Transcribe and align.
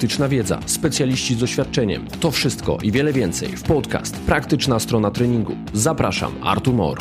praktyczna 0.00 0.28
wiedza, 0.28 0.60
specjaliści 0.66 1.34
z 1.34 1.38
doświadczeniem. 1.38 2.06
To 2.20 2.30
wszystko 2.30 2.78
i 2.82 2.92
wiele 2.92 3.12
więcej 3.12 3.48
w 3.48 3.62
podcast 3.62 4.16
Praktyczna 4.16 4.78
strona 4.78 5.10
treningu. 5.10 5.56
Zapraszam, 5.72 6.34
Artur 6.42 6.74
Mor. 6.74 6.98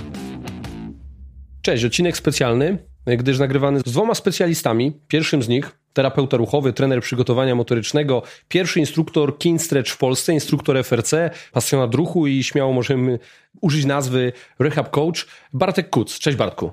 Cześć, 1.62 1.84
odcinek 1.84 2.18
specjalny, 2.18 2.78
gdyż 3.06 3.40
nagrywany 3.40 3.80
z 3.80 3.84
dwoma 3.84 4.16
specjalistami. 4.16 4.94
Pierwszym 5.08 5.44
z 5.44 5.48
nich 5.48 5.80
terapeuta 5.94 6.38
ruchowy, 6.38 6.74
trener 6.74 7.02
przygotowania 7.02 7.56
motorycznego, 7.56 8.24
pierwszy 8.48 8.80
instruktor 8.80 9.38
King 9.38 9.62
Stretch 9.62 9.92
w 9.92 9.98
Polsce, 9.98 10.34
instruktor 10.34 10.84
FRC, 10.84 11.30
pasjonat 11.52 11.96
ruchu 11.96 12.28
i 12.28 12.44
śmiało 12.44 12.74
możemy 12.74 13.20
użyć 13.62 13.86
nazwy 13.86 14.34
Rehab 14.60 14.90
Coach, 14.90 15.28
Bartek 15.54 15.90
Kuc. 15.90 16.20
Cześć 16.20 16.38
Bartku. 16.38 16.72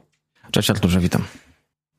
Cześć 0.51 0.71
Arturze, 0.71 1.01
witam. 1.01 1.25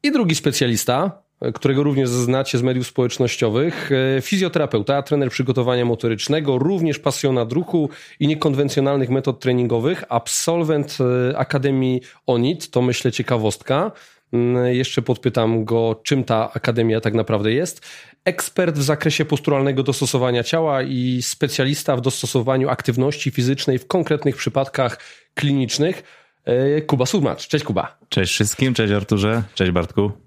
I 0.04 0.12
drugi 0.12 0.36
specjalista, 0.36 1.27
którego 1.54 1.84
również 1.84 2.10
znacie 2.10 2.58
z 2.58 2.62
mediów 2.62 2.88
społecznościowych, 2.88 3.90
fizjoterapeuta, 4.22 5.02
trener 5.02 5.30
przygotowania 5.30 5.86
motorycznego, 5.86 6.58
również 6.58 7.00
pasjonat 7.00 7.52
ruchu 7.52 7.90
i 8.20 8.28
niekonwencjonalnych 8.28 9.10
metod 9.10 9.40
treningowych, 9.40 10.04
absolwent 10.10 10.98
e, 11.32 11.38
Akademii 11.38 12.02
ONIT, 12.28 12.70
to 12.70 12.82
myślę 12.82 13.12
ciekawostka. 13.12 13.92
Mm, 14.34 14.76
jeszcze 14.76 15.02
podpytam 15.02 15.66
go, 15.66 16.02
czym 16.04 16.24
ta 16.24 16.52
akademia 16.54 17.02
tak 17.02 17.14
naprawdę 17.14 17.52
jest. 17.52 17.86
Ekspert 18.26 18.76
w 18.78 18.84
zakresie 18.84 19.26
posturalnego 19.26 19.84
dostosowania 19.84 20.44
ciała 20.44 20.82
i 20.82 21.22
specjalista 21.22 21.96
w 21.96 22.02
dostosowaniu 22.02 22.70
aktywności 22.70 23.32
fizycznej 23.32 23.80
w 23.80 23.88
konkretnych 23.88 24.36
przypadkach 24.36 25.00
klinicznych. 25.34 26.04
E, 26.46 26.82
Kuba 26.82 27.06
Surmacz. 27.06 27.48
Cześć 27.48 27.66
Kuba. 27.66 27.98
Cześć 28.10 28.34
wszystkim, 28.34 28.74
cześć 28.74 28.94
Arturze, 28.94 29.44
cześć 29.56 29.72
Bartku. 29.72 30.27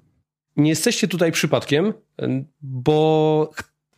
Nie 0.60 0.70
jesteście 0.70 1.08
tutaj 1.08 1.32
przypadkiem, 1.32 1.92
bo 2.62 3.50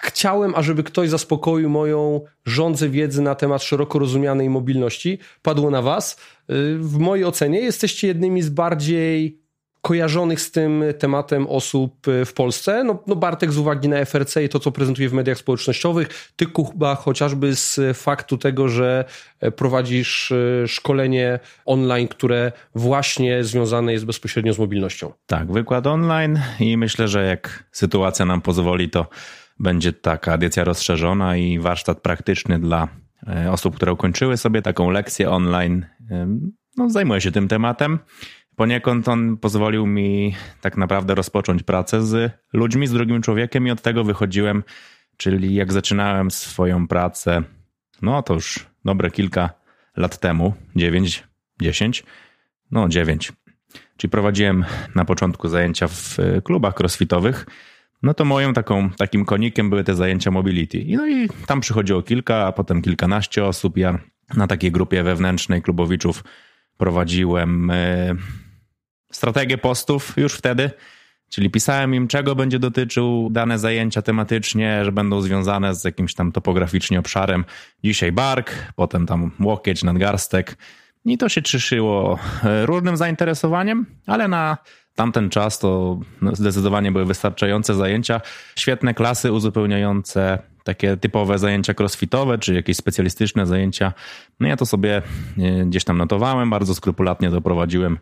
chciałem, 0.02 0.54
ażeby 0.54 0.82
ktoś 0.82 1.08
zaspokoił 1.08 1.70
moją 1.70 2.20
rządzę 2.44 2.88
wiedzy 2.88 3.22
na 3.22 3.34
temat 3.34 3.62
szeroko 3.62 3.98
rozumianej 3.98 4.50
mobilności. 4.50 5.18
Padło 5.42 5.70
na 5.70 5.82
was. 5.82 6.12
E, 6.12 6.54
w 6.78 6.98
mojej 6.98 7.24
ocenie 7.24 7.60
jesteście 7.60 8.06
jednymi 8.06 8.42
z 8.42 8.48
bardziej 8.48 9.41
kojarzonych 9.82 10.40
z 10.40 10.50
tym 10.50 10.84
tematem 10.98 11.46
osób 11.46 12.08
e, 12.08 12.24
w 12.24 12.34
Polsce. 12.34 12.84
No, 12.84 13.02
no 13.06 13.16
Bartek 13.16 13.52
z 13.52 13.58
uwagi 13.58 13.88
na 13.88 14.04
FRC 14.04 14.44
i 14.44 14.48
to, 14.48 14.60
co 14.60 14.72
prezentuje 14.72 15.08
w 15.08 15.12
mediach 15.12 15.38
społecznościowych, 15.38 16.32
ty 16.36 16.46
Kuba 16.46 16.94
chociażby 16.94 17.56
z 17.56 17.80
faktu 17.96 18.38
tego, 18.38 18.68
że 18.68 19.04
e, 19.40 19.50
prowadzisz 19.50 20.32
e, 20.32 20.68
szkolenie 20.68 21.38
online, 21.64 22.08
które 22.08 22.52
właśnie 22.74 23.44
związane 23.44 23.92
jest 23.92 24.06
bezpośrednio 24.06 24.52
z 24.52 24.58
mobilnością. 24.58 25.12
Tak, 25.26 25.52
wykład 25.52 25.86
online 25.86 26.40
i 26.60 26.76
myślę, 26.76 27.08
że 27.08 27.26
jak 27.26 27.64
sytuacja 27.72 28.24
nam 28.24 28.40
pozwoli, 28.40 28.90
to 28.90 29.06
będzie 29.58 29.92
taka 29.92 30.34
edycja 30.34 30.64
rozszerzona 30.64 31.36
i 31.36 31.58
warsztat 31.58 32.00
praktyczny 32.00 32.58
dla 32.58 32.88
osób, 33.50 33.76
które 33.76 33.92
ukończyły 33.92 34.36
sobie 34.36 34.62
taką 34.62 34.90
lekcję 34.90 35.30
online. 35.30 35.86
No, 36.76 36.90
zajmuję 36.90 37.20
się 37.20 37.32
tym 37.32 37.48
tematem. 37.48 37.98
Poniekąd 38.56 39.08
on 39.08 39.36
pozwolił 39.36 39.86
mi 39.86 40.34
tak 40.60 40.76
naprawdę 40.76 41.14
rozpocząć 41.14 41.62
pracę 41.62 42.02
z 42.06 42.32
ludźmi, 42.52 42.86
z 42.86 42.92
drugim 42.92 43.22
człowiekiem 43.22 43.66
i 43.66 43.70
od 43.70 43.82
tego 43.82 44.04
wychodziłem, 44.04 44.62
czyli 45.16 45.54
jak 45.54 45.72
zaczynałem 45.72 46.30
swoją 46.30 46.88
pracę, 46.88 47.42
no 48.02 48.22
to 48.22 48.34
już 48.34 48.66
dobre 48.84 49.10
kilka 49.10 49.50
lat 49.96 50.18
temu, 50.18 50.54
9, 50.76 51.24
10, 51.62 52.04
no 52.70 52.88
9. 52.88 53.32
Czyli 53.96 54.10
prowadziłem 54.10 54.64
na 54.94 55.04
początku 55.04 55.48
zajęcia 55.48 55.88
w 55.88 56.16
klubach 56.44 56.74
crossfitowych, 56.80 57.46
no 58.02 58.14
to 58.14 58.24
moją 58.24 58.52
taką, 58.52 58.90
takim 58.90 59.24
konikiem 59.24 59.70
były 59.70 59.84
te 59.84 59.94
zajęcia 59.94 60.30
mobility. 60.30 60.84
No 60.88 61.06
i 61.06 61.28
tam 61.46 61.60
przychodziło 61.60 62.02
kilka, 62.02 62.46
a 62.46 62.52
potem 62.52 62.82
kilkanaście 62.82 63.44
osób. 63.44 63.76
Ja 63.76 63.98
na 64.36 64.46
takiej 64.46 64.72
grupie 64.72 65.02
wewnętrznej 65.02 65.62
klubowiczów 65.62 66.24
prowadziłem 66.76 67.70
e, 67.70 68.14
strategię 69.12 69.58
postów 69.58 70.12
już 70.16 70.34
wtedy, 70.34 70.70
czyli 71.28 71.50
pisałem 71.50 71.94
im, 71.94 72.08
czego 72.08 72.34
będzie 72.34 72.58
dotyczył 72.58 73.28
dane 73.30 73.58
zajęcia 73.58 74.02
tematycznie, 74.02 74.84
że 74.84 74.92
będą 74.92 75.20
związane 75.20 75.74
z 75.74 75.84
jakimś 75.84 76.14
tam 76.14 76.32
topograficznie 76.32 76.98
obszarem. 76.98 77.44
Dzisiaj 77.84 78.12
bark, 78.12 78.72
potem 78.76 79.06
tam 79.06 79.30
łokieć, 79.40 79.84
nadgarstek. 79.84 80.56
I 81.04 81.18
to 81.18 81.28
się 81.28 81.42
trzyszyło 81.42 82.18
e, 82.44 82.66
różnym 82.66 82.96
zainteresowaniem, 82.96 83.86
ale 84.06 84.28
na 84.28 84.58
tamten 84.94 85.30
czas 85.30 85.58
to 85.58 86.00
zdecydowanie 86.32 86.92
były 86.92 87.04
wystarczające 87.04 87.74
zajęcia. 87.74 88.20
Świetne 88.56 88.94
klasy 88.94 89.32
uzupełniające 89.32 90.38
takie 90.64 90.96
typowe 90.96 91.38
zajęcia 91.38 91.74
crossfitowe, 91.78 92.38
czy 92.38 92.54
jakieś 92.54 92.76
specjalistyczne 92.76 93.46
zajęcia. 93.46 93.92
No 94.40 94.48
ja 94.48 94.56
to 94.56 94.66
sobie 94.66 95.02
e, 95.38 95.64
gdzieś 95.64 95.84
tam 95.84 95.98
notowałem, 95.98 96.50
bardzo 96.50 96.74
skrupulatnie 96.74 97.30
to 97.30 97.40
prowadziłem 97.40 97.98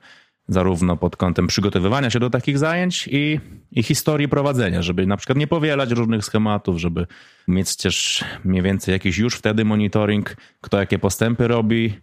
zarówno 0.49 0.97
pod 0.97 1.17
kątem 1.17 1.47
przygotowywania 1.47 2.11
się 2.11 2.21
do 2.21 2.31
takich 2.31 2.59
zajęć 2.59 3.09
i, 3.13 3.41
i 3.73 3.83
historii 3.83 4.29
prowadzenia, 4.29 4.83
żeby 4.83 5.07
na 5.07 5.17
przykład 5.17 5.39
nie 5.39 5.47
powielać 5.47 5.91
różnych 5.91 6.25
schematów, 6.25 6.79
żeby 6.79 7.07
mieć 7.49 7.77
też 7.77 8.25
mniej 8.45 8.63
więcej 8.63 8.93
jakiś 8.93 9.19
już 9.19 9.35
wtedy 9.35 9.65
monitoring, 9.65 10.37
kto 10.61 10.79
jakie 10.79 10.99
postępy 10.99 11.49
robi. 11.49 11.95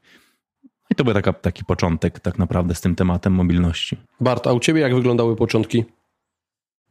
I 0.90 0.96
to 0.96 1.03
był 1.03 1.14
taka, 1.14 1.34
taki 1.34 1.66
początek 1.66 2.20
tak 2.20 2.40
naprawdę 2.40 2.75
z 2.75 2.81
tym 2.81 2.96
tematem 2.96 3.34
mobilności. 3.34 3.98
Bart, 4.22 4.48
a 4.48 4.54
u 4.54 4.59
ciebie 4.59 4.81
jak 4.81 4.96
wyglądały 4.96 5.36
początki? 5.36 5.86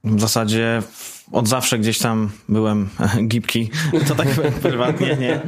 W 0.05 0.21
zasadzie 0.21 0.83
od 1.33 1.49
zawsze 1.49 1.79
gdzieś 1.79 1.99
tam 1.99 2.31
byłem 2.49 2.89
gipki, 3.29 3.71
to 4.09 4.15
tak 4.15 4.29
prywatnie, 4.63 5.17
nie. 5.17 5.41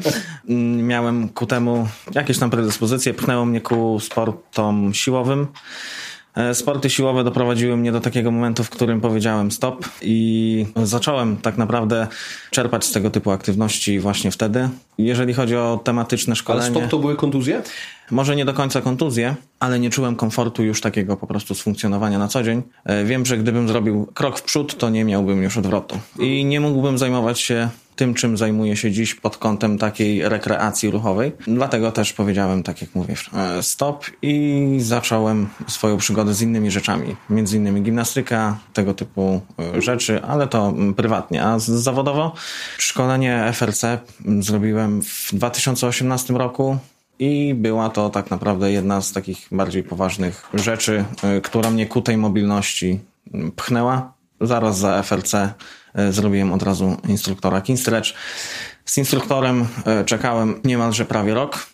Miałem 0.83 1.29
ku 1.29 1.47
temu 1.47 1.89
jakieś 2.15 2.39
tam 2.39 2.51
predyspozycje, 2.51 3.15
pchnęło 3.15 3.45
mnie 3.45 3.61
ku 3.61 4.01
sportom 4.01 4.95
siłowym. 4.95 5.47
E, 6.39 6.55
sporty 6.55 6.91
siłowe 6.91 7.25
doprowadziły 7.25 7.77
mnie 7.77 7.93
do 7.93 8.01
takiego 8.01 8.31
momentu, 8.31 8.65
w 8.65 8.71
którym 8.71 9.01
powiedziałem 9.01 9.51
stop 9.51 9.85
i 10.03 10.67
zacząłem 10.83 11.37
tak 11.37 11.59
naprawdę 11.59 12.07
czerpać 12.51 12.85
z 12.85 12.93
tego 12.93 13.11
typu 13.11 13.31
aktywności 13.31 14.01
właśnie 14.01 14.31
wtedy. 14.31 14.69
Jeżeli 14.99 15.35
chodzi 15.35 15.57
o 15.57 15.81
tematyczne 15.85 16.37
szkolenie... 16.37 16.67
Ale 16.67 16.75
stop 16.75 16.91
to 16.91 16.99
były 16.99 17.17
kontuzje? 17.17 17.63
Może 18.11 18.37
nie 18.37 18.45
do 18.45 18.55
końca 18.55 18.81
kontuzje, 18.81 19.35
ale 19.61 19.81
nie 19.81 19.91
czułem 19.91 20.17
komfortu 20.17 20.65
już 20.65 20.81
takiego 20.81 21.17
po 21.17 21.27
prostu 21.27 21.55
z 21.55 21.61
funkcjonowania 21.61 22.19
na 22.19 22.29
co 22.29 22.43
dzień. 22.43 22.63
E, 22.85 23.05
wiem, 23.05 23.27
że 23.27 23.39
gdybym 23.39 23.69
zrobił 23.69 24.07
krok 24.15 24.39
w 24.39 24.43
przód, 24.43 24.79
to 24.79 24.91
nie 24.91 25.05
miałbym 25.05 25.43
już 25.43 25.57
odwrotu. 25.57 25.99
I 26.19 26.45
nie 26.45 26.61
mógłbym 26.61 26.99
zajmować 26.99 27.41
się 27.41 27.69
tym, 27.99 28.15
czym 28.15 28.37
zajmuję 28.37 28.77
się 28.77 28.91
dziś 28.91 29.15
pod 29.15 29.37
kątem 29.37 29.79
takiej 29.79 30.29
rekreacji 30.29 30.91
ruchowej. 30.91 31.33
Dlatego 31.47 31.93
też 31.93 32.13
powiedziałem, 32.13 32.63
tak 32.63 32.81
jak 32.81 32.95
mówię, 32.95 33.15
e, 33.35 33.63
stop 33.63 34.07
i 34.23 34.77
zacząłem 34.81 35.49
swoją 35.67 35.97
przygodę 35.97 36.35
z 36.35 36.43
innymi 36.43 36.71
rzeczami. 36.71 37.17
Między 37.31 37.57
innymi 37.57 37.83
gimnastyka, 37.83 38.59
tego 38.73 38.95
typu 38.95 39.41
e, 39.77 39.83
rzeczy, 39.83 40.23
ale 40.23 40.47
to 40.47 40.69
mm, 40.69 40.95
prywatnie. 40.95 41.45
A 41.45 41.59
zawodowo 41.59 42.35
szkolenie 42.79 43.51
FRC 43.53 43.99
zrobiłem 44.41 45.03
w 45.03 45.29
2018 45.33 46.35
roku. 46.35 46.79
I 47.19 47.55
była 47.55 47.91
to 47.91 48.11
tak 48.11 48.31
naprawdę 48.31 48.73
jedna 48.73 49.01
z 49.01 49.13
takich 49.13 49.49
bardziej 49.53 49.83
poważnych 49.83 50.47
rzeczy, 50.55 51.05
e, 51.23 51.41
która 51.41 51.71
mnie 51.71 51.87
ku 51.87 52.03
tej 52.03 52.17
mobilności 52.17 53.01
mm, 53.35 53.53
pchnęła. 53.53 54.13
Zaraz 54.41 54.79
za 54.79 55.03
FLC 55.03 55.35
E, 55.35 55.53
zrobiłem 56.11 56.53
od 56.53 56.63
razu 56.63 56.97
instruktora 57.09 57.61
Kinstretch. 57.61 58.11
Z 58.85 58.99
instruktorem 58.99 59.67
e, 59.87 60.05
czekałem 60.05 60.61
niemalże 60.65 61.05
prawie 61.05 61.35
rok 61.35 61.67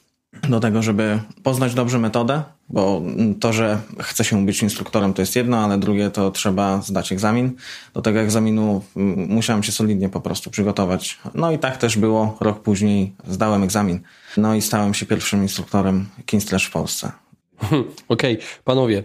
do 0.43 0.61
tego, 0.61 0.83
żeby 0.83 1.21
poznać 1.43 1.75
dobrze 1.75 1.99
metodę, 1.99 2.43
bo 2.69 3.03
to, 3.41 3.53
że 3.53 3.79
chce 4.01 4.25
się 4.25 4.47
być 4.47 4.63
instruktorem 4.63 5.15
to 5.15 5.23
jest 5.23 5.37
jedno, 5.37 5.65
ale 5.65 5.79
drugie 5.79 6.11
to 6.11 6.31
trzeba 6.31 6.83
zdać 6.83 7.13
egzamin. 7.13 7.53
Do 7.95 8.03
tego 8.03 8.21
egzaminu 8.21 8.83
musiałem 9.17 9.63
się 9.63 9.73
solidnie 9.73 10.09
po 10.09 10.21
prostu 10.21 10.51
przygotować. 10.51 11.19
No 11.35 11.53
i 11.53 11.59
tak 11.59 11.77
też 11.77 11.99
było. 11.99 12.37
Rok 12.41 12.63
później 12.63 13.13
zdałem 13.29 13.63
egzamin. 13.63 14.01
No 14.37 14.55
i 14.55 14.63
stałem 14.63 14.95
się 14.95 15.07
pierwszym 15.07 15.43
instruktorem 15.43 16.07
Kinstretch 16.27 16.67
w 16.67 16.71
Polsce. 16.71 17.13
Okej, 18.09 18.35
okay. 18.35 18.39
panowie, 18.65 19.05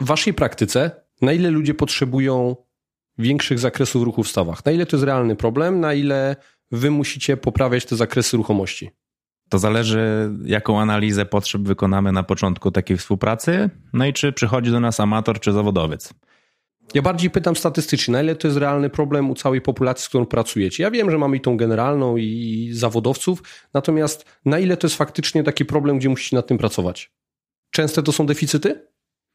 w 0.00 0.04
waszej 0.04 0.34
praktyce 0.34 0.90
na 1.22 1.32
ile 1.32 1.50
ludzie 1.50 1.74
potrzebują 1.74 2.56
większych 3.18 3.58
zakresów 3.58 4.02
ruchu 4.02 4.22
w 4.22 4.28
stawach. 4.28 4.64
Na 4.64 4.72
ile 4.72 4.86
to 4.86 4.96
jest 4.96 5.04
realny 5.04 5.36
problem, 5.36 5.80
na 5.80 5.94
ile 5.94 6.36
wy 6.70 6.90
musicie 6.90 7.36
poprawiać 7.36 7.84
te 7.84 7.96
zakresy 7.96 8.36
ruchomości? 8.36 8.90
To 9.48 9.58
zależy, 9.58 10.30
jaką 10.44 10.80
analizę 10.80 11.26
potrzeb 11.26 11.62
wykonamy 11.62 12.12
na 12.12 12.22
początku 12.22 12.70
takiej 12.70 12.96
współpracy, 12.96 13.70
no 13.92 14.06
i 14.06 14.12
czy 14.12 14.32
przychodzi 14.32 14.70
do 14.70 14.80
nas 14.80 15.00
amator 15.00 15.40
czy 15.40 15.52
zawodowiec. 15.52 16.14
Ja 16.94 17.02
bardziej 17.02 17.30
pytam 17.30 17.56
statystycznie, 17.56 18.12
na 18.12 18.22
ile 18.22 18.36
to 18.36 18.48
jest 18.48 18.58
realny 18.58 18.90
problem 18.90 19.30
u 19.30 19.34
całej 19.34 19.60
populacji, 19.60 20.04
z 20.04 20.08
którą 20.08 20.26
pracujecie. 20.26 20.82
Ja 20.82 20.90
wiem, 20.90 21.10
że 21.10 21.18
mamy 21.18 21.36
i 21.36 21.40
tą 21.40 21.56
generalną 21.56 22.16
i 22.16 22.70
zawodowców, 22.72 23.42
natomiast 23.74 24.24
na 24.44 24.58
ile 24.58 24.76
to 24.76 24.86
jest 24.86 24.96
faktycznie 24.96 25.44
taki 25.44 25.64
problem, 25.64 25.98
gdzie 25.98 26.08
musicie 26.08 26.36
nad 26.36 26.46
tym 26.46 26.58
pracować? 26.58 27.12
Częste 27.70 28.02
to 28.02 28.12
są 28.12 28.26
deficyty? 28.26 28.88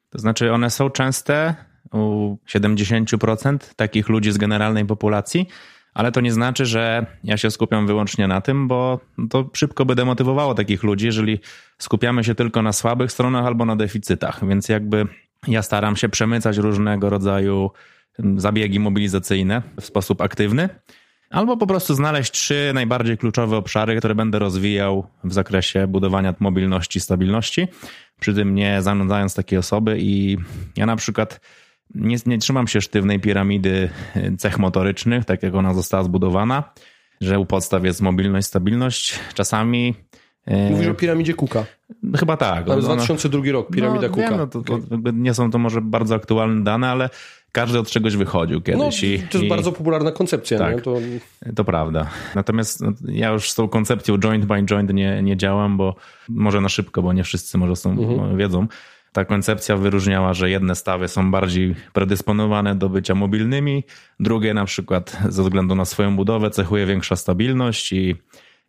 To 0.09 0.19
znaczy, 0.19 0.51
one 0.51 0.69
są 0.69 0.89
częste, 0.89 1.55
u 1.91 2.37
70% 2.47 3.57
takich 3.75 4.09
ludzi 4.09 4.31
z 4.31 4.37
generalnej 4.37 4.85
populacji, 4.85 5.47
ale 5.93 6.11
to 6.11 6.21
nie 6.21 6.31
znaczy, 6.31 6.65
że 6.65 7.05
ja 7.23 7.37
się 7.37 7.51
skupiam 7.51 7.87
wyłącznie 7.87 8.27
na 8.27 8.41
tym, 8.41 8.67
bo 8.67 8.99
to 9.29 9.49
szybko 9.53 9.85
by 9.85 9.95
demotywowało 9.95 10.53
takich 10.53 10.83
ludzi, 10.83 11.05
jeżeli 11.05 11.39
skupiamy 11.77 12.23
się 12.23 12.35
tylko 12.35 12.61
na 12.61 12.73
słabych 12.73 13.11
stronach 13.11 13.45
albo 13.45 13.65
na 13.65 13.75
deficytach. 13.75 14.47
Więc 14.47 14.69
jakby 14.69 15.07
ja 15.47 15.61
staram 15.61 15.95
się 15.95 16.09
przemycać 16.09 16.57
różnego 16.57 17.09
rodzaju 17.09 17.71
zabiegi 18.37 18.79
mobilizacyjne 18.79 19.61
w 19.81 19.85
sposób 19.85 20.21
aktywny. 20.21 20.69
Albo 21.29 21.57
po 21.57 21.67
prostu 21.67 21.95
znaleźć 21.95 22.31
trzy 22.31 22.71
najbardziej 22.73 23.17
kluczowe 23.17 23.57
obszary, 23.57 23.97
które 23.97 24.15
będę 24.15 24.39
rozwijał 24.39 25.07
w 25.23 25.33
zakresie 25.33 25.87
budowania 25.87 26.35
mobilności, 26.39 26.99
stabilności, 26.99 27.67
przy 28.19 28.33
tym 28.33 28.55
nie 28.55 28.81
zanudzając 28.81 29.35
takiej 29.35 29.59
osoby. 29.59 29.97
I 29.99 30.37
ja 30.77 30.85
na 30.85 30.95
przykład 30.95 31.39
nie, 31.95 32.17
nie 32.25 32.37
trzymam 32.37 32.67
się 32.67 32.81
sztywnej 32.81 33.19
piramidy 33.19 33.89
cech 34.37 34.59
motorycznych, 34.59 35.25
tak 35.25 35.43
jak 35.43 35.55
ona 35.55 35.73
została 35.73 36.03
zbudowana, 36.03 36.63
że 37.21 37.39
u 37.39 37.45
podstaw 37.45 37.85
jest 37.85 38.01
mobilność, 38.01 38.47
stabilność. 38.47 39.19
Czasami 39.33 39.95
e, 40.45 40.69
Mówisz 40.69 40.87
o 40.87 40.93
piramidzie 40.93 41.33
Kuka. 41.33 41.65
Chyba 42.15 42.37
tak. 42.37 42.69
Ale 42.69 42.81
2002 42.81 43.41
rok, 43.51 43.69
piramida 43.69 44.07
no, 44.07 44.13
Kuka. 44.13 44.29
Wiem, 44.29 44.37
no 44.37 44.47
to, 44.47 44.61
to 44.61 44.79
nie 45.13 45.33
są 45.33 45.51
to 45.51 45.57
może 45.59 45.81
bardzo 45.81 46.15
aktualne 46.15 46.63
dane, 46.63 46.89
ale 46.89 47.09
każdy 47.51 47.79
od 47.79 47.91
czegoś 47.91 48.15
wychodził 48.15 48.61
kiedyś. 48.61 49.01
No, 49.01 49.07
i, 49.07 49.19
to 49.19 49.37
jest 49.37 49.45
i... 49.45 49.49
bardzo 49.49 49.71
popularna 49.71 50.11
koncepcja. 50.11 50.57
Tak? 50.57 50.81
To... 50.81 50.95
to 51.55 51.63
prawda. 51.63 52.09
Natomiast 52.35 52.81
no, 52.81 52.91
ja 53.07 53.29
już 53.29 53.51
z 53.51 53.55
tą 53.55 53.67
koncepcją 53.67 54.17
joint 54.17 54.45
by 54.45 54.63
joint 54.63 54.93
nie, 54.93 55.21
nie 55.23 55.37
działam, 55.37 55.77
bo 55.77 55.95
może 56.29 56.61
na 56.61 56.69
szybko, 56.69 57.01
bo 57.01 57.13
nie 57.13 57.23
wszyscy 57.23 57.57
może 57.57 57.75
są, 57.75 57.91
mhm. 57.91 58.37
wiedzą. 58.37 58.67
Ta 59.13 59.25
koncepcja 59.25 59.77
wyróżniała, 59.77 60.33
że 60.33 60.49
jedne 60.49 60.75
stawy 60.75 61.07
są 61.07 61.31
bardziej 61.31 61.75
predysponowane 61.93 62.75
do 62.75 62.89
bycia 62.89 63.15
mobilnymi, 63.15 63.83
drugie 64.19 64.53
na 64.53 64.65
przykład 64.65 65.17
ze 65.29 65.43
względu 65.43 65.75
na 65.75 65.85
swoją 65.85 66.15
budowę 66.15 66.49
cechuje 66.49 66.85
większa 66.85 67.15
stabilność 67.15 67.93
i 67.93 68.15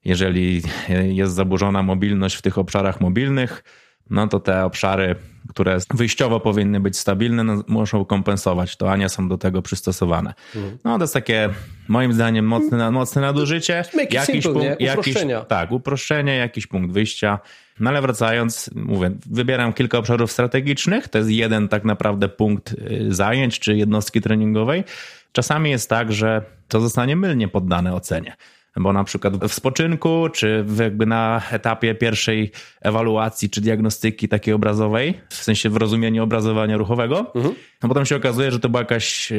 jeżeli 0.04 0.62
jest 1.08 1.34
zaburzona 1.34 1.82
mobilność 1.82 2.36
w 2.36 2.42
tych 2.42 2.58
obszarach 2.58 3.00
mobilnych, 3.00 3.64
no 4.10 4.28
to 4.28 4.40
te 4.40 4.64
obszary, 4.64 5.16
które 5.48 5.78
wyjściowo 5.94 6.40
powinny 6.40 6.80
być 6.80 6.98
stabilne, 6.98 7.44
no, 7.44 7.62
muszą 7.68 8.04
kompensować 8.04 8.76
to, 8.76 8.92
a 8.92 8.96
nie 8.96 9.08
są 9.08 9.28
do 9.28 9.38
tego 9.38 9.62
przystosowane. 9.62 10.34
Mhm. 10.56 10.78
No 10.84 10.98
to 10.98 11.04
jest 11.04 11.14
takie, 11.14 11.50
moim 11.88 12.12
zdaniem, 12.12 12.44
mocne, 12.46 12.90
mocne 12.90 13.22
nadużycie. 13.22 13.84
Jakiś 14.10 14.20
simple, 14.20 14.52
punkt, 14.52 14.80
jakiś, 14.80 15.14
tak, 15.48 15.72
uproszczenie, 15.72 16.36
jakiś 16.36 16.66
punkt 16.66 16.92
wyjścia. 16.92 17.38
No 17.80 17.90
ale 17.90 18.02
wracając, 18.02 18.70
mówię, 18.74 19.10
wybieram 19.26 19.72
kilka 19.72 19.98
obszarów 19.98 20.32
strategicznych, 20.32 21.08
to 21.08 21.18
jest 21.18 21.30
jeden 21.30 21.68
tak 21.68 21.84
naprawdę 21.84 22.28
punkt 22.28 22.72
y, 22.72 23.06
zajęć 23.08 23.58
czy 23.58 23.76
jednostki 23.76 24.20
treningowej. 24.20 24.84
Czasami 25.32 25.70
jest 25.70 25.90
tak, 25.90 26.12
że 26.12 26.42
to 26.68 26.80
zostanie 26.80 27.16
mylnie 27.16 27.48
poddane 27.48 27.94
ocenie 27.94 28.36
bo 28.76 28.92
na 28.92 29.04
przykład 29.04 29.36
w 29.36 29.52
spoczynku, 29.52 30.28
czy 30.32 30.64
jakby 30.80 31.06
na 31.06 31.42
etapie 31.50 31.94
pierwszej 31.94 32.50
ewaluacji, 32.80 33.50
czy 33.50 33.60
diagnostyki 33.60 34.28
takiej 34.28 34.54
obrazowej, 34.54 35.20
w 35.28 35.34
sensie 35.34 35.70
w 35.70 35.76
rozumieniu 35.76 36.22
obrazowania 36.22 36.76
ruchowego, 36.76 37.32
mhm. 37.34 37.54
No 37.84 37.88
potem 37.88 38.06
się 38.06 38.16
okazuje, 38.16 38.50
że 38.50 38.60
to 38.60 38.68
była 38.68 38.80
jakaś 38.80 39.32
e, 39.32 39.36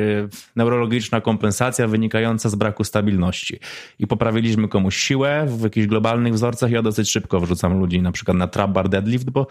neurologiczna 0.56 1.22
kompensacja 1.22 1.88
wynikająca 1.88 2.50
z 2.50 2.56
braku 2.56 2.84
stabilności. 2.84 3.60
I 4.00 4.08
poprawiliśmy 4.08 4.68
komuś 4.68 4.98
siłę 4.98 5.46
w 5.50 5.64
jakichś 5.64 5.88
globalnych 5.88 6.34
wzorcach. 6.34 6.72
Ja 6.72 6.82
dosyć 6.82 7.12
szybko 7.12 7.40
wrzucam 7.40 7.80
ludzi 7.80 8.02
na 8.02 8.12
przykład 8.12 8.38
na 8.38 8.48
trap 8.48 8.72
bar 8.72 8.90
deadlift, 8.90 9.30
bo 9.30 9.48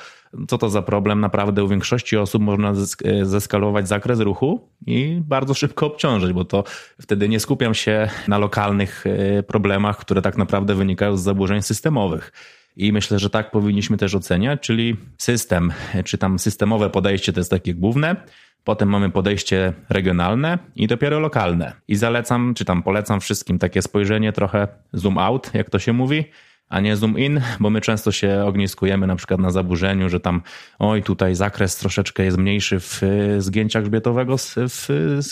co 0.48 0.58
to 0.58 0.70
za 0.70 0.82
problem? 0.82 1.20
Naprawdę 1.20 1.64
u 1.64 1.68
większości 1.68 2.16
osób 2.16 2.42
można 2.42 2.72
e, 3.04 3.24
zeskalować 3.24 3.88
zakres 3.88 4.20
ruchu 4.20 4.68
i 4.86 5.20
bardzo 5.20 5.54
szybko 5.54 5.86
obciążyć, 5.86 6.32
bo 6.32 6.44
to 6.44 6.64
wtedy 7.00 7.28
nie 7.28 7.40
skupiam 7.40 7.74
się 7.74 8.08
na 8.28 8.38
lokalnych 8.38 9.04
e, 9.06 9.42
problemach, 9.42 9.74
problemach, 9.74 9.98
które 9.98 10.22
tak 10.22 10.36
naprawdę 10.36 10.74
wynikają 10.74 11.16
z 11.16 11.22
zaburzeń 11.22 11.62
systemowych. 11.62 12.32
I 12.76 12.92
myślę, 12.92 13.18
że 13.18 13.30
tak 13.30 13.50
powinniśmy 13.50 13.96
też 13.96 14.14
oceniać, 14.14 14.60
czyli 14.60 14.96
system, 15.18 15.72
czy 16.04 16.18
tam 16.18 16.38
systemowe 16.38 16.90
podejście 16.90 17.32
to 17.32 17.40
jest 17.40 17.50
takie 17.50 17.74
główne, 17.74 18.16
potem 18.64 18.88
mamy 18.88 19.10
podejście 19.10 19.72
regionalne 19.88 20.58
i 20.76 20.86
dopiero 20.86 21.20
lokalne. 21.20 21.72
I 21.88 21.96
zalecam, 21.96 22.54
czy 22.54 22.64
tam 22.64 22.82
polecam 22.82 23.20
wszystkim 23.20 23.58
takie 23.58 23.82
spojrzenie 23.82 24.32
trochę 24.32 24.68
zoom 24.92 25.18
out, 25.18 25.50
jak 25.54 25.70
to 25.70 25.78
się 25.78 25.92
mówi, 25.92 26.24
a 26.68 26.80
nie 26.80 26.96
zoom 26.96 27.18
in, 27.18 27.40
bo 27.60 27.70
my 27.70 27.80
często 27.80 28.12
się 28.12 28.44
ogniskujemy 28.44 29.06
na 29.06 29.16
przykład 29.16 29.40
na 29.40 29.50
zaburzeniu, 29.50 30.08
że 30.08 30.20
tam 30.20 30.42
oj, 30.78 31.02
tutaj 31.02 31.34
zakres 31.34 31.76
troszeczkę 31.76 32.24
jest 32.24 32.38
mniejszy 32.38 32.80
w 32.80 33.00
zgięcia 33.38 33.82
grzbietowego 33.82 34.36
w, 34.38 34.54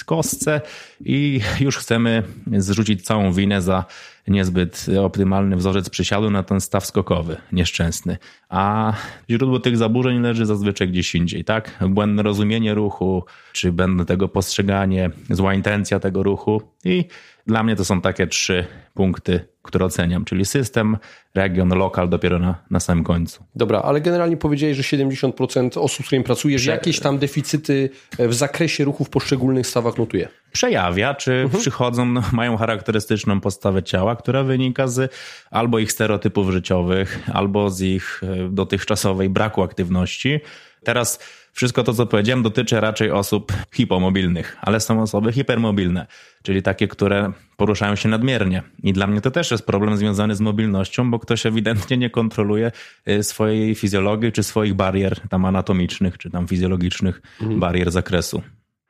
w 0.00 0.04
kostce 0.04 0.60
i 1.00 1.40
już 1.60 1.78
chcemy 1.78 2.22
zrzucić 2.56 3.04
całą 3.04 3.32
winę 3.32 3.62
za 3.62 3.84
niezbyt 4.28 4.86
optymalny 5.00 5.56
wzorzec 5.56 5.90
przysiadu 5.90 6.30
na 6.30 6.42
ten 6.42 6.60
staw 6.60 6.86
skokowy, 6.86 7.36
nieszczęsny. 7.52 8.18
A 8.48 8.92
źródło 9.30 9.60
tych 9.60 9.76
zaburzeń 9.76 10.20
leży 10.20 10.46
zazwyczaj 10.46 10.88
gdzieś 10.88 11.14
indziej, 11.14 11.44
tak? 11.44 11.84
Błędne 11.88 12.22
rozumienie 12.22 12.74
ruchu, 12.74 13.24
czy 13.52 13.72
błędne 13.72 14.04
tego 14.04 14.28
postrzeganie, 14.28 15.10
zła 15.30 15.54
intencja 15.54 16.00
tego 16.00 16.22
ruchu 16.22 16.62
i 16.84 17.04
dla 17.46 17.62
mnie 17.62 17.76
to 17.76 17.84
są 17.84 18.00
takie 18.00 18.26
trzy 18.26 18.64
punkty, 18.94 19.48
które 19.62 19.84
oceniam, 19.84 20.24
czyli 20.24 20.44
system, 20.44 20.96
region, 21.34 21.68
lokal 21.68 22.08
dopiero 22.08 22.38
na, 22.38 22.54
na 22.70 22.80
samym 22.80 23.04
końcu. 23.04 23.44
Dobra, 23.54 23.82
ale 23.82 24.00
generalnie 24.00 24.36
powiedziałeś, 24.36 24.76
że 24.76 24.82
70% 24.82 25.78
osób, 25.78 26.04
z 26.04 26.06
którymi 26.06 26.24
pracujesz, 26.24 26.62
Prze... 26.62 26.70
jakieś 26.70 27.00
tam 27.00 27.18
deficyty 27.18 27.90
w 28.18 28.34
zakresie 28.34 28.84
ruchu 28.84 29.04
w 29.04 29.10
poszczególnych 29.10 29.66
stawach 29.66 29.98
notuje. 29.98 30.28
Przejawia, 30.52 31.14
czy 31.14 31.32
mhm. 31.32 31.60
przychodzą, 31.60 32.06
no, 32.06 32.22
mają 32.32 32.56
charakterystyczną 32.56 33.40
postawę 33.40 33.82
ciała, 33.82 34.16
która 34.16 34.42
wynika 34.42 34.88
z 34.88 35.12
albo 35.50 35.78
ich 35.78 35.92
stereotypów 35.92 36.50
życiowych, 36.50 37.28
albo 37.32 37.70
z 37.70 37.80
ich 37.80 38.20
e, 38.22 38.48
dotychczasowej 38.48 39.28
braku 39.28 39.62
aktywności. 39.62 40.40
Teraz 40.84 41.18
wszystko 41.52 41.82
to, 41.82 41.94
co 41.94 42.06
powiedziałem, 42.06 42.42
dotyczy 42.42 42.80
raczej 42.80 43.10
osób 43.10 43.52
hipomobilnych, 43.74 44.56
ale 44.60 44.80
są 44.80 45.02
osoby 45.02 45.32
hipermobilne, 45.32 46.06
czyli 46.42 46.62
takie, 46.62 46.88
które 46.88 47.32
poruszają 47.56 47.96
się 47.96 48.08
nadmiernie. 48.08 48.62
I 48.82 48.92
dla 48.92 49.06
mnie 49.06 49.20
to 49.20 49.30
też 49.30 49.50
jest 49.50 49.66
problem 49.66 49.96
związany 49.96 50.34
z 50.34 50.40
mobilnością, 50.40 51.10
bo 51.10 51.18
ktoś 51.18 51.46
ewidentnie 51.46 51.96
nie 51.96 52.10
kontroluje 52.10 52.72
y, 53.08 53.22
swojej 53.22 53.74
fizjologii, 53.74 54.32
czy 54.32 54.42
swoich 54.42 54.74
barier 54.74 55.20
tam 55.28 55.44
anatomicznych, 55.44 56.18
czy 56.18 56.30
tam 56.30 56.48
fizjologicznych 56.48 57.22
mhm. 57.40 57.60
barier 57.60 57.90
zakresu. 57.90 58.42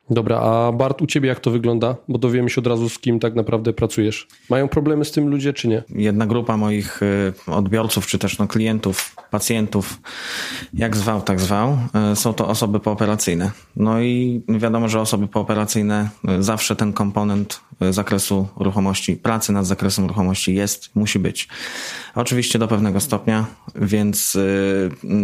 Dobra, 0.09 0.39
a 0.39 0.71
Bart, 0.71 1.01
u 1.01 1.07
ciebie 1.07 1.29
jak 1.29 1.39
to 1.39 1.51
wygląda? 1.51 1.95
Bo 2.07 2.17
dowiemy 2.17 2.49
się 2.49 2.61
od 2.61 2.67
razu, 2.67 2.89
z 2.89 2.99
kim 2.99 3.19
tak 3.19 3.35
naprawdę 3.35 3.73
pracujesz. 3.73 4.27
Mają 4.49 4.67
problemy 4.67 5.05
z 5.05 5.11
tym 5.11 5.27
ludzie, 5.27 5.53
czy 5.53 5.67
nie? 5.67 5.83
Jedna 5.89 6.27
grupa 6.27 6.57
moich 6.57 7.03
y, 7.03 7.33
odbiorców, 7.47 8.07
czy 8.07 8.19
też 8.19 8.37
no, 8.37 8.47
klientów, 8.47 9.15
pacjentów, 9.31 10.01
jak 10.73 10.97
zwał, 10.97 11.21
tak 11.21 11.39
zwał, 11.39 11.77
y, 12.11 12.15
są 12.15 12.33
to 12.33 12.47
osoby 12.47 12.79
pooperacyjne. 12.79 13.51
No 13.75 14.01
i 14.01 14.41
wiadomo, 14.49 14.89
że 14.89 15.01
osoby 15.01 15.27
pooperacyjne 15.27 16.09
y, 16.39 16.43
zawsze 16.43 16.75
ten 16.75 16.93
komponent 16.93 17.61
zakresu 17.91 18.47
ruchomości, 18.55 19.17
pracy 19.17 19.51
nad 19.51 19.65
zakresem 19.65 20.05
ruchomości 20.05 20.55
jest, 20.55 20.95
musi 20.95 21.19
być. 21.19 21.47
Oczywiście 22.15 22.59
do 22.59 22.67
pewnego 22.67 22.99
stopnia, 22.99 23.45
więc 23.75 24.37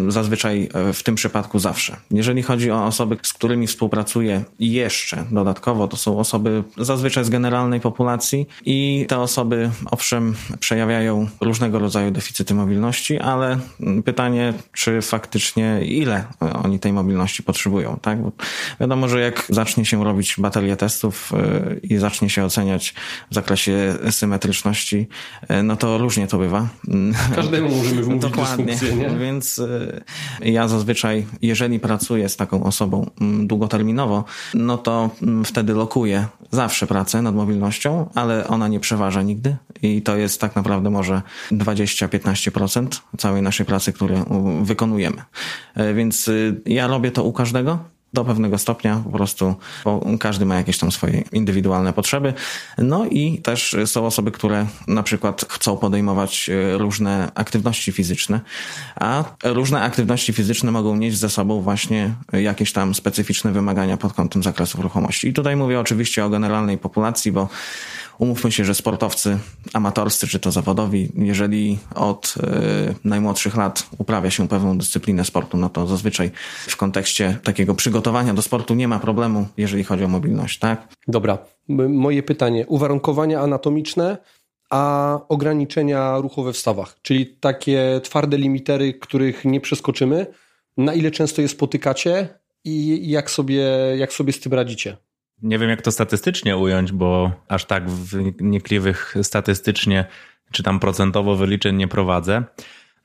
zazwyczaj 0.07 0.69
w 0.93 1.03
tym 1.03 1.15
przypadku 1.15 1.59
zawsze. 1.59 1.98
Jeżeli 2.12 2.43
chodzi 2.43 2.71
o 2.71 2.86
osoby, 2.86 3.17
z 3.24 3.33
którymi 3.33 3.67
współpracuję 3.67 4.43
i 4.59 4.68
jeszcze 4.73 5.25
dodatkowo 5.31 5.88
to 5.88 5.97
są 5.97 6.19
osoby 6.19 6.63
zazwyczaj 6.77 7.25
z 7.25 7.29
generalnej 7.29 7.79
populacji 7.79 8.47
i 8.65 9.05
te 9.07 9.19
osoby 9.19 9.71
owszem 9.91 10.35
przejawiają 10.59 11.27
różnego 11.41 11.79
rodzaju 11.79 12.11
deficyty 12.11 12.53
mobilności, 12.53 13.19
ale 13.19 13.59
pytanie, 14.05 14.53
czy 14.73 15.01
faktycznie 15.01 15.81
ile 15.85 16.25
oni 16.63 16.79
tej 16.79 16.93
mobilności 16.93 17.43
potrzebują, 17.43 17.99
tak? 18.01 18.21
Bo 18.21 18.31
wiadomo, 18.79 19.07
że 19.07 19.19
jak 19.19 19.45
zacznie 19.49 19.85
się 19.85 20.03
robić 20.03 20.35
baterię 20.38 20.75
testów 20.75 21.31
y, 21.33 21.79
i 21.79 21.97
zacznie 21.97 22.29
się 22.29 22.43
oceniać 22.43 22.93
w 23.31 23.35
zakresie 23.35 23.95
symetryczności, 24.09 25.07
y, 25.51 25.63
no 25.63 25.75
to 25.75 25.97
różnie 25.97 26.27
to 26.27 26.38
bywa. 26.38 26.67
Każdemu 27.35 27.75
możemy 27.75 28.01
wymówić 28.03 28.21
Dokładnie, 28.21 28.77
więc 29.19 29.59
y, 29.59 30.01
ja 30.41 30.67
zazwyczaj, 30.67 31.25
jeżeli 31.41 31.79
pracuję 31.79 32.29
z 32.29 32.38
taką 32.38 32.63
osobą 32.63 33.09
mm, 33.21 33.47
długoterminowo, 33.47 34.23
no 34.60 34.78
to 34.78 35.10
mm, 35.22 35.46
wtedy 35.46 35.74
lokuje 35.74 36.28
zawsze 36.51 36.88
pracę 36.88 37.22
nad 37.22 37.36
mobilnością, 37.36 38.10
ale 38.16 38.48
ona 38.48 38.68
nie 38.68 38.80
przeważa 38.80 39.22
nigdy 39.22 39.56
i 39.82 40.01
to 40.01 40.18
jest 40.18 40.42
tak 40.42 40.56
naprawdę 40.56 40.89
może 40.89 41.22
20-15% 41.51 42.88
całej 43.18 43.42
naszej 43.42 43.66
pracy, 43.66 43.94
którą 43.94 44.25
wykonujemy. 44.63 45.24
E, 45.75 45.94
więc 45.94 46.28
y, 46.28 46.62
ja 46.66 46.88
robię 46.88 47.12
to 47.12 47.24
u 47.24 47.34
każdego, 47.34 47.80
do 48.13 48.25
pewnego 48.25 48.58
stopnia 48.58 49.01
po 49.04 49.10
prostu, 49.10 49.56
bo 49.86 50.06
każdy 50.20 50.46
ma 50.46 50.56
jakieś 50.56 50.78
tam 50.78 50.92
swoje 50.92 51.24
indywidualne 51.32 51.94
potrzeby. 51.94 52.34
No 52.78 53.06
i 53.06 53.42
też 53.42 53.75
są 53.86 54.06
osoby, 54.06 54.32
które 54.32 54.66
na 54.88 55.04
przykład 55.04 55.46
chcą 55.50 55.78
podejmować 55.78 56.50
e, 56.50 56.78
różne 56.78 57.32
aktywności 57.36 57.92
fizyczne, 57.92 58.39
a 58.96 59.24
różne 59.44 59.82
aktywności 59.82 60.34
fizyczne 60.34 60.72
mogą 60.72 60.96
nieść 60.96 61.18
ze 61.18 61.30
sobą 61.30 61.62
właśnie 61.62 62.13
jakieś 62.34 62.74
tam 62.74 62.96
specyficzne 62.96 63.51
wymagania 63.51 63.98
pod 63.98 64.13
kątem 64.13 64.44
zakresu 64.44 64.82
ruchomości. 64.82 65.28
I 65.28 65.34
tutaj 65.34 65.56
mówię 65.56 65.80
oczywiście 65.80 66.25
o 66.25 66.30
generalnej 66.30 66.78
populacji, 66.78 67.32
bo 67.32 67.50
umówmy 68.19 68.51
się, 68.51 68.65
że 68.65 68.75
sportowcy 68.75 69.38
amatorscy 69.73 70.27
czy 70.27 70.39
to 70.39 70.51
zawodowi, 70.51 71.11
jeżeli 71.15 71.79
od 71.95 72.35
y, 72.38 72.95
najmłodszych 73.03 73.57
lat 73.57 73.88
uprawia 73.97 74.31
się 74.31 74.47
pewną 74.47 74.77
dyscyplinę 74.77 75.25
sportu, 75.25 75.57
no 75.57 75.69
to 75.69 75.88
zazwyczaj 75.88 76.31
w 76.67 76.77
kontekście 76.77 77.38
takiego 77.43 77.75
przygotowania 77.75 78.33
do 78.33 78.41
sportu 78.41 78.75
nie 78.75 78.88
ma 78.88 78.99
problemu, 78.99 79.47
jeżeli 79.57 79.83
chodzi 79.83 80.03
o 80.03 80.07
mobilność, 80.07 80.59
tak? 80.59 80.88
Dobra. 81.07 81.38
Moje 81.89 82.23
pytanie. 82.23 82.67
Uwarunkowania 82.67 83.41
anatomiczne, 83.41 84.17
a 84.69 85.19
ograniczenia 85.29 86.17
ruchowe 86.17 86.53
w 86.53 86.57
stawach, 86.57 86.95
czyli 87.01 87.25
takie 87.25 88.01
twarde 88.03 88.38
limitery, 88.38 88.93
których 88.93 89.45
nie 89.45 89.61
przeskoczymy. 89.61 90.25
Na 90.77 90.93
ile 90.93 91.11
często 91.11 91.41
je 91.41 91.47
spotykacie 91.47 92.27
i 92.63 93.09
jak 93.09 93.31
sobie, 93.31 93.63
jak 93.97 94.13
sobie 94.13 94.33
z 94.33 94.39
tym 94.39 94.53
radzicie? 94.53 94.97
Nie 95.43 95.60
wiem, 95.60 95.69
jak 95.69 95.81
to 95.81 95.91
statystycznie 95.91 96.58
ująć, 96.58 96.91
bo 96.91 97.31
aż 97.48 97.65
tak 97.65 97.89
wnikliwych 97.89 99.15
statystycznie 99.22 100.05
czy 100.51 100.63
tam 100.63 100.79
procentowo 100.79 101.36
wyliczeń 101.36 101.75
nie 101.75 101.88
prowadzę. 101.88 102.43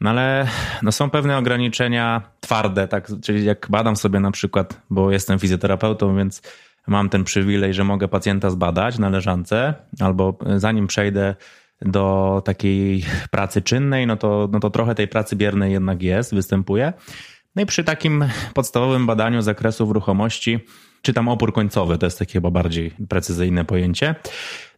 No 0.01 0.11
ale 0.11 0.49
no 0.83 0.93
są 0.93 1.11
pewne 1.11 1.39
ograniczenia 1.39 2.23
twarde, 2.41 2.89
tak? 2.89 3.09
Czyli 3.23 3.45
jak 3.45 3.67
badam 3.71 3.97
sobie 3.97 4.21
na 4.21 4.31
przykład, 4.31 4.81
bo 4.91 5.11
jestem 5.11 5.39
fizjoterapeutą, 5.39 6.17
więc 6.17 6.43
mam 6.87 7.09
ten 7.09 7.25
przywilej, 7.25 7.75
że 7.75 7.85
mogę 7.85 8.09
pacjenta 8.09 8.51
zbadać 8.51 8.99
na 8.99 9.09
leżance, 9.09 9.75
albo 10.01 10.39
zanim 10.57 10.87
przejdę 10.87 11.35
do 11.83 12.43
takiej 12.45 13.05
pracy 13.31 13.63
czynnej, 13.63 14.07
no 14.07 14.17
to, 14.17 14.49
no 14.53 14.61
to 14.61 14.71
trochę 14.71 14.95
tej 14.95 15.09
pracy 15.09 15.37
biernej 15.37 15.73
jednak 15.73 16.03
jest, 16.03 16.35
występuje. 16.35 16.93
No 17.57 17.63
i 17.63 17.67
przy 17.67 17.85
takim 17.85 18.25
podstawowym 18.55 19.07
badaniu 19.07 19.43
zakresu 19.43 19.93
ruchomości, 19.93 20.61
czy 21.05 21.13
tam 21.13 21.29
opór 21.29 21.53
końcowy, 21.53 21.99
to 21.99 22.07
jest 22.07 22.19
takie 22.19 22.33
chyba 22.33 22.51
bardziej 22.51 22.91
precyzyjne 23.09 23.65
pojęcie. 23.65 24.15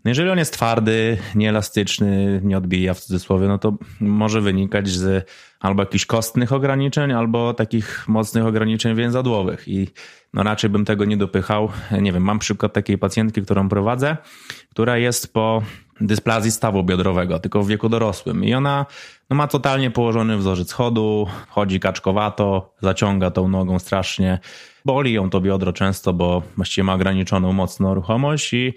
No 0.04 0.08
jeżeli 0.08 0.30
on 0.30 0.38
jest 0.38 0.52
twardy, 0.52 1.18
nieelastyczny, 1.34 2.40
nie 2.44 2.58
odbija 2.58 2.94
w 2.94 3.00
cudzysłowie, 3.00 3.48
no 3.48 3.58
to 3.58 3.76
może 4.00 4.40
wynikać 4.40 4.88
z 4.88 5.28
albo 5.60 5.82
jakichś 5.82 6.06
kostnych 6.06 6.52
ograniczeń, 6.52 7.12
albo 7.12 7.54
takich 7.54 8.08
mocnych 8.08 8.46
ograniczeń 8.46 8.96
więzadłowych. 8.96 9.68
I 9.68 9.88
no 10.34 10.42
raczej 10.42 10.70
bym 10.70 10.84
tego 10.84 11.04
nie 11.04 11.16
dopychał. 11.16 11.68
Nie 12.00 12.12
wiem, 12.12 12.22
mam 12.22 12.38
przykład 12.38 12.72
takiej 12.72 12.98
pacjentki, 12.98 13.42
którą 13.42 13.68
prowadzę, 13.68 14.16
która 14.70 14.98
jest 14.98 15.32
po 15.32 15.62
dysplazji 16.00 16.50
stawu 16.50 16.84
biodrowego, 16.84 17.38
tylko 17.38 17.62
w 17.62 17.68
wieku 17.68 17.88
dorosłym. 17.88 18.44
I 18.44 18.54
ona 18.54 18.86
no, 19.30 19.36
ma 19.36 19.48
totalnie 19.48 19.90
położony 19.90 20.36
wzorzec 20.36 20.72
chodu, 20.72 21.26
chodzi 21.48 21.80
kaczkowato, 21.80 22.74
zaciąga 22.82 23.30
tą 23.30 23.48
nogą 23.48 23.78
strasznie. 23.78 24.38
Boli 24.86 25.12
ją 25.12 25.30
to 25.30 25.40
biodro 25.40 25.72
często, 25.72 26.12
bo 26.12 26.42
właściwie 26.56 26.84
ma 26.84 26.94
ograniczoną 26.94 27.52
mocno 27.52 27.94
ruchomość 27.94 28.52
i 28.54 28.74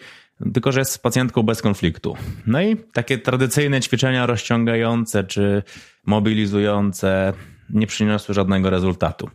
tylko, 0.53 0.71
że 0.71 0.79
jest 0.81 1.03
pacjentką 1.03 1.43
bez 1.43 1.61
konfliktu. 1.61 2.15
No 2.47 2.61
i 2.61 2.77
takie 2.77 3.17
tradycyjne 3.17 3.81
ćwiczenia 3.81 4.25
rozciągające 4.25 5.23
czy 5.23 5.63
mobilizujące 6.05 7.33
nie 7.69 7.87
przyniosły 7.87 8.35
żadnego 8.35 8.69
rezultatu. 8.69 9.29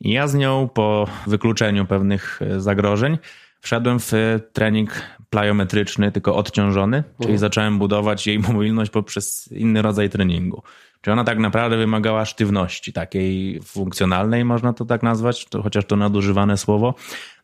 I 0.00 0.12
ja 0.12 0.28
z 0.28 0.34
nią 0.34 0.68
po 0.74 1.08
wykluczeniu 1.26 1.86
pewnych 1.86 2.40
zagrożeń 2.58 3.18
wszedłem 3.60 3.98
w 4.00 4.12
trening 4.52 5.02
plyometryczny, 5.30 6.12
tylko 6.12 6.36
odciążony, 6.36 7.04
czyli 7.04 7.20
mhm. 7.20 7.38
zacząłem 7.38 7.78
budować 7.78 8.26
jej 8.26 8.38
mobilność 8.38 8.90
poprzez 8.90 9.52
inny 9.52 9.82
rodzaj 9.82 10.10
treningu. 10.10 10.62
Czyli 11.00 11.12
ona 11.12 11.24
tak 11.24 11.38
naprawdę 11.38 11.76
wymagała 11.76 12.24
sztywności, 12.24 12.92
takiej 12.92 13.60
funkcjonalnej, 13.62 14.44
można 14.44 14.72
to 14.72 14.84
tak 14.84 15.02
nazwać, 15.02 15.46
to, 15.46 15.62
chociaż 15.62 15.84
to 15.84 15.96
nadużywane 15.96 16.56
słowo. 16.56 16.94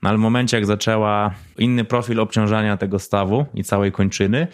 No 0.02 0.08
ale 0.08 0.18
w 0.18 0.20
momencie, 0.20 0.56
jak 0.56 0.66
zaczęła 0.66 1.34
inny 1.58 1.84
profil 1.84 2.20
obciążania 2.20 2.76
tego 2.76 2.98
stawu 2.98 3.46
i 3.54 3.64
całej 3.64 3.92
kończyny, 3.92 4.46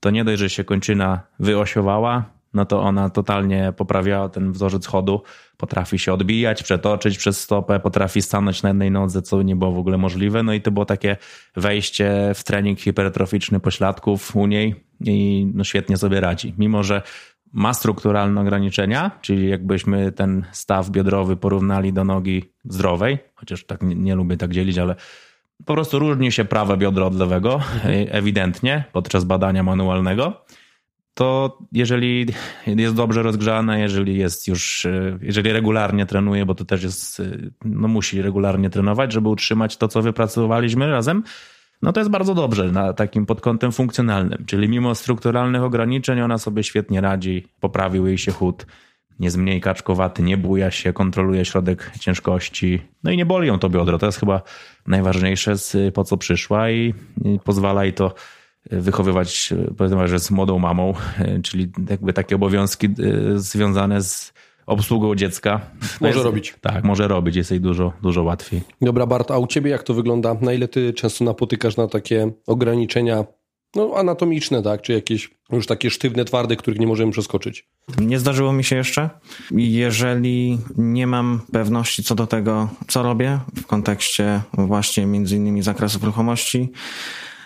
to 0.00 0.10
nie 0.10 0.24
dość, 0.24 0.38
że 0.38 0.50
się 0.50 0.64
kończyna 0.64 1.20
wyosiowała, 1.40 2.24
no 2.54 2.64
to 2.64 2.82
ona 2.82 3.10
totalnie 3.10 3.72
poprawiała 3.76 4.28
ten 4.28 4.52
wzorzec 4.52 4.86
chodu, 4.86 5.22
potrafi 5.56 5.98
się 5.98 6.12
odbijać, 6.12 6.62
przetoczyć 6.62 7.18
przez 7.18 7.40
stopę, 7.40 7.80
potrafi 7.80 8.22
stanąć 8.22 8.62
na 8.62 8.68
jednej 8.68 8.90
nodze, 8.90 9.22
co 9.22 9.42
nie 9.42 9.56
było 9.56 9.72
w 9.72 9.78
ogóle 9.78 9.98
możliwe. 9.98 10.42
No 10.42 10.52
i 10.52 10.60
to 10.60 10.70
było 10.70 10.86
takie 10.86 11.16
wejście 11.56 12.32
w 12.34 12.44
trening 12.44 12.80
hipertroficzny 12.80 13.60
pośladków 13.60 14.36
u 14.36 14.46
niej 14.46 14.84
i 15.00 15.48
no 15.54 15.64
świetnie 15.64 15.96
sobie 15.96 16.20
radzi. 16.20 16.54
Mimo, 16.58 16.82
że 16.82 17.02
ma 17.52 17.74
strukturalne 17.74 18.40
ograniczenia, 18.40 19.10
czyli 19.20 19.48
jakbyśmy 19.48 20.12
ten 20.12 20.44
staw 20.52 20.90
biodrowy 20.90 21.36
porównali 21.36 21.92
do 21.92 22.04
nogi 22.04 22.44
zdrowej, 22.64 23.18
chociaż 23.34 23.64
tak 23.64 23.82
nie, 23.82 23.94
nie 23.94 24.14
lubię 24.14 24.36
tak 24.36 24.50
dzielić, 24.50 24.78
ale 24.78 24.94
po 25.64 25.74
prostu 25.74 25.98
różni 25.98 26.32
się 26.32 26.44
prawe 26.44 26.76
biodro 26.76 27.06
od 27.06 27.14
lewego, 27.14 27.54
mhm. 27.54 28.06
ewidentnie, 28.10 28.84
podczas 28.92 29.24
badania 29.24 29.62
manualnego 29.62 30.44
to 31.18 31.58
jeżeli 31.72 32.26
jest 32.66 32.94
dobrze 32.94 33.22
rozgrzane, 33.22 33.80
jeżeli 33.80 34.18
jest 34.18 34.48
już, 34.48 34.86
e, 34.86 35.18
jeżeli 35.22 35.52
regularnie 35.52 36.06
trenuje, 36.06 36.46
bo 36.46 36.54
to 36.54 36.64
też 36.64 36.82
jest, 36.82 37.20
e, 37.20 37.24
no 37.64 37.88
musi 37.88 38.22
regularnie 38.22 38.70
trenować, 38.70 39.12
żeby 39.12 39.28
utrzymać 39.28 39.76
to, 39.76 39.88
co 39.88 40.02
wypracowaliśmy 40.02 40.90
razem, 40.90 41.22
no 41.82 41.92
to 41.92 42.00
jest 42.00 42.10
bardzo 42.10 42.34
dobrze 42.34 42.72
na 42.72 42.92
takim 42.92 43.26
pod 43.26 43.40
kątem 43.40 43.72
funkcjonalnym. 43.72 44.44
Czyli 44.46 44.68
mimo 44.68 44.94
strukturalnych 44.94 45.62
ograniczeń 45.62 46.20
ona 46.20 46.38
sobie 46.38 46.62
świetnie 46.62 47.00
radzi, 47.00 47.46
poprawił 47.60 48.06
jej 48.06 48.18
się 48.18 48.32
chód, 48.32 48.66
nie 49.20 49.30
zmniej 49.30 49.60
kaczkowaty, 49.60 50.22
nie 50.22 50.36
buja 50.36 50.70
się, 50.70 50.92
kontroluje 50.92 51.44
środek 51.44 51.92
ciężkości, 52.00 52.80
no 53.04 53.10
i 53.10 53.16
nie 53.16 53.26
boli 53.26 53.48
ją 53.48 53.58
to 53.58 53.70
biodro. 53.70 53.98
To 53.98 54.06
jest 54.06 54.20
chyba 54.20 54.42
najważniejsze, 54.86 55.54
po 55.94 56.04
co 56.04 56.16
przyszła 56.16 56.70
i, 56.70 56.94
pozwala 57.44 57.84
jej 57.84 57.92
to 57.92 58.14
wychowywać, 58.70 59.54
powiedzmy, 59.76 60.08
że 60.08 60.18
z 60.18 60.30
młodą 60.30 60.58
mamą, 60.58 60.94
czyli 61.42 61.72
jakby 61.90 62.12
takie 62.12 62.34
obowiązki 62.36 62.86
e, 62.86 62.90
związane 63.38 64.02
z 64.02 64.32
obsługą 64.68 65.14
dziecka. 65.14 65.60
Może 66.00 66.14
jest, 66.14 66.24
robić. 66.24 66.54
Tak, 66.60 66.84
może 66.84 67.08
robić, 67.08 67.36
jest 67.36 67.50
jej 67.50 67.60
dużo, 67.60 67.92
dużo 68.02 68.22
łatwiej. 68.22 68.62
Dobra, 68.80 69.06
Bart, 69.06 69.30
a 69.30 69.38
u 69.38 69.46
ciebie 69.46 69.70
jak 69.70 69.82
to 69.82 69.94
wygląda? 69.94 70.36
Na 70.40 70.52
ile 70.52 70.68
ty 70.68 70.92
często 70.92 71.24
napotykasz 71.24 71.76
na 71.76 71.88
takie 71.88 72.32
ograniczenia 72.46 73.24
no, 73.76 73.92
anatomiczne, 73.96 74.62
tak? 74.62 74.82
Czy 74.82 74.92
jakieś 74.92 75.30
już 75.52 75.66
takie 75.66 75.90
sztywne, 75.90 76.24
twarde, 76.24 76.56
których 76.56 76.80
nie 76.80 76.86
możemy 76.86 77.12
przeskoczyć? 77.12 77.68
Nie 77.98 78.18
zdarzyło 78.18 78.52
mi 78.52 78.64
się 78.64 78.76
jeszcze. 78.76 79.10
Jeżeli 79.50 80.58
nie 80.76 81.06
mam 81.06 81.40
pewności 81.52 82.02
co 82.02 82.14
do 82.14 82.26
tego, 82.26 82.68
co 82.88 83.02
robię 83.02 83.38
w 83.56 83.66
kontekście 83.66 84.40
właśnie 84.52 85.06
między 85.06 85.36
innymi 85.36 85.62
zakresów 85.62 86.04
ruchomości, 86.04 86.72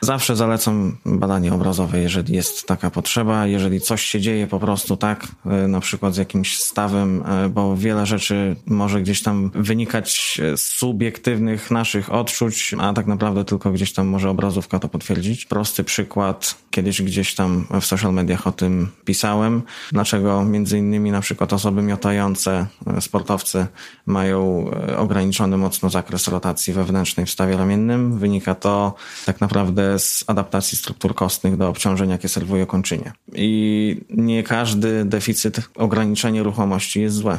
Zawsze 0.04 0.37
zalecam 0.37 0.97
badanie 1.06 1.54
obrazowe, 1.54 2.00
jeżeli 2.00 2.35
jest 2.35 2.66
taka 2.66 2.90
potrzeba, 2.90 3.47
jeżeli 3.47 3.80
coś 3.80 4.02
się 4.02 4.21
dzieje 4.21 4.47
po 4.47 4.59
prostu 4.59 4.97
tak, 4.97 5.26
e, 5.47 5.68
na 5.68 5.80
przykład 5.80 6.14
z 6.14 6.16
jakimś 6.16 6.59
stawem, 6.59 7.23
e, 7.26 7.49
bo 7.49 7.76
wiele 7.76 8.06
rzeczy 8.06 8.56
może 8.66 9.00
gdzieś 9.00 9.23
tam 9.23 9.50
wynikać 9.54 10.40
z 10.56 10.61
subiektywnych 10.61 11.71
naszych 11.71 12.12
odczuć, 12.12 12.75
a 12.78 12.92
tak 12.92 13.06
naprawdę 13.06 13.44
tylko 13.44 13.71
gdzieś 13.71 13.92
tam 13.92 14.06
może 14.06 14.30
obrazówka 14.30 14.78
to 14.78 14.88
potwierdzić. 14.88 15.47
Prosty 15.47 15.85
przykład, 15.85 16.54
kiedyś 16.71 17.02
gdzieś 17.02 17.35
tam 17.35 17.66
w 17.80 17.85
social 17.85 18.12
mediach 18.12 18.47
o 18.47 18.52
tym 18.52 18.88
pisałem, 19.04 19.62
dlaczego 19.92 20.44
między 20.44 20.78
innymi 20.78 21.11
na 21.11 21.21
przykład 21.21 21.52
osoby 21.52 21.82
miotające, 21.82 22.66
e, 22.87 23.00
sportowcy 23.00 23.66
mają 24.06 24.71
ograniczony 24.97 25.56
mocno 25.56 25.90
zakres 25.90 26.28
rotacji 26.28 26.73
wewnętrznej 26.73 27.26
w 27.26 27.30
stawie 27.30 27.56
ramiennym. 27.56 28.18
Wynika 28.18 28.54
to 28.54 28.94
tak 29.26 29.40
naprawdę 29.40 29.91
z 29.99 30.25
adaptacji 30.26 30.78
struktur 30.78 31.14
kostnych 31.14 31.56
do 31.56 31.68
obciążeń, 31.68 32.11
jakie 32.11 32.28
serwuje 32.28 32.66
kończynie. 32.66 33.12
I 33.34 34.00
nie 34.11 34.42
każdy 34.42 35.04
deficyt, 35.04 35.61
ograniczenie 35.75 36.42
ruchomości 36.42 37.00
jest 37.00 37.16
złe. 37.16 37.38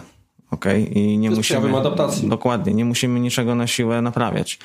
Okay? 0.52 0.82
I 0.82 1.18
nie 1.18 1.32
musimy. 1.32 1.78
adaptacji. 1.78 2.30
Dokładnie, 2.30 2.74
nie 2.74 2.86
musimy 2.86 3.20
niczego 3.20 3.56
na 3.56 3.68
siłę 3.68 4.02
naprawiać 4.02 4.60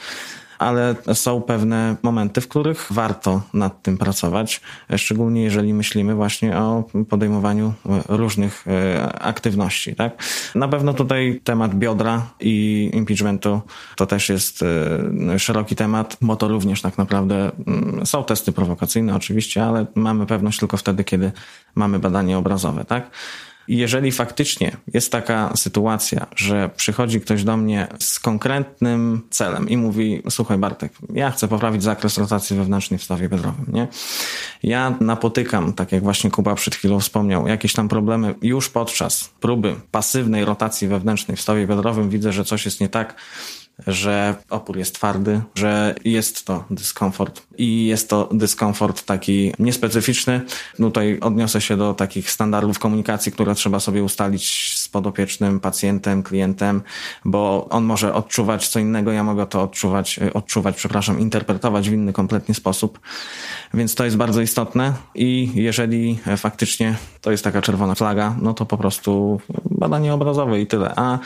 ale 0.59 0.95
są 1.15 1.43
pewne 1.43 1.97
momenty, 2.03 2.41
w 2.41 2.49
których 2.49 2.87
warto 2.91 3.43
nad 3.55 3.83
tym 3.83 3.99
pracować, 3.99 4.61
szczególnie 4.97 5.43
jeżeli 5.43 5.75
myślimy 5.75 6.15
właśnie 6.15 6.57
o 6.57 6.85
podejmowaniu 7.09 7.73
różnych 8.09 8.65
e, 8.69 9.13
aktywności. 9.13 9.95
Tak? 9.95 10.23
Na 10.55 10.69
pewno 10.69 10.95
tutaj 10.95 11.41
temat 11.45 11.75
biodra 11.75 12.27
i 12.41 12.91
impeachmentu 12.95 13.61
to 13.97 14.07
też 14.07 14.29
jest 14.29 14.65
e, 15.33 15.39
szeroki 15.39 15.77
temat, 15.77 16.17
bo 16.21 16.37
to 16.37 16.49
również 16.49 16.83
tak 16.83 16.99
naprawdę 16.99 17.51
mm, 17.67 18.07
są 18.07 18.25
testy 18.25 18.53
prowokacyjne 18.53 19.17
oczywiście, 19.17 19.65
ale 19.65 19.87
mamy 19.95 20.27
pewność 20.27 20.59
tylko 20.59 20.77
wtedy, 20.77 21.05
kiedy 21.05 21.33
mamy 21.75 21.99
badanie 21.99 22.39
obrazowe. 22.39 22.85
Tak? 22.85 23.11
Jeżeli 23.69 24.13
faktycznie 24.13 24.77
jest 24.95 25.13
taka 25.13 25.57
sytuacja, 25.57 26.27
że 26.37 26.71
przychodzi 26.77 27.21
ktoś 27.21 27.45
do 27.45 27.57
mnie 27.57 27.87
z 27.99 28.21
konkretnym 28.21 29.23
celem 29.31 29.69
i 29.69 29.77
mówi, 29.77 30.23
słuchaj 30.31 30.59
Bartek, 30.59 30.93
ja 31.15 31.31
chcę 31.31 31.49
poprawić 31.49 31.83
zakres 31.83 32.19
rotacji 32.19 32.57
wewnętrznej 32.57 32.99
w 32.99 33.03
stawie 33.03 33.29
biodrowym, 33.29 33.67
nie? 33.73 33.89
Ja 34.63 34.95
napotykam, 35.01 35.73
tak 35.73 35.93
jak 35.93 36.03
właśnie 36.03 36.31
Kuba 36.31 36.55
przed 36.55 36.75
chwilą 36.75 37.01
wspomniał, 37.01 37.49
jakieś 37.49 37.73
tam 37.73 37.89
problemy 37.89 38.35
już 38.43 38.69
podczas 38.69 39.31
próby 39.41 39.75
pasywnej 39.91 40.45
rotacji 40.45 40.89
wewnętrznej 40.89 41.37
w 41.37 41.41
stawie 41.41 41.67
biodrowym, 41.67 42.11
widzę, 42.11 42.33
że 42.33 42.45
coś 42.45 42.65
jest 42.65 42.81
nie 42.81 42.89
tak 42.89 43.17
że 43.87 44.35
opór 44.51 44.77
jest 44.77 44.95
twardy, 44.95 45.41
że 45.55 45.95
jest 46.05 46.47
to 46.47 46.65
dyskomfort 46.71 47.43
i 47.59 47.87
jest 47.87 48.11
to 48.11 48.29
dyskomfort 48.33 49.05
taki 49.05 49.53
niespecyficzny. 49.59 50.41
Tutaj 50.77 51.19
odniosę 51.21 51.61
się 51.61 51.77
do 51.77 51.95
takich 51.95 52.31
standardów 52.31 52.79
komunikacji, 52.79 53.33
które 53.33 53.55
trzeba 53.55 53.81
sobie 53.81 54.03
ustalić 54.03 54.75
z 54.77 54.89
podopiecznym 54.89 55.61
pacjentem, 55.61 56.23
klientem, 56.23 56.83
bo 57.25 57.67
on 57.71 57.85
może 57.85 58.15
odczuwać 58.15 58.69
co 58.69 58.79
innego, 58.79 59.13
ja 59.13 59.25
mogę 59.25 59.47
to 59.47 59.63
odczuwać, 59.63 60.21
odczuwać, 60.35 60.77
przepraszam, 60.77 61.21
interpretować 61.21 61.91
w 61.91 61.93
inny 61.93 62.13
kompletnie 62.13 62.55
sposób. 62.55 63.01
Więc 63.75 63.95
to 63.95 64.05
jest 64.05 64.17
bardzo 64.17 64.41
istotne 64.41 64.93
i 65.15 65.51
jeżeli 65.55 66.19
faktycznie 66.37 66.95
to 67.21 67.31
jest 67.31 67.45
taka 67.45 67.63
czerwona 67.63 67.95
flaga, 67.95 68.37
no 68.43 68.55
to 68.55 68.67
po 68.67 68.77
prostu 68.77 69.41
badanie 69.71 70.15
obrazowe 70.15 70.61
i 70.61 70.67
tyle. 70.67 70.93
A 70.97 71.19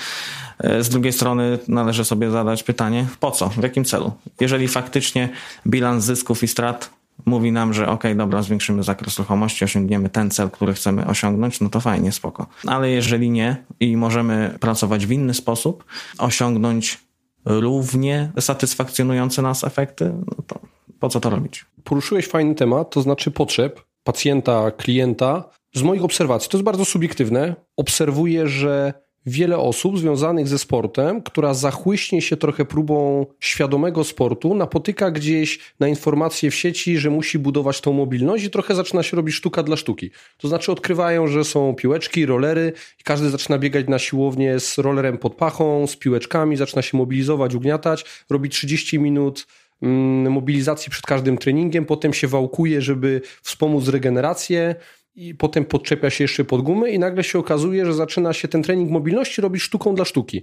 z 0.81 0.89
drugiej 0.89 1.13
strony 1.13 1.59
należy 1.69 2.05
sobie 2.05 2.31
zadać 2.31 2.63
pytanie, 2.63 3.07
po 3.21 3.31
co, 3.31 3.49
w 3.49 3.63
jakim 3.63 3.85
celu? 3.85 4.13
Jeżeli 4.41 4.69
faktycznie 4.69 5.29
bilans 5.67 6.05
zysków 6.05 6.43
i 6.43 6.49
strat 6.49 6.91
mówi 7.25 7.53
nam, 7.53 7.75
że 7.75 7.89
ok, 7.89 8.05
dobra, 8.17 8.43
zwiększymy 8.43 8.83
zakres 8.83 9.19
ruchomości, 9.19 9.65
osiągniemy 9.65 10.09
ten 10.09 10.31
cel, 10.31 10.51
który 10.51 10.75
chcemy 10.75 11.07
osiągnąć, 11.07 11.61
no 11.61 11.69
to 11.69 11.81
fajnie, 11.81 12.13
spoko. 12.13 12.47
Ale 12.67 12.91
jeżeli 12.91 13.31
nie 13.31 13.57
i 13.81 13.97
możemy 13.97 14.57
pracować 14.61 15.07
w 15.07 15.13
inny 15.13 15.35
sposób, 15.35 15.85
osiągnąć 16.19 16.99
równie 17.45 18.33
satysfakcjonujące 18.41 19.43
nas 19.43 19.65
efekty, 19.65 20.13
no 20.27 20.45
to 20.47 20.61
po 21.01 21.09
co 21.09 21.21
to 21.21 21.31
robić? 21.31 21.67
Poruszyłeś 21.85 22.29
fajny 22.29 22.55
temat, 22.55 22.91
to 22.91 23.03
znaczy 23.03 23.31
potrzeb 23.31 23.81
pacjenta, 24.05 24.71
klienta. 24.71 25.45
Z 25.75 25.83
moich 25.83 26.05
obserwacji, 26.05 26.51
to 26.51 26.57
jest 26.57 26.65
bardzo 26.65 26.85
subiektywne, 26.85 27.55
obserwuję, 27.77 28.49
że 28.49 28.95
wiele 29.27 29.59
osób 29.59 29.99
związanych 29.99 30.49
ze 30.49 30.59
sportem, 30.59 31.23
która 31.23 31.55
zachłyśnie 31.55 32.23
się 32.23 32.37
trochę 32.37 32.65
próbą 32.65 33.27
świadomego 33.41 34.05
sportu, 34.05 34.55
napotyka 34.55 35.11
gdzieś 35.11 35.59
na 35.81 35.89
informacje 35.89 36.51
w 36.51 36.55
sieci, 36.55 36.99
że 36.99 37.11
musi 37.11 37.39
budować 37.39 37.81
tą 37.81 37.93
mobilność 37.93 38.45
i 38.45 38.51
trochę 38.51 38.75
zaczyna 38.75 39.03
się 39.03 39.17
robić 39.17 39.35
sztuka 39.35 39.63
dla 39.63 39.77
sztuki. 39.77 40.11
To 40.39 40.49
znaczy 40.49 40.73
odkrywają, 40.73 41.29
że 41.29 41.45
są 41.45 41.75
piłeczki, 41.75 42.27
rolery 42.27 42.73
i 43.01 43.03
każdy 43.03 43.31
zaczyna 43.31 43.59
biegać 43.59 43.89
na 43.89 43.99
siłownię 43.99 44.61
z 44.61 44.79
rollerem 44.79 45.19
pod 45.19 45.35
pachą, 45.35 45.87
z 45.87 45.97
piłeczkami, 45.97 46.57
zaczyna 46.57 46.83
się 46.83 46.99
mobilizować, 46.99 47.55
ugniatać, 47.55 48.05
robi 48.31 48.49
30 48.49 48.99
minut 48.99 49.47
mm, 49.83 50.33
mobilizacji 50.33 50.91
przed 50.91 51.07
każdym 51.07 51.39
treningiem, 51.39 51.85
potem 51.85 52.15
się 52.15 52.29
wałkuje, 52.29 52.81
żeby 52.81 53.21
wspomóc 53.43 53.89
regenerację, 53.89 54.75
i 55.15 55.35
potem 55.35 55.65
podczepia 55.65 56.11
się 56.11 56.25
jeszcze 56.25 56.45
pod 56.45 56.63
gumy 56.63 56.91
i 56.91 56.99
nagle 56.99 57.25
się 57.25 57.39
okazuje, 57.39 57.87
że 57.87 57.95
zaczyna 57.95 58.33
się 58.33 58.49
ten 58.49 58.63
trening 58.63 58.91
mobilności 58.91 59.43
robić 59.43 59.63
sztuką 59.63 59.95
dla 59.95 60.05
sztuki. 60.05 60.43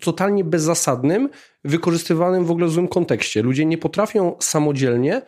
Totalnie 0.00 0.44
bezzasadnym, 0.44 1.28
wykorzystywanym 1.64 2.44
w 2.44 2.50
ogóle 2.50 2.66
w 2.66 2.70
złym 2.70 2.88
kontekście. 2.88 3.42
Ludzie 3.42 3.64
nie 3.64 3.78
potrafią 3.78 4.36
samodzielnie 4.40 5.22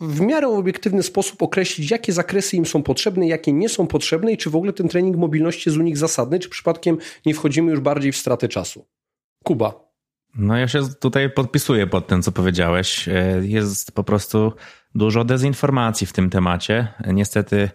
w 0.00 0.20
miarę 0.20 0.48
obiektywny 0.48 1.02
sposób 1.02 1.42
określić, 1.42 1.90
jakie 1.90 2.12
zakresy 2.12 2.56
im 2.56 2.66
są 2.66 2.82
potrzebne, 2.82 3.28
jakie 3.28 3.52
nie 3.52 3.68
są 3.68 3.86
potrzebne 3.86 4.32
i 4.32 4.36
czy 4.36 4.50
w 4.50 4.56
ogóle 4.56 4.72
ten 4.72 4.88
trening 4.88 5.16
mobilności 5.16 5.68
jest 5.68 5.78
u 5.78 5.82
nich 5.82 5.98
zasadny, 5.98 6.38
czy 6.38 6.48
przypadkiem 6.48 6.98
nie 7.26 7.34
wchodzimy 7.34 7.70
już 7.70 7.80
bardziej 7.80 8.12
w 8.12 8.16
stratę 8.16 8.48
czasu. 8.48 8.86
Kuba. 9.44 9.84
No 10.34 10.56
ja 10.56 10.68
się 10.68 10.80
tutaj 11.00 11.30
podpisuję 11.30 11.86
pod 11.86 12.06
tym, 12.06 12.22
co 12.22 12.32
powiedziałeś. 12.32 13.08
E, 13.08 13.40
jest 13.42 13.92
po 13.92 14.04
prostu 14.04 14.52
dużo 14.94 15.24
dezinformacji 15.24 16.06
w 16.06 16.12
tym 16.12 16.30
temacie. 16.30 16.88
Niestety 17.12 17.70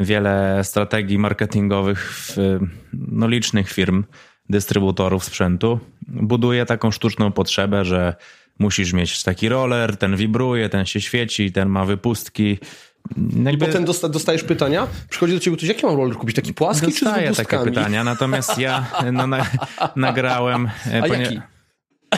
wiele 0.00 0.60
strategii 0.64 1.18
marketingowych 1.18 2.28
no, 2.92 3.28
licznych 3.28 3.72
firm, 3.72 4.04
dystrybutorów 4.48 5.24
sprzętu 5.24 5.80
buduje 6.08 6.66
taką 6.66 6.90
sztuczną 6.90 7.32
potrzebę, 7.32 7.84
że 7.84 8.14
musisz 8.58 8.92
mieć 8.92 9.22
taki 9.22 9.48
roller, 9.48 9.96
ten 9.96 10.16
wibruje, 10.16 10.68
ten 10.68 10.86
się 10.86 11.00
świeci, 11.00 11.52
ten 11.52 11.68
ma 11.68 11.84
wypustki. 11.84 12.58
Jakby... 13.44 13.52
I 13.52 13.68
potem 13.68 13.84
dostajesz 14.10 14.44
pytania, 14.44 14.86
przychodzi 15.10 15.34
do 15.34 15.40
ciebie 15.40 15.56
ktoś, 15.56 15.68
jaki 15.68 15.86
mam 15.86 15.96
roller 15.96 16.16
kupić, 16.16 16.36
taki 16.36 16.54
płaski 16.54 16.86
Dostaję 16.86 17.28
czy 17.28 17.34
z 17.34 17.36
takie 17.36 17.58
pytania, 17.58 18.04
natomiast 18.04 18.58
ja 18.58 18.86
no, 19.12 19.26
na, 19.26 19.46
nagrałem... 19.96 20.66
A 21.02 21.08
ponieważ... 21.08 21.32
jaki? 21.32 21.53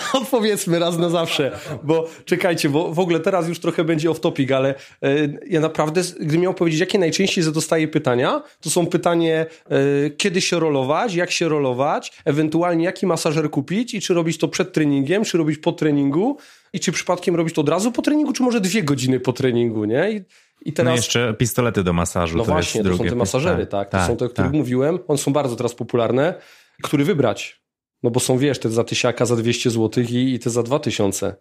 Odpowiedzmy 0.23 0.79
raz 0.79 0.99
na 0.99 1.09
zawsze, 1.09 1.59
bo 1.83 2.09
czekajcie, 2.25 2.69
bo 2.69 2.93
w 2.93 2.99
ogóle 2.99 3.21
teraz 3.21 3.49
już 3.49 3.59
trochę 3.59 3.85
będzie 3.85 4.11
off 4.11 4.21
topic, 4.21 4.53
ale 4.53 4.75
e, 5.03 5.09
ja 5.49 5.61
naprawdę, 5.61 6.03
gdybym 6.21 6.41
miał 6.41 6.55
powiedzieć, 6.55 6.81
jakie 6.81 6.99
najczęściej 6.99 7.45
dostaję 7.53 7.89
pytania, 7.89 8.43
to 8.61 8.71
są 8.71 8.87
pytanie, 8.87 9.47
e, 9.71 10.11
kiedy 10.11 10.41
się 10.41 10.61
rolować, 10.61 11.15
jak 11.15 11.31
się 11.31 11.49
rolować, 11.49 12.13
ewentualnie 12.25 12.85
jaki 12.85 13.07
masażer 13.07 13.51
kupić 13.51 13.95
i 13.95 14.01
czy 14.01 14.15
robić 14.15 14.39
to 14.39 14.49
przed 14.49 14.73
treningiem, 14.73 15.25
czy 15.25 15.39
robić 15.39 15.59
po 15.59 15.73
treningu 15.73 16.37
i 16.73 16.81
czy 16.81 16.93
przypadkiem 16.93 17.37
robić 17.37 17.55
to 17.55 17.61
od 17.61 17.69
razu 17.69 17.93
po 17.93 18.03
treningu, 18.03 18.33
czy 18.33 18.43
może 18.43 18.61
dwie 18.61 18.83
godziny 18.83 19.21
po 19.21 19.33
treningu, 19.33 19.85
nie? 19.85 20.11
I, 20.11 20.23
i 20.69 20.73
teraz... 20.73 20.91
No 20.91 20.97
jeszcze 20.97 21.35
pistolety 21.35 21.83
do 21.83 21.93
masażu. 21.93 22.39
No 22.39 22.45
to 22.45 22.53
właśnie, 22.53 22.85
to 22.85 22.97
są 22.97 23.05
te 23.05 23.15
masażery, 23.15 23.67
tak. 23.67 23.89
tak. 23.89 24.01
To 24.01 24.07
są 24.07 24.17
te, 24.17 24.25
o 24.25 24.29
których 24.29 24.51
tak. 24.51 24.59
mówiłem. 24.59 24.99
One 25.09 25.19
są 25.19 25.33
bardzo 25.33 25.57
teraz 25.57 25.75
popularne. 25.75 26.35
Który 26.83 27.05
wybrać? 27.05 27.65
No 28.07 28.11
bo 28.11 28.21
są, 28.21 28.38
wiesz, 28.38 28.59
te 28.59 28.71
za 28.71 28.85
tysiaka, 28.85 29.25
za 29.25 29.37
200 29.37 29.71
zł 29.71 30.05
i, 30.09 30.35
i 30.35 30.38
te 30.38 30.51
za 30.51 30.62
2000. 30.62 31.37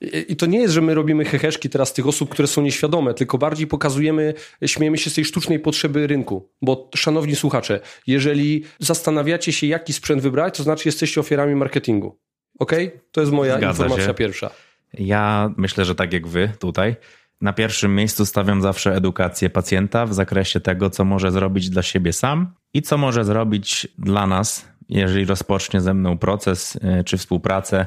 I, 0.00 0.24
I 0.28 0.36
to 0.36 0.46
nie 0.46 0.58
jest, 0.58 0.74
że 0.74 0.80
my 0.80 0.94
robimy 0.94 1.24
heheszki 1.24 1.70
teraz 1.70 1.92
tych 1.92 2.06
osób, 2.06 2.30
które 2.30 2.48
są 2.48 2.62
nieświadome, 2.62 3.14
tylko 3.14 3.38
bardziej 3.38 3.66
pokazujemy, 3.66 4.34
śmiejemy 4.66 4.98
się 4.98 5.10
z 5.10 5.14
tej 5.14 5.24
sztucznej 5.24 5.58
potrzeby 5.58 6.06
rynku. 6.06 6.48
Bo, 6.62 6.90
szanowni 6.96 7.36
słuchacze, 7.36 7.80
jeżeli 8.06 8.64
zastanawiacie 8.78 9.52
się, 9.52 9.66
jaki 9.66 9.92
sprzęt 9.92 10.22
wybrać, 10.22 10.56
to 10.56 10.62
znaczy 10.62 10.88
jesteście 10.88 11.20
ofiarami 11.20 11.54
marketingu. 11.54 12.18
Ok? 12.58 12.72
To 13.12 13.20
jest 13.20 13.32
moja 13.32 13.58
Zgadza 13.58 13.84
informacja 13.84 14.06
się. 14.06 14.14
pierwsza. 14.14 14.50
Ja 14.98 15.50
myślę, 15.56 15.84
że 15.84 15.94
tak 15.94 16.12
jak 16.12 16.26
wy 16.26 16.52
tutaj, 16.58 16.96
na 17.40 17.52
pierwszym 17.52 17.94
miejscu 17.94 18.26
stawiam 18.26 18.62
zawsze 18.62 18.94
edukację 18.94 19.50
pacjenta 19.50 20.06
w 20.06 20.14
zakresie 20.14 20.60
tego, 20.60 20.90
co 20.90 21.04
może 21.04 21.30
zrobić 21.30 21.70
dla 21.70 21.82
siebie 21.82 22.12
sam 22.12 22.54
i 22.74 22.82
co 22.82 22.98
może 22.98 23.24
zrobić 23.24 23.88
dla 23.98 24.26
nas, 24.26 24.68
jeżeli 24.88 25.24
rozpocznie 25.24 25.80
ze 25.80 25.94
mną 25.94 26.18
proces 26.18 26.76
y, 26.76 27.04
czy 27.04 27.18
współpracę 27.18 27.86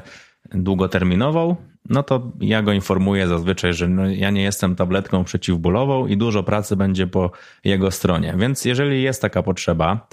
długoterminową, 0.52 1.56
no 1.88 2.02
to 2.02 2.32
ja 2.40 2.62
go 2.62 2.72
informuję 2.72 3.28
zazwyczaj, 3.28 3.74
że 3.74 3.88
no 3.88 4.10
ja 4.10 4.30
nie 4.30 4.42
jestem 4.42 4.76
tabletką 4.76 5.24
przeciwbólową 5.24 6.06
i 6.06 6.16
dużo 6.16 6.42
pracy 6.42 6.76
będzie 6.76 7.06
po 7.06 7.30
jego 7.64 7.90
stronie. 7.90 8.34
Więc 8.38 8.64
jeżeli 8.64 9.02
jest 9.02 9.22
taka 9.22 9.42
potrzeba, 9.42 10.08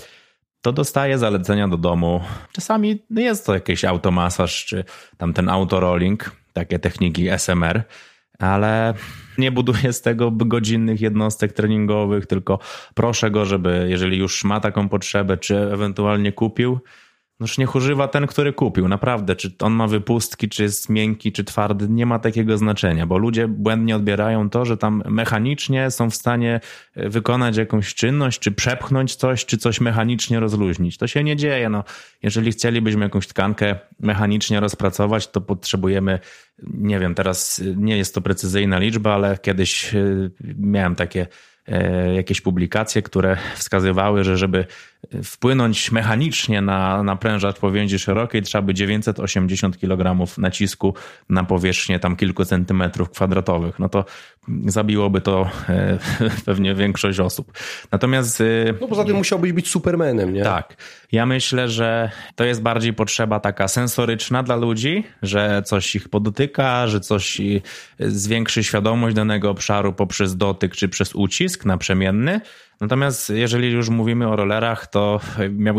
to 0.62 0.72
dostaję 0.72 1.18
zalecenia 1.18 1.68
do 1.68 1.78
domu. 1.78 2.22
Czasami 2.52 3.06
jest 3.10 3.46
to 3.46 3.54
jakiś 3.54 3.86
automasaż, 3.86 4.66
czy 4.66 4.84
tam 5.18 5.34
ten 5.34 5.50
autorolling, 5.50 6.32
takie 6.54 6.80
techniki 6.80 7.30
SMR, 7.30 7.84
ale 8.40 8.94
nie 9.38 9.52
buduję 9.52 9.94
z 9.94 10.02
tego 10.02 10.32
godzinnych 10.32 11.02
jednostek 11.02 11.54
treningowych, 11.54 12.26
tylko 12.26 12.60
proszę 12.94 13.32
go, 13.32 13.46
żeby 13.46 13.88
jeżeli 13.90 14.18
już 14.18 14.44
ma 14.44 14.60
taką 14.60 14.90
potrzebę, 14.90 15.38
czy 15.38 15.58
ewentualnie 15.58 16.32
kupił, 16.32 16.80
Noż 17.40 17.58
niech 17.58 17.76
używa 17.76 18.08
ten, 18.08 18.28
który 18.28 18.54
kupił. 18.54 18.88
Naprawdę, 18.88 19.36
czy 19.36 19.56
on 19.60 19.74
ma 19.74 19.88
wypustki, 19.88 20.50
czy 20.50 20.64
jest 20.64 20.90
miękki, 20.90 21.32
czy 21.32 21.44
twardy, 21.44 21.90
nie 21.90 22.06
ma 22.06 22.20
takiego 22.20 22.58
znaczenia, 22.58 23.06
bo 23.06 23.18
ludzie 23.18 23.48
błędnie 23.48 23.96
odbierają 23.96 24.50
to, 24.50 24.66
że 24.66 24.78
tam 24.78 25.04
mechanicznie 25.10 25.92
są 25.92 26.10
w 26.10 26.16
stanie 26.16 26.60
e, 26.96 27.10
wykonać 27.10 27.58
jakąś 27.58 27.94
czynność, 27.94 28.40
czy 28.40 28.52
przepchnąć 28.52 29.16
coś, 29.16 29.46
czy 29.46 29.58
coś 29.58 29.82
mechanicznie 29.82 30.40
rozluźnić. 30.40 30.98
To 30.98 31.08
się 31.08 31.24
nie 31.24 31.36
dzieje. 31.36 31.70
No, 31.70 31.84
jeżeli 32.24 32.52
chcielibyśmy 32.52 33.04
jakąś 33.04 33.28
tkankę 33.28 33.76
mechanicznie 34.00 34.60
rozpracować, 34.60 35.32
to 35.32 35.42
potrzebujemy, 35.42 36.20
nie 36.64 37.00
wiem, 37.00 37.16
teraz 37.16 37.62
nie 37.76 37.98
jest 37.98 38.16
to 38.16 38.22
precyzyjna 38.22 38.80
liczba, 38.80 39.14
ale 39.14 39.38
kiedyś 39.38 39.96
e, 39.96 40.30
miałem 40.58 40.96
takie 40.96 41.28
e, 41.68 42.14
jakieś 42.14 42.42
publikacje, 42.42 43.02
które 43.02 43.38
wskazywały, 43.56 44.24
że 44.24 44.38
żeby 44.38 44.66
wpłynąć 45.24 45.92
mechanicznie 45.92 46.62
na, 46.62 47.04
na 47.04 47.16
prężacz 47.16 47.60
powięzi 47.60 48.00
szerokiej, 48.00 48.42
trzeba 48.42 48.62
by 48.62 48.74
980 48.74 49.80
kg 49.80 50.28
nacisku 50.38 50.94
na 51.30 51.44
powierzchnię 51.44 52.00
tam 52.00 52.16
kilku 52.16 52.46
centymetrów 52.46 53.10
kwadratowych. 53.10 53.80
No 53.80 53.90
to 53.90 54.06
zabiłoby 54.66 55.22
to 55.22 55.50
e, 55.70 56.00
pewnie 56.46 56.76
większość 56.76 57.20
osób. 57.20 57.58
Natomiast... 57.92 58.42
E, 58.42 58.46
no 58.82 58.88
poza 58.88 59.04
tym 59.04 59.16
musiałbyś 59.16 59.52
być 59.52 59.70
supermanem, 59.70 60.34
nie? 60.34 60.44
Tak. 60.44 60.76
Ja 61.12 61.26
myślę, 61.26 61.70
że 61.70 62.12
to 62.36 62.44
jest 62.44 62.62
bardziej 62.62 62.94
potrzeba 62.94 63.40
taka 63.40 63.68
sensoryczna 63.68 64.44
dla 64.44 64.56
ludzi, 64.56 65.04
że 65.22 65.62
coś 65.66 65.96
ich 65.96 66.10
podotyka, 66.10 66.88
że 66.88 67.00
coś 67.00 67.42
zwiększy 68.00 68.64
świadomość 68.64 69.16
danego 69.16 69.50
obszaru 69.50 69.94
poprzez 69.94 70.38
dotyk 70.38 70.76
czy 70.76 70.90
przez 70.90 71.16
ucisk 71.16 71.66
naprzemienny, 71.66 72.42
Natomiast 72.82 73.30
jeżeli 73.30 73.72
już 73.72 73.90
mówimy 73.90 74.28
o 74.28 74.36
rollerach, 74.36 74.88
to 74.88 75.20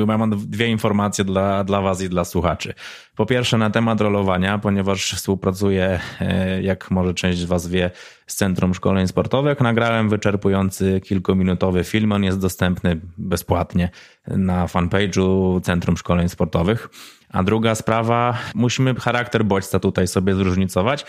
mam 0.07 0.31
dwie 0.31 0.69
informacje 0.69 1.25
dla, 1.25 1.65
dla 1.65 1.81
Was 1.81 2.03
i 2.03 2.09
dla 2.09 2.25
słuchaczy. 2.25 2.75
Po 3.17 3.27
pierwsze 3.27 3.59
na 3.59 3.71
temat 3.71 4.01
rolowania, 4.01 4.59
ponieważ 4.59 5.13
współpracuję, 5.13 6.01
e, 6.21 6.63
jak 6.63 6.91
może 6.91 7.15
część 7.15 7.39
z 7.39 7.45
Was 7.45 7.69
wie, 7.69 7.91
z 8.27 8.37
Centrum 8.37 8.75
Szkoleń 8.75 9.09
Sportowych, 9.09 9.61
nagrałem 9.61 10.09
wyczerpujący 10.09 11.01
kilkuminutowy 11.05 11.85
film. 11.85 12.13
On 12.13 12.25
jest 12.25 12.39
dostępny 12.39 13.01
bezpłatnie 13.19 13.91
na 14.27 14.67
fanpage'u 14.67 15.61
Centrum 15.61 15.97
Szkoleń 15.97 16.29
Sportowych. 16.29 16.89
A 17.33 17.43
druga 17.43 17.75
sprawa, 17.75 18.39
musimy 18.55 18.95
charakter 18.95 19.45
bodźca 19.45 19.81
tutaj 19.81 20.07
sobie 20.07 20.35
zróżnicować. 20.35 21.07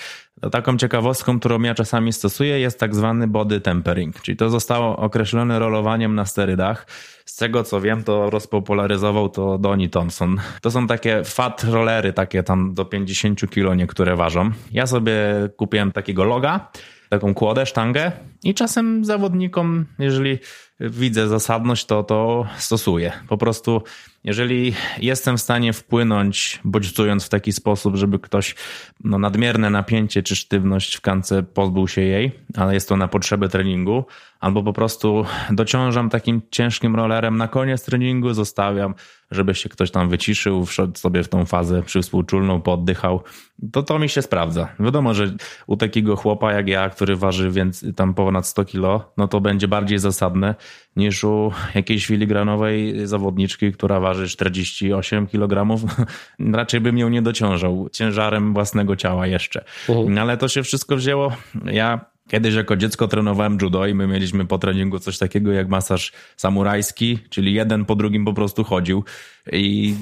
Taką 0.51 0.77
ciekawostką, 0.77 1.39
którą 1.39 1.61
ja 1.61 1.75
czasami 1.75 2.13
stosuję, 2.13 2.59
jest 2.59 2.79
tak 2.79 2.95
zwany 2.95 3.27
body 3.27 3.61
tempering, 3.61 4.21
czyli 4.21 4.37
to 4.37 4.49
zostało 4.49 4.97
określone 4.97 5.59
rolowaniem 5.59 6.15
na 6.15 6.25
sterydach. 6.25 6.87
Z 7.25 7.35
tego 7.35 7.63
co 7.63 7.81
wiem, 7.81 8.03
to 8.03 8.29
rozpopularyzował 8.29 9.29
to 9.29 9.57
Donnie 9.57 9.89
Thompson. 9.89 10.37
To 10.61 10.71
są 10.71 10.87
takie 10.87 11.23
fat 11.23 11.63
rollery, 11.63 12.13
takie 12.13 12.43
tam 12.43 12.73
do 12.73 12.85
50 12.85 13.49
kilo 13.49 13.75
niektóre 13.75 14.15
ważą. 14.15 14.51
Ja 14.71 14.87
sobie 14.87 15.13
kupiłem 15.57 15.91
takiego 15.91 16.23
loga, 16.23 16.71
taką 17.09 17.33
kłodę, 17.33 17.65
sztangę 17.65 18.11
i 18.43 18.53
czasem 18.53 19.05
zawodnikom, 19.05 19.85
jeżeli 19.99 20.39
widzę 20.79 21.27
zasadność, 21.27 21.85
to 21.85 22.03
to 22.03 22.47
stosuję. 22.57 23.11
Po 23.27 23.37
prostu 23.37 23.81
jeżeli 24.23 24.73
jestem 24.99 25.37
w 25.37 25.41
stanie 25.41 25.73
wpłynąć, 25.73 26.59
bodźcując 26.63 27.25
w 27.25 27.29
taki 27.29 27.53
sposób, 27.53 27.95
żeby 27.95 28.19
ktoś 28.19 28.55
no, 29.03 29.19
nadmierne 29.19 29.69
napięcie 29.69 30.23
czy 30.23 30.35
sztywność 30.35 30.95
w 30.95 31.01
kance 31.01 31.43
pozbył 31.43 31.87
się 31.87 32.01
jej, 32.01 32.31
ale 32.55 32.73
jest 32.73 32.89
to 32.89 32.97
na 32.97 33.07
potrzeby 33.07 33.49
treningu, 33.49 34.05
albo 34.39 34.63
po 34.63 34.73
prostu 34.73 35.25
dociążam 35.49 36.09
takim 36.09 36.41
ciężkim 36.51 36.95
rollerem 36.95 37.37
na 37.37 37.47
koniec 37.47 37.85
treningu, 37.85 38.33
zostawiam, 38.33 38.95
żeby 39.31 39.55
się 39.55 39.69
ktoś 39.69 39.91
tam 39.91 40.09
wyciszył, 40.09 40.65
wszedł 40.65 40.97
sobie 40.97 41.23
w 41.23 41.29
tą 41.29 41.45
fazę 41.45 41.83
przywspółczulną, 41.83 42.61
poddychał, 42.61 43.23
to 43.71 43.83
to 43.83 43.99
mi 43.99 44.09
się 44.09 44.21
sprawdza. 44.21 44.67
Wiadomo, 44.79 45.13
że 45.13 45.35
u 45.67 45.77
takiego 45.77 46.15
chłopa 46.15 46.53
jak 46.53 46.67
ja, 46.67 46.89
który 46.89 47.15
waży 47.15 47.51
więc 47.51 47.85
tam 47.95 48.13
ponad 48.13 48.47
100 48.47 48.65
kilo, 48.65 49.11
no 49.17 49.27
to 49.27 49.41
będzie 49.41 49.67
bardziej 49.67 49.99
zasadne 49.99 50.55
niż 50.95 51.23
u 51.23 51.51
jakiejś 51.75 52.05
filigranowej 52.05 53.07
zawodniczki, 53.07 53.71
która 53.71 53.99
waży 53.99 54.06
48 54.15 55.27
kg. 55.27 55.77
Raczej 56.53 56.81
bym 56.81 56.97
ją 56.97 57.09
nie 57.09 57.21
dociążał 57.21 57.89
ciężarem 57.91 58.53
własnego 58.53 58.95
ciała 58.95 59.27
jeszcze. 59.27 59.65
Uh-huh. 59.87 60.19
Ale 60.19 60.37
to 60.37 60.47
się 60.47 60.63
wszystko 60.63 60.95
wzięło. 60.95 61.31
Ja 61.65 62.05
Kiedyś 62.27 62.55
jako 62.55 62.75
dziecko 62.75 63.07
trenowałem 63.07 63.57
judo 63.61 63.85
i 63.85 63.93
my 63.93 64.07
mieliśmy 64.07 64.45
po 64.45 64.57
treningu 64.57 64.99
coś 64.99 65.17
takiego 65.17 65.51
jak 65.51 65.67
masaż 65.67 66.11
samurajski, 66.37 67.19
czyli 67.29 67.53
jeden 67.53 67.85
po 67.85 67.95
drugim 67.95 68.25
po 68.25 68.33
prostu 68.33 68.63
chodził 68.63 69.03
i 69.51 69.95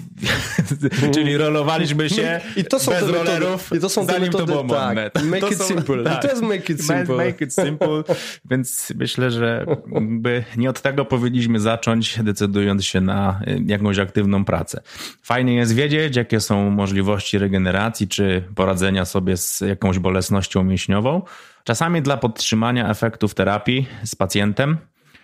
czyli 1.14 1.38
rolowaliśmy 1.38 2.10
się 2.10 2.42
I 2.56 2.64
to 2.64 2.80
są 2.80 2.92
bez 2.92 3.06
te 3.06 3.12
rollerów, 3.12 3.70
i 3.76 3.80
to 3.80 3.90
są 3.90 4.06
zanim 4.06 4.22
metody, 4.22 4.54
to 4.54 4.64
było 4.64 4.76
tak, 4.76 5.24
Make 5.24 5.40
to 5.40 5.50
it 5.50 5.58
są, 5.58 5.64
simple. 5.64 6.04
Tak, 6.04 6.18
I 6.18 6.22
to 6.22 6.28
jest 6.28 6.42
make 6.42 6.70
it 6.70 6.86
simple. 6.86 7.16
Make 7.16 7.42
it 7.42 7.54
simple. 7.54 8.04
Więc 8.52 8.94
myślę, 8.96 9.32
że 9.32 9.66
by 10.02 10.44
nie 10.58 10.70
od 10.70 10.82
tego 10.82 11.06
powinniśmy 11.06 11.60
zacząć, 11.60 12.20
decydując 12.24 12.86
się 12.86 13.02
na 13.02 13.40
y, 13.48 13.64
jakąś 13.66 14.00
aktywną 14.00 14.46
pracę. 14.46 14.82
Fajnie 15.24 15.56
jest 15.56 15.76
wiedzieć, 15.76 16.16
jakie 16.16 16.40
są 16.40 16.70
możliwości 16.70 17.38
regeneracji 17.38 18.08
czy 18.08 18.44
poradzenia 18.56 19.06
sobie 19.06 19.38
z 19.38 19.62
jakąś 19.62 20.00
bolesnością 20.00 20.64
mięśniową. 20.64 21.22
Czasami 21.64 22.02
dla 22.02 22.18
podtrzymania 22.18 22.90
efektów 22.90 23.34
terapii 23.34 23.88
z 24.04 24.16
pacjentem 24.16 24.78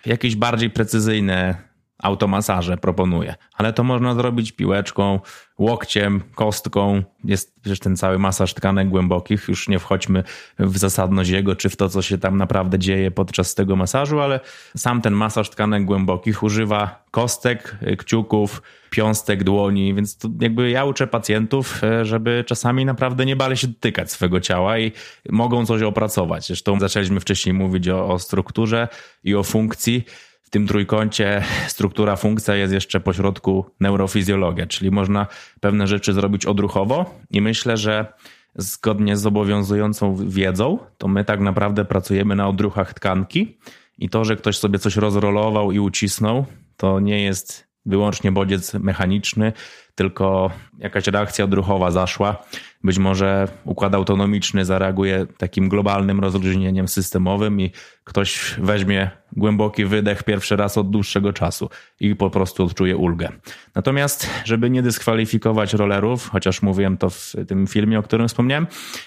jakieś 0.06 0.36
bardziej 0.36 0.70
precyzyjne 0.70 1.71
automasaże 2.02 2.76
proponuję, 2.76 3.34
ale 3.54 3.72
to 3.72 3.84
można 3.84 4.14
zrobić 4.14 4.52
piłeczką, 4.52 5.20
łokciem, 5.58 6.22
kostką. 6.34 7.02
Jest 7.24 7.60
przecież 7.60 7.78
ten 7.78 7.96
cały 7.96 8.18
masaż 8.18 8.54
tkanek 8.54 8.88
głębokich. 8.88 9.48
Już 9.48 9.68
nie 9.68 9.78
wchodźmy 9.78 10.24
w 10.58 10.78
zasadność 10.78 11.30
jego, 11.30 11.56
czy 11.56 11.68
w 11.68 11.76
to, 11.76 11.88
co 11.88 12.02
się 12.02 12.18
tam 12.18 12.36
naprawdę 12.36 12.78
dzieje 12.78 13.10
podczas 13.10 13.54
tego 13.54 13.76
masażu, 13.76 14.20
ale 14.20 14.40
sam 14.76 15.02
ten 15.02 15.14
masaż 15.14 15.50
tkanek 15.50 15.84
głębokich 15.84 16.42
używa 16.42 17.04
kostek, 17.10 17.76
kciuków, 17.98 18.62
piąstek, 18.90 19.44
dłoni, 19.44 19.94
więc 19.94 20.18
jakby 20.40 20.70
ja 20.70 20.84
uczę 20.84 21.06
pacjentów, 21.06 21.84
e, 21.84 22.04
żeby 22.04 22.44
czasami 22.46 22.84
naprawdę 22.84 23.26
nie 23.26 23.36
bali 23.36 23.56
się 23.56 23.66
dotykać 23.66 24.10
swojego 24.10 24.40
ciała 24.40 24.78
i 24.78 24.92
mogą 25.30 25.66
coś 25.66 25.82
opracować. 25.82 26.46
Zresztą 26.46 26.80
zaczęliśmy 26.80 27.20
wcześniej 27.20 27.54
mówić 27.54 27.88
o, 27.88 28.08
o 28.08 28.18
strukturze 28.18 28.88
i 29.24 29.34
o 29.34 29.42
funkcji 29.42 30.04
tym 30.52 30.66
trójkącie 30.66 31.42
struktura, 31.66 32.16
funkcja 32.16 32.54
jest 32.54 32.72
jeszcze 32.72 33.00
pośrodku 33.00 33.64
neurofizjologia, 33.80 34.66
czyli 34.66 34.90
można 34.90 35.26
pewne 35.60 35.86
rzeczy 35.86 36.12
zrobić 36.12 36.46
odruchowo 36.46 37.20
i 37.30 37.40
myślę, 37.40 37.76
że 37.76 38.12
zgodnie 38.54 39.16
z 39.16 39.26
obowiązującą 39.26 40.16
wiedzą, 40.28 40.78
to 40.98 41.08
my 41.08 41.24
tak 41.24 41.40
naprawdę 41.40 41.84
pracujemy 41.84 42.36
na 42.36 42.48
odruchach 42.48 42.94
tkanki 42.94 43.58
i 43.98 44.08
to, 44.08 44.24
że 44.24 44.36
ktoś 44.36 44.58
sobie 44.58 44.78
coś 44.78 44.96
rozrolował 44.96 45.72
i 45.72 45.78
ucisnął, 45.78 46.46
to 46.76 47.00
nie 47.00 47.22
jest 47.22 47.68
wyłącznie 47.86 48.32
bodziec 48.32 48.74
mechaniczny, 48.74 49.52
tylko 49.94 50.50
jakaś 50.78 51.06
reakcja 51.06 51.44
odruchowa 51.44 51.90
zaszła. 51.90 52.36
Być 52.84 52.98
może 52.98 53.48
układ 53.64 53.94
autonomiczny 53.94 54.64
zareaguje 54.64 55.26
takim 55.38 55.68
globalnym 55.68 56.20
rozluźnieniem 56.20 56.88
systemowym 56.88 57.60
i 57.60 57.70
ktoś 58.04 58.54
weźmie 58.58 59.10
głęboki 59.32 59.84
wydech 59.84 60.22
pierwszy 60.22 60.56
raz 60.56 60.78
od 60.78 60.90
dłuższego 60.90 61.32
czasu 61.32 61.70
i 62.00 62.16
po 62.16 62.30
prostu 62.30 62.64
odczuje 62.64 62.96
ulgę. 62.96 63.28
Natomiast, 63.74 64.30
żeby 64.44 64.70
nie 64.70 64.82
dyskwalifikować 64.82 65.74
rollerów, 65.74 66.28
chociaż 66.28 66.62
mówiłem 66.62 66.96
to 66.96 67.10
w 67.10 67.32
tym 67.48 67.66
filmie, 67.66 67.98
o 67.98 68.02
którym 68.02 68.28
wspomniałem, 68.28 68.66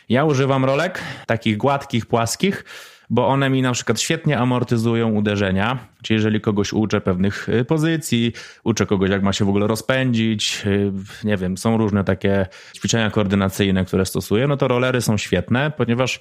ja 0.09 0.25
używam 0.25 0.65
rolek 0.65 1.01
takich 1.27 1.57
gładkich, 1.57 2.05
płaskich, 2.05 2.65
bo 3.09 3.27
one 3.27 3.49
mi 3.49 3.61
na 3.61 3.71
przykład 3.71 3.99
świetnie 4.01 4.37
amortyzują 4.37 5.11
uderzenia. 5.11 5.77
Czyli 6.01 6.15
jeżeli 6.15 6.41
kogoś 6.41 6.73
uczę 6.73 7.01
pewnych 7.01 7.49
y, 7.49 7.65
pozycji, 7.65 8.33
uczę 8.63 8.85
kogoś, 8.85 9.09
jak 9.09 9.23
ma 9.23 9.33
się 9.33 9.45
w 9.45 9.49
ogóle 9.49 9.67
rozpędzić, 9.67 10.63
y, 10.65 10.91
nie 11.23 11.37
wiem, 11.37 11.57
są 11.57 11.77
różne 11.77 12.03
takie 12.03 12.45
ćwiczenia 12.75 13.11
koordynacyjne, 13.11 13.85
które 13.85 14.05
stosuję, 14.05 14.47
no 14.47 14.57
to 14.57 14.67
rolery 14.67 15.01
są 15.01 15.17
świetne, 15.17 15.71
ponieważ 15.71 16.19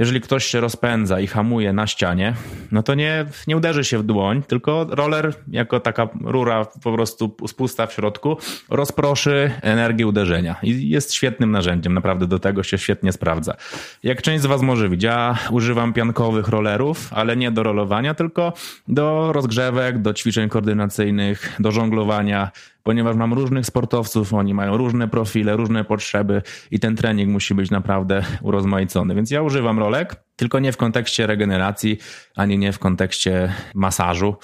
jeżeli 0.00 0.20
ktoś 0.20 0.44
się 0.44 0.60
rozpędza 0.60 1.20
i 1.20 1.26
hamuje 1.26 1.72
na 1.72 1.86
ścianie, 1.86 2.34
no 2.72 2.82
to 2.82 2.94
nie, 2.94 3.24
nie 3.46 3.56
uderzy 3.56 3.84
się 3.84 3.98
w 3.98 4.02
dłoń, 4.02 4.42
tylko 4.42 4.86
roller 4.90 5.34
jako 5.48 5.80
taka 5.80 6.08
rura 6.24 6.66
po 6.82 6.92
prostu 6.92 7.36
spusta 7.48 7.86
w 7.86 7.92
środku 7.92 8.36
rozproszy 8.68 9.50
energię 9.62 10.06
uderzenia 10.06 10.56
i 10.62 10.88
jest 10.88 11.14
świetnym 11.14 11.50
narzędziem, 11.50 11.94
naprawdę 11.94 12.26
do 12.26 12.38
tego 12.38 12.62
się 12.62 12.78
świetnie 12.78 13.12
sprawdza. 13.12 13.54
Jak 14.02 14.22
część 14.22 14.42
z 14.42 14.46
Was 14.46 14.62
może 14.62 14.88
widzieć, 14.88 15.04
ja 15.04 15.38
używam 15.50 15.92
piankowych 15.92 16.48
rollerów, 16.48 17.12
ale 17.12 17.36
nie 17.36 17.50
do 17.50 17.62
rolowania, 17.62 18.14
tylko 18.14 18.52
do 18.88 19.32
rozgrzewek, 19.32 19.98
do 19.98 20.14
ćwiczeń 20.14 20.48
koordynacyjnych, 20.48 21.56
do 21.58 21.70
żonglowania, 21.70 22.50
ponieważ 22.82 23.16
mam 23.16 23.32
różnych 23.32 23.66
sportowców, 23.66 24.34
oni 24.34 24.54
mają 24.54 24.76
różne 24.76 25.08
profile, 25.08 25.56
różne 25.56 25.84
potrzeby 25.84 26.42
i 26.70 26.80
ten 26.80 26.96
trening 26.96 27.30
musi 27.30 27.54
być 27.54 27.70
naprawdę 27.70 28.24
urozmaicony. 28.42 29.14
Więc 29.14 29.30
ja 29.30 29.42
używam 29.42 29.78
rolek, 29.78 30.16
tylko 30.36 30.58
nie 30.58 30.72
w 30.72 30.76
kontekście 30.76 31.26
regeneracji, 31.26 31.98
ani 32.36 32.58
nie 32.58 32.72
w 32.72 32.78
kontekście 32.78 33.52
masażu. 33.74 34.34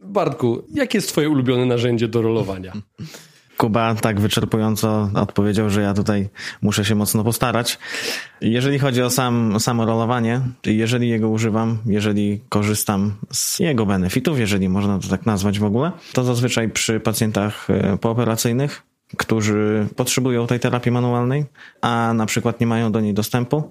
Bartku, 0.00 0.66
jakie 0.74 0.98
jest 0.98 1.08
twoje 1.08 1.30
ulubione 1.30 1.66
narzędzie 1.66 2.08
do 2.08 2.22
rolowania? 2.22 2.72
Kuba 3.60 3.94
tak 3.94 4.20
wyczerpująco 4.20 5.10
odpowiedział, 5.14 5.70
że 5.70 5.82
ja 5.82 5.94
tutaj 5.94 6.28
muszę 6.62 6.84
się 6.84 6.94
mocno 6.94 7.24
postarać. 7.24 7.78
Jeżeli 8.40 8.78
chodzi 8.78 9.02
o 9.02 9.10
sam, 9.10 9.60
samo 9.60 9.84
rolowanie, 9.84 10.40
jeżeli 10.66 11.08
jego 11.08 11.28
używam, 11.28 11.78
jeżeli 11.86 12.40
korzystam 12.48 13.14
z 13.30 13.58
jego 13.58 13.86
benefitów, 13.86 14.38
jeżeli 14.38 14.68
można 14.68 14.98
to 14.98 15.08
tak 15.08 15.26
nazwać 15.26 15.58
w 15.58 15.64
ogóle, 15.64 15.92
to 16.12 16.24
zazwyczaj 16.24 16.68
przy 16.68 17.00
pacjentach 17.00 17.70
e, 17.70 17.98
pooperacyjnych 17.98 18.82
którzy 19.16 19.86
potrzebują 19.96 20.46
tej 20.46 20.60
terapii 20.60 20.92
manualnej, 20.92 21.44
a 21.80 22.12
na 22.14 22.26
przykład 22.26 22.60
nie 22.60 22.66
mają 22.66 22.92
do 22.92 23.00
niej 23.00 23.14
dostępu. 23.14 23.70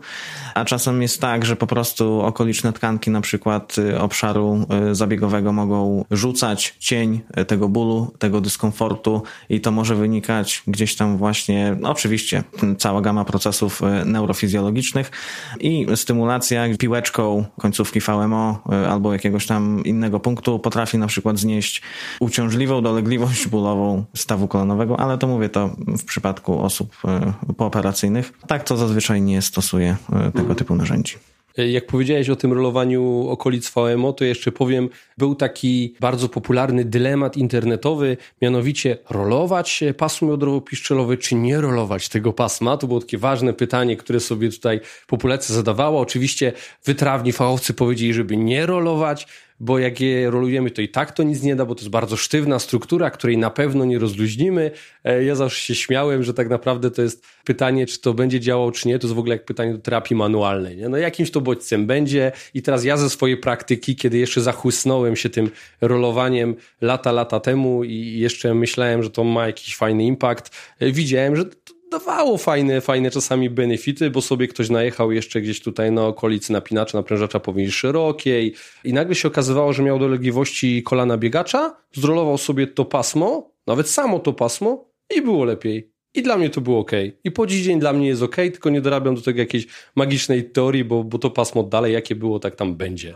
A 0.55 0.65
czasem 0.65 1.01
jest 1.01 1.21
tak, 1.21 1.45
że 1.45 1.55
po 1.55 1.67
prostu 1.67 2.21
okoliczne 2.21 2.73
tkanki, 2.73 3.11
na 3.11 3.21
przykład 3.21 3.77
y, 3.77 3.99
obszaru 3.99 4.65
y, 4.91 4.95
zabiegowego, 4.95 5.53
mogą 5.53 6.05
rzucać 6.11 6.75
cień 6.79 7.21
y, 7.39 7.45
tego 7.45 7.69
bólu, 7.69 8.13
tego 8.19 8.41
dyskomfortu, 8.41 9.23
i 9.49 9.61
to 9.61 9.71
może 9.71 9.95
wynikać 9.95 10.63
gdzieś 10.67 10.95
tam 10.95 11.17
właśnie, 11.17 11.75
no 11.79 11.89
oczywiście, 11.89 12.43
cała 12.77 13.01
gama 13.01 13.25
procesów 13.25 13.81
neurofizjologicznych 14.05 15.11
i 15.59 15.87
stymulacja 15.95 16.63
piłeczką 16.77 17.45
końcówki 17.59 17.99
VMO 17.99 18.63
albo 18.89 19.13
jakiegoś 19.13 19.47
tam 19.47 19.83
innego 19.85 20.19
punktu 20.19 20.59
potrafi 20.59 20.97
na 20.97 21.07
przykład 21.07 21.39
znieść 21.39 21.81
uciążliwą 22.19 22.81
dolegliwość 22.81 23.47
bólową 23.47 24.05
stawu 24.15 24.47
kolanowego, 24.47 24.99
ale 24.99 25.17
to 25.17 25.28
mówię 25.29 25.49
to 25.49 25.69
w 25.77 26.03
przypadku 26.03 26.59
osób 26.59 26.95
e, 27.05 27.33
pooperacyjnych. 27.57 28.33
Tak 28.47 28.63
to 28.63 28.77
zazwyczaj 28.77 29.21
nie 29.21 29.41
stosuje 29.41 29.95
e, 30.13 30.31
tego 30.31 30.55
typu 30.55 30.75
narzędzi. 30.75 31.15
Jak 31.57 31.87
powiedziałeś 31.87 32.29
o 32.29 32.35
tym 32.35 32.53
rolowaniu 32.53 33.27
okolic 33.29 33.69
VMO, 33.69 34.13
to 34.13 34.25
jeszcze 34.25 34.51
powiem, 34.51 34.89
był 35.17 35.35
taki 35.35 35.95
bardzo 35.99 36.29
popularny 36.29 36.85
dylemat 36.85 37.37
internetowy, 37.37 38.17
mianowicie 38.41 38.97
rolować 39.09 39.83
pasmo 39.97 40.31
jądrowo-piszczelowe, 40.31 41.17
czy 41.17 41.35
nie 41.35 41.61
rolować 41.61 42.09
tego 42.09 42.33
pasma. 42.33 42.77
To 42.77 42.87
było 42.87 42.99
takie 42.99 43.17
ważne 43.17 43.53
pytanie, 43.53 43.97
które 43.97 44.19
sobie 44.19 44.49
tutaj 44.49 44.79
populacja 45.07 45.55
zadawała. 45.55 46.01
Oczywiście 46.01 46.53
wytrawni 46.85 47.31
fachowcy 47.31 47.73
powiedzieli, 47.73 48.13
żeby 48.13 48.37
nie 48.37 48.65
rolować, 48.65 49.27
bo 49.59 49.79
jak 49.79 50.01
je 50.01 50.29
rolujemy, 50.31 50.71
to 50.71 50.81
i 50.81 50.89
tak 50.89 51.11
to 51.11 51.23
nic 51.23 51.43
nie 51.43 51.55
da, 51.55 51.65
bo 51.65 51.75
to 51.75 51.81
jest 51.81 51.89
bardzo 51.89 52.17
sztywna 52.17 52.59
struktura, 52.59 53.09
której 53.09 53.37
na 53.37 53.49
pewno 53.49 53.85
nie 53.85 53.99
rozluźnimy. 53.99 54.71
E, 55.03 55.23
ja 55.23 55.35
zawsze 55.35 55.61
się 55.61 55.75
śmiałem, 55.75 56.23
że 56.23 56.33
tak 56.33 56.49
naprawdę 56.49 56.91
to 56.91 57.01
jest 57.01 57.25
pytanie, 57.45 57.85
czy 57.85 58.01
to 58.01 58.13
będzie 58.13 58.39
działało, 58.39 58.71
czy 58.71 58.87
nie. 58.87 58.99
To 58.99 59.07
jest 59.07 59.15
w 59.15 59.19
ogóle 59.19 59.35
jak 59.35 59.45
pytanie 59.45 59.73
do 59.73 59.79
terapii 59.79 60.15
manualnej. 60.15 60.77
Nie? 60.77 60.89
No 60.89 60.97
jakimś 60.97 61.31
to 61.31 61.41
bodźcem 61.41 61.87
będzie 61.87 62.31
i 62.53 62.61
teraz 62.61 62.83
ja 62.83 62.97
ze 62.97 63.09
swojej 63.09 63.37
praktyki, 63.37 63.95
kiedy 63.95 64.17
jeszcze 64.17 64.41
zachłysnąłem 64.41 65.15
się 65.15 65.29
tym 65.29 65.49
rolowaniem 65.81 66.55
lata, 66.81 67.11
lata 67.11 67.39
temu 67.39 67.83
i 67.83 68.19
jeszcze 68.19 68.53
myślałem, 68.53 69.03
że 69.03 69.09
to 69.09 69.23
ma 69.23 69.47
jakiś 69.47 69.75
fajny 69.75 70.03
impact, 70.03 70.55
e, 70.79 70.91
widziałem, 70.91 71.35
że 71.35 71.45
dawało 71.91 72.37
fajne, 72.37 72.81
fajne 72.81 73.11
czasami 73.11 73.49
benefity, 73.49 74.09
bo 74.09 74.21
sobie 74.21 74.47
ktoś 74.47 74.69
najechał 74.69 75.11
jeszcze 75.11 75.41
gdzieś 75.41 75.61
tutaj 75.61 75.91
na 75.91 76.07
okolicy 76.07 76.53
napinacza, 76.53 76.97
naprężacza 76.97 77.39
powierzchni 77.39 77.71
szerokiej 77.71 78.55
i 78.83 78.93
nagle 78.93 79.15
się 79.15 79.27
okazywało, 79.27 79.73
że 79.73 79.83
miał 79.83 79.99
dolegliwości 79.99 80.83
kolana 80.83 81.17
biegacza, 81.17 81.75
zrolował 81.93 82.37
sobie 82.37 82.67
to 82.67 82.85
pasmo, 82.85 83.51
nawet 83.67 83.89
samo 83.89 84.19
to 84.19 84.33
pasmo 84.33 84.89
i 85.17 85.21
było 85.21 85.45
lepiej. 85.45 85.91
I 86.13 86.21
dla 86.21 86.37
mnie 86.37 86.49
to 86.49 86.61
było 86.61 86.79
ok. 86.79 86.91
I 87.23 87.31
po 87.31 87.47
dziś 87.47 87.63
dzień 87.63 87.79
dla 87.79 87.93
mnie 87.93 88.07
jest 88.07 88.21
ok, 88.21 88.35
tylko 88.35 88.69
nie 88.69 88.81
dorabiam 88.81 89.15
do 89.15 89.21
tego 89.21 89.39
jakiejś 89.39 89.67
magicznej 89.95 90.51
teorii, 90.51 90.83
bo, 90.83 91.03
bo 91.03 91.17
to 91.17 91.29
pasmo 91.29 91.63
dalej 91.63 91.93
jakie 91.93 92.15
było, 92.15 92.39
tak 92.39 92.55
tam 92.55 92.75
będzie. 92.75 93.15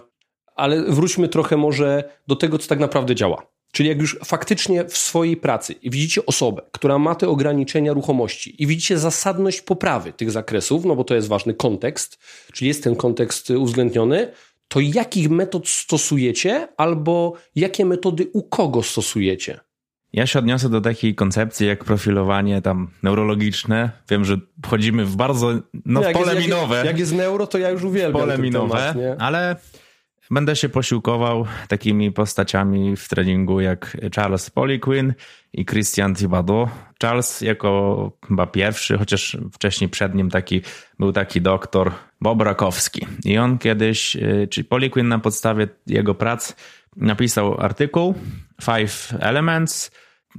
Ale 0.56 0.84
wróćmy 0.84 1.28
trochę 1.28 1.58
może 1.58 2.04
do 2.28 2.36
tego, 2.36 2.58
co 2.58 2.68
tak 2.68 2.80
naprawdę 2.80 3.16
działa. 3.16 3.48
Czyli 3.74 3.90
jak 3.90 4.02
już 4.02 4.18
faktycznie 4.26 4.86
w 4.86 4.98
swojej 4.98 5.38
pracy 5.38 5.76
widzicie 5.84 6.26
osobę, 6.26 6.62
która 6.72 7.00
ma 7.00 7.16
te 7.16 7.30
ograniczenia 7.30 7.94
ruchomości 7.94 8.64
i 8.64 8.68
widzicie 8.68 9.00
zasadność 9.00 9.62
poprawy 9.62 10.14
tych 10.14 10.32
zakresów, 10.32 10.86
no 10.86 10.96
bo 10.96 11.04
to 11.04 11.16
jest 11.16 11.28
ważny 11.28 11.54
kontekst, 11.54 12.20
czyli 12.54 12.68
jest 12.68 12.84
ten 12.84 12.96
kontekst 12.96 13.50
uwzględniony, 13.50 14.32
to 14.68 14.80
jakich 14.80 15.30
metod 15.30 15.68
stosujecie 15.68 16.68
albo 16.78 17.34
jakie 17.56 17.86
metody 17.86 18.28
u 18.34 18.44
kogo 18.44 18.84
stosujecie? 18.84 19.60
Ja 20.14 20.28
się 20.28 20.40
odniosę 20.40 20.70
do 20.70 20.82
takiej 20.82 21.16
koncepcji 21.16 21.68
jak 21.68 21.84
profilowanie 21.84 22.62
tam 22.62 22.88
neurologiczne. 23.04 23.92
Wiem, 24.10 24.26
że 24.26 24.38
wchodzimy 24.66 25.06
w 25.06 25.16
bardzo 25.16 25.54
no, 25.86 26.02
w 26.02 26.12
pole 26.12 26.36
jest, 26.36 26.48
minowe. 26.48 26.76
Jak, 26.76 26.86
jak, 26.86 27.00
jest 27.00 27.14
neuro, 27.14 27.48
to 27.48 27.58
ja 27.58 27.70
już 27.70 27.84
uwielbiam 27.84 28.22
pole 28.22 28.38
minowe, 28.38 28.94
temat, 28.94 29.22
ale 29.22 29.56
Będę 30.34 30.56
się 30.56 30.70
posiłkował 30.70 31.46
takimi 31.68 32.12
postaciami 32.12 32.96
w 32.96 33.08
treningu 33.10 33.62
jak 33.62 33.98
Charles 34.16 34.50
Poliquin 34.50 35.14
i 35.54 35.66
Christian 35.66 36.16
Thibodeau. 36.16 36.70
Charles 37.02 37.42
jako 37.42 38.12
chyba 38.28 38.48
pierwszy, 38.48 38.98
chociaż 38.98 39.38
wcześniej 39.54 39.90
przed 39.90 40.16
nim 40.16 40.30
taki 40.30 40.62
był 41.00 41.12
taki 41.12 41.42
doktor 41.42 41.92
Bob 42.22 42.42
Rakowski. 42.42 43.08
I 43.26 43.38
on 43.38 43.58
kiedyś, 43.58 44.16
y, 44.16 44.48
czyli 44.52 44.66
Poliquin 44.66 45.08
na 45.08 45.20
podstawie 45.20 45.68
jego 45.88 46.16
prac 46.16 46.56
napisał 46.96 47.62
artykuł 47.62 48.16
Five 48.62 49.14
Elements. 49.20 49.92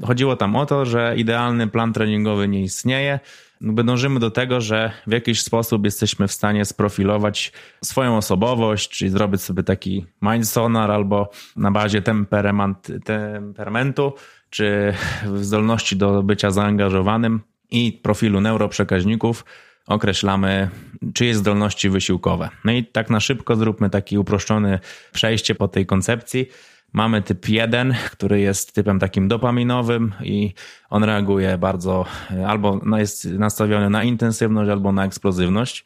Chodziło 0.03 0.37
tam 0.37 0.57
o 0.57 0.67
to, 0.67 0.87
że 0.87 1.15
idealny 1.17 1.67
plan 1.67 1.93
treningowy 1.93 2.49
nie 2.49 2.63
istnieje, 2.63 3.21
dążymy 3.61 4.21
do 4.21 4.31
tego, 4.31 4.61
że 4.61 4.93
w 5.07 5.13
jakiś 5.13 5.43
sposób 5.43 5.85
jesteśmy 5.85 6.29
w 6.29 6.33
stanie 6.33 6.65
sprofilować 6.65 7.53
swoją 7.85 8.17
osobowość, 8.17 8.89
czyli 8.91 9.11
zrobić 9.11 9.43
sobie 9.43 9.63
taki 9.63 10.07
mind 10.23 10.49
sonar 10.49 10.91
albo 10.91 11.31
na 11.57 11.71
bazie 11.71 12.03
temperament, 12.03 12.93
temperamentu, 13.05 14.13
czy 14.51 14.95
zdolności 15.35 15.97
do 15.97 16.23
bycia 16.23 16.51
zaangażowanym 16.51 17.41
i 17.71 18.01
profilu 18.03 18.41
neuroprzekaźników 18.41 19.45
określamy 19.87 20.71
czyjeś 21.15 21.37
zdolności 21.37 21.91
wysiłkowe. 21.91 22.49
No 22.65 22.73
i 22.73 22.85
tak 22.85 23.11
na 23.11 23.21
szybko 23.21 23.57
zróbmy 23.57 23.91
taki 23.91 24.19
uproszczony 24.19 24.79
przejście 25.13 25.55
po 25.55 25.69
tej 25.69 25.87
koncepcji. 25.87 26.49
Mamy 26.95 27.23
typ 27.23 27.49
1, 27.49 27.95
który 28.11 28.41
jest 28.41 28.75
typem 28.75 28.99
takim 28.99 29.29
dopaminowym 29.29 30.13
i 30.23 30.55
on 30.91 31.05
reaguje 31.05 31.59
bardzo, 31.59 32.05
albo 32.47 32.81
no, 32.85 32.99
jest 32.99 33.25
nastawiony 33.25 33.91
na 33.91 34.05
intensywność, 34.05 34.71
albo 34.71 34.93
na 34.93 35.05
eksplozywność. 35.05 35.85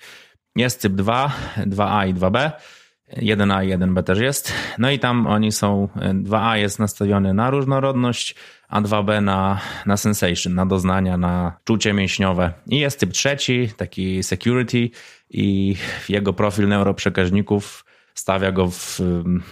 Jest 0.57 0.83
typ 0.83 0.93
2, 0.93 1.33
2A 1.57 2.09
i 2.09 2.15
2B. 2.15 2.51
1A 3.17 3.67
i 3.67 3.77
1B 3.77 4.03
też 4.03 4.19
jest. 4.19 4.53
No 4.79 4.91
i 4.91 4.99
tam 4.99 5.27
oni 5.27 5.53
są, 5.53 5.89
2A 5.97 6.55
jest 6.55 6.79
nastawiony 6.79 7.35
na 7.35 7.51
różnorodność, 7.51 8.35
a 8.69 8.83
2B 8.83 9.23
na, 9.23 9.61
na 9.87 9.97
sensation, 9.97 10.55
na 10.55 10.67
doznania, 10.67 11.17
na 11.17 11.57
czucie 11.65 11.93
mięśniowe. 11.93 12.53
I 12.67 12.79
jest 12.79 13.01
typ 13.01 13.13
trzeci, 13.13 13.69
taki 13.77 14.23
security 14.23 14.91
i 15.31 15.77
jego 16.09 16.33
profil 16.33 16.69
neuroprzekaźników 16.69 17.85
stawia 18.19 18.53
go 18.53 18.71
w. 18.71 19.01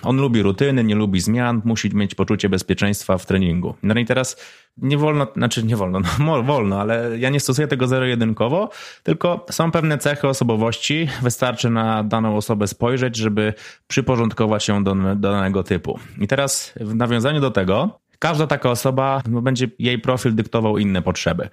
On 0.02 0.16
lubi 0.16 0.42
rutyny, 0.42 0.85
nie 0.85 0.94
lubi 0.94 1.20
zmian, 1.20 1.62
musi 1.64 1.96
mieć 1.96 2.14
poczucie 2.14 2.48
bezpieczeństwa 2.48 3.18
w 3.18 3.26
treningu. 3.26 3.74
No 3.83 3.94
i 3.94 4.05
teraz 4.05 4.37
nie 4.76 4.98
wolno, 4.98 5.26
znaczy 5.37 5.62
nie 5.62 5.76
wolno, 5.76 6.00
no 6.18 6.42
wolno, 6.42 6.81
ale 6.81 7.18
ja 7.18 7.31
nie 7.31 7.40
stosuję 7.40 7.68
tego 7.68 7.87
zero-jedynkowo, 7.87 8.70
tylko 9.02 9.46
są 9.50 9.70
pewne 9.70 9.98
cechy 9.98 10.29
osobowości. 10.29 11.09
Wystarczy 11.22 11.70
na 11.70 12.05
daną 12.05 12.37
osobę 12.37 12.66
spojrzeć, 12.66 13.16
żeby 13.16 13.55
przyporządkować 13.87 14.68
ją 14.68 14.85
do, 14.85 14.94
do 14.94 15.14
danego 15.14 15.62
typu. 15.62 15.98
I 16.20 16.26
teraz 16.26 16.72
w 16.81 16.94
nawiązaniu 16.94 17.40
do 17.40 17.50
tego, 17.50 18.00
Każda 18.18 18.46
taka 18.46 18.70
osoba 18.70 19.22
no, 19.29 19.42
będzie 19.42 19.68
jej 19.79 19.98
profil 19.98 20.35
dyktował 20.35 20.79
inne 20.79 21.02
potrzeby. 21.02 21.48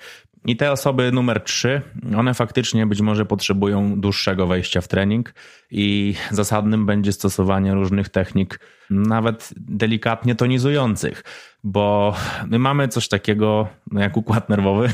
I 0.46 0.56
te 0.58 0.72
osoby 0.72 1.12
numer 1.12 1.44
trzy, 1.44 1.82
one 2.18 2.34
faktycznie 2.34 2.86
być 2.86 3.02
może 3.02 3.26
potrzebują 3.26 4.02
dłuższego 4.02 4.48
wejścia 4.48 4.82
w 4.82 4.88
trening 4.88 5.34
i 5.72 6.16
zasadnym 6.32 6.86
będzie 6.86 7.12
stosowanie 7.12 7.74
różnych 7.74 8.10
technik, 8.10 8.60
nawet 8.90 9.50
delikatnie 9.58 10.36
tonizujących 10.36 11.24
bo 11.64 12.16
my 12.48 12.60
mamy 12.60 12.88
coś 12.88 13.08
takiego 13.08 13.68
no 13.92 14.02
jak 14.02 14.18
układ 14.18 14.50
nerwowy. 14.50 14.90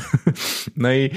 No 0.76 0.92
i 0.92 1.10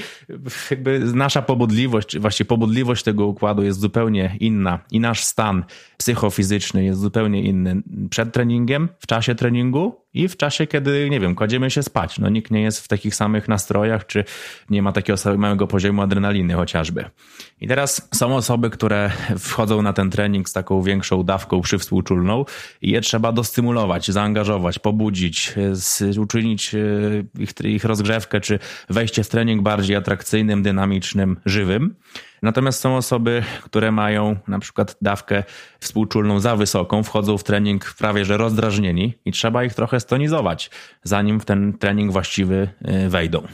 jakby 0.70 1.00
nasza 1.14 1.42
pobudliwość, 1.42 2.18
właściwie 2.18 2.48
pobudliwość 2.48 3.02
tego 3.02 3.26
układu 3.26 3.62
jest 3.62 3.80
zupełnie 3.80 4.36
inna 4.40 4.78
i 4.90 5.00
nasz 5.00 5.24
stan 5.24 5.64
psychofizyczny 5.96 6.84
jest 6.84 7.00
zupełnie 7.00 7.42
inny 7.42 7.82
przed 8.10 8.32
treningiem, 8.32 8.88
w 8.98 9.06
czasie 9.06 9.34
treningu 9.34 10.04
i 10.14 10.28
w 10.28 10.36
czasie, 10.36 10.66
kiedy, 10.66 11.10
nie 11.10 11.20
wiem, 11.20 11.34
kładziemy 11.34 11.70
się 11.70 11.82
spać. 11.82 12.18
No 12.18 12.28
nikt 12.28 12.50
nie 12.50 12.62
jest 12.62 12.80
w 12.80 12.88
takich 12.88 13.14
samych 13.14 13.48
nastrojach, 13.48 14.06
czy 14.06 14.24
nie 14.70 14.82
ma 14.82 14.92
takiego 14.92 15.16
samego 15.16 15.66
poziomu 15.66 16.02
adrenaliny 16.02 16.54
chociażby. 16.54 17.04
I 17.60 17.68
teraz 17.68 18.08
są 18.14 18.36
osoby, 18.36 18.70
które 18.70 19.10
wchodzą 19.38 19.82
na 19.82 19.92
ten 19.92 20.10
trening 20.10 20.48
z 20.48 20.52
taką 20.52 20.82
większą 20.82 21.22
dawką 21.22 21.60
przywspółczulną 21.60 22.44
i 22.82 22.90
je 22.90 23.00
trzeba 23.00 23.32
dostymulować, 23.32 24.10
zaangażować, 24.10 24.78
pobudzić, 24.78 25.43
uczynić 26.20 26.74
e, 26.74 26.78
ich, 27.38 27.50
ich 27.64 27.84
rozgrzewkę, 27.84 28.40
czy 28.40 28.58
wejście 28.88 29.24
w 29.24 29.28
trening 29.28 29.62
bardziej 29.62 29.96
atrakcyjnym, 29.96 30.62
dynamicznym, 30.62 31.36
żywym. 31.46 31.94
Natomiast 32.42 32.80
są 32.80 32.96
osoby, 32.96 33.42
które 33.62 33.92
mają 33.92 34.36
na 34.48 34.58
przykład 34.58 34.96
dawkę 35.02 35.44
współczulną 35.80 36.40
za 36.40 36.56
wysoką, 36.56 37.02
wchodzą 37.02 37.38
w 37.38 37.44
trening 37.44 37.94
prawie 37.98 38.24
że 38.24 38.36
rozdrażnieni 38.36 39.14
i 39.24 39.32
trzeba 39.32 39.64
ich 39.64 39.74
trochę 39.74 40.00
stonizować, 40.00 40.70
zanim 41.02 41.40
w 41.40 41.44
ten 41.44 41.78
trening 41.78 42.12
właściwy 42.12 42.68
e, 42.82 43.08
wejdą. 43.08 43.46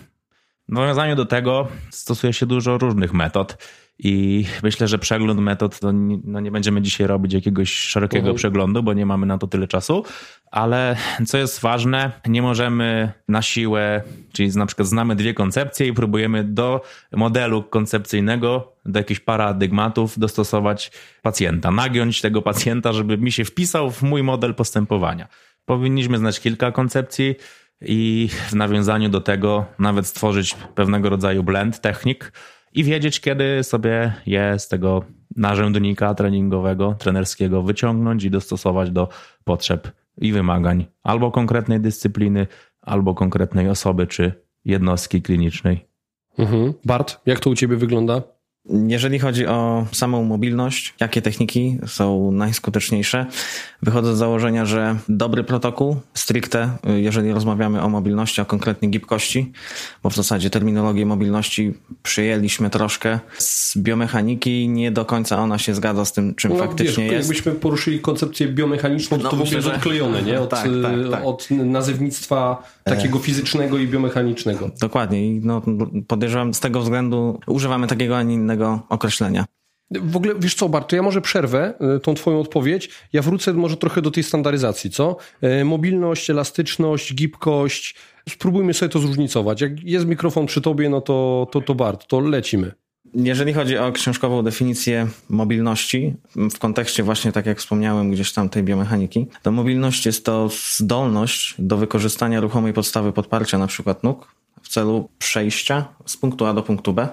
W 0.68 0.72
nawiązaniu 0.72 1.16
do 1.16 1.26
tego 1.26 1.68
stosuje 1.90 2.32
się 2.32 2.46
dużo 2.46 2.78
różnych 2.78 3.12
metod. 3.12 3.56
I 4.02 4.44
myślę, 4.62 4.88
że 4.88 4.98
przegląd 4.98 5.40
metod, 5.40 5.80
to 5.80 5.92
nie, 5.92 6.18
no 6.24 6.40
nie 6.40 6.50
będziemy 6.50 6.82
dzisiaj 6.82 7.06
robić 7.06 7.32
jakiegoś 7.32 7.72
szerokiego 7.72 8.20
mhm. 8.20 8.36
przeglądu, 8.36 8.82
bo 8.82 8.92
nie 8.92 9.06
mamy 9.06 9.26
na 9.26 9.38
to 9.38 9.46
tyle 9.46 9.68
czasu, 9.68 10.04
ale 10.50 10.96
co 11.26 11.38
jest 11.38 11.60
ważne, 11.60 12.12
nie 12.26 12.42
możemy 12.42 13.12
na 13.28 13.42
siłę, 13.42 14.02
czyli 14.32 14.48
na 14.48 14.66
przykład 14.66 14.88
znamy 14.88 15.16
dwie 15.16 15.34
koncepcje 15.34 15.86
i 15.86 15.92
próbujemy 15.92 16.44
do 16.44 16.80
modelu 17.12 17.62
koncepcyjnego, 17.62 18.72
do 18.84 19.00
jakichś 19.00 19.20
paradygmatów 19.20 20.18
dostosować 20.18 20.92
pacjenta, 21.22 21.70
nagiąć 21.70 22.20
tego 22.20 22.42
pacjenta, 22.42 22.92
żeby 22.92 23.18
mi 23.18 23.32
się 23.32 23.44
wpisał 23.44 23.90
w 23.90 24.02
mój 24.02 24.22
model 24.22 24.54
postępowania. 24.54 25.28
Powinniśmy 25.64 26.18
znać 26.18 26.40
kilka 26.40 26.72
koncepcji, 26.72 27.34
i 27.82 28.28
w 28.48 28.54
nawiązaniu 28.54 29.08
do 29.08 29.20
tego 29.20 29.66
nawet 29.78 30.06
stworzyć 30.06 30.54
pewnego 30.74 31.08
rodzaju 31.08 31.42
blend 31.42 31.80
technik, 31.80 32.32
i 32.72 32.84
wiedzieć, 32.84 33.20
kiedy 33.20 33.64
sobie 33.64 34.12
je 34.26 34.58
z 34.58 34.68
tego 34.68 35.04
narzędnika 35.36 36.14
treningowego, 36.14 36.94
trenerskiego 36.98 37.62
wyciągnąć 37.62 38.24
i 38.24 38.30
dostosować 38.30 38.90
do 38.90 39.08
potrzeb 39.44 39.88
i 40.20 40.32
wymagań 40.32 40.86
albo 41.02 41.30
konkretnej 41.30 41.80
dyscypliny, 41.80 42.46
albo 42.80 43.14
konkretnej 43.14 43.68
osoby 43.68 44.06
czy 44.06 44.32
jednostki 44.64 45.22
klinicznej. 45.22 45.86
Mhm. 46.38 46.74
Bart, 46.84 47.20
jak 47.26 47.40
to 47.40 47.50
u 47.50 47.54
ciebie 47.54 47.76
wygląda? 47.76 48.22
Jeżeli 48.68 49.18
chodzi 49.18 49.46
o 49.46 49.86
samą 49.92 50.24
mobilność, 50.24 50.94
jakie 51.00 51.22
techniki 51.22 51.78
są 51.86 52.32
najskuteczniejsze? 52.32 53.26
Wychodzę 53.82 54.16
z 54.16 54.18
założenia, 54.18 54.66
że 54.66 54.96
dobry 55.08 55.44
protokół, 55.44 55.96
stricte, 56.14 56.70
jeżeli 56.96 57.32
rozmawiamy 57.32 57.82
o 57.82 57.88
mobilności, 57.88 58.40
a 58.40 58.44
konkretnie 58.44 58.88
gibkości, 58.88 59.52
bo 60.02 60.10
w 60.10 60.16
zasadzie 60.16 60.50
terminologię 60.50 61.06
mobilności 61.06 61.74
przyjęliśmy 62.02 62.70
troszkę 62.70 63.18
z 63.38 63.78
biomechaniki, 63.78 64.68
nie 64.68 64.90
do 64.90 65.04
końca 65.04 65.38
ona 65.38 65.58
się 65.58 65.74
zgadza 65.74 66.04
z 66.04 66.12
tym, 66.12 66.34
czym 66.34 66.52
no, 66.52 66.58
faktycznie 66.58 67.04
wiesz, 67.04 67.12
jest. 67.12 67.28
Jakbyśmy 67.28 67.52
poruszyli 67.52 68.00
koncepcję 68.00 68.48
biomechaniczną, 68.48 69.18
to, 69.18 69.24
No, 69.24 69.30
to 69.30 69.36
w 69.36 69.40
ogóle 69.40 69.56
jest 69.56 69.68
odklejone, 69.68 70.22
nie? 70.22 70.40
Od, 70.40 70.50
Tak, 70.50 70.68
tak, 70.82 70.94
tak. 71.10 71.24
od 71.24 71.50
nazewnictwa 71.50 72.62
takiego 72.84 73.18
fizycznego 73.18 73.78
i 73.78 73.88
biomechanicznego. 73.88 74.70
Dokładnie 74.80 75.40
no, 75.42 75.62
podejrzewam 76.06 76.54
z 76.54 76.60
tego 76.60 76.80
względu 76.80 77.40
używamy 77.46 77.86
takiego, 77.86 78.18
a 78.18 78.22
nie 78.22 78.49
określenia. 78.88 79.44
W 79.90 80.16
ogóle, 80.16 80.34
wiesz 80.38 80.54
co, 80.54 80.68
Bart, 80.68 80.90
to 80.90 80.96
ja 80.96 81.02
może 81.02 81.20
przerwę 81.20 81.74
y, 81.96 82.00
tą 82.00 82.14
twoją 82.14 82.40
odpowiedź. 82.40 82.90
Ja 83.12 83.22
wrócę 83.22 83.52
może 83.52 83.76
trochę 83.76 84.02
do 84.02 84.10
tej 84.10 84.22
standaryzacji, 84.22 84.90
co? 84.90 85.16
Y, 85.60 85.64
Mobilność, 85.64 86.30
elastyczność, 86.30 87.14
gibkość. 87.14 87.94
Spróbujmy 88.28 88.74
sobie 88.74 88.88
to 88.88 88.98
zróżnicować. 88.98 89.60
Jak 89.60 89.82
jest 89.82 90.06
mikrofon 90.06 90.46
przy 90.46 90.60
tobie, 90.60 90.88
no 90.88 91.00
to, 91.00 91.48
to, 91.52 91.60
to 91.60 91.74
Bart, 91.74 92.06
to 92.06 92.20
lecimy. 92.20 92.72
Jeżeli 93.14 93.52
chodzi 93.52 93.78
o 93.78 93.92
książkową 93.92 94.42
definicję 94.42 95.06
mobilności, 95.28 96.14
w 96.36 96.58
kontekście 96.58 97.02
właśnie, 97.02 97.32
tak 97.32 97.46
jak 97.46 97.58
wspomniałem, 97.58 98.10
gdzieś 98.10 98.32
tam 98.32 98.48
tej 98.48 98.62
biomechaniki, 98.62 99.26
to 99.42 99.52
mobilność 99.52 100.06
jest 100.06 100.24
to 100.24 100.48
zdolność 100.76 101.54
do 101.58 101.76
wykorzystania 101.76 102.40
ruchomej 102.40 102.72
podstawy 102.72 103.12
podparcia, 103.12 103.58
na 103.58 103.66
przykład 103.66 104.04
nóg, 104.04 104.34
w 104.62 104.68
celu 104.68 105.08
przejścia 105.18 105.84
z 106.06 106.16
punktu 106.16 106.46
A 106.46 106.54
do 106.54 106.62
punktu 106.62 106.92
B 106.92 107.08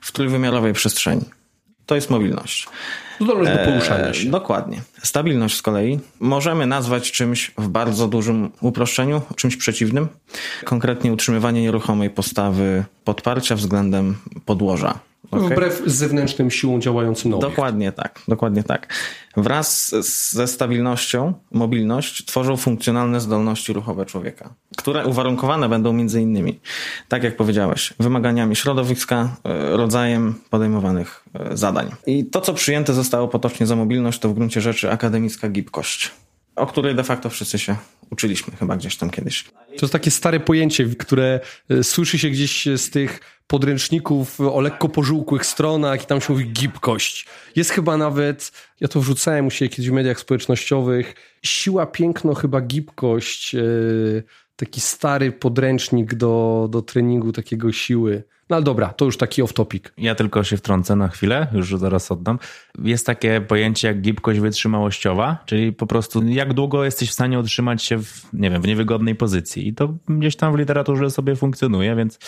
w 0.00 0.12
trójwymiarowej 0.12 0.72
przestrzeni. 0.72 1.24
To 1.86 1.94
jest 1.94 2.10
mobilność. 2.10 2.68
Zdolność 3.20 3.52
do 3.52 3.64
poruszania 3.64 4.08
E, 4.08 4.14
się. 4.14 4.30
Dokładnie. 4.30 4.80
Stabilność 5.02 5.56
z 5.56 5.62
kolei 5.62 6.00
możemy 6.20 6.66
nazwać 6.66 7.12
czymś 7.12 7.50
w 7.58 7.68
bardzo 7.68 8.08
dużym 8.08 8.50
uproszczeniu, 8.60 9.22
czymś 9.36 9.56
przeciwnym. 9.56 10.08
Konkretnie 10.64 11.12
utrzymywanie 11.12 11.62
nieruchomej 11.62 12.10
postawy 12.10 12.84
podparcia 13.04 13.56
względem 13.56 14.16
podłoża. 14.44 14.98
Okej? 15.30 15.48
Wbrew 15.48 15.82
zewnętrznym 15.86 16.50
siłom 16.50 16.80
działającym 16.80 17.30
na 17.30 17.36
obiekt. 17.36 17.52
Dokładnie 17.52 17.92
tak, 17.92 18.20
dokładnie 18.28 18.62
tak. 18.62 18.94
Wraz 19.36 19.88
z- 19.88 20.32
ze 20.32 20.46
stabilnością, 20.46 21.34
mobilność 21.52 22.24
tworzą 22.24 22.56
funkcjonalne 22.56 23.20
zdolności 23.20 23.72
ruchowe 23.72 24.06
człowieka, 24.06 24.54
które 24.76 25.06
uwarunkowane 25.06 25.68
będą 25.68 25.92
między 25.92 26.20
innymi, 26.22 26.60
tak 27.08 27.22
jak 27.24 27.36
powiedziałeś, 27.36 27.94
wymaganiami 28.00 28.56
środowiska, 28.56 29.36
e, 29.44 29.76
rodzajem 29.76 30.34
podejmowanych 30.50 31.24
e, 31.34 31.56
zadań. 31.56 31.90
I 32.06 32.24
to, 32.24 32.40
co 32.40 32.54
przyjęte 32.54 32.92
zostało 32.92 33.28
potocznie 33.28 33.66
za 33.66 33.76
mobilność, 33.76 34.18
to 34.18 34.28
w 34.28 34.34
gruncie 34.34 34.60
rzeczy 34.60 34.90
akademicka 34.90 35.48
gibkość, 35.48 36.10
o 36.56 36.66
której 36.66 36.94
de 36.94 37.04
facto 37.04 37.30
wszyscy 37.30 37.58
się 37.58 37.76
uczyliśmy 38.10 38.56
chyba 38.56 38.76
gdzieś 38.76 38.96
tam 38.96 39.10
kiedyś. 39.10 39.44
To 39.44 39.82
jest 39.82 39.92
takie 39.92 40.10
stare 40.10 40.40
pojęcie, 40.40 40.86
które 40.86 41.40
e, 41.70 41.84
słyszy 41.84 42.18
się 42.18 42.30
gdzieś 42.30 42.64
z 42.76 42.90
tych 42.90 43.20
podręczników 43.46 44.40
o 44.40 44.60
lekko 44.60 44.88
pożółkłych 44.88 45.46
stronach 45.46 46.02
i 46.02 46.06
tam 46.06 46.20
się 46.20 46.32
mówi 46.32 46.46
gibkość. 46.52 47.26
Jest 47.56 47.70
chyba 47.70 47.96
nawet, 47.96 48.52
ja 48.80 48.88
to 48.88 49.00
wrzucałem 49.00 49.46
u 49.46 49.50
siebie 49.50 49.68
kiedyś 49.68 49.90
w 49.90 49.92
mediach 49.92 50.20
społecznościowych, 50.20 51.14
siła, 51.42 51.86
piękno, 51.86 52.34
chyba 52.34 52.60
gibkość, 52.60 53.54
e, 53.54 53.60
taki 54.56 54.80
stary 54.80 55.32
podręcznik 55.32 56.14
do, 56.14 56.66
do 56.70 56.82
treningu 56.82 57.32
takiego 57.32 57.72
siły. 57.72 58.24
No 58.50 58.56
ale 58.56 58.64
dobra, 58.64 58.88
to 58.88 59.04
już 59.04 59.16
taki 59.16 59.42
off 59.42 59.52
topic. 59.52 59.84
Ja 59.98 60.14
tylko 60.14 60.44
się 60.44 60.56
wtrącę 60.56 60.96
na 60.96 61.08
chwilę, 61.08 61.46
już 61.52 61.76
zaraz 61.76 62.12
oddam. 62.12 62.38
Jest 62.78 63.06
takie 63.06 63.40
pojęcie 63.40 63.88
jak 63.88 64.00
gibkość 64.00 64.40
wytrzymałościowa, 64.40 65.38
czyli 65.46 65.72
po 65.72 65.86
prostu 65.86 66.22
jak 66.26 66.54
długo 66.54 66.84
jesteś 66.84 67.10
w 67.10 67.12
stanie 67.12 67.38
utrzymać 67.38 67.82
się 67.82 67.98
w, 67.98 68.32
nie 68.32 68.50
wiem, 68.50 68.62
w 68.62 68.66
niewygodnej 68.66 69.14
pozycji. 69.14 69.68
I 69.68 69.74
to 69.74 69.94
gdzieś 70.08 70.36
tam 70.36 70.52
w 70.52 70.58
literaturze 70.58 71.10
sobie 71.10 71.36
funkcjonuje, 71.36 71.96
więc 71.96 72.18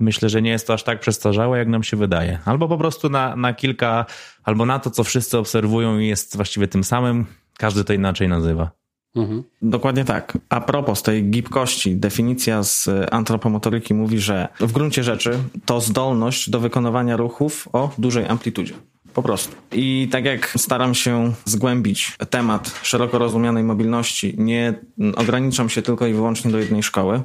myślę, 0.00 0.28
że 0.28 0.42
nie 0.42 0.50
jest 0.50 0.66
to 0.66 0.72
aż 0.72 0.82
tak 0.82 1.00
przestarzałe, 1.00 1.58
jak 1.58 1.68
nam 1.68 1.82
się 1.82 1.96
wydaje. 1.96 2.38
Albo 2.44 2.68
po 2.68 2.78
prostu 2.78 3.08
na, 3.08 3.36
na 3.36 3.54
kilka, 3.54 4.06
albo 4.44 4.66
na 4.66 4.78
to, 4.78 4.90
co 4.90 5.04
wszyscy 5.04 5.38
obserwują 5.38 5.98
i 5.98 6.06
jest 6.06 6.36
właściwie 6.36 6.68
tym 6.68 6.84
samym, 6.84 7.26
każdy 7.58 7.84
to 7.84 7.92
inaczej 7.92 8.28
nazywa. 8.28 8.85
Dokładnie 9.62 10.04
tak. 10.04 10.38
A 10.48 10.60
propos 10.60 11.02
tej 11.02 11.24
gibkości, 11.30 11.96
definicja 11.96 12.62
z 12.62 12.88
antropomotoryki 13.10 13.94
mówi, 13.94 14.18
że 14.18 14.48
w 14.60 14.72
gruncie 14.72 15.02
rzeczy 15.02 15.38
to 15.64 15.80
zdolność 15.80 16.50
do 16.50 16.60
wykonywania 16.60 17.16
ruchów 17.16 17.68
o 17.72 17.90
dużej 17.98 18.26
amplitudzie. 18.26 18.74
Po 19.14 19.22
prostu. 19.22 19.56
I 19.72 20.08
tak 20.12 20.24
jak 20.24 20.52
staram 20.56 20.94
się 20.94 21.32
zgłębić 21.44 22.16
temat 22.30 22.80
szeroko 22.82 23.18
rozumianej 23.18 23.64
mobilności, 23.64 24.34
nie 24.38 24.74
ograniczam 25.16 25.68
się 25.68 25.82
tylko 25.82 26.06
i 26.06 26.12
wyłącznie 26.12 26.50
do 26.50 26.58
jednej 26.58 26.82
szkoły, 26.82 27.22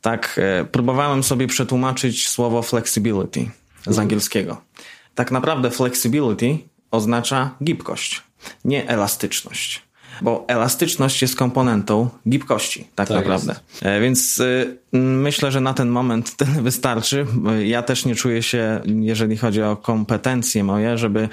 tak 0.00 0.40
e, 0.42 0.64
próbowałem 0.64 1.22
sobie 1.22 1.46
przetłumaczyć 1.46 2.28
słowo 2.28 2.62
flexibility 2.62 3.50
z 3.86 3.98
angielskiego. 3.98 4.60
Tak 5.14 5.30
naprawdę 5.30 5.70
flexibility 5.70 6.58
oznacza 6.90 7.50
gibkość, 7.64 8.22
nie 8.64 8.88
elastyczność. 8.88 9.85
Bo 10.22 10.44
elastyczność 10.48 11.22
jest 11.22 11.36
komponentą 11.36 12.08
gibkości, 12.28 12.86
tak, 12.94 13.08
Tak 13.08 13.16
naprawdę. 13.16 13.54
E, 13.82 14.00
Więc 14.00 14.38
y, 14.38 14.78
myślę, 14.92 15.52
że 15.52 15.60
na 15.60 15.74
ten 15.74 15.88
moment 15.88 16.32
tyle 16.36 16.62
wystarczy. 16.62 17.26
Y, 17.60 17.66
Ja 17.66 17.82
też 17.82 18.04
nie 18.04 18.14
czuję 18.14 18.42
się, 18.42 18.80
jeżeli 18.84 19.36
chodzi 19.36 19.62
o 19.62 19.76
kompetencje 19.76 20.64
moje, 20.64 20.98
żeby 20.98 21.28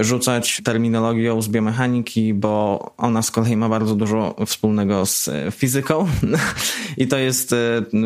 y, 0.00 0.04
rzucać 0.04 0.60
terminologią 0.64 1.42
z 1.42 1.48
biomechaniki, 1.48 2.34
bo 2.34 2.80
ona 2.96 3.22
z 3.22 3.30
kolei 3.30 3.56
ma 3.56 3.68
bardzo 3.68 3.94
dużo 3.94 4.34
wspólnego 4.46 5.06
z 5.06 5.30
fizyką 5.54 6.06
i 6.96 7.08
to 7.08 7.18
jest 7.18 7.54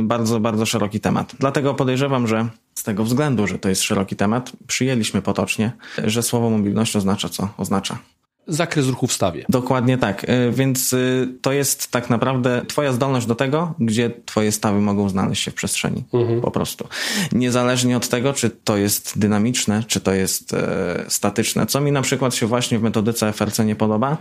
bardzo, 0.03 0.41
bardzo 0.41 0.67
szeroki 0.67 1.01
temat. 1.01 1.33
Dlatego 1.39 1.75
podejrzewam, 1.75 2.27
że 2.27 2.49
z 2.75 2.83
tego 2.83 3.05
względu, 3.05 3.47
że 3.47 3.59
to 3.59 3.69
jest 3.69 3.83
szeroki 3.83 4.17
temat, 4.17 4.53
przyjęliśmy 4.67 5.23
potocznie, 5.23 5.73
że 6.05 6.23
słowo 6.23 6.51
mobilność 6.51 6.97
oznacza 6.97 7.29
co? 7.29 7.49
Oznacza 7.57 7.99
Zakres 8.47 8.89
ruchu 8.89 9.07
w 9.07 9.13
stawie. 9.13 9.45
Dokładnie 9.49 9.99
tak. 9.99 10.25
Y, 10.25 10.53
Więc 10.53 10.93
y, 10.93 11.29
to 11.43 11.53
jest 11.53 11.89
tak 11.91 12.11
naprawdę 12.11 12.63
Twoja 12.69 12.93
zdolność 12.93 13.27
do 13.27 13.35
tego, 13.35 13.75
gdzie 13.79 14.11
Twoje 14.27 14.53
stawy 14.53 14.81
mogą 14.81 15.09
znaleźć 15.09 15.43
się 15.43 15.51
w 15.51 15.55
przestrzeni. 15.55 16.05
Po 16.43 16.51
prostu. 16.51 16.89
Niezależnie 17.33 17.97
od 17.97 18.09
tego, 18.09 18.33
czy 18.33 18.51
to 18.51 18.77
jest 18.77 19.19
dynamiczne, 19.19 19.85
czy 19.87 20.01
to 20.01 20.13
jest 20.13 20.55
e, 20.55 21.05
statyczne. 21.09 21.67
Co 21.67 21.81
mi 21.81 21.93
na 21.93 22.03
przykład 22.03 22.35
się 22.35 22.47
właśnie 22.47 22.79
w 22.79 22.83
metodyce 22.83 23.33
FRC 23.33 23.65
nie 23.65 23.77
podoba, 23.77 24.17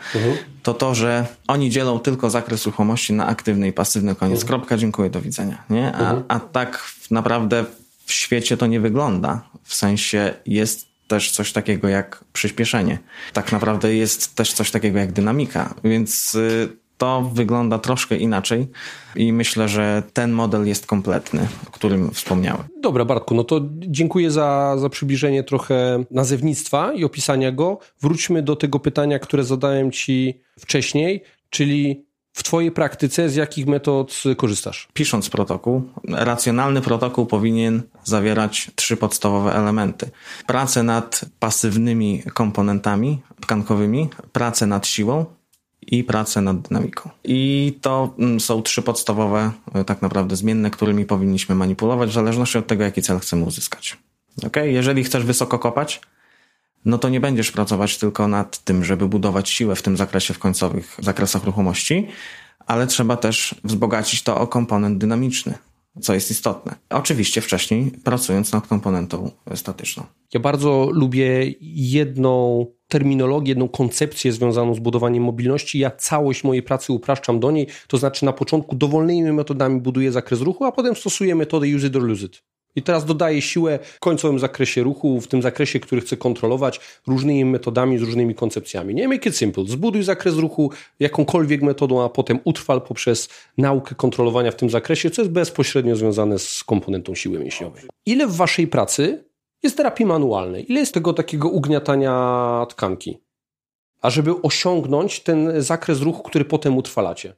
to 0.64 0.74
to, 0.74 0.96
że 0.96 1.26
oni 1.48 1.70
dzielą 1.70 2.00
tylko 2.00 2.30
zakres 2.30 2.66
ruchomości 2.66 3.14
na 3.14 3.28
aktywny 3.28 3.68
i 3.68 3.74
pasywny. 3.74 4.16
Koniec. 4.16 4.46
Kropka, 4.46 4.78
dziękuję, 4.78 5.10
do 5.10 5.22
widzenia. 5.22 5.64
Nie? 5.70 5.96
A, 5.96 6.16
a 6.28 6.40
tak 6.40 6.84
naprawdę 7.12 7.66
w 8.06 8.12
świecie 8.12 8.58
to 8.58 8.68
nie 8.68 8.80
wygląda. 8.80 9.42
W 9.64 9.76
sensie 9.76 10.34
jest 10.46 10.93
też 11.14 11.32
coś 11.32 11.52
takiego 11.52 11.88
jak 11.90 12.24
przyspieszenie. 12.34 12.98
Tak 13.34 13.52
naprawdę 13.52 13.96
jest 13.96 14.36
też 14.36 14.54
coś 14.54 14.72
takiego 14.72 15.00
jak 15.00 15.12
dynamika, 15.12 15.74
więc 15.84 16.36
y, 16.36 16.70
to 16.98 17.32
wygląda 17.34 17.80
troszkę 17.80 18.18
inaczej 18.18 18.68
i 19.16 19.34
myślę, 19.34 19.70
że 19.70 20.04
ten 20.14 20.32
model 20.32 20.68
jest 20.68 20.86
kompletny, 20.86 21.48
o 21.68 21.72
którym 21.72 22.12
wspomniałem. 22.12 22.64
Dobra, 22.82 23.06
Bartku, 23.06 23.36
no 23.36 23.44
to 23.44 23.62
dziękuję 23.80 24.32
za, 24.32 24.76
za 24.78 24.90
przybliżenie 24.90 25.44
trochę 25.44 26.04
nazewnictwa 26.12 26.94
i 26.94 27.04
opisania 27.04 27.52
go. 27.52 27.80
Wróćmy 28.02 28.42
do 28.42 28.56
tego 28.56 28.80
pytania, 28.80 29.20
które 29.20 29.44
zadałem 29.44 29.92
Ci 29.92 30.42
wcześniej, 30.60 31.24
czyli 31.50 32.06
w 32.34 32.44
Twojej 32.44 32.72
praktyce 32.72 33.30
z 33.30 33.36
jakich 33.36 33.68
metod 33.68 34.24
korzystasz? 34.38 34.88
Pisząc 34.94 35.30
protokół, 35.30 35.82
racjonalny 36.10 36.82
protokół 36.82 37.26
powinien 37.26 37.82
zawierać 38.04 38.72
trzy 38.76 38.98
podstawowe 38.98 39.56
elementy. 39.56 40.10
Pracę 40.48 40.84
nad 40.84 41.26
pasywnymi 41.40 42.24
komponentami 42.34 43.22
tkankowymi, 43.42 44.10
pracę 44.32 44.68
nad 44.68 44.88
siłą 44.88 45.26
i 45.82 46.04
pracę 46.04 46.42
nad 46.42 46.62
dynamiką. 46.62 47.10
I 47.24 47.74
to 47.82 48.14
mm, 48.20 48.40
są 48.40 48.62
trzy 48.62 48.82
podstawowe 48.82 49.52
e, 49.74 49.84
tak 49.84 50.02
naprawdę 50.02 50.36
zmienne, 50.36 50.70
którymi 50.72 51.06
powinniśmy 51.06 51.56
manipulować 51.56 52.10
w 52.10 52.14
zależności 52.14 52.58
od 52.58 52.68
tego, 52.68 52.84
jaki 52.84 53.02
cel 53.02 53.20
chcemy 53.20 53.46
uzyskać. 53.46 53.98
Okay? 54.46 54.72
Jeżeli 54.72 55.04
chcesz 55.04 55.24
wysoko 55.24 55.60
kopać, 55.60 56.02
no 56.86 56.98
to 56.98 57.10
nie 57.10 57.20
będziesz 57.20 57.52
pracować 57.52 57.98
tylko 57.98 58.28
nad 58.28 58.64
tym, 58.64 58.84
żeby 58.84 59.08
budować 59.08 59.50
siłę 59.50 59.76
w 59.76 59.82
tym 59.82 59.98
zakresie, 59.98 60.34
w 60.34 60.40
końcowych 60.40 60.98
zakresach 61.00 61.44
ruchomości, 61.44 62.08
ale 62.68 62.88
trzeba 62.88 63.18
też 63.18 63.56
wzbogacić 63.64 64.24
to 64.24 64.40
o 64.40 64.48
komponent 64.48 64.98
dynamiczny, 64.98 65.54
co 66.02 66.14
jest 66.14 66.32
istotne. 66.32 66.76
Oczywiście 66.90 67.42
wcześniej 67.42 67.92
pracując 68.04 68.54
nad 68.54 68.68
komponentą 68.68 69.32
statyczną. 69.56 70.04
Ja 70.34 70.40
bardzo 70.40 70.90
lubię 70.92 71.54
jedną 71.62 72.66
terminologię, 72.88 73.52
jedną 73.52 73.68
koncepcję 73.68 74.32
związaną 74.32 74.76
z 74.76 74.80
budowaniem 74.80 75.24
mobilności. 75.24 75.80
Ja 75.80 75.92
całość 75.92 76.44
mojej 76.44 76.64
pracy 76.64 76.94
upraszczam 76.94 77.40
do 77.40 77.52
niej, 77.52 77.68
to 77.88 77.98
znaczy 77.98 78.26
na 78.26 78.34
początku 78.34 78.76
dowolnymi 78.76 79.32
metodami 79.32 79.82
buduję 79.82 80.12
zakres 80.12 80.42
ruchu, 80.42 80.66
a 80.66 80.72
potem 80.72 80.96
stosuję 80.96 81.36
metodę 81.36 81.68
use 81.76 81.88
it 81.88 81.96
or 81.96 82.04
lose 82.04 82.26
it. 82.26 82.44
I 82.76 82.82
teraz 82.82 83.06
dodaję 83.06 83.42
siłę 83.42 83.80
w 83.84 84.00
końcowym 84.00 84.40
zakresie 84.40 84.84
ruchu, 84.84 85.22
w 85.22 85.28
tym 85.28 85.42
zakresie, 85.42 85.80
który 85.80 86.02
chcę 86.02 86.18
kontrolować 86.18 86.80
różnymi 87.08 87.46
metodami, 87.46 87.98
z 87.98 88.02
różnymi 88.02 88.36
koncepcjami. 88.36 88.96
Nie 88.96 89.08
make 89.08 89.26
it 89.26 89.38
simple. 89.38 89.64
Zbuduj 89.68 90.04
zakres 90.04 90.36
ruchu 90.36 90.72
jakąkolwiek 91.00 91.62
metodą, 91.62 92.04
a 92.04 92.10
potem 92.10 92.40
utrwal 92.44 92.82
poprzez 92.82 93.30
naukę 93.58 93.96
kontrolowania 93.96 94.52
w 94.52 94.56
tym 94.56 94.70
zakresie, 94.70 95.12
co 95.12 95.22
jest 95.22 95.32
bezpośrednio 95.32 95.96
związane 95.96 96.40
z 96.40 96.64
komponentą 96.64 97.16
siły 97.16 97.40
mięśniowej. 97.40 97.84
Ile 98.06 98.28
w 98.28 98.36
waszej 98.36 98.68
pracy 98.68 99.24
jest 99.64 99.78
terapii 99.78 100.06
manualnej? 100.06 100.72
Ile 100.72 100.80
jest 100.80 100.94
tego 100.94 101.14
takiego 101.14 101.50
ugniatania 101.50 102.66
tkanki? 102.70 103.18
A 104.02 104.10
żeby 104.10 104.42
osiągnąć 104.42 105.20
ten 105.20 105.62
zakres 105.62 106.02
ruchu, 106.02 106.24
który 106.24 106.46
potem 106.46 106.78
utrwalacie? 106.78 107.34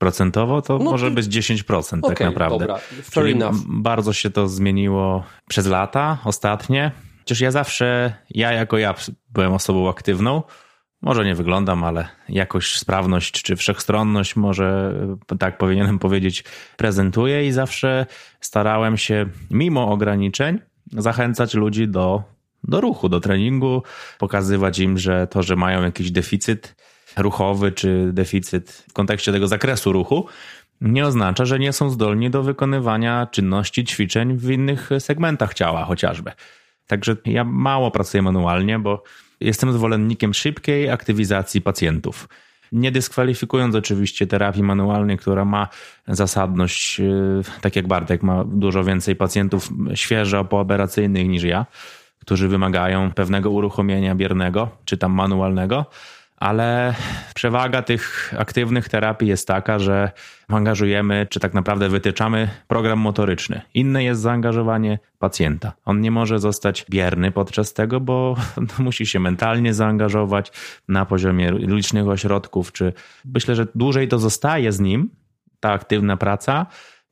Procentowo 0.00 0.62
to 0.62 0.78
no, 0.78 0.84
może 0.84 1.10
być 1.10 1.26
10% 1.26 1.98
okay, 2.02 2.16
tak 2.16 2.20
naprawdę. 2.20 2.58
Dobra, 2.58 2.78
fair 2.78 3.24
Czyli 3.24 3.32
enough. 3.32 3.56
bardzo 3.66 4.12
się 4.12 4.30
to 4.30 4.48
zmieniło 4.48 5.24
przez 5.48 5.66
lata 5.66 6.18
ostatnie. 6.24 6.92
Chociaż 7.18 7.40
ja 7.40 7.50
zawsze, 7.50 8.14
ja 8.30 8.52
jako 8.52 8.78
ja 8.78 8.94
byłem 9.28 9.52
osobą 9.52 9.90
aktywną. 9.90 10.42
Może 11.02 11.24
nie 11.24 11.34
wyglądam, 11.34 11.84
ale 11.84 12.08
jakoś 12.28 12.78
sprawność 12.78 13.42
czy 13.42 13.56
wszechstronność, 13.56 14.36
może 14.36 14.94
tak 15.38 15.58
powinienem 15.58 15.98
powiedzieć, 15.98 16.44
prezentuję 16.76 17.46
i 17.46 17.52
zawsze 17.52 18.06
starałem 18.40 18.96
się, 18.96 19.26
mimo 19.50 19.88
ograniczeń, 19.88 20.58
zachęcać 20.92 21.54
ludzi 21.54 21.88
do, 21.88 22.22
do 22.64 22.80
ruchu, 22.80 23.08
do 23.08 23.20
treningu, 23.20 23.82
pokazywać 24.18 24.78
im, 24.78 24.98
że 24.98 25.26
to, 25.26 25.42
że 25.42 25.56
mają 25.56 25.82
jakiś 25.82 26.10
deficyt, 26.10 26.76
ruchowy 27.16 27.72
czy 27.72 28.10
deficyt 28.12 28.84
w 28.88 28.92
kontekście 28.92 29.32
tego 29.32 29.48
zakresu 29.48 29.92
ruchu, 29.92 30.26
nie 30.80 31.06
oznacza, 31.06 31.44
że 31.44 31.58
nie 31.58 31.72
są 31.72 31.90
zdolni 31.90 32.30
do 32.30 32.42
wykonywania 32.42 33.26
czynności, 33.30 33.84
ćwiczeń 33.84 34.36
w 34.36 34.50
innych 34.50 34.90
segmentach 34.98 35.54
ciała 35.54 35.84
chociażby. 35.84 36.32
Także 36.86 37.16
ja 37.24 37.44
mało 37.44 37.90
pracuję 37.90 38.22
manualnie, 38.22 38.78
bo 38.78 39.02
jestem 39.40 39.72
zwolennikiem 39.72 40.34
szybkiej 40.34 40.90
aktywizacji 40.90 41.60
pacjentów. 41.60 42.28
Nie 42.72 42.92
dyskwalifikując 42.92 43.74
oczywiście 43.74 44.26
terapii 44.26 44.62
manualnej, 44.62 45.18
która 45.18 45.44
ma 45.44 45.68
zasadność, 46.08 46.98
yy, 46.98 47.42
tak 47.60 47.76
jak 47.76 47.86
Bartek, 47.86 48.22
ma 48.22 48.44
dużo 48.44 48.84
więcej 48.84 49.16
pacjentów 49.16 49.68
świeżo 49.94 50.44
pooperacyjnych 50.44 51.28
niż 51.28 51.42
ja, 51.42 51.66
którzy 52.20 52.48
wymagają 52.48 53.12
pewnego 53.12 53.50
uruchomienia 53.50 54.14
biernego 54.14 54.70
czy 54.84 54.96
tam 54.96 55.12
manualnego 55.12 55.86
ale 56.40 56.94
przewaga 57.34 57.82
tych 57.82 58.34
aktywnych 58.38 58.88
terapii 58.88 59.28
jest 59.28 59.48
taka, 59.48 59.78
że 59.78 60.10
angażujemy, 60.48 61.26
czy 61.30 61.40
tak 61.40 61.54
naprawdę 61.54 61.88
wytyczamy 61.88 62.48
program 62.68 62.98
motoryczny. 62.98 63.60
Inne 63.74 64.04
jest 64.04 64.20
zaangażowanie 64.20 64.98
pacjenta. 65.18 65.72
On 65.84 66.00
nie 66.00 66.10
może 66.10 66.38
zostać 66.38 66.86
bierny 66.90 67.32
podczas 67.32 67.72
tego, 67.72 68.00
bo 68.00 68.36
musi 68.78 69.06
się 69.06 69.20
mentalnie 69.20 69.74
zaangażować 69.74 70.52
na 70.88 71.06
poziomie 71.06 71.52
licznych 71.52 72.08
ośrodków, 72.08 72.72
czy 72.72 72.92
myślę, 73.24 73.54
że 73.54 73.66
dłużej 73.74 74.08
to 74.08 74.18
zostaje 74.18 74.72
z 74.72 74.80
nim, 74.80 75.10
ta 75.60 75.72
aktywna 75.72 76.16
praca, 76.16 76.66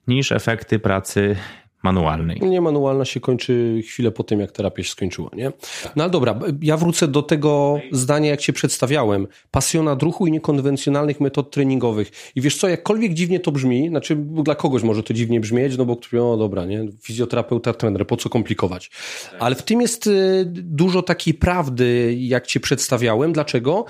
niż 0.06 0.32
efekty 0.32 0.78
pracy 0.78 1.36
manualnej. 1.82 2.40
Nie, 2.40 2.60
manualna 2.60 3.04
się 3.04 3.20
kończy 3.20 3.82
chwilę 3.86 4.10
po 4.10 4.24
tym, 4.24 4.40
jak 4.40 4.52
terapia 4.52 4.82
się 4.82 4.90
skończyła, 4.90 5.30
nie? 5.36 5.52
No 5.96 6.04
ale 6.04 6.10
dobra, 6.10 6.38
ja 6.62 6.76
wrócę 6.76 7.08
do 7.08 7.22
tego 7.22 7.80
zdania, 7.92 8.30
jak 8.30 8.40
cię 8.40 8.52
przedstawiałem. 8.52 9.26
Pasjonat 9.50 10.02
ruchu 10.02 10.26
i 10.26 10.32
niekonwencjonalnych 10.32 11.20
metod 11.20 11.50
treningowych. 11.50 12.32
I 12.34 12.40
wiesz 12.40 12.56
co, 12.56 12.68
jakkolwiek 12.68 13.14
dziwnie 13.14 13.40
to 13.40 13.52
brzmi, 13.52 13.88
znaczy 13.88 14.16
dla 14.16 14.54
kogoś 14.54 14.82
może 14.82 15.02
to 15.02 15.14
dziwnie 15.14 15.40
brzmieć, 15.40 15.76
no 15.78 15.84
bo 15.84 15.96
ktoś 15.96 16.12
no 16.12 16.36
dobra, 16.36 16.64
nie? 16.64 16.86
Fizjoterapeuta, 17.02 17.72
trener, 17.72 18.06
po 18.06 18.16
co 18.16 18.28
komplikować? 18.28 18.90
Ale 19.38 19.54
w 19.54 19.62
tym 19.62 19.80
jest 19.80 20.06
y, 20.06 20.44
dużo 20.46 21.02
takiej 21.02 21.34
prawdy, 21.34 22.16
jak 22.18 22.46
cię 22.46 22.60
przedstawiałem. 22.60 23.32
Dlaczego? 23.32 23.84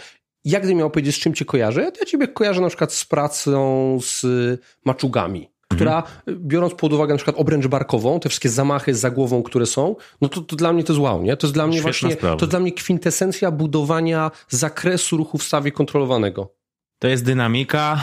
Jak 0.45 0.62
gdybym 0.62 0.78
miał 0.78 0.91
powiedzieć, 0.91 1.16
z 1.16 1.18
czym 1.18 1.34
cię 1.34 1.45
kojarzę? 1.45 1.93
Ja 2.01 2.07
ciebie 2.07 2.28
kojarzę 2.28 2.61
na 2.61 2.68
przykład 2.68 2.93
z 2.93 3.05
pracą 3.05 3.99
z 4.03 4.26
maczugami 4.84 5.49
która 5.69 6.03
biorąc 6.29 6.75
pod 6.75 6.93
uwagę 6.93 7.14
na 7.14 7.19
przykład 7.19 7.37
obręcz 7.37 7.66
barkową, 7.66 8.21
te 8.21 8.29
wszystkie 8.29 8.49
zamachy 8.49 8.95
za 8.95 9.11
głową, 9.11 9.43
które 9.43 9.66
są, 9.66 9.97
no 10.21 10.29
to, 10.29 10.41
to 10.41 10.57
dla 10.57 10.73
mnie 10.73 10.85
to 10.85 10.93
jest 10.93 11.03
wow, 11.03 11.23
nie? 11.23 11.37
To 11.37 11.47
jest 11.47 11.55
dla 11.55 11.66
mnie 11.66 11.77
Świetna 11.77 11.91
właśnie, 11.91 12.12
sprawa. 12.12 12.37
to 12.37 12.47
dla 12.47 12.61
mnie 12.61 12.73
kwintesencja 12.73 13.51
budowania 13.51 14.31
zakresu 14.49 15.16
ruchu 15.16 15.39
w 15.39 15.43
stawie 15.43 15.73
kontrolowanego. 15.73 16.55
To 16.99 17.09
jest 17.09 17.25
dynamika, 17.25 18.01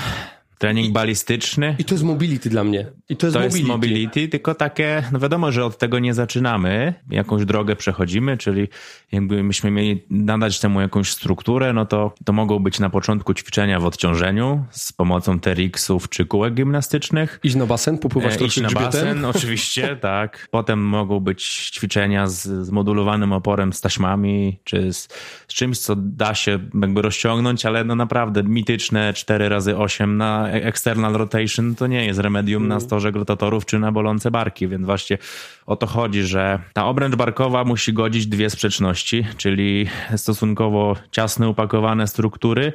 Trening 0.57 0.93
balistyczny. 0.93 1.75
I 1.79 1.85
to 1.85 1.93
jest 1.93 2.03
mobility 2.03 2.49
dla 2.49 2.63
mnie. 2.63 2.85
I 3.09 3.17
to 3.17 3.27
jest, 3.27 3.33
to 3.33 3.39
mobility. 3.39 3.57
jest 3.57 3.67
mobility, 3.67 4.27
tylko 4.27 4.55
takie, 4.55 5.03
no 5.11 5.19
wiadomo, 5.19 5.51
że 5.51 5.65
od 5.65 5.77
tego 5.77 5.99
nie 5.99 6.13
zaczynamy, 6.13 6.93
jakąś 7.09 7.45
drogę 7.45 7.75
przechodzimy, 7.75 8.37
czyli 8.37 8.67
jakby 9.11 9.43
myśmy 9.43 9.71
mieli 9.71 10.03
nadać 10.09 10.59
temu 10.59 10.81
jakąś 10.81 11.11
strukturę, 11.11 11.73
no 11.73 11.85
to, 11.85 12.13
to 12.25 12.33
mogą 12.33 12.59
być 12.59 12.79
na 12.79 12.89
początku 12.89 13.33
ćwiczenia 13.33 13.79
w 13.79 13.85
odciążeniu 13.85 14.65
z 14.71 14.93
pomocą 14.93 15.39
TRX-ów 15.39 16.09
czy 16.09 16.25
kółek 16.25 16.53
gimnastycznych. 16.53 17.39
Iść 17.43 17.55
na 17.55 17.65
basen, 17.65 17.97
popływać 17.97 18.41
e, 18.41 18.45
Iść 18.45 18.61
na 18.61 18.69
basen, 18.69 19.25
oczywiście, 19.35 19.95
tak. 19.95 20.47
Potem 20.51 20.79
mogą 20.79 21.19
być 21.19 21.43
ćwiczenia 21.73 22.27
z, 22.27 22.43
z 22.43 22.69
modulowanym 22.69 23.33
oporem, 23.33 23.73
z 23.73 23.81
taśmami, 23.81 24.59
czy 24.63 24.93
z, 24.93 25.07
z 25.47 25.53
czymś, 25.53 25.79
co 25.79 25.95
da 25.95 26.35
się 26.35 26.59
jakby 26.81 27.01
rozciągnąć, 27.01 27.65
ale 27.65 27.83
no 27.83 27.95
naprawdę 27.95 28.43
mityczne 28.43 29.13
4 29.13 29.49
razy 29.49 29.77
8 29.77 30.17
na 30.17 30.49
external 30.63 31.13
rotation 31.13 31.75
to 31.75 31.87
nie 31.87 32.05
jest 32.05 32.19
remedium 32.19 32.63
mm. 32.63 32.69
na 32.69 32.79
storze 32.79 33.11
rotatorów 33.11 33.65
czy 33.65 33.79
na 33.79 33.91
bolące 33.91 34.31
barki, 34.31 34.67
więc 34.67 34.85
właśnie 34.85 35.17
o 35.65 35.75
to 35.75 35.87
chodzi, 35.87 36.23
że 36.23 36.59
ta 36.73 36.85
obręcz 36.85 37.15
barkowa 37.15 37.63
musi 37.63 37.93
godzić 37.93 38.27
dwie 38.27 38.49
sprzeczności, 38.49 39.25
czyli 39.37 39.87
stosunkowo 40.15 40.95
ciasne, 41.11 41.49
upakowane 41.49 42.07
struktury 42.07 42.73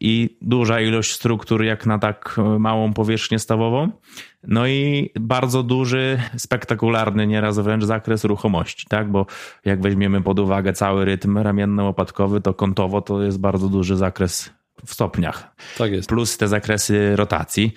i 0.00 0.36
duża 0.42 0.80
ilość 0.80 1.12
struktur 1.12 1.64
jak 1.64 1.86
na 1.86 1.98
tak 1.98 2.36
małą 2.58 2.92
powierzchnię 2.92 3.38
stawową. 3.38 3.90
No 4.46 4.66
i 4.66 5.10
bardzo 5.20 5.62
duży, 5.62 6.20
spektakularny 6.36 7.26
nieraz 7.26 7.58
wręcz 7.58 7.84
zakres 7.84 8.24
ruchomości, 8.24 8.86
tak? 8.88 9.10
Bo 9.10 9.26
jak 9.64 9.82
weźmiemy 9.82 10.22
pod 10.22 10.38
uwagę 10.38 10.72
cały 10.72 11.04
rytm 11.04 11.38
ramienno-łopatkowy, 11.38 12.40
to 12.40 12.54
kątowo 12.54 13.00
to 13.00 13.22
jest 13.22 13.40
bardzo 13.40 13.68
duży 13.68 13.96
zakres 13.96 14.50
w 14.86 14.92
stopniach. 14.92 15.54
Tak 15.78 15.92
jest. 15.92 16.08
Plus 16.08 16.38
te 16.38 16.48
zakresy 16.48 17.16
rotacji. 17.16 17.74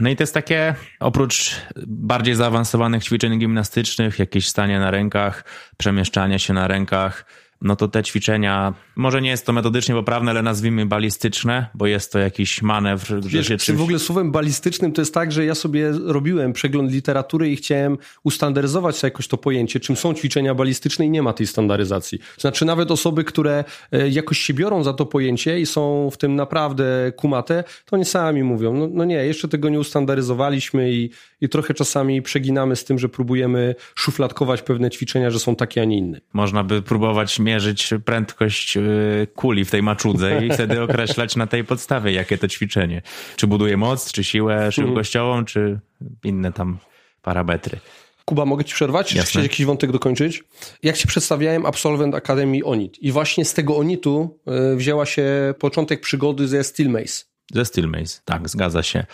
No 0.00 0.10
i 0.10 0.16
to 0.16 0.22
jest 0.22 0.34
takie, 0.34 0.74
oprócz 1.00 1.56
bardziej 1.86 2.34
zaawansowanych 2.34 3.04
ćwiczeń 3.04 3.38
gimnastycznych, 3.38 4.18
jakieś 4.18 4.48
stanie 4.48 4.78
na 4.78 4.90
rękach, 4.90 5.44
przemieszczanie 5.76 6.38
się 6.38 6.52
na 6.52 6.68
rękach, 6.68 7.24
no 7.62 7.76
to 7.76 7.88
te 7.88 8.02
ćwiczenia, 8.02 8.74
może 8.96 9.22
nie 9.22 9.30
jest 9.30 9.46
to 9.46 9.52
metodycznie 9.52 9.94
poprawne, 9.94 10.30
ale 10.30 10.42
nazwijmy 10.42 10.86
balistyczne, 10.86 11.66
bo 11.74 11.86
jest 11.86 12.12
to 12.12 12.18
jakiś 12.18 12.62
manewr. 12.62 13.20
Wiesz, 13.22 13.46
że 13.46 13.56
czymś... 13.56 13.78
W 13.78 13.82
ogóle 13.82 13.98
słowem 13.98 14.32
balistycznym 14.32 14.92
to 14.92 15.00
jest 15.00 15.14
tak, 15.14 15.32
że 15.32 15.44
ja 15.44 15.54
sobie 15.54 15.92
robiłem 16.04 16.52
przegląd 16.52 16.92
literatury 16.92 17.50
i 17.50 17.56
chciałem 17.56 17.98
ustandaryzować 18.24 19.02
jakoś 19.02 19.28
to 19.28 19.36
pojęcie, 19.36 19.80
czym 19.80 19.96
są 19.96 20.14
ćwiczenia 20.14 20.54
balistyczne 20.54 21.06
i 21.06 21.10
nie 21.10 21.22
ma 21.22 21.32
tej 21.32 21.46
standaryzacji. 21.46 22.18
Znaczy 22.38 22.64
nawet 22.64 22.90
osoby, 22.90 23.24
które 23.24 23.64
e, 23.92 24.08
jakoś 24.08 24.38
się 24.38 24.54
biorą 24.54 24.84
za 24.84 24.92
to 24.92 25.06
pojęcie 25.06 25.60
i 25.60 25.66
są 25.66 26.10
w 26.10 26.16
tym 26.16 26.36
naprawdę 26.36 27.12
kumate, 27.16 27.64
to 27.84 27.96
oni 27.96 28.04
sami 28.04 28.42
mówią, 28.42 28.74
no, 28.74 28.88
no 28.92 29.04
nie, 29.04 29.14
jeszcze 29.14 29.48
tego 29.48 29.68
nie 29.68 29.80
ustandaryzowaliśmy 29.80 30.92
i, 30.92 31.10
i 31.40 31.48
trochę 31.48 31.74
czasami 31.74 32.22
przeginamy 32.22 32.76
z 32.76 32.84
tym, 32.84 32.98
że 32.98 33.08
próbujemy 33.08 33.74
szufladkować 33.94 34.62
pewne 34.62 34.90
ćwiczenia, 34.90 35.30
że 35.30 35.38
są 35.38 35.56
takie, 35.56 35.82
a 35.82 35.84
nie 35.84 35.98
inne. 35.98 36.20
Można 36.32 36.64
by 36.64 36.82
próbować 36.82 37.38
mierzyć 37.48 37.90
prędkość 38.04 38.76
y, 38.76 39.26
kuli 39.34 39.64
w 39.64 39.70
tej 39.70 39.82
maczudze 39.82 40.46
i 40.46 40.52
wtedy 40.52 40.82
określać 40.86 41.36
na 41.36 41.46
tej 41.46 41.64
podstawie, 41.64 42.12
jakie 42.12 42.38
to 42.38 42.48
ćwiczenie. 42.48 43.02
Czy 43.36 43.46
buduje 43.46 43.76
moc, 43.76 44.12
czy 44.12 44.24
siłę 44.24 44.72
szybkościową, 44.72 45.44
czy 45.44 45.80
inne 46.24 46.52
tam 46.52 46.78
parametry. 47.22 47.78
Kuba, 48.24 48.44
mogę 48.44 48.64
ci 48.64 48.74
przerwać? 48.74 49.08
Czy 49.08 49.18
chcesz 49.18 49.42
jakiś 49.42 49.66
wątek 49.66 49.92
dokończyć? 49.92 50.44
Jak 50.82 50.96
ci 50.96 51.08
przedstawiałem, 51.08 51.66
absolwent 51.66 52.14
Akademii 52.14 52.64
ONIT. 52.64 53.02
I 53.02 53.12
właśnie 53.12 53.44
z 53.44 53.54
tego 53.54 53.76
ONITu 53.76 54.38
y, 54.72 54.76
wzięła 54.76 55.06
się 55.06 55.54
początek 55.58 56.00
przygody 56.00 56.48
ze 56.48 56.64
Steelmace. 56.64 57.24
Ze 57.54 57.64
Steelmace, 57.64 58.20
tak, 58.24 58.48
zgadza 58.48 58.82
się. 58.82 59.06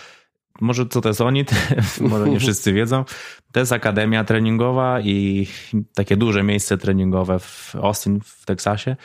Może 0.61 0.87
co 0.87 1.01
to 1.01 1.09
jest 1.09 1.21
ONIT? 1.21 1.51
Może 2.01 2.29
nie 2.29 2.41
wszyscy 2.41 2.73
wiedzą. 2.73 3.05
To 3.53 3.61
jest 3.61 3.73
akademia 3.73 4.25
treningowa 4.25 5.01
i 5.01 5.47
takie 5.95 6.17
duże 6.17 6.43
miejsce 6.43 6.79
treningowe 6.79 7.39
w 7.39 7.77
Austin 7.83 8.21
w 8.25 8.47
Teksasie. 8.47 8.97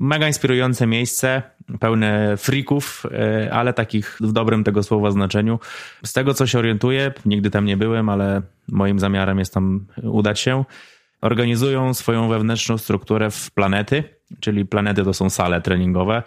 Mega 0.00 0.26
inspirujące 0.26 0.86
miejsce, 0.86 1.42
pełne 1.80 2.36
frików, 2.36 3.06
e, 3.12 3.52
ale 3.52 3.72
takich 3.72 4.16
w 4.20 4.32
dobrym 4.32 4.64
tego 4.64 4.82
słowa 4.82 5.10
znaczeniu. 5.10 5.58
Z 6.04 6.12
tego 6.12 6.34
co 6.34 6.46
się 6.46 6.58
orientuję, 6.58 7.12
nigdy 7.26 7.50
tam 7.50 7.64
nie 7.64 7.76
byłem, 7.76 8.08
ale 8.08 8.42
moim 8.68 8.98
zamiarem 8.98 9.38
jest 9.38 9.54
tam 9.54 9.86
udać 10.02 10.40
się. 10.40 10.64
Organizują 11.20 11.94
swoją 11.94 12.28
wewnętrzną 12.28 12.78
strukturę 12.78 13.30
w 13.30 13.50
planety, 13.50 14.04
czyli 14.40 14.66
planety 14.66 15.04
to 15.04 15.14
są 15.14 15.30
sale 15.30 15.60
treningowe. 15.60 16.22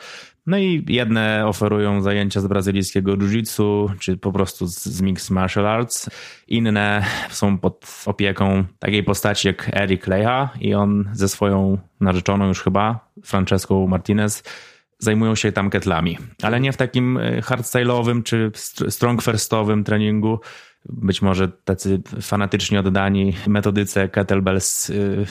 No 0.45 0.57
i 0.57 0.85
jedne 0.87 1.43
oferują 1.47 2.01
zajęcia 2.01 2.41
z 2.41 2.47
brazylijskiego 2.47 3.17
jiu-jitsu, 3.17 3.89
czy 3.99 4.17
po 4.17 4.31
prostu 4.31 4.67
z, 4.67 4.83
z 4.83 5.01
mixed 5.01 5.29
martial 5.29 5.67
arts. 5.67 6.09
Inne 6.47 7.05
są 7.29 7.57
pod 7.57 8.03
opieką 8.05 8.63
takiej 8.79 9.03
postaci 9.03 9.47
jak 9.47 9.69
Eric 9.73 10.07
Leja 10.07 10.49
i 10.59 10.73
on 10.73 11.09
ze 11.13 11.29
swoją 11.29 11.77
narzeczoną 11.99 12.47
już 12.47 12.61
chyba, 12.63 13.07
Francesco 13.23 13.87
Martinez, 13.87 14.43
zajmują 14.99 15.35
się 15.35 15.51
tam 15.51 15.69
ketlami. 15.69 16.17
Ale 16.41 16.59
nie 16.59 16.71
w 16.71 16.77
takim 16.77 17.17
e, 17.17 17.41
hardstyle'owym 17.41 18.23
czy 18.23 18.51
strong 18.89 19.21
firstowym 19.23 19.83
treningu, 19.83 20.39
być 20.85 21.21
może 21.21 21.47
tacy 21.47 22.01
fanatycznie 22.21 22.79
oddani 22.79 23.33
metodyce 23.47 24.09
kettlebells 24.09 24.89
y, 24.89 25.25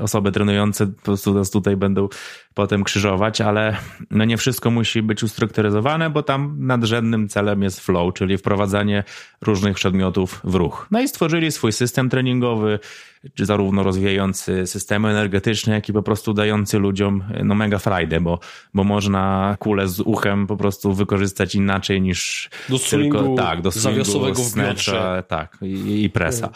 osoby 0.00 0.32
trenujące 0.32 0.86
po 0.86 1.02
prostu 1.02 1.34
nas 1.34 1.50
tutaj 1.50 1.76
będą 1.76 2.08
potem 2.56 2.84
krzyżować, 2.84 3.40
ale 3.40 3.76
no 4.10 4.24
nie 4.24 4.36
wszystko 4.36 4.70
musi 4.70 5.02
być 5.02 5.22
ustrukturyzowane, 5.22 6.10
bo 6.10 6.22
tam 6.22 6.56
nadrzędnym 6.58 7.28
celem 7.28 7.62
jest 7.62 7.80
flow, 7.80 8.14
czyli 8.14 8.38
wprowadzanie 8.38 9.04
różnych 9.40 9.74
przedmiotów 9.74 10.40
w 10.44 10.54
ruch. 10.54 10.86
No 10.90 11.00
i 11.00 11.08
stworzyli 11.08 11.52
swój 11.52 11.72
system 11.72 12.08
treningowy, 12.08 12.78
czy 13.34 13.46
zarówno 13.46 13.82
rozwijający 13.82 14.66
systemy 14.66 15.08
energetyczne, 15.08 15.74
jak 15.74 15.88
i 15.88 15.92
po 15.92 16.02
prostu 16.02 16.34
dający 16.34 16.78
ludziom 16.78 17.24
no 17.44 17.54
mega 17.54 17.78
frajdę, 17.78 18.20
bo, 18.20 18.38
bo 18.74 18.84
można 18.84 19.56
kulę 19.58 19.88
z 19.88 20.00
uchem 20.00 20.46
po 20.46 20.56
prostu 20.56 20.92
wykorzystać 20.92 21.54
inaczej 21.54 22.00
niż 22.02 22.50
do 22.68 22.78
tylko 22.78 23.34
tak, 23.34 23.62
do 23.62 23.70
zawiasowego 23.70 24.44
snatcha, 24.44 25.22
tak, 25.22 25.58
i, 25.62 26.04
i 26.04 26.10
presa. 26.10 26.50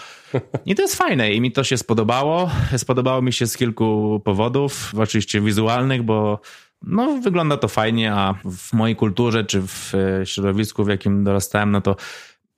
I 0.66 0.74
to 0.74 0.82
jest 0.82 0.96
fajne 0.96 1.32
i 1.32 1.40
mi 1.40 1.52
to 1.52 1.64
się 1.64 1.78
spodobało. 1.78 2.50
Spodobało 2.76 3.22
mi 3.22 3.32
się 3.32 3.46
z 3.46 3.56
kilku 3.56 4.20
powodów, 4.24 4.92
oczywiście 4.98 5.40
wizualnych, 5.40 6.02
bo 6.02 6.40
no, 6.82 7.20
wygląda 7.20 7.56
to 7.56 7.68
fajnie, 7.68 8.12
a 8.12 8.34
w 8.44 8.72
mojej 8.72 8.96
kulturze 8.96 9.44
czy 9.44 9.62
w 9.62 9.92
środowisku, 10.24 10.84
w 10.84 10.88
jakim 10.88 11.24
dorastałem, 11.24 11.70
no 11.70 11.80
to 11.80 11.96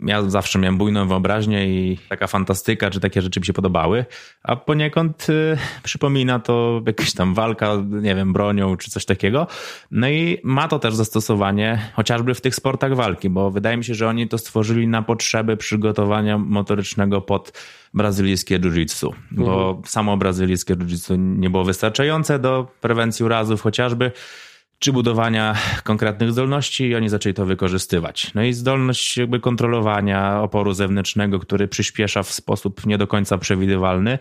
ja 0.07 0.31
zawsze 0.31 0.59
miałem 0.59 0.79
bujną 0.79 1.09
wyobraźnię 1.09 1.67
i 1.67 1.99
taka 2.09 2.27
fantastyka, 2.27 2.91
czy 2.91 3.01
takie 3.01 3.23
rzeczy 3.23 3.41
mi 3.41 3.47
się 3.47 3.53
podobały, 3.53 4.05
a 4.43 4.57
poniekąd 4.57 5.29
y, 5.29 5.59
przypomina 5.83 6.39
to 6.39 6.83
jakaś 6.87 7.13
tam 7.13 7.35
walka, 7.35 7.73
nie 7.89 8.15
wiem, 8.15 8.33
bronią 8.33 8.77
czy 8.77 8.91
coś 8.91 9.05
takiego. 9.05 9.47
No 9.91 10.09
i 10.09 10.39
ma 10.45 10.69
to 10.69 10.79
też 10.79 10.95
zastosowanie 10.95 11.91
chociażby 11.95 12.35
w 12.35 12.41
tych 12.41 12.55
sportach 12.55 12.95
walki, 12.95 13.31
bo 13.31 13.51
wydaje 13.51 13.77
mi 13.77 13.85
się, 13.85 13.95
że 13.95 14.09
oni 14.09 14.29
to 14.29 14.39
stworzyli 14.39 14.89
na 14.89 15.03
potrzeby 15.03 15.57
przygotowania 15.57 16.39
motorycznego 16.39 17.21
pod 17.21 17.53
brazylijskie 17.95 18.59
jiu-jitsu, 18.59 19.11
bo 19.31 19.69
mhm. 19.69 19.87
samo 19.87 20.17
brazylijskie 20.17 20.75
jiu-jitsu 20.75 21.19
nie 21.19 21.51
było 21.51 21.65
wystarczające 21.65 22.39
do 22.39 22.67
prewencji 22.81 23.25
urazów 23.25 23.63
chociażby, 23.63 24.13
czy 24.83 24.93
budowania 24.93 25.55
konkretnych 25.85 26.33
zdolności 26.33 26.85
i 26.85 26.95
oni 26.95 27.09
zaczęli 27.09 27.35
to 27.35 27.47
wykorzystywać. 27.47 28.35
No 28.35 28.43
i 28.43 28.53
zdolność 28.53 29.16
jakby 29.16 29.41
kontrolowania 29.41 30.41
oporu 30.41 30.72
zewnętrznego, 30.72 31.39
który 31.39 31.68
przyspiesza 31.68 32.22
w 32.22 32.33
sposób 32.33 32.87
nie 32.87 32.99
do 32.99 33.07
końca 33.07 33.39
przewidywalny, 33.39 34.18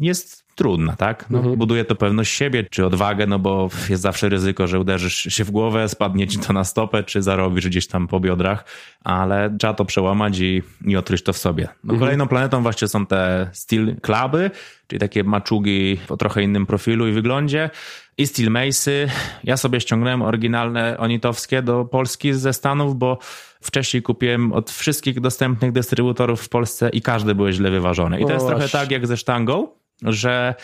jest 0.00 0.48
trudna, 0.54 0.96
tak? 0.96 1.30
No, 1.30 1.38
mhm. 1.38 1.56
Buduje 1.56 1.84
to 1.84 1.94
pewność 1.94 2.32
siebie, 2.32 2.64
czy 2.70 2.86
odwagę, 2.86 3.26
no 3.26 3.38
bo 3.38 3.68
jest 3.88 4.02
zawsze 4.02 4.28
ryzyko, 4.28 4.66
że 4.66 4.80
uderzysz 4.80 5.14
się 5.14 5.44
w 5.44 5.50
głowę, 5.50 5.88
spadnie 5.88 6.26
ci 6.26 6.38
to 6.38 6.52
na 6.52 6.64
stopę, 6.64 7.02
czy 7.02 7.22
zarobisz 7.22 7.68
gdzieś 7.68 7.86
tam 7.86 8.08
po 8.08 8.20
biodrach, 8.20 8.64
ale 9.04 9.56
trzeba 9.60 9.74
to 9.74 9.84
przełamać 9.84 10.38
i, 10.38 10.62
i 10.84 10.96
odkryć 10.96 11.22
to 11.22 11.32
w 11.32 11.38
sobie. 11.38 11.64
No, 11.64 11.92
mhm. 11.92 12.00
Kolejną 12.00 12.28
planetą 12.28 12.62
właśnie 12.62 12.88
są 12.88 13.06
te 13.06 13.50
steel 13.52 13.96
cluby, 14.00 14.50
czyli 14.86 15.00
takie 15.00 15.24
maczugi 15.24 15.98
o 16.08 16.16
trochę 16.16 16.42
innym 16.42 16.66
profilu 16.66 17.08
i 17.08 17.12
wyglądzie, 17.12 17.70
i 18.18 18.26
Steel 18.26 18.50
Mace'y. 18.50 19.08
Ja 19.44 19.56
sobie 19.56 19.80
ściągnąłem 19.80 20.22
oryginalne 20.22 20.98
onitowskie 20.98 21.62
do 21.62 21.84
Polski 21.84 22.32
ze 22.32 22.52
Stanów, 22.52 22.96
bo 22.96 23.18
wcześniej 23.60 24.02
kupiłem 24.02 24.52
od 24.52 24.70
wszystkich 24.70 25.20
dostępnych 25.20 25.72
dystrybutorów 25.72 26.42
w 26.42 26.48
Polsce 26.48 26.88
i 26.88 27.02
każdy 27.02 27.34
były 27.34 27.52
źle 27.52 27.70
wyważone. 27.70 28.20
I 28.20 28.26
to 28.26 28.32
jest 28.32 28.46
trochę 28.46 28.68
tak 28.68 28.90
jak 28.90 29.06
ze 29.06 29.16
sztangą, 29.16 29.68
że 30.02 30.54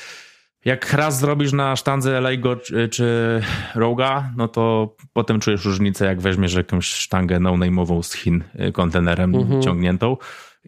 jak 0.65 0.93
raz 0.93 1.19
zrobisz 1.19 1.53
na 1.53 1.77
sztandze 1.77 2.21
Lego 2.21 2.57
czy, 2.57 2.89
czy 2.89 3.41
Roga, 3.75 4.31
no 4.37 4.49
to 4.49 4.97
potem 5.13 5.41
czujesz 5.41 5.65
różnicę, 5.65 6.07
jak 6.07 6.21
weźmiesz 6.21 6.55
jakąś 6.55 6.87
sztangę 6.87 7.41
no-name'ową 7.41 8.03
z 8.03 8.15
Chin 8.15 8.45
y, 8.69 8.73
kontenerem 8.73 9.35
mhm. 9.35 9.63
ciągniętą. 9.63 10.17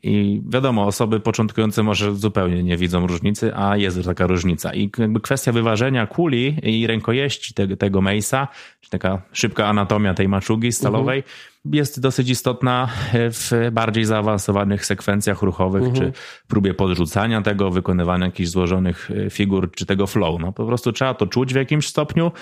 I 0.03 0.43
wiadomo, 0.49 0.87
osoby 0.87 1.21
początkujące 1.21 1.83
może 1.83 2.15
zupełnie 2.15 2.63
nie 2.63 2.77
widzą 2.77 3.07
różnicy, 3.07 3.57
a 3.57 3.77
jest 3.77 4.05
taka 4.05 4.27
różnica. 4.27 4.75
I 4.75 4.91
jakby 4.99 5.21
kwestia 5.21 5.53
wyważenia 5.53 6.07
kuli 6.07 6.59
i 6.63 6.87
rękojeści 6.87 7.55
tego, 7.55 7.77
tego 7.77 8.01
Mace'a, 8.01 8.47
czy 8.81 8.91
taka 8.91 9.23
szybka 9.33 9.67
anatomia 9.67 10.15
tej 10.15 10.29
maczugi 10.29 10.73
stalowej, 10.73 11.19
mhm 11.19 11.56
jest 11.73 12.01
dosyć 12.01 12.31
istotna 12.31 12.89
w 13.13 13.69
bardziej 13.73 14.05
zaawansowanych 14.05 14.87
sekwencjach 14.87 15.43
ruchowych, 15.43 15.83
mhm. 15.85 16.13
czy 16.13 16.19
próbie 16.49 16.75
podrzucania 16.75 17.43
tego, 17.43 17.71
wykonywania 17.71 18.27
jakichś 18.27 18.49
złożonych 18.49 19.11
e, 19.27 19.31
figur, 19.31 19.71
czy 19.73 19.87
tego 19.87 20.07
flow. 20.07 20.41
No, 20.41 20.53
po 20.53 20.67
prostu 20.67 20.93
trzeba 20.93 21.15
to 21.15 21.27
czuć 21.27 21.53
w 21.53 21.57
jakimś 21.57 21.87
stopniu. 21.87 22.33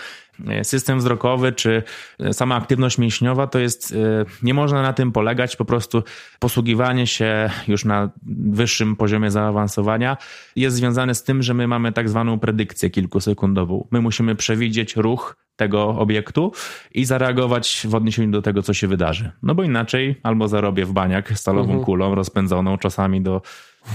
E, 0.48 0.64
system 0.64 0.98
wzrokowy, 0.98 1.52
czy 1.52 1.82
e, 2.20 2.32
sama 2.32 2.56
aktywność 2.56 2.98
mięśniowa, 2.98 3.46
to 3.46 3.58
jest, 3.58 3.94
nie 4.42 4.54
można 4.54 4.82
na 4.82 4.92
tym 4.92 5.12
polegać, 5.12 5.56
po 5.56 5.64
prostu 5.64 6.02
posługiwanie 6.38 7.06
się 7.06 7.50
już 7.68 7.84
na 7.84 8.10
wyższym 8.50 8.96
poziomie 8.96 9.30
zaawansowania 9.30 10.16
jest 10.56 10.76
związane 10.76 11.14
z 11.14 11.22
tym, 11.22 11.42
że 11.42 11.54
my 11.54 11.68
mamy 11.68 11.92
tak 11.92 12.08
zwaną 12.08 12.38
predykcję 12.38 12.90
kilkusekundową. 12.90 13.88
My 13.90 14.00
musimy 14.00 14.34
przewidzieć 14.34 14.96
ruch 14.96 15.36
tego 15.56 15.88
obiektu 15.88 16.52
i 16.94 17.04
zareagować 17.04 17.86
w 17.88 17.94
odniesieniu 17.94 18.30
do 18.30 18.42
tego, 18.42 18.62
co 18.62 18.74
się 18.74 18.88
wydarzy. 18.88 19.30
No 19.42 19.54
bo 19.54 19.62
inaczej 19.62 20.20
albo 20.22 20.48
zarobię 20.48 20.84
w 20.84 20.92
baniak 20.92 21.38
stalową 21.38 21.68
mhm. 21.68 21.84
kulą 21.84 22.14
rozpędzoną 22.14 22.78
czasami 22.78 23.20
do, 23.20 23.42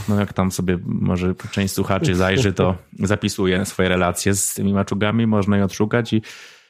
no 0.10 0.20
jak 0.20 0.34
tam 0.34 0.52
sobie 0.52 0.80
może 0.86 1.34
część 1.52 1.74
słuchaczy 1.74 2.16
zajrzy, 2.16 2.54
to 2.54 2.76
zapisuje 3.00 3.66
swoje 3.66 3.90
relacje 3.90 4.36
z 4.36 4.54
tymi 4.54 4.74
maczugami, 4.74 5.28
można 5.28 5.58
je 5.58 5.66
odszukać 5.66 6.14
i 6.14 6.22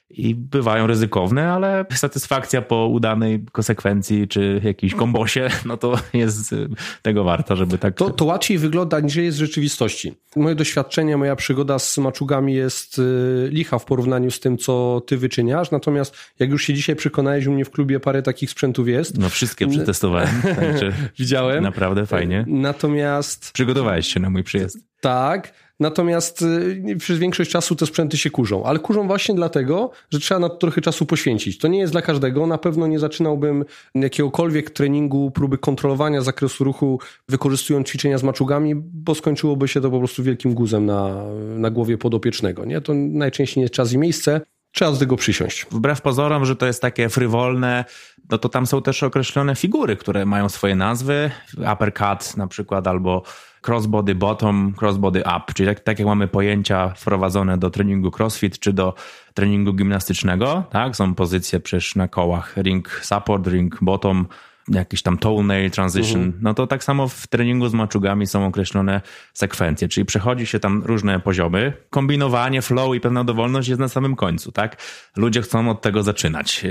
i 0.10 0.36
bywają 0.36 0.88
ryzykowne, 0.88 1.52
ale 1.52 1.86
satysfakcja 1.94 2.62
po 2.62 2.88
udanej 2.88 3.46
konsekwencji 3.52 4.28
czy 4.28 4.62
jakimś 4.64 4.96
kombosie, 4.96 5.48
no 5.66 5.78
to 5.78 6.00
jest 6.14 6.56
tego 7.02 7.24
warta, 7.24 7.56
żeby 7.56 7.78
tak... 7.78 7.96
To, 7.96 8.10
to 8.10 8.26
łatwiej 8.26 8.58
wygląda 8.58 9.00
niż 9.00 9.16
jest 9.16 9.38
w 9.38 9.40
rzeczywistości. 9.40 10.14
Moje 10.36 10.56
doświadczenie, 10.56 11.18
moja 11.18 11.36
przygoda 11.36 11.80
z 11.80 11.98
maczugami 11.98 12.54
jest 12.54 13.00
y, 13.00 13.50
licha 13.52 13.80
w 13.80 13.86
porównaniu 13.86 14.32
z 14.32 14.40
tym, 14.40 14.58
co 14.58 15.02
ty 15.08 15.18
wyczyniasz, 15.18 15.72
natomiast 15.72 16.16
jak 16.40 16.50
już 16.50 16.64
się 16.64 16.74
dzisiaj 16.74 16.96
przekonałeś, 16.96 17.46
u 17.46 17.52
mnie 17.52 17.66
w 17.66 17.72
klubie 17.72 18.00
parę 18.00 18.22
takich 18.22 18.50
sprzętów 18.50 18.88
jest. 18.88 19.18
No 19.18 19.30
wszystkie 19.30 19.68
przetestowałem. 19.68 20.42
Widziałem. 21.20 21.64
Naprawdę 21.64 22.06
fajnie. 22.06 22.46
Natomiast... 22.48 23.52
Przygotowałeś 23.52 24.14
się 24.14 24.20
na 24.20 24.30
mój 24.30 24.44
przyjazd. 24.44 24.78
Tak, 25.02 25.54
Natomiast 25.80 26.42
y, 26.42 26.96
przez 27.00 27.20
większość 27.20 27.52
czasu 27.52 27.76
te 27.76 27.86
sprzęty 27.86 28.18
się 28.18 28.30
kurzą, 28.30 28.64
ale 28.64 28.80
kurzą 28.80 29.08
właśnie 29.08 29.36
dlatego, 29.36 29.92
że 30.10 30.20
trzeba 30.20 30.40
na 30.40 30.50
to 30.50 30.56
trochę 30.56 30.82
czasu 30.82 31.06
poświęcić. 31.06 31.58
To 31.58 31.68
nie 31.68 31.80
jest 31.80 31.94
dla 31.94 32.02
każdego. 32.02 32.48
Na 32.48 32.58
pewno 32.58 32.88
nie 32.88 33.00
zaczynałbym 33.00 33.66
jakiegokolwiek 33.96 34.70
treningu, 34.70 35.32
próby 35.32 35.58
kontrolowania 35.58 36.22
zakresu 36.22 36.64
ruchu, 36.64 37.00
wykorzystując 37.30 37.88
ćwiczenia 37.88 38.18
z 38.18 38.24
maczugami, 38.24 38.76
bo 38.76 39.16
skończyłoby 39.16 39.68
się 39.68 39.82
to 39.82 39.92
po 39.92 39.98
prostu 39.98 40.24
wielkim 40.24 40.54
guzem 40.54 40.86
na, 40.86 41.24
na 41.36 41.70
głowie 41.70 41.98
podopiecznego. 41.98 42.66
Nie? 42.66 42.82
To 42.82 42.94
najczęściej 42.94 43.62
nie 43.62 43.64
jest 43.64 43.74
czas 43.74 43.94
i 43.94 43.98
miejsce. 43.98 44.42
Trzeba 44.72 44.92
z 44.92 45.00
tego 45.00 45.16
przysiąść. 45.16 45.66
Wbrew 45.72 46.02
pozorom, 46.02 46.46
że 46.46 46.56
to 46.56 46.66
jest 46.66 46.82
takie 46.82 47.10
frywolne, 47.10 47.86
no 48.30 48.38
to 48.38 48.50
tam 48.50 48.68
są 48.68 48.82
też 48.82 49.04
określone 49.04 49.56
figury, 49.56 49.96
które 49.96 50.26
mają 50.26 50.50
swoje 50.50 50.76
nazwy. 50.76 51.32
Uppercut 51.74 52.38
na 52.38 52.48
przykład, 52.48 52.88
albo 52.88 53.24
crossbody 53.68 54.16
bottom, 54.16 54.74
crossbody 54.82 55.20
up, 55.20 55.54
czyli 55.54 55.70
tak, 55.70 55.80
tak 55.80 56.00
jak 56.00 56.08
mamy 56.08 56.28
pojęcia 56.28 56.94
wprowadzone 56.98 57.58
do 57.58 57.70
treningu 57.70 58.12
crossfit 58.18 58.60
czy 58.60 58.74
do 58.74 58.94
treningu 59.34 59.74
gimnastycznego, 59.74 60.64
tak? 60.70 60.96
Są 60.96 61.16
pozycje 61.16 61.60
przecież 61.60 61.96
na 61.96 62.08
kołach 62.08 62.58
ring 62.58 62.90
support, 63.04 63.48
ring 63.48 63.78
bottom, 63.82 64.28
jakiś 64.70 65.02
tam 65.02 65.18
toenail 65.18 65.72
transition, 65.72 66.22
mhm. 66.22 66.44
no 66.44 66.54
to 66.54 66.68
tak 66.68 66.84
samo 66.84 67.08
w 67.08 67.28
treningu 67.28 67.68
z 67.68 67.74
maczugami 67.74 68.28
są 68.28 68.46
określone 68.46 69.02
sekwencje, 69.34 69.88
czyli 69.88 70.06
przechodzi 70.06 70.46
się 70.46 70.60
tam 70.60 70.84
różne 70.84 71.20
poziomy. 71.20 71.74
Kombinowanie, 71.90 72.62
flow 72.62 72.96
i 72.96 73.00
pewna 73.00 73.24
dowolność 73.24 73.70
jest 73.70 73.80
na 73.80 73.88
samym 73.88 74.16
końcu, 74.16 74.52
tak? 74.52 74.82
Ludzie 75.16 75.42
chcą 75.42 75.70
od 75.70 75.82
tego 75.82 76.04
zaczynać, 76.04 76.66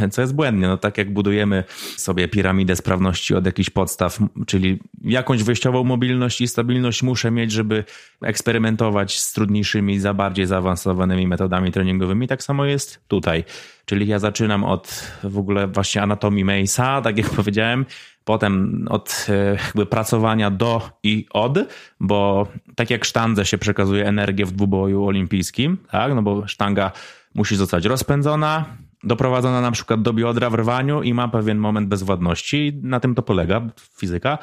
e, 0.00 0.08
co 0.08 0.20
jest 0.20 0.34
błędnie. 0.34 0.66
No 0.68 0.76
tak 0.76 0.98
jak 0.98 1.12
budujemy 1.12 1.64
sobie 1.96 2.28
piramidę 2.28 2.76
sprawności 2.76 3.34
od 3.34 3.46
jakichś 3.46 3.70
podstaw, 3.70 4.18
czyli 4.46 4.78
jakąś 5.04 5.42
wyjściową 5.42 5.84
mobilność 5.84 6.40
i 6.40 6.48
stabilność 6.48 7.02
muszę 7.02 7.30
mieć, 7.30 7.52
żeby 7.52 7.84
eksperymentować 8.22 9.20
z 9.20 9.32
trudniejszymi, 9.32 10.00
za 10.00 10.14
bardziej 10.14 10.46
zaawansowanymi 10.46 11.26
metodami 11.26 11.72
treningowymi, 11.72 12.28
tak 12.28 12.42
samo 12.42 12.64
jest 12.64 13.00
tutaj. 13.08 13.44
Czyli 13.84 14.06
ja 14.06 14.18
zaczynam 14.18 14.64
od 14.64 15.12
w 15.24 15.38
ogóle 15.38 15.66
właśnie 15.66 16.02
anatomii 16.02 16.44
Mace'a, 16.44 17.02
tak 17.02 17.18
jak 17.18 17.30
powiedziałem, 17.30 17.86
potem 18.24 18.84
od 18.90 19.26
e, 19.28 19.56
jakby 19.66 19.86
pracowania 19.86 20.50
do 20.50 20.90
i 21.02 21.26
od, 21.32 21.58
bo 22.00 22.48
tak 22.74 22.90
jak 22.90 23.04
sztandze 23.04 23.46
się 23.46 23.58
przekazuje 23.58 24.06
energię 24.06 24.46
w 24.46 24.52
dwuboju 24.52 25.04
olimpijskim, 25.06 25.78
tak, 25.90 26.14
no 26.14 26.22
bo 26.22 26.46
sztanga 26.46 26.92
musi 27.34 27.56
zostać 27.56 27.84
rozpędzona, 27.84 28.64
doprowadzona 29.04 29.60
na 29.60 29.70
przykład 29.70 30.02
do 30.02 30.12
biodra 30.12 30.50
w 30.50 30.54
rwaniu 30.54 31.02
i 31.02 31.14
ma 31.14 31.28
pewien 31.28 31.58
moment 31.58 31.88
bezwładności. 31.88 32.80
Na 32.82 33.00
tym 33.00 33.14
to 33.14 33.22
polega 33.22 33.62
fizyka. 33.98 34.38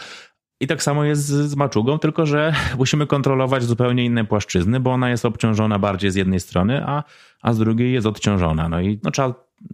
I 0.61 0.67
tak 0.67 0.83
samo 0.83 1.03
jest 1.03 1.25
z, 1.25 1.49
z 1.49 1.55
maczugą, 1.55 1.99
tylko 1.99 2.25
że 2.25 2.53
musimy 2.77 3.07
kontrolować 3.07 3.63
zupełnie 3.63 4.05
inne 4.05 4.25
płaszczyzny, 4.25 4.79
bo 4.79 4.91
ona 4.91 5.09
jest 5.09 5.25
obciążona 5.25 5.79
bardziej 5.79 6.11
z 6.11 6.15
jednej 6.15 6.39
strony, 6.39 6.83
a, 6.85 7.03
a 7.41 7.53
z 7.53 7.57
drugiej 7.57 7.93
jest 7.93 8.07
odciążona. 8.07 8.69
No 8.69 8.81
i 8.81 8.99
no, 9.03 9.11
trzeba 9.11 9.33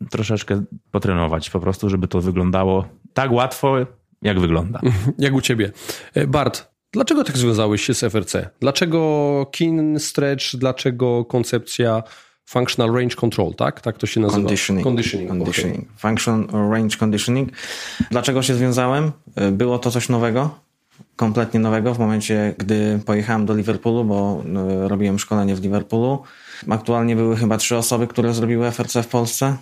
troszeczkę 0.10 0.64
potrenować 0.92 1.50
po 1.50 1.60
prostu, 1.60 1.90
żeby 1.90 2.08
to 2.08 2.22
wyglądało 2.22 2.86
tak 3.14 3.32
łatwo, 3.32 3.76
jak 4.22 4.40
wygląda. 4.40 4.80
Jak 5.20 5.34
u 5.34 5.42
ciebie. 5.42 5.72
E, 6.14 6.28
Bart, 6.28 6.72
dlaczego 6.92 7.24
tak 7.24 7.38
związałeś 7.38 7.82
się 7.82 7.94
z 7.94 8.04
FRC? 8.04 8.50
Dlaczego 8.60 9.46
kin 9.52 10.00
stretch, 10.00 10.46
dlaczego 10.56 11.26
koncepcja 11.26 12.04
Functional 12.46 12.96
Range 12.96 13.16
Control, 13.16 13.54
tak? 13.54 13.82
Tak 13.82 13.98
to 13.98 14.08
się 14.08 14.20
nazywa. 14.20 14.42
Conditioning. 14.42 14.88
Conditioning. 14.88 15.30
Conditioning. 15.30 15.78
Okay. 15.78 15.98
Functional 15.98 16.70
Range 16.72 16.98
Conditioning. 16.98 17.50
Dlaczego 18.12 18.44
się 18.44 18.54
związałem? 18.54 19.12
E, 19.36 19.52
było 19.52 19.80
to 19.80 19.92
coś 19.92 20.10
nowego, 20.10 20.67
kompletnie 21.16 21.60
nowego 21.60 21.94
w 21.94 22.00
momencie, 22.00 22.56
gdy 22.58 23.00
pojechałem 23.06 23.46
do 23.46 23.56
Liverpoolu, 23.56 24.06
bo 24.06 24.44
e, 24.84 24.88
robiłem 24.88 25.20
szkolenie 25.20 25.56
w 25.56 25.62
Liverpoolu. 25.62 26.24
Aktualnie 26.70 27.16
były 27.16 27.38
chyba 27.38 27.58
trzy 27.58 27.78
osoby, 27.78 28.08
które 28.08 28.34
zrobiły 28.34 28.72
FRC 28.72 29.04
w 29.04 29.08
Polsce. 29.08 29.58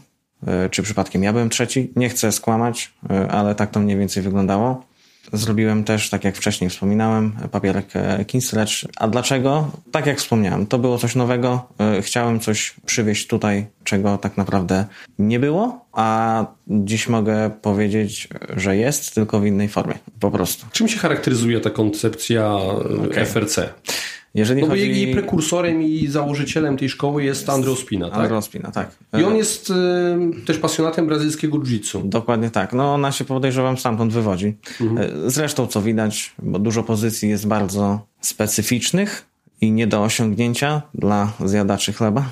E, 0.48 0.70
czy 0.70 0.84
przypadkiem 0.84 1.24
ja 1.24 1.34
byłem 1.34 1.50
trzeci? 1.50 1.94
Nie 1.96 2.10
chcę 2.10 2.32
skłamać, 2.32 2.94
ale 3.30 3.56
tak 3.56 3.72
to 3.72 3.80
mniej 3.80 3.98
więcej 3.98 4.24
wyglądało. 4.24 4.86
Zrobiłem 5.34 5.84
też, 5.84 6.10
tak 6.10 6.24
jak 6.24 6.36
wcześniej 6.36 6.70
wspominałem, 6.70 7.32
papierek 7.52 7.86
e, 7.94 8.26
Kinstretch. 8.26 8.74
A 8.98 9.08
dlaczego? 9.08 9.72
Tak 9.92 10.06
jak 10.06 10.18
wspomniałem, 10.18 10.68
to 10.68 10.80
było 10.80 10.98
coś 10.98 11.16
nowego. 11.16 11.68
E, 11.80 12.02
chciałem 12.02 12.40
coś 12.40 12.76
przywieźć 12.86 13.28
tutaj, 13.28 13.66
czego 13.84 14.18
tak 14.18 14.38
naprawdę 14.38 14.86
nie 15.20 15.40
było, 15.40 15.86
a 15.92 16.46
dziś 16.68 17.08
mogę 17.08 17.50
powiedzieć, 17.62 18.28
że 18.58 18.78
jest, 18.78 19.16
tylko 19.16 19.40
w 19.40 19.46
innej 19.46 19.70
formie. 19.70 19.94
Po 20.20 20.32
prostu. 20.32 20.66
Czym 20.72 20.88
się 20.88 20.98
charakteryzuje 20.98 21.60
ta 21.60 21.70
koncepcja 21.70 22.44
e, 22.44 23.10
okay. 23.10 23.26
FRC? 23.26 23.74
Jeżeli 24.36 24.62
no 24.62 24.68
chodzi... 24.68 24.82
bo 24.82 24.96
jej 24.96 25.14
prekursorem 25.14 25.82
i 25.82 26.08
założycielem 26.08 26.78
tej 26.78 26.90
szkoły 26.90 27.24
jest 27.24 27.50
Andreo 27.50 27.76
Spina, 27.76 28.10
tak? 28.10 28.20
Andreo 28.20 28.42
Spina, 28.42 28.72
tak. 28.72 28.92
I 29.20 29.24
on 29.24 29.36
jest 29.36 29.70
y, 29.70 30.46
też 30.46 30.58
pasjonatem 30.58 31.08
brazylijskiego 31.08 31.58
jiu-jitsu. 31.58 32.10
Dokładnie 32.10 32.50
tak. 32.50 32.74
No 32.74 32.94
ona 32.94 33.12
się 33.12 33.26
podejrzewam 33.26 33.78
stamtąd 33.78 34.14
wywodzi. 34.14 34.58
Mhm. 34.82 35.12
Zresztą 35.32 35.68
co 35.68 35.82
widać, 35.82 36.36
bo 36.40 36.60
dużo 36.60 36.84
pozycji 36.84 37.30
jest 37.30 37.48
bardzo 37.48 38.00
specyficznych, 38.22 39.26
i 39.62 39.72
nie 39.72 39.88
do 39.88 40.04
osiągnięcia 40.04 40.82
dla 40.94 41.32
zjadaczy 41.46 41.94
chleba, 41.94 42.24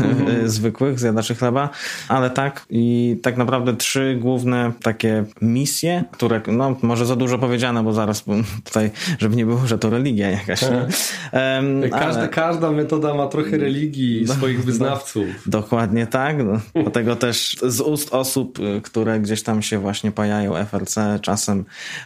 mm. 0.00 0.48
zwykłych 0.48 0.98
zjadaczy 0.98 1.34
chleba, 1.34 1.68
ale 2.08 2.30
tak 2.30 2.66
i 2.70 3.16
tak 3.22 3.36
naprawdę 3.36 3.76
trzy 3.76 4.18
główne 4.20 4.72
takie 4.82 5.24
misje, 5.42 6.04
które, 6.10 6.40
no 6.46 6.76
może 6.82 7.06
za 7.06 7.16
dużo 7.16 7.38
powiedziane, 7.38 7.82
bo 7.82 7.92
zaraz 7.92 8.24
tutaj, 8.64 8.90
żeby 9.18 9.36
nie 9.36 9.46
było, 9.46 9.66
że 9.66 9.78
to 9.78 9.90
religia 9.90 10.30
jakaś. 10.30 10.62
Um, 10.62 11.90
każda, 11.90 12.20
ale... 12.20 12.28
każda 12.28 12.70
metoda 12.70 13.14
ma 13.14 13.26
trochę 13.26 13.58
religii 13.58 14.22
i 14.22 14.24
no, 14.24 14.34
swoich 14.34 14.64
wyznawców. 14.64 15.26
dokładnie 15.46 16.06
tak, 16.06 16.36
no, 16.44 16.60
dlatego 16.82 17.16
też 17.16 17.56
z 17.62 17.80
ust 17.80 18.14
osób, 18.14 18.58
y, 18.58 18.80
które 18.80 19.20
gdzieś 19.20 19.42
tam 19.42 19.62
się 19.62 19.78
właśnie 19.78 20.12
pojawiają 20.12 20.66
FRC, 20.66 21.18
czasem 21.22 21.64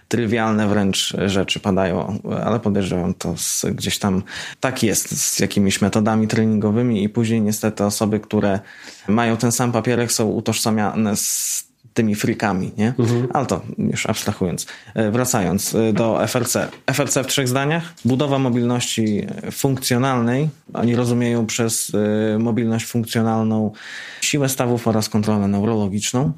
trywialne 0.08 0.68
wręcz 0.68 1.16
rzeczy 1.26 1.60
padają, 1.60 2.18
ale 2.44 2.60
podejrzewam 2.60 3.14
to 3.14 3.34
z, 3.36 3.64
gdzieś 3.74 3.98
tam 3.98 4.22
tak 4.60 4.82
jest 4.82 5.20
z 5.20 5.40
jakimiś 5.40 5.80
metodami 5.80 6.28
treningowymi 6.28 7.02
i 7.02 7.08
później 7.08 7.40
niestety 7.40 7.84
osoby, 7.84 8.20
które 8.20 8.60
mają 9.08 9.36
ten 9.36 9.52
sam 9.52 9.72
papierek 9.72 10.12
są 10.12 10.26
utożsamiane 10.26 11.16
z 11.16 11.66
tymi 11.96 12.14
frikami, 12.14 12.72
nie? 12.76 12.94
Mhm. 12.98 13.28
Ale 13.34 13.46
to 13.46 13.60
już 13.78 14.06
abstrahując. 14.06 14.66
E, 14.94 15.10
wracając 15.10 15.74
e, 15.74 15.92
do 15.92 16.26
FRC. 16.26 16.68
FRC 16.92 17.22
w 17.22 17.26
trzech 17.26 17.48
zdaniach. 17.48 17.94
Budowa 18.04 18.38
mobilności 18.38 19.26
funkcjonalnej. 19.52 20.48
Oni 20.74 20.96
rozumieją 20.96 21.46
przez 21.46 21.92
e, 22.34 22.38
mobilność 22.38 22.86
funkcjonalną 22.86 23.72
siłę 24.20 24.48
stawów 24.48 24.88
oraz 24.88 25.08
kontrolę 25.08 25.48
neurologiczną. 25.48 26.32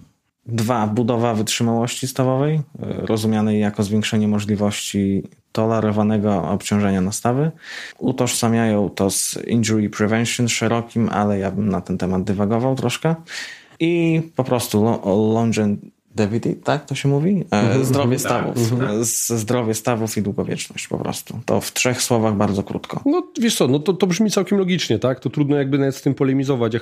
Dwa, 0.48 0.86
budowa 0.86 1.34
wytrzymałości 1.34 2.08
stawowej, 2.08 2.60
rozumianej 2.80 3.60
jako 3.60 3.82
zwiększenie 3.82 4.28
możliwości 4.28 5.22
tolerowanego 5.52 6.48
obciążenia 6.48 7.00
nastawy. 7.00 7.50
Utożsamiają 7.98 8.90
to 8.90 9.10
z 9.10 9.38
injury 9.46 9.90
prevention 9.90 10.48
szerokim, 10.48 11.08
ale 11.08 11.38
ja 11.38 11.50
bym 11.50 11.68
na 11.68 11.80
ten 11.80 11.98
temat 11.98 12.24
dywagował 12.24 12.74
troszkę. 12.74 13.14
I 13.80 14.22
po 14.36 14.44
prostu 14.44 14.84
longevity, 16.16 16.54
tak 16.64 16.86
to 16.86 16.94
się 16.94 17.08
mówi? 17.08 17.44
E, 17.50 17.60
mhm, 17.60 17.84
zdrowie 17.84 18.16
mhm. 18.16 18.18
stawów. 18.18 18.72
Mhm. 18.72 19.04
Zdrowie 19.38 19.74
stawów 19.74 20.16
i 20.16 20.22
długowieczność 20.22 20.88
po 20.88 20.98
prostu. 20.98 21.40
To 21.44 21.60
w 21.60 21.72
trzech 21.72 22.02
słowach 22.02 22.34
bardzo 22.34 22.62
krótko. 22.62 23.02
No 23.06 23.32
wiesz 23.40 23.56
co, 23.56 23.68
no 23.68 23.78
to, 23.78 23.92
to 23.92 24.06
brzmi 24.06 24.30
całkiem 24.30 24.58
logicznie, 24.58 24.98
tak? 24.98 25.20
To 25.20 25.30
trudno 25.30 25.56
jakby 25.56 25.78
nawet 25.78 25.96
z 25.96 26.02
tym 26.02 26.14
polemizować. 26.14 26.74
Ja 26.74 26.80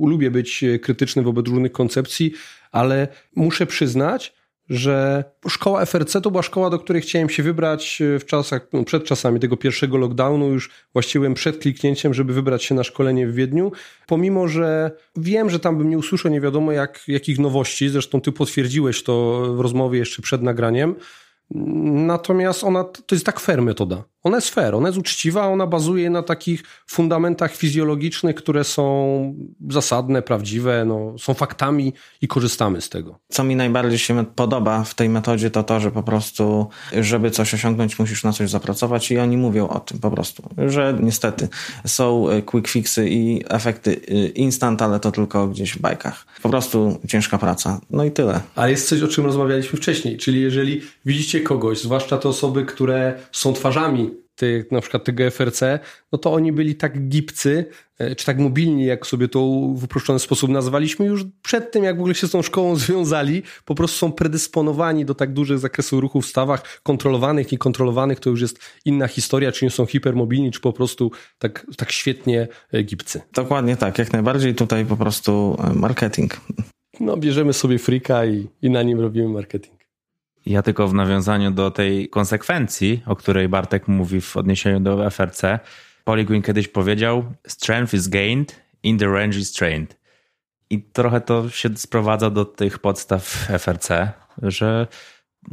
lubię 0.00 0.30
być 0.30 0.64
krytyczny 0.82 1.22
wobec 1.22 1.48
różnych 1.48 1.72
koncepcji, 1.72 2.32
ale 2.72 3.08
muszę 3.36 3.66
przyznać, 3.66 4.34
że 4.70 5.24
szkoła 5.48 5.86
FRC 5.86 6.20
to 6.20 6.30
była 6.30 6.42
szkoła, 6.42 6.70
do 6.70 6.78
której 6.78 7.02
chciałem 7.02 7.28
się 7.28 7.42
wybrać 7.42 8.02
e, 8.02 8.18
w 8.18 8.26
czasach, 8.26 8.68
no 8.72 8.84
przed 8.84 9.04
czasami 9.04 9.40
tego 9.40 9.56
pierwszego 9.56 9.96
lockdownu, 9.96 10.48
już 10.48 10.70
właściwie 10.92 11.34
przed 11.34 11.58
kliknięciem, 11.58 12.14
żeby 12.14 12.32
wybrać 12.32 12.64
się 12.64 12.74
na 12.74 12.84
szkolenie 12.84 13.26
w 13.26 13.34
Wiedniu. 13.34 13.72
Pomimo, 14.06 14.48
że 14.48 14.90
wiem, 15.16 15.50
że 15.50 15.58
tam 15.58 15.78
bym 15.78 15.90
nie 15.90 15.98
usłyszał 15.98 16.32
nie 16.32 16.40
wiadomo 16.40 16.72
jak, 16.72 17.00
jakich 17.08 17.38
nowości, 17.38 17.88
zresztą 17.88 18.20
ty 18.20 18.32
potwierdziłeś 18.32 19.02
to 19.02 19.40
w 19.56 19.60
rozmowie 19.60 19.98
jeszcze 19.98 20.22
przed 20.22 20.42
nagraniem, 20.42 20.94
Natomiast 21.50 22.64
ona 22.64 22.84
to 22.84 23.14
jest 23.14 23.26
tak 23.26 23.40
fair 23.40 23.62
metoda. 23.62 24.04
Ona 24.22 24.36
jest 24.36 24.48
fair, 24.48 24.74
ona 24.74 24.88
jest 24.88 24.98
uczciwa, 24.98 25.46
ona 25.46 25.66
bazuje 25.66 26.10
na 26.10 26.22
takich 26.22 26.62
fundamentach 26.86 27.54
fizjologicznych, 27.54 28.36
które 28.36 28.64
są 28.64 29.34
zasadne, 29.70 30.22
prawdziwe, 30.22 30.84
no, 30.84 31.14
są 31.18 31.34
faktami 31.34 31.92
i 32.22 32.28
korzystamy 32.28 32.80
z 32.80 32.88
tego. 32.88 33.18
Co 33.28 33.44
mi 33.44 33.56
najbardziej 33.56 33.98
się 33.98 34.26
podoba 34.26 34.84
w 34.84 34.94
tej 34.94 35.08
metodzie, 35.08 35.50
to 35.50 35.62
to, 35.62 35.80
że 35.80 35.90
po 35.90 36.02
prostu, 36.02 36.68
żeby 37.00 37.30
coś 37.30 37.54
osiągnąć, 37.54 37.98
musisz 37.98 38.24
na 38.24 38.32
coś 38.32 38.50
zapracować 38.50 39.10
i 39.10 39.18
oni 39.18 39.36
mówią 39.36 39.68
o 39.68 39.80
tym 39.80 39.98
po 39.98 40.10
prostu, 40.10 40.48
że 40.66 40.98
niestety 41.00 41.48
są 41.86 42.26
quick 42.46 42.68
fixy 42.68 43.08
i 43.08 43.44
efekty 43.48 44.00
e, 44.08 44.14
instant, 44.28 44.82
ale 44.82 45.00
to 45.00 45.12
tylko 45.12 45.48
gdzieś 45.48 45.72
w 45.72 45.78
bajkach. 45.78 46.26
Po 46.42 46.48
prostu 46.48 46.98
ciężka 47.08 47.38
praca. 47.38 47.80
No 47.90 48.04
i 48.04 48.10
tyle. 48.10 48.40
Ale 48.54 48.70
jest 48.70 48.88
coś, 48.88 49.02
o 49.02 49.08
czym 49.08 49.24
rozmawialiśmy 49.24 49.78
wcześniej, 49.78 50.16
czyli 50.16 50.40
jeżeli 50.40 50.80
widzicie 51.06 51.40
kogoś, 51.40 51.82
zwłaszcza 51.82 52.18
te 52.18 52.28
osoby, 52.28 52.64
które 52.64 53.18
są 53.32 53.52
twarzami 53.52 54.10
tych, 54.38 54.70
na 54.70 54.80
przykład 54.80 55.04
tego 55.04 55.30
FRC, 55.30 55.78
no 56.12 56.18
to 56.18 56.32
oni 56.32 56.52
byli 56.52 56.74
tak 56.74 57.08
gibcy, 57.08 57.64
e, 57.98 58.14
czy 58.14 58.26
tak 58.26 58.38
mobilni, 58.38 58.84
jak 58.86 59.06
sobie 59.06 59.28
to 59.28 59.40
w 59.74 59.84
uproszczony 59.84 60.18
sposób 60.18 60.50
nazwaliśmy, 60.50 61.06
już 61.06 61.24
przed 61.42 61.72
tym, 61.72 61.84
jak 61.84 61.96
w 61.96 62.00
ogóle 62.00 62.14
się 62.14 62.26
z 62.26 62.30
tą 62.30 62.42
szkołą 62.42 62.76
związali, 62.86 63.42
po 63.64 63.74
prostu 63.74 63.98
są 63.98 64.12
predysponowani 64.12 65.04
do 65.04 65.14
tak 65.14 65.32
dużych 65.32 65.58
zakresów 65.58 66.00
ruchu 66.00 66.20
w 66.20 66.26
stawach, 66.26 66.80
kontrolowanych, 66.82 67.52
niekontrolowanych, 67.52 68.20
to 68.20 68.30
już 68.30 68.40
jest 68.40 68.58
inna 68.84 69.08
historia, 69.08 69.52
czy 69.52 69.64
nie 69.64 69.70
są 69.70 69.86
hipermobilni, 69.86 70.50
czy 70.50 70.60
po 70.60 70.72
prostu 70.72 71.10
tak, 71.38 71.66
tak 71.76 71.92
świetnie 71.92 72.48
e, 72.72 72.82
gibcy. 72.82 73.20
Dokładnie 73.32 73.76
tak, 73.76 73.98
jak 73.98 74.12
najbardziej 74.12 74.54
tutaj 74.54 74.86
po 74.86 74.96
prostu 74.96 75.56
e, 75.64 75.74
marketing. 75.74 76.40
No, 77.00 77.16
bierzemy 77.16 77.52
sobie 77.52 77.78
frika 77.78 78.26
i, 78.26 78.48
i 78.62 78.70
na 78.70 78.82
nim 78.82 79.00
robimy 79.00 79.28
marketing. 79.28 79.77
Ja 80.48 80.62
tylko 80.62 80.88
w 80.88 80.94
nawiązaniu 80.94 81.50
do 81.50 81.70
tej 81.70 82.08
konsekwencji, 82.08 83.02
o 83.06 83.16
której 83.16 83.48
Bartek 83.48 83.88
mówi 83.88 84.20
w 84.20 84.36
odniesieniu 84.36 84.80
do 84.80 85.10
FRC, 85.10 85.58
Polygon 86.04 86.42
kiedyś 86.42 86.68
powiedział: 86.68 87.24
Strength 87.46 87.94
is 87.94 88.08
gained, 88.08 88.62
in 88.82 88.98
the 88.98 89.06
range 89.06 89.38
is 89.38 89.52
trained. 89.52 89.96
I 90.70 90.82
trochę 90.82 91.20
to 91.20 91.50
się 91.50 91.68
sprowadza 91.76 92.30
do 92.30 92.44
tych 92.44 92.78
podstaw 92.78 93.48
FRC, 93.58 94.12
że 94.42 94.86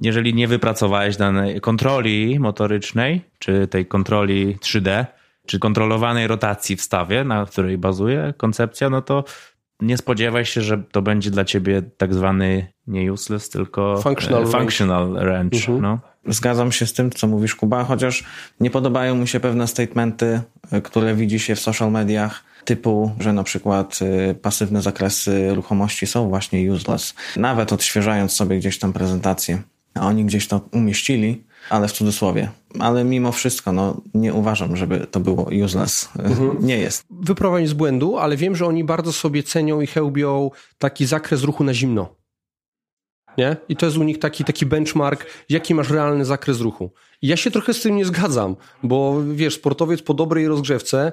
jeżeli 0.01 0.33
nie 0.33 0.47
wypracowałeś 0.47 1.17
danej 1.17 1.61
kontroli 1.61 2.39
motorycznej, 2.39 3.21
czy 3.39 3.67
tej 3.67 3.85
kontroli 3.85 4.57
3D, 4.57 5.05
czy 5.45 5.59
kontrolowanej 5.59 6.27
rotacji 6.27 6.75
w 6.75 6.81
stawie, 6.81 7.23
na 7.23 7.45
której 7.45 7.77
bazuje 7.77 8.33
koncepcja, 8.37 8.89
no 8.89 9.01
to 9.01 9.23
nie 9.81 9.97
spodziewaj 9.97 10.45
się, 10.45 10.61
że 10.61 10.83
to 10.91 11.01
będzie 11.01 11.31
dla 11.31 11.45
ciebie 11.45 11.81
tak 11.97 12.13
zwany 12.13 12.67
nie 12.87 13.13
useless, 13.13 13.49
tylko 13.49 14.01
functional, 14.01 14.43
e, 14.43 14.47
functional 14.47 15.13
range. 15.13 15.25
range 15.25 15.57
uh-huh. 15.57 15.81
no. 15.81 15.99
Zgadzam 16.27 16.71
się 16.71 16.85
z 16.85 16.93
tym, 16.93 17.11
co 17.11 17.27
mówisz, 17.27 17.55
Kuba, 17.55 17.83
chociaż 17.83 18.23
nie 18.59 18.69
podobają 18.69 19.15
mi 19.15 19.27
się 19.27 19.39
pewne 19.39 19.67
statementy, 19.67 20.41
e, 20.71 20.81
które 20.81 21.15
widzi 21.15 21.39
się 21.39 21.55
w 21.55 21.59
social 21.59 21.91
mediach, 21.91 22.43
typu, 22.65 23.11
że 23.19 23.33
na 23.33 23.43
przykład 23.43 23.99
e, 24.01 24.35
pasywne 24.35 24.81
zakresy 24.81 25.55
ruchomości 25.55 26.07
są 26.07 26.29
właśnie 26.29 26.71
useless. 26.71 27.13
Nawet 27.35 27.73
odświeżając 27.73 28.31
sobie 28.31 28.57
gdzieś 28.57 28.79
tam 28.79 28.93
prezentację, 28.93 29.61
a 29.93 30.07
oni 30.07 30.25
gdzieś 30.25 30.47
to 30.47 30.61
umieścili, 30.71 31.43
ale 31.69 31.87
w 31.87 31.91
cudzysłowie. 31.91 32.49
Ale 32.79 33.03
mimo 33.03 33.31
wszystko, 33.31 33.71
no, 33.71 34.01
nie 34.13 34.33
uważam, 34.33 34.77
żeby 34.77 35.07
to 35.11 35.19
było 35.19 35.49
useless. 35.65 36.09
Mhm. 36.19 36.57
Nie 36.67 36.77
jest. 36.77 37.05
Wyprowadź 37.09 37.69
z 37.69 37.73
błędu, 37.73 38.17
ale 38.17 38.37
wiem, 38.37 38.55
że 38.55 38.65
oni 38.65 38.83
bardzo 38.83 39.13
sobie 39.13 39.43
cenią 39.43 39.81
i 39.81 39.87
chełbią 39.87 40.51
taki 40.77 41.05
zakres 41.05 41.43
ruchu 41.43 41.63
na 41.63 41.73
zimno. 41.73 42.15
Nie? 43.37 43.57
I 43.69 43.75
to 43.75 43.85
jest 43.85 43.97
u 43.97 44.03
nich 44.03 44.19
taki, 44.19 44.43
taki 44.43 44.65
benchmark, 44.65 45.25
jaki 45.49 45.75
masz 45.75 45.89
realny 45.89 46.25
zakres 46.25 46.61
ruchu. 46.61 46.91
I 47.21 47.27
ja 47.27 47.37
się 47.37 47.51
trochę 47.51 47.73
z 47.73 47.81
tym 47.81 47.95
nie 47.95 48.05
zgadzam, 48.05 48.55
bo 48.83 49.21
wiesz, 49.33 49.55
sportowiec 49.55 50.01
po 50.01 50.13
dobrej 50.13 50.47
rozgrzewce, 50.47 51.11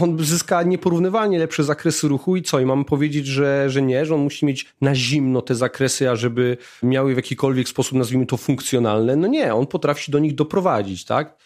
on 0.00 0.18
zyska 0.18 0.62
nieporównywalnie 0.62 1.38
lepsze 1.38 1.64
zakresy 1.64 2.08
ruchu 2.08 2.36
i 2.36 2.42
co? 2.42 2.60
I 2.60 2.66
mamy 2.66 2.84
powiedzieć, 2.84 3.26
że, 3.26 3.70
że 3.70 3.82
nie, 3.82 4.06
że 4.06 4.14
on 4.14 4.20
musi 4.20 4.46
mieć 4.46 4.66
na 4.80 4.94
zimno 4.94 5.42
te 5.42 5.54
zakresy, 5.54 6.10
ażeby 6.10 6.56
miały 6.82 7.14
w 7.14 7.16
jakikolwiek 7.16 7.68
sposób, 7.68 7.98
nazwijmy 7.98 8.26
to, 8.26 8.36
funkcjonalne. 8.36 9.16
No 9.16 9.26
nie, 9.26 9.54
on 9.54 9.66
potrafi 9.66 10.04
się 10.04 10.12
do 10.12 10.18
nich 10.18 10.34
doprowadzić, 10.34 11.04
tak? 11.04 11.36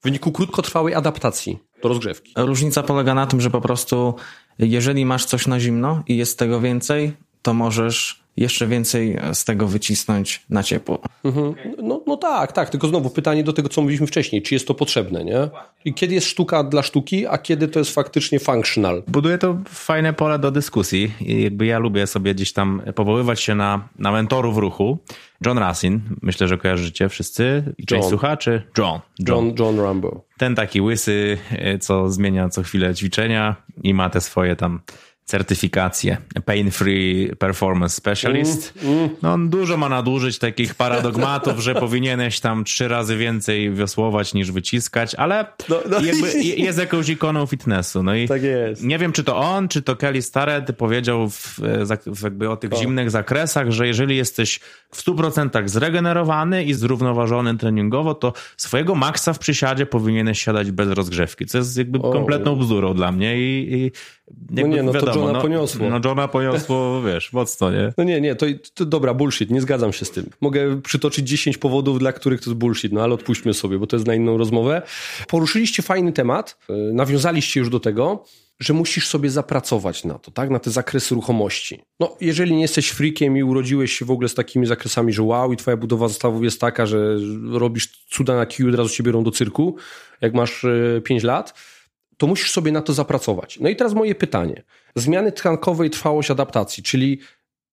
W 0.00 0.04
wyniku 0.04 0.32
krótkotrwałej 0.32 0.94
adaptacji 0.94 1.58
do 1.82 1.88
rozgrzewki. 1.88 2.32
Różnica 2.36 2.82
polega 2.82 3.14
na 3.14 3.26
tym, 3.26 3.40
że 3.40 3.50
po 3.50 3.60
prostu 3.60 4.14
jeżeli 4.58 5.06
masz 5.06 5.24
coś 5.24 5.46
na 5.46 5.60
zimno 5.60 6.02
i 6.06 6.16
jest 6.16 6.38
tego 6.38 6.60
więcej, 6.60 7.12
to 7.42 7.54
możesz 7.54 8.24
jeszcze 8.40 8.66
więcej 8.66 9.16
z 9.32 9.44
tego 9.44 9.66
wycisnąć 9.66 10.42
na 10.50 10.62
ciepło. 10.62 10.98
Mhm. 11.24 11.54
No, 11.82 12.02
no 12.06 12.16
tak, 12.16 12.52
tak, 12.52 12.70
tylko 12.70 12.88
znowu 12.88 13.10
pytanie 13.10 13.44
do 13.44 13.52
tego, 13.52 13.68
co 13.68 13.80
mówiliśmy 13.80 14.06
wcześniej, 14.06 14.42
czy 14.42 14.54
jest 14.54 14.66
to 14.66 14.74
potrzebne, 14.74 15.24
nie? 15.24 15.48
I 15.84 15.94
kiedy 15.94 16.14
jest 16.14 16.26
sztuka 16.26 16.64
dla 16.64 16.82
sztuki, 16.82 17.26
a 17.26 17.38
kiedy 17.38 17.68
to 17.68 17.78
jest 17.78 17.94
faktycznie 17.94 18.38
functional? 18.38 19.02
Buduje 19.08 19.38
to 19.38 19.58
fajne 19.68 20.12
pole 20.12 20.38
do 20.38 20.50
dyskusji 20.50 21.12
i 21.20 21.42
jakby 21.42 21.66
ja 21.66 21.78
lubię 21.78 22.06
sobie 22.06 22.34
gdzieś 22.34 22.52
tam 22.52 22.82
powoływać 22.94 23.40
się 23.40 23.54
na, 23.54 23.88
na 23.98 24.12
mentorów 24.12 24.56
ruchu. 24.56 24.98
John 25.46 25.58
Rassin, 25.58 26.00
myślę, 26.22 26.48
że 26.48 26.58
kojarzycie 26.58 27.08
wszyscy. 27.08 27.74
I 27.78 27.86
część 27.86 28.08
słuchaczy. 28.08 28.62
John. 28.78 29.00
John. 29.18 29.46
John, 29.46 29.54
John 29.58 29.80
Rambo. 29.80 30.24
Ten 30.38 30.54
taki 30.54 30.80
łysy, 30.80 31.38
co 31.80 32.10
zmienia 32.10 32.48
co 32.48 32.62
chwilę 32.62 32.94
ćwiczenia 32.94 33.56
i 33.82 33.94
ma 33.94 34.10
te 34.10 34.20
swoje 34.20 34.56
tam 34.56 34.80
certyfikację 35.28 36.16
Pain 36.44 36.70
Free 36.70 37.36
Performance 37.38 37.96
Specialist. 37.96 38.74
Mm, 38.82 38.98
mm. 38.98 39.08
No 39.22 39.32
on 39.32 39.48
dużo 39.48 39.76
ma 39.76 39.88
nadużyć 39.88 40.38
takich 40.38 40.74
paradogmatów, 40.74 41.58
że 41.58 41.74
powinieneś 41.74 42.40
tam 42.40 42.64
trzy 42.64 42.88
razy 42.88 43.16
więcej 43.16 43.74
wiosłować 43.74 44.34
niż 44.34 44.52
wyciskać, 44.52 45.14
ale 45.14 45.46
no, 45.68 45.80
no. 45.90 46.00
jest 46.56 46.78
jakąś 46.78 47.08
ikoną 47.08 47.46
fitnessu. 47.46 48.02
No 48.02 48.14
i 48.14 48.28
tak 48.28 48.42
nie 48.80 48.98
wiem, 48.98 49.12
czy 49.12 49.24
to 49.24 49.36
on, 49.36 49.68
czy 49.68 49.82
to 49.82 49.96
Kelly 49.96 50.22
Starrett 50.22 50.76
powiedział 50.76 51.30
w, 51.30 51.60
w 52.06 52.22
jakby 52.22 52.50
o 52.50 52.56
tych 52.56 52.72
o. 52.72 52.76
zimnych 52.76 53.10
zakresach, 53.10 53.70
że 53.70 53.86
jeżeli 53.86 54.16
jesteś 54.16 54.60
w 54.90 55.04
100% 55.04 55.68
zregenerowany 55.68 56.64
i 56.64 56.74
zrównoważony 56.74 57.58
treningowo, 57.58 58.14
to 58.14 58.32
swojego 58.56 58.94
maksa 58.94 59.32
w 59.32 59.38
przysiadzie 59.38 59.86
powinieneś 59.86 60.42
siadać 60.42 60.70
bez 60.70 60.88
rozgrzewki, 60.88 61.46
co 61.46 61.58
jest 61.58 61.78
jakby 61.78 62.00
kompletną 62.00 62.56
bzdurą 62.56 62.94
dla 62.94 63.12
mnie 63.12 63.38
i, 63.38 63.74
i 63.74 63.92
no 64.50 64.66
nie, 64.66 64.82
no 64.82 64.92
wiadomo, 64.92 65.12
to 65.12 65.18
Johna 65.18 65.32
no, 65.32 65.42
poniosło. 65.42 65.90
No 65.90 66.00
Johna 66.04 66.28
poniosło, 66.28 67.02
wiesz, 67.06 67.32
mocno, 67.32 67.70
nie? 67.70 67.92
No 67.98 68.04
nie, 68.04 68.20
nie, 68.20 68.34
to, 68.34 68.46
to 68.74 68.86
dobra, 68.86 69.14
bullshit, 69.14 69.50
nie 69.50 69.60
zgadzam 69.60 69.92
się 69.92 70.04
z 70.04 70.10
tym. 70.10 70.30
Mogę 70.40 70.82
przytoczyć 70.82 71.28
10 71.28 71.58
powodów, 71.58 71.98
dla 71.98 72.12
których 72.12 72.40
to 72.40 72.50
jest 72.50 72.58
bullshit, 72.58 72.92
no 72.92 73.02
ale 73.02 73.14
odpuśćmy 73.14 73.54
sobie, 73.54 73.78
bo 73.78 73.86
to 73.86 73.96
jest 73.96 74.06
na 74.06 74.14
inną 74.14 74.38
rozmowę. 74.38 74.82
Poruszyliście 75.28 75.82
fajny 75.82 76.12
temat, 76.12 76.58
e, 76.68 76.72
nawiązaliście 76.72 77.60
już 77.60 77.70
do 77.70 77.80
tego, 77.80 78.24
że 78.60 78.74
musisz 78.74 79.08
sobie 79.08 79.30
zapracować 79.30 80.04
na 80.04 80.18
to, 80.18 80.30
tak? 80.30 80.50
Na 80.50 80.58
te 80.58 80.70
zakresy 80.70 81.14
ruchomości. 81.14 81.80
No, 82.00 82.16
jeżeli 82.20 82.54
nie 82.54 82.62
jesteś 82.62 82.88
freakiem 82.88 83.36
i 83.36 83.42
urodziłeś 83.42 83.92
się 83.92 84.04
w 84.04 84.10
ogóle 84.10 84.28
z 84.28 84.34
takimi 84.34 84.66
zakresami, 84.66 85.12
że 85.12 85.22
wow, 85.22 85.52
i 85.52 85.56
twoja 85.56 85.76
budowa 85.76 86.08
zestawów 86.08 86.44
jest 86.44 86.60
taka, 86.60 86.86
że 86.86 87.16
robisz 87.52 87.88
cuda 88.10 88.36
na 88.36 88.46
kiju, 88.46 88.68
od 88.68 88.74
razu 88.74 88.88
cię 88.88 89.02
biorą 89.02 89.24
do 89.24 89.30
cyrku, 89.30 89.76
jak 90.20 90.34
masz 90.34 90.66
5 91.04 91.24
e, 91.24 91.26
lat, 91.26 91.54
to 92.18 92.26
musisz 92.26 92.50
sobie 92.50 92.72
na 92.72 92.82
to 92.82 92.92
zapracować. 92.92 93.60
No 93.60 93.68
i 93.68 93.76
teraz 93.76 93.94
moje 93.94 94.14
pytanie. 94.14 94.62
Zmiany 94.94 95.32
tkankowe 95.32 95.86
i 95.86 95.90
trwałość 95.90 96.30
adaptacji, 96.30 96.82
czyli 96.82 97.20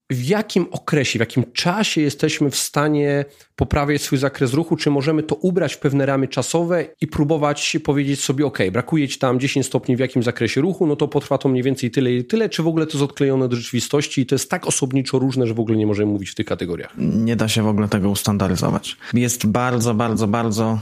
w 0.10 0.24
jakim 0.24 0.68
okresie, 0.72 1.20
w 1.20 1.22
jakim 1.22 1.44
czasie 1.54 2.02
jesteśmy 2.02 2.50
w 2.50 2.56
stanie 2.56 3.26
poprawiać 3.56 4.02
swój 4.02 4.18
zakres 4.18 4.54
ruchu, 4.54 4.76
czy 4.76 4.92
możemy 4.92 5.24
to 5.24 5.36
ubrać 5.36 5.74
w 5.74 5.80
pewne 5.80 6.06
ramy 6.06 6.28
czasowe 6.28 6.86
i 7.02 7.08
próbować 7.08 7.78
powiedzieć 7.84 8.20
sobie, 8.20 8.46
ok, 8.46 8.60
brakuje 8.72 9.08
ci 9.08 9.20
tam 9.20 9.40
10 9.40 9.66
stopni 9.66 9.96
w 9.96 10.00
jakim 10.00 10.24
zakresie 10.24 10.62
ruchu, 10.62 10.88
no 10.88 10.96
to 10.96 11.08
potrwa 11.08 11.38
to 11.38 11.50
mniej 11.50 11.64
więcej 11.64 11.92
tyle 11.92 12.14
i 12.14 12.26
tyle, 12.26 12.50
czy 12.50 12.64
w 12.64 12.68
ogóle 12.68 12.86
to 12.86 12.92
jest 12.92 13.04
odklejone 13.04 13.50
do 13.50 13.56
rzeczywistości 13.56 14.22
i 14.22 14.26
to 14.26 14.36
jest 14.36 14.50
tak 14.50 14.68
osobniczo 14.68 15.20
różne, 15.20 15.48
że 15.48 15.54
w 15.54 15.60
ogóle 15.60 15.78
nie 15.78 15.88
możemy 15.88 16.12
mówić 16.12 16.30
w 16.30 16.36
tych 16.36 16.46
kategoriach. 16.46 16.94
Nie 16.98 17.36
da 17.36 17.48
się 17.48 17.64
w 17.64 17.68
ogóle 17.68 17.88
tego 17.88 18.10
ustandaryzować. 18.10 18.98
Jest 19.14 19.48
bardzo, 19.48 19.94
bardzo, 19.94 20.28
bardzo 20.28 20.80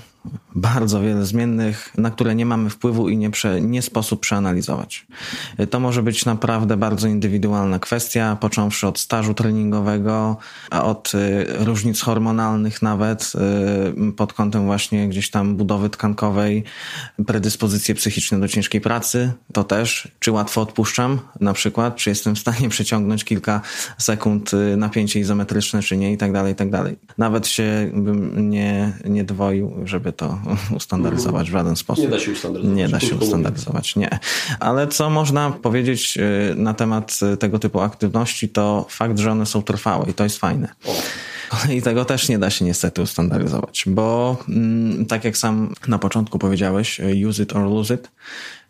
bardzo 0.55 1.01
wiele 1.01 1.25
zmiennych, 1.25 1.91
na 1.97 2.11
które 2.11 2.35
nie 2.35 2.45
mamy 2.45 2.69
wpływu 2.69 3.09
i 3.09 3.17
nie, 3.17 3.29
prze, 3.29 3.61
nie 3.61 3.81
sposób 3.81 4.19
przeanalizować. 4.19 5.07
To 5.69 5.79
może 5.79 6.03
być 6.03 6.25
naprawdę 6.25 6.77
bardzo 6.77 7.07
indywidualna 7.07 7.79
kwestia, 7.79 8.37
począwszy 8.41 8.87
od 8.87 8.99
stażu 8.99 9.33
treningowego, 9.33 10.37
a 10.69 10.83
od 10.83 11.11
y, 11.15 11.45
różnic 11.65 12.01
hormonalnych 12.01 12.81
nawet, 12.81 13.33
y, 14.07 14.11
pod 14.11 14.33
kątem 14.33 14.65
właśnie 14.65 15.09
gdzieś 15.09 15.29
tam 15.29 15.55
budowy 15.55 15.89
tkankowej, 15.89 16.63
predyspozycje 17.25 17.95
psychiczne 17.95 18.39
do 18.39 18.47
ciężkiej 18.47 18.81
pracy, 18.81 19.31
to 19.53 19.63
też, 19.63 20.07
czy 20.19 20.31
łatwo 20.31 20.61
odpuszczam 20.61 21.19
na 21.39 21.53
przykład, 21.53 21.95
czy 21.95 22.09
jestem 22.09 22.35
w 22.35 22.39
stanie 22.39 22.69
przeciągnąć 22.75 23.23
kilka 23.23 23.61
sekund 23.97 24.53
y, 24.53 24.77
napięcie 24.77 25.19
izometryczne, 25.19 25.81
czy 25.81 25.97
nie 25.97 26.13
i 26.13 26.17
tak 26.17 26.31
dalej, 26.31 26.53
i 26.53 26.55
tak 26.55 26.69
dalej. 26.69 26.95
Nawet 27.17 27.47
się 27.47 27.91
bym 27.93 28.49
nie, 28.49 28.93
nie 29.05 29.23
dwoił, 29.23 29.73
żeby 29.85 30.12
to 30.13 30.39
ustandaryzować 30.77 31.49
w 31.49 31.53
żaden 31.53 31.75
sposób. 31.75 32.03
Nie 32.03 32.09
da 32.09 32.19
się 32.19 32.31
ustandaryzować. 32.31 32.77
Nie 32.77 32.87
da 32.87 32.99
się 32.99 33.15
ustandaryzować, 33.15 33.95
nie. 33.95 34.19
Ale 34.59 34.87
co 34.87 35.09
można 35.09 35.51
powiedzieć 35.51 36.17
y, 36.17 36.55
na 36.55 36.73
temat 36.73 37.19
y, 37.33 37.37
tego 37.37 37.59
typu 37.59 37.79
aktywności, 37.79 38.49
to 38.49 38.85
fakt, 38.89 39.19
że 39.19 39.31
one 39.31 39.45
są 39.45 39.61
trwałe 39.61 40.09
i 40.09 40.13
to 40.13 40.23
jest 40.23 40.37
fajne. 40.37 40.67
I 41.75 41.81
tego 41.81 42.05
też 42.05 42.29
nie 42.29 42.39
da 42.39 42.49
się 42.49 42.65
niestety 42.65 43.01
ustandaryzować, 43.01 43.83
bo 43.87 44.37
mm, 44.49 45.05
tak 45.05 45.23
jak 45.23 45.37
sam 45.37 45.73
na 45.87 45.99
początku 45.99 46.39
powiedziałeś, 46.39 46.99
y, 46.99 47.27
use 47.27 47.43
it 47.43 47.55
or 47.55 47.63
lose 47.63 47.93
it, 47.93 48.11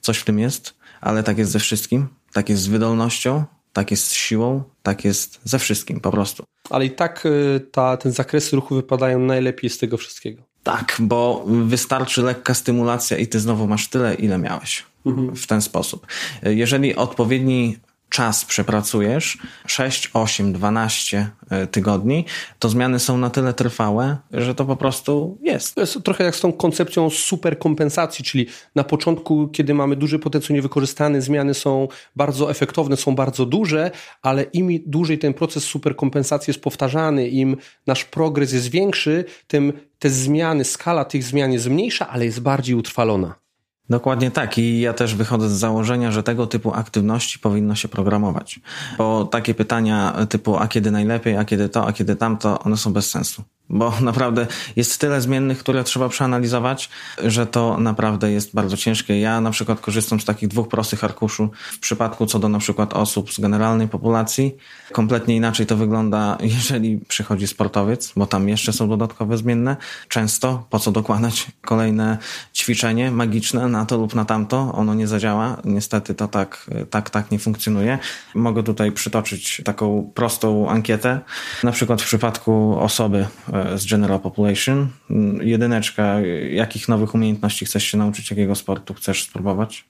coś 0.02 0.18
w 0.18 0.26
tym 0.26 0.39
jest, 0.39 0.74
ale 1.02 1.24
tak 1.24 1.38
jest 1.38 1.52
ze 1.52 1.60
wszystkim, 1.60 2.08
tak 2.34 2.50
jest 2.50 2.62
z 2.62 2.68
wydolnością, 2.68 3.44
tak 3.74 3.91
jest 3.91 4.08
z 4.08 4.14
siłą, 4.14 4.64
tak 4.84 5.06
jest 5.06 5.39
ze 5.44 5.60
wszystkim 5.60 6.00
po 6.00 6.12
prostu. 6.12 6.44
Ale 6.70 6.86
i 6.86 6.91
tak 6.91 7.28
ta, 7.72 7.98
ten 7.98 8.12
zakresy 8.12 8.56
ruchu 8.56 8.76
wypadają 8.76 9.20
najlepiej 9.20 9.70
z 9.70 9.78
tego 9.78 9.98
wszystkiego. 9.98 10.44
Tak, 10.64 10.97
bo 10.99 11.45
wystarczy 11.47 12.22
lekka 12.22 12.53
stymulacja 12.53 13.18
i 13.18 13.28
ty 13.28 13.39
znowu 13.39 13.68
masz 13.68 13.88
tyle, 13.88 14.14
ile 14.14 14.38
miałeś. 14.38 14.84
Mhm. 15.05 15.36
W 15.36 15.47
ten 15.47 15.61
sposób. 15.61 16.07
Jeżeli 16.43 16.95
odpowiedni 16.95 17.78
czas 18.14 18.45
przepracujesz, 18.45 19.38
6, 19.68 20.09
8, 20.14 20.53
12 20.53 21.30
tygodni, 21.72 22.26
to 22.59 22.70
zmiany 22.70 22.99
są 22.99 23.18
na 23.18 23.30
tyle 23.30 23.53
trwałe, 23.53 24.18
że 24.32 24.55
to 24.55 24.66
po 24.66 24.76
prostu 24.76 25.38
jest. 25.41 25.76
To 25.76 25.82
jest 25.82 26.03
trochę 26.03 26.24
jak 26.24 26.36
z 26.36 26.41
tą 26.41 26.53
koncepcją 26.53 27.09
superkompensacji, 27.09 28.26
czyli 28.26 28.47
na 28.76 28.84
początku, 28.84 29.47
kiedy 29.47 29.74
mamy 29.74 29.95
duży 29.95 30.20
potencjał 30.20 30.55
niewykorzystany, 30.55 31.22
zmiany 31.22 31.53
są 31.53 31.88
bardzo 32.16 32.51
efektowne, 32.51 32.97
są 32.97 33.16
bardzo 33.16 33.45
duże, 33.45 33.91
ale 34.22 34.43
im 34.43 34.70
dłużej 34.86 35.20
ten 35.20 35.34
proces 35.34 35.64
superkompensacji 35.64 36.51
jest 36.51 36.61
powtarzany, 36.61 37.28
im 37.28 37.57
nasz 37.88 38.05
progres 38.05 38.53
jest 38.53 38.70
większy, 38.70 39.26
tym 39.47 39.74
te 39.99 40.09
zmiany, 40.09 40.64
skala 40.64 41.05
tych 41.05 41.24
zmian 41.24 41.51
jest 41.51 41.70
mniejsza, 41.70 42.09
ale 42.09 42.26
jest 42.26 42.41
bardziej 42.41 42.76
utrwalona. 42.76 43.43
Dokładnie 43.89 44.31
tak 44.31 44.57
i 44.57 44.79
ja 44.79 44.93
też 44.93 45.15
wychodzę 45.15 45.49
z 45.49 45.53
założenia, 45.53 46.11
że 46.11 46.23
tego 46.23 46.47
typu 46.47 46.73
aktywności 46.73 47.39
powinno 47.39 47.75
się 47.75 47.88
programować. 47.88 48.59
Bo 48.97 49.25
takie 49.25 49.53
pytania 49.53 50.25
typu 50.29 50.57
a 50.57 50.67
kiedy 50.67 50.91
najlepiej, 50.91 51.38
a 51.38 51.45
kiedy 51.45 51.69
to, 51.69 51.88
a 51.88 51.93
kiedy 51.93 52.15
tamto, 52.15 52.59
one 52.59 52.77
są 52.77 52.93
bez 52.93 53.09
sensu 53.09 53.43
bo 53.70 53.93
naprawdę 54.01 54.47
jest 54.76 55.01
tyle 55.01 55.22
zmiennych, 55.22 55.59
które 55.59 55.84
trzeba 55.84 56.09
przeanalizować, 56.09 56.89
że 57.24 57.47
to 57.47 57.78
naprawdę 57.78 58.32
jest 58.32 58.53
bardzo 58.53 58.78
ciężkie. 58.78 59.20
Ja 59.20 59.41
na 59.41 59.51
przykład 59.51 59.80
korzystam 59.80 60.20
z 60.20 60.26
takich 60.26 60.49
dwóch 60.49 60.68
prostych 60.68 61.03
arkuszu 61.03 61.49
w 61.72 61.80
przypadku 61.80 62.26
co 62.26 62.39
do 62.39 62.49
na 62.49 62.59
przykład 62.59 62.93
osób 62.93 63.34
z 63.34 63.39
generalnej 63.39 63.88
populacji. 63.88 64.55
Kompletnie 64.91 65.36
inaczej 65.36 65.66
to 65.66 65.78
wygląda, 65.78 66.38
jeżeli 66.57 66.97
przychodzi 67.07 67.47
sportowiec, 67.47 68.14
bo 68.16 68.28
tam 68.28 68.49
jeszcze 68.49 68.74
są 68.74 68.89
dodatkowe 68.89 69.38
zmienne. 69.38 69.78
Często 70.07 70.66
po 70.70 70.80
co 70.80 70.91
dokładać 70.91 71.47
kolejne 71.61 72.18
ćwiczenie 72.55 73.11
magiczne 73.11 73.68
na 73.68 73.86
to 73.86 73.97
lub 73.97 74.16
na 74.16 74.26
tamto, 74.26 74.74
ono 74.74 74.93
nie 74.93 75.07
zadziała. 75.07 75.57
Niestety 75.66 76.14
to 76.14 76.28
tak, 76.28 76.70
tak, 76.89 77.09
tak 77.09 77.32
nie 77.32 77.39
funkcjonuje. 77.39 77.99
Mogę 78.36 78.64
tutaj 78.64 78.91
przytoczyć 78.91 79.61
taką 79.66 80.11
prostą 80.14 80.70
ankietę. 80.70 81.20
Na 81.64 81.72
przykład 81.72 82.01
w 82.01 82.05
przypadku 82.05 82.80
osoby 82.80 83.28
z 83.76 83.86
General 83.86 84.20
Population. 84.20 84.88
Mm, 85.10 85.47
jedyneczka, 85.47 86.22
jakich 86.51 86.88
nowych 86.89 87.16
umiejętności 87.16 87.66
chcesz 87.66 87.84
się 87.84 87.97
nauczyć, 87.97 88.32
jakiego 88.32 88.56
sportu 88.56 88.93
chcesz 88.93 89.24
spróbować. 89.24 89.86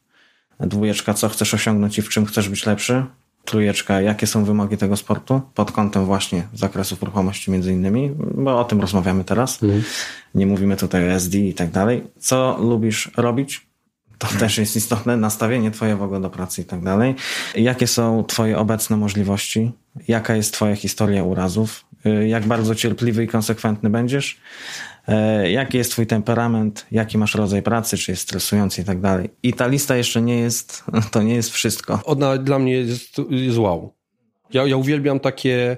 Dwójeczka, 0.60 1.14
co 1.14 1.30
chcesz 1.30 1.54
osiągnąć 1.54 1.98
i 1.98 2.02
w 2.02 2.10
czym 2.10 2.26
chcesz 2.26 2.50
być 2.50 2.66
lepszy. 2.66 3.04
trójeczka, 3.46 4.02
jakie 4.02 4.28
są 4.28 4.46
wymogi 4.46 4.78
tego 4.78 4.98
sportu 4.98 5.42
pod 5.56 5.72
kątem 5.72 6.06
właśnie 6.06 6.48
zakresów 6.54 7.04
ruchomości 7.04 7.52
między 7.52 7.74
innymi, 7.74 8.12
bo 8.18 8.60
o 8.60 8.64
tym 8.64 8.82
rozmawiamy 8.82 9.24
teraz. 9.24 9.64
Mhm. 9.64 9.84
Nie 10.36 10.46
mówimy 10.46 10.78
tutaj 10.78 11.10
o 11.10 11.12
SD 11.12 11.38
i 11.38 11.54
tak 11.54 11.72
dalej. 11.72 12.04
Co 12.20 12.58
lubisz 12.62 13.12
robić? 13.18 13.68
To 14.32 14.40
też 14.40 14.58
jest 14.58 14.76
istotne, 14.76 15.18
nastawienie 15.18 15.72
twoje 15.72 15.96
w 15.96 16.02
ogóle 16.02 16.22
do 16.22 16.30
pracy 16.30 16.62
i 16.62 16.66
tak 16.66 16.84
dalej. 16.84 17.16
Jakie 17.56 17.88
są 17.88 18.24
twoje 18.24 18.58
obecne 18.58 18.98
możliwości? 18.98 19.72
Jaka 20.08 20.36
jest 20.36 20.54
twoja 20.54 20.76
historia 20.76 21.24
urazów? 21.24 21.86
Y, 22.06 22.28
jak 22.28 22.46
bardzo 22.46 22.76
cierpliwy 22.76 23.24
i 23.24 23.28
konsekwentny 23.28 23.90
będziesz? 23.90 24.38
Y, 25.44 25.52
jaki 25.52 25.78
jest 25.78 25.92
twój 25.92 26.08
temperament? 26.08 26.86
Jaki 26.92 27.18
masz 27.18 27.36
rodzaj 27.36 27.62
pracy? 27.62 27.98
Czy 27.98 28.12
jest 28.12 28.22
stresujący 28.24 28.82
i 28.82 28.86
tak 28.86 29.02
dalej? 29.02 29.30
I 29.44 29.54
ta 29.54 29.68
lista 29.68 29.96
jeszcze 29.96 30.22
nie 30.22 30.40
jest, 30.40 30.84
to 31.12 31.22
nie 31.22 31.36
jest 31.36 31.52
wszystko. 31.52 32.00
Ona 32.06 32.38
dla 32.38 32.60
mnie 32.60 32.74
jest, 32.74 33.18
jest 33.30 33.58
wow. 33.58 33.94
Ja, 34.54 34.68
ja 34.68 34.78
uwielbiam 34.78 35.20
takie 35.20 35.78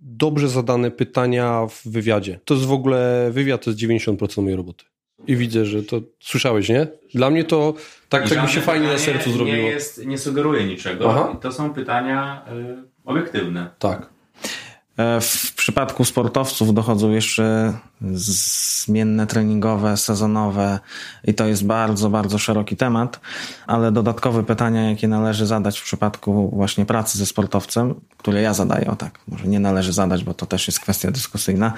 dobrze 0.00 0.48
zadane 0.48 0.90
pytania 0.90 1.66
w 1.70 1.88
wywiadzie. 1.88 2.40
To 2.44 2.54
jest 2.54 2.66
w 2.66 2.72
ogóle, 2.72 3.30
wywiad 3.32 3.64
to 3.64 3.70
jest 3.70 3.80
90% 3.82 4.42
mojej 4.42 4.56
roboty. 4.56 4.84
I 5.26 5.36
widzę, 5.36 5.64
że 5.66 5.82
to 5.82 6.00
słyszałeś, 6.20 6.68
nie? 6.68 6.86
Dla 7.14 7.30
mnie 7.30 7.44
to 7.44 7.74
tak, 8.08 8.28
tak 8.28 8.42
mi 8.42 8.48
się 8.48 8.60
fajnie 8.60 8.86
na 8.86 8.98
sercu 8.98 9.32
zrobiło. 9.32 9.56
Nie, 9.56 9.62
jest, 9.62 10.06
nie 10.06 10.18
sugeruje 10.18 10.64
niczego. 10.64 11.10
Aha. 11.10 11.36
To 11.40 11.52
są 11.52 11.74
pytania 11.74 12.44
y, 12.52 12.88
obiektywne. 13.04 13.70
Tak. 13.78 14.10
E, 14.98 15.20
w 15.20 15.54
przypadku 15.54 16.04
sportowców 16.04 16.74
dochodzą 16.74 17.10
jeszcze 17.10 17.72
zmienne 18.12 19.26
treningowe, 19.26 19.96
sezonowe 19.96 20.78
i 21.24 21.34
to 21.34 21.46
jest 21.46 21.66
bardzo, 21.66 22.10
bardzo 22.10 22.38
szeroki 22.38 22.76
temat, 22.76 23.20
ale 23.66 23.92
dodatkowe 23.92 24.44
pytania, 24.44 24.90
jakie 24.90 25.08
należy 25.08 25.46
zadać 25.46 25.78
w 25.78 25.84
przypadku 25.84 26.50
właśnie 26.52 26.86
pracy 26.86 27.18
ze 27.18 27.26
sportowcem, 27.26 27.94
które 28.16 28.42
ja 28.42 28.54
zadaję, 28.54 28.90
o 28.90 28.96
tak, 28.96 29.18
może 29.28 29.48
nie 29.48 29.60
należy 29.60 29.92
zadać, 29.92 30.24
bo 30.24 30.34
to 30.34 30.46
też 30.46 30.66
jest 30.66 30.80
kwestia 30.80 31.10
dyskusyjna. 31.10 31.72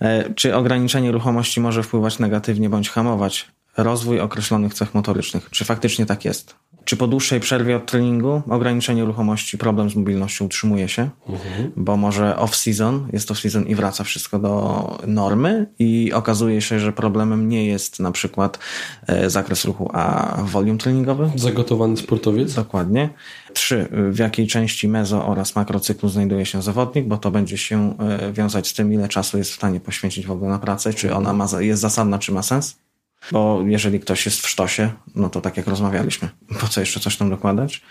E, 0.00 0.34
czy 0.34 0.56
ograniczenie 0.56 1.12
ruchomości 1.12 1.60
może 1.60 1.82
wpływać 1.82 2.18
negatywnie 2.18 2.70
bądź 2.70 2.90
hamować 2.90 3.52
rozwój 3.76 4.20
określonych 4.20 4.74
cech 4.74 4.94
motorycznych? 4.94 5.50
Czy 5.50 5.64
faktycznie 5.64 6.06
tak 6.06 6.24
jest? 6.24 6.54
Czy 6.84 6.96
po 6.96 7.06
dłuższej 7.06 7.40
przerwie 7.40 7.76
od 7.76 7.86
treningu 7.86 8.42
ograniczenie 8.50 9.04
ruchomości, 9.04 9.58
problem 9.58 9.90
z 9.90 9.96
mobilnością 9.96 10.44
utrzymuje 10.44 10.88
się, 10.88 11.10
mhm. 11.28 11.72
bo 11.76 11.96
może 11.96 12.36
off-season, 12.38 13.00
jest 13.12 13.30
off-season 13.30 13.66
i 13.66 13.74
wraca 13.74 14.04
wszystko 14.04 14.38
do 14.38 14.98
normy 15.06 15.66
i 15.78 16.12
okazuje 16.12 16.60
się, 16.60 16.80
że 16.80 16.92
problemem 16.92 17.48
nie 17.48 17.66
jest 17.66 18.00
na 18.00 18.12
przykład 18.12 18.58
e, 19.06 19.30
zakres 19.30 19.64
ruchu, 19.64 19.90
a 19.92 20.36
volume 20.42 20.78
treningowy? 20.78 21.30
Zagotowany 21.36 21.96
sportowiec? 21.96 22.54
Dokładnie. 22.54 23.08
Trzy, 23.52 23.88
w 23.90 24.18
jakiej 24.18 24.46
części 24.46 24.88
mezo 24.88 25.26
oraz 25.26 25.56
makrocyklu 25.56 26.08
znajduje 26.08 26.46
się 26.46 26.62
zawodnik, 26.62 27.06
bo 27.06 27.18
to 27.18 27.30
będzie 27.30 27.58
się 27.58 27.96
e, 27.98 28.32
wiązać 28.32 28.68
z 28.68 28.74
tym, 28.74 28.92
ile 28.92 29.08
czasu 29.08 29.38
jest 29.38 29.50
w 29.50 29.54
stanie 29.54 29.80
poświęcić 29.80 30.26
w 30.26 30.30
ogóle 30.30 30.50
na 30.50 30.58
pracę, 30.58 30.94
czy 30.94 31.14
ona 31.14 31.32
ma, 31.32 31.46
jest 31.58 31.82
zasadna, 31.82 32.18
czy 32.18 32.32
ma 32.32 32.42
sens. 32.42 32.76
Bo 33.32 33.62
jeżeli 33.66 34.00
ktoś 34.00 34.26
jest 34.26 34.40
w 34.40 34.48
sztosie, 34.48 34.90
no 35.14 35.30
to 35.30 35.40
tak 35.40 35.56
jak 35.56 35.66
rozmawialiśmy, 35.66 36.28
po 36.60 36.68
co 36.68 36.80
jeszcze 36.80 37.00
coś 37.00 37.16
tam 37.16 37.30
dokładać? 37.30 37.82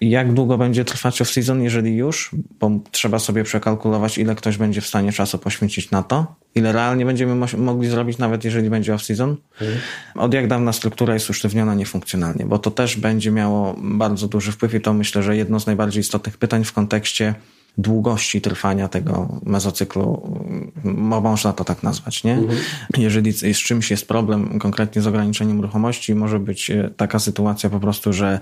Jak 0.00 0.32
długo 0.32 0.58
będzie 0.58 0.84
trwać 0.84 1.22
off-season, 1.22 1.60
jeżeli 1.60 1.96
już? 1.96 2.30
Bo 2.60 2.70
trzeba 2.90 3.18
sobie 3.18 3.44
przekalkulować, 3.44 4.18
ile 4.18 4.34
ktoś 4.34 4.56
będzie 4.56 4.80
w 4.80 4.86
stanie 4.86 5.12
czasu 5.12 5.38
poświęcić 5.38 5.90
na 5.90 6.02
to, 6.02 6.34
ile 6.54 6.72
realnie 6.72 7.06
będziemy 7.06 7.46
mogli 7.56 7.88
zrobić, 7.88 8.18
nawet 8.18 8.44
jeżeli 8.44 8.70
będzie 8.70 8.94
off-season. 8.94 9.36
Mhm. 9.60 9.78
Od 10.14 10.34
jak 10.34 10.48
dawna 10.48 10.72
struktura 10.72 11.14
jest 11.14 11.30
usztywniona 11.30 11.74
niefunkcjonalnie, 11.74 12.46
bo 12.46 12.58
to 12.58 12.70
też 12.70 12.96
będzie 12.96 13.30
miało 13.30 13.76
bardzo 13.78 14.28
duży 14.28 14.52
wpływ 14.52 14.74
i 14.74 14.80
to 14.80 14.92
myślę, 14.92 15.22
że 15.22 15.36
jedno 15.36 15.60
z 15.60 15.66
najbardziej 15.66 16.00
istotnych 16.00 16.36
pytań 16.36 16.64
w 16.64 16.72
kontekście 16.72 17.34
długości 17.78 18.40
trwania 18.40 18.88
tego 18.88 19.40
mezocyklu, 19.42 20.38
można 20.84 21.52
to 21.52 21.64
tak 21.64 21.82
nazwać, 21.82 22.24
nie? 22.24 22.34
Mhm. 22.34 22.58
Jeżeli 22.96 23.32
z 23.32 23.58
czymś 23.58 23.90
jest 23.90 24.08
problem, 24.08 24.58
konkretnie 24.58 25.02
z 25.02 25.06
ograniczeniem 25.06 25.60
ruchomości, 25.60 26.14
może 26.14 26.38
być 26.38 26.70
e, 26.70 26.90
taka 26.96 27.18
sytuacja 27.18 27.70
po 27.70 27.80
prostu, 27.80 28.12
że 28.12 28.40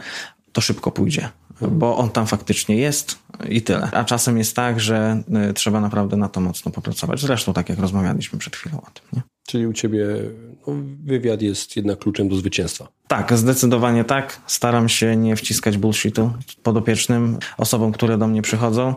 to 0.52 0.60
szybko 0.60 0.90
pójdzie, 0.90 1.28
mhm. 1.50 1.78
bo 1.78 1.96
on 1.96 2.10
tam 2.10 2.26
faktycznie 2.26 2.76
jest 2.76 3.18
i 3.48 3.62
tyle. 3.62 3.90
A 3.92 4.04
czasem 4.04 4.38
jest 4.38 4.56
tak, 4.56 4.80
że 4.80 5.22
e, 5.32 5.52
trzeba 5.52 5.80
naprawdę 5.80 6.16
na 6.16 6.28
to 6.28 6.40
mocno 6.40 6.72
popracować. 6.72 7.20
Zresztą 7.20 7.52
tak 7.52 7.68
jak 7.68 7.78
rozmawialiśmy 7.78 8.38
przed 8.38 8.56
chwilą 8.56 8.80
o 8.80 8.90
tym, 8.90 9.04
nie? 9.12 9.35
Czyli 9.46 9.66
u 9.66 9.72
ciebie 9.72 10.06
no, 10.66 10.74
wywiad 11.04 11.42
jest 11.42 11.76
jednak 11.76 11.98
kluczem 11.98 12.28
do 12.28 12.36
zwycięstwa. 12.36 12.88
Tak, 13.08 13.38
zdecydowanie 13.38 14.04
tak. 14.04 14.40
Staram 14.46 14.88
się 14.88 15.16
nie 15.16 15.36
wciskać 15.36 15.78
bullshitu 15.78 16.32
podopiecznym, 16.62 17.38
osobom, 17.58 17.92
które 17.92 18.18
do 18.18 18.26
mnie 18.26 18.42
przychodzą. 18.42 18.94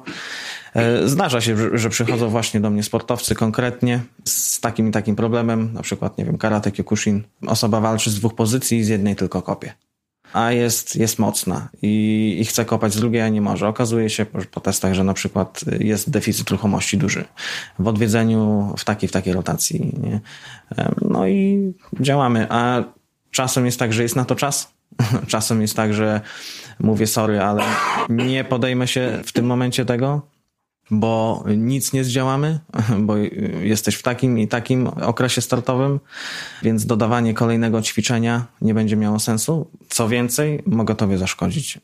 E, 0.76 1.08
zdarza 1.08 1.42
się, 1.42 1.78
że 1.78 1.90
przychodzą 1.90 2.30
właśnie 2.30 2.60
do 2.60 2.70
mnie 2.70 2.84
sportowcy 2.84 3.36
konkretnie 3.36 4.02
z 4.26 4.60
takim 4.60 4.90
i 4.90 4.92
takim 4.92 5.16
problemem, 5.16 5.74
na 5.74 5.82
przykład, 5.82 6.18
nie 6.18 6.26
wiem, 6.26 6.38
karate 6.38 6.72
kyokushin. 6.72 7.24
Osoba 7.48 7.80
walczy 7.82 8.12
z 8.12 8.16
dwóch 8.16 8.36
pozycji 8.36 8.78
i 8.78 8.84
z 8.84 8.88
jednej 8.88 9.16
tylko 9.16 9.42
kopie 9.42 9.74
a 10.34 10.52
jest, 10.52 10.96
jest 10.96 11.20
mocna 11.20 11.70
i, 11.82 12.38
i 12.40 12.46
chce 12.46 12.66
kopać 12.66 12.94
z 12.94 13.00
drugiej, 13.00 13.22
a 13.22 13.30
nie 13.30 13.42
może. 13.42 13.68
Okazuje 13.68 14.10
się 14.10 14.26
po 14.26 14.60
testach, 14.60 14.94
że 14.94 15.04
na 15.04 15.14
przykład 15.14 15.62
jest 15.80 16.10
deficyt 16.10 16.50
ruchomości 16.50 16.98
duży 16.98 17.26
w 17.80 17.88
odwiedzeniu 17.88 18.74
w 18.78 18.86
takiej, 18.86 19.10
w 19.10 19.12
takiej 19.12 19.34
rotacji. 19.34 19.94
Nie? 20.04 20.20
No 21.02 21.28
i 21.28 21.74
działamy, 22.00 22.48
a 22.50 22.84
czasem 23.32 23.66
jest 23.66 23.80
tak, 23.80 23.94
że 23.94 24.04
jest 24.04 24.16
na 24.16 24.26
to 24.26 24.36
czas. 24.36 24.74
Czasem 25.28 25.62
jest 25.62 25.76
tak, 25.76 25.94
że 25.94 26.22
mówię 26.80 27.08
sorry, 27.08 27.42
ale 27.42 27.64
nie 28.10 28.44
podejmę 28.44 28.88
się 28.88 29.22
w 29.26 29.32
tym 29.32 29.46
momencie 29.46 29.86
tego, 29.86 30.22
bo 30.92 31.44
nic 31.58 31.94
nie 31.94 32.04
zdziałamy, 32.04 32.60
bo 33.08 33.18
jesteś 33.62 33.96
w 33.96 34.04
takim 34.04 34.40
i 34.40 34.48
takim 34.48 34.88
okresie 34.88 35.42
startowym, 35.42 36.00
więc 36.64 36.86
dodawanie 36.86 37.34
kolejnego 37.34 37.82
ćwiczenia 37.82 38.46
nie 38.62 38.74
będzie 38.74 38.96
miało 38.96 39.20
sensu. 39.20 39.68
Co 39.90 40.10
więcej, 40.10 40.64
mogę 40.66 40.96
tobie 40.96 41.18
zaszkodzić. 41.18 41.80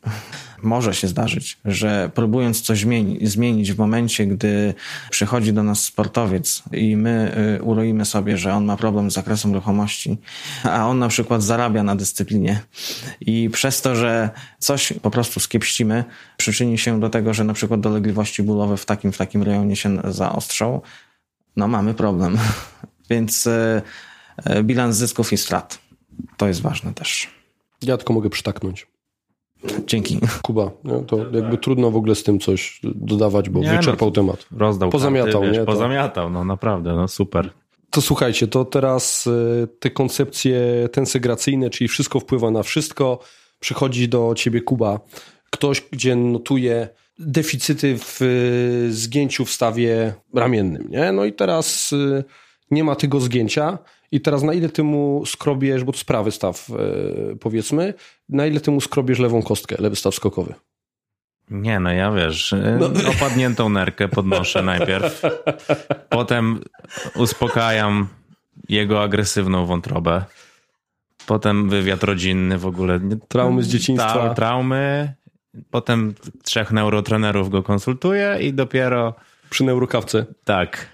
Może 0.66 0.94
się 0.94 1.08
zdarzyć, 1.08 1.58
że 1.66 2.12
próbując 2.14 2.62
coś 2.62 2.80
zmieni 2.80 3.28
zmienić 3.28 3.74
w 3.74 3.78
momencie, 3.78 4.28
gdy 4.28 4.74
przychodzi 5.10 5.54
do 5.54 5.64
nas 5.64 5.84
sportowiec 5.84 6.64
i 6.72 6.98
my 6.98 7.36
y, 7.60 7.64
uroimy 7.64 8.06
sobie, 8.06 8.38
że 8.38 8.54
on 8.54 8.66
ma 8.66 8.78
problem 8.78 9.12
z 9.12 9.14
zakresem 9.14 9.54
ruchomości, 9.54 10.18
a 10.64 10.88
on 10.88 11.00
na 11.00 11.08
przykład 11.08 11.44
zarabia 11.44 11.84
na 11.84 11.96
dyscyplinie 11.96 12.60
i 13.22 13.50
przez 13.50 13.82
to, 13.82 13.96
że 13.96 14.30
coś 14.60 14.94
po 15.02 15.12
prostu 15.12 15.40
skiepścimy, 15.40 16.04
przyczyni 16.38 16.78
się 16.78 17.00
do 17.00 17.10
tego, 17.10 17.34
że 17.34 17.44
na 17.44 17.54
przykład 17.54 17.82
dolegliwości 17.82 18.44
bólowe 18.44 18.78
w 18.78 18.86
takim, 18.86 19.12
w 19.12 19.18
takim 19.18 19.44
rejonie 19.44 19.76
się 19.76 19.98
zaostrzą, 20.04 20.82
no 21.56 21.68
mamy 21.68 21.94
problem. 21.94 22.38
Więc 23.10 23.48
y, 23.48 23.82
y, 24.50 24.64
bilans 24.64 24.96
zysków 24.96 25.34
i 25.34 25.38
strat. 25.38 25.80
To 26.38 26.48
jest 26.48 26.62
ważne 26.62 26.94
też. 26.94 27.30
Ja 27.82 27.98
tylko 27.98 28.14
mogę 28.14 28.30
przytaknąć. 28.30 28.88
Dzięki. 29.88 30.20
Kuba, 30.42 30.72
nie? 30.84 31.00
to 31.08 31.18
jakby 31.18 31.58
trudno 31.58 31.92
w 31.92 31.96
ogóle 31.96 32.16
z 32.16 32.24
tym 32.24 32.40
coś 32.40 32.80
dodawać, 32.84 33.50
bo 33.50 33.60
nie, 33.60 33.78
wyczerpał 33.78 34.08
no, 34.08 34.14
temat. 34.14 34.46
Rozdał. 34.58 34.90
Pozamiatał, 34.90 35.32
karty, 35.32 35.48
wiesz, 35.48 35.58
nie? 35.58 35.66
Pozamiatał, 35.66 36.30
no 36.30 36.44
naprawdę, 36.44 36.94
no 36.94 37.08
super. 37.08 37.50
To 37.90 38.02
słuchajcie, 38.02 38.48
to 38.48 38.66
teraz 38.66 39.28
y, 39.28 39.68
te 39.80 39.90
koncepcje 39.90 40.60
tensegracyjne, 40.92 41.70
czyli 41.70 41.88
wszystko 41.88 42.20
wpływa 42.20 42.52
na 42.52 42.64
wszystko, 42.64 43.20
przychodzi 43.60 44.10
do 44.10 44.34
ciebie 44.36 44.62
Kuba, 44.62 45.00
ktoś, 45.50 45.82
gdzie 45.92 46.16
notuje 46.16 46.90
deficyty 47.20 47.98
w 47.98 48.22
y, 48.22 48.94
zgięciu 48.94 49.46
w 49.46 49.52
stawie 49.52 50.14
ramiennym, 50.34 50.90
nie? 50.90 51.12
No 51.12 51.26
i 51.26 51.34
teraz 51.34 51.94
y, 51.94 52.24
nie 52.72 52.84
ma 52.84 52.96
tego 52.96 53.20
zgięcia, 53.20 53.78
i 54.16 54.22
teraz 54.22 54.44
na 54.44 54.54
ile 54.54 54.70
ty 54.70 54.84
mu 54.84 55.24
skrobiesz, 55.26 55.84
bo 55.84 55.92
to 55.92 55.98
sprawy 55.98 56.32
staw 56.32 56.68
e, 56.70 57.36
powiedzmy, 57.36 57.94
na 58.30 58.46
ile 58.46 58.60
ty 58.60 58.72
mu 58.72 58.82
skrobiesz 58.82 59.20
lewą 59.20 59.44
kostkę, 59.44 59.76
lewy 59.80 59.96
staw 59.96 60.16
skokowy? 60.16 60.54
Nie, 61.50 61.80
no 61.80 61.92
ja 61.92 62.12
wiesz, 62.12 62.54
e, 62.54 62.78
no. 62.80 63.10
opadniętą 63.10 63.70
nerkę 63.70 64.08
podnoszę 64.08 64.64
najpierw, 64.64 65.22
potem 66.10 66.60
uspokajam 67.16 68.08
jego 68.70 69.04
agresywną 69.04 69.66
wątrobę, 69.66 70.24
potem 71.26 71.70
wywiad 71.70 72.04
rodzinny 72.04 72.58
w 72.58 72.66
ogóle. 72.66 73.00
Traumy 73.28 73.64
z 73.64 73.68
dzieciństwa. 73.68 74.14
Ta, 74.14 74.34
traumy, 74.34 75.14
potem 75.72 76.14
trzech 76.44 76.72
neurotrenerów 76.72 77.50
go 77.50 77.64
konsultuję 77.64 78.38
i 78.42 78.54
dopiero... 78.54 79.14
Przy 79.50 79.64
neurokawce. 79.64 80.26
Tak. 80.44 80.90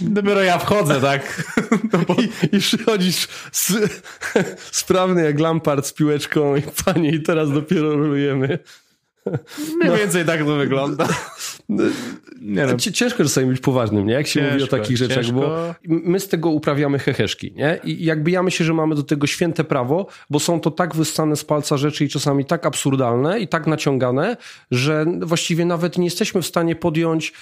Dopiero 0.00 0.42
ja 0.42 0.58
wchodzę, 0.58 1.00
tak? 1.00 1.22
No. 1.92 2.14
I, 2.14 2.56
I 2.56 2.60
przychodzisz 2.60 3.28
z, 3.52 3.72
sprawny 4.80 5.24
jak 5.24 5.40
Lampard 5.40 5.86
z 5.86 5.92
piłeczką 5.92 6.56
i 6.56 6.62
panie 6.84 7.10
i 7.10 7.22
teraz 7.22 7.52
dopiero 7.52 7.96
rolujemy. 7.96 8.58
Mniej 9.76 9.90
no. 9.90 9.96
więcej 9.96 10.24
tak 10.24 10.44
to 10.44 10.56
wygląda. 10.56 11.08
Nie 12.40 12.66
no. 12.66 12.76
Ciężko 12.76 13.22
czasami 13.22 13.46
być 13.46 13.60
poważnym, 13.60 14.06
nie? 14.06 14.12
Jak 14.12 14.26
się 14.26 14.40
ciężko, 14.40 14.52
mówi 14.52 14.64
o 14.64 14.66
takich 14.66 14.96
rzeczach, 14.96 15.24
ciężko. 15.24 15.32
bo 15.32 15.74
my 15.84 16.20
z 16.20 16.28
tego 16.28 16.50
uprawiamy 16.50 16.98
heheszki, 16.98 17.52
nie? 17.52 17.80
I 17.84 18.04
jakby 18.04 18.30
ja 18.30 18.42
myślę, 18.42 18.66
że 18.66 18.74
mamy 18.74 18.94
do 18.94 19.02
tego 19.02 19.26
święte 19.26 19.64
prawo, 19.64 20.06
bo 20.30 20.40
są 20.40 20.60
to 20.60 20.70
tak 20.70 20.94
wyssane 20.94 21.36
z 21.36 21.44
palca 21.44 21.76
rzeczy 21.76 22.04
i 22.04 22.08
czasami 22.08 22.44
tak 22.44 22.66
absurdalne 22.66 23.40
i 23.40 23.48
tak 23.48 23.66
naciągane, 23.66 24.36
że 24.70 25.06
właściwie 25.20 25.64
nawet 25.64 25.98
nie 25.98 26.04
jesteśmy 26.04 26.42
w 26.42 26.46
stanie 26.46 26.76
podjąć 26.76 27.32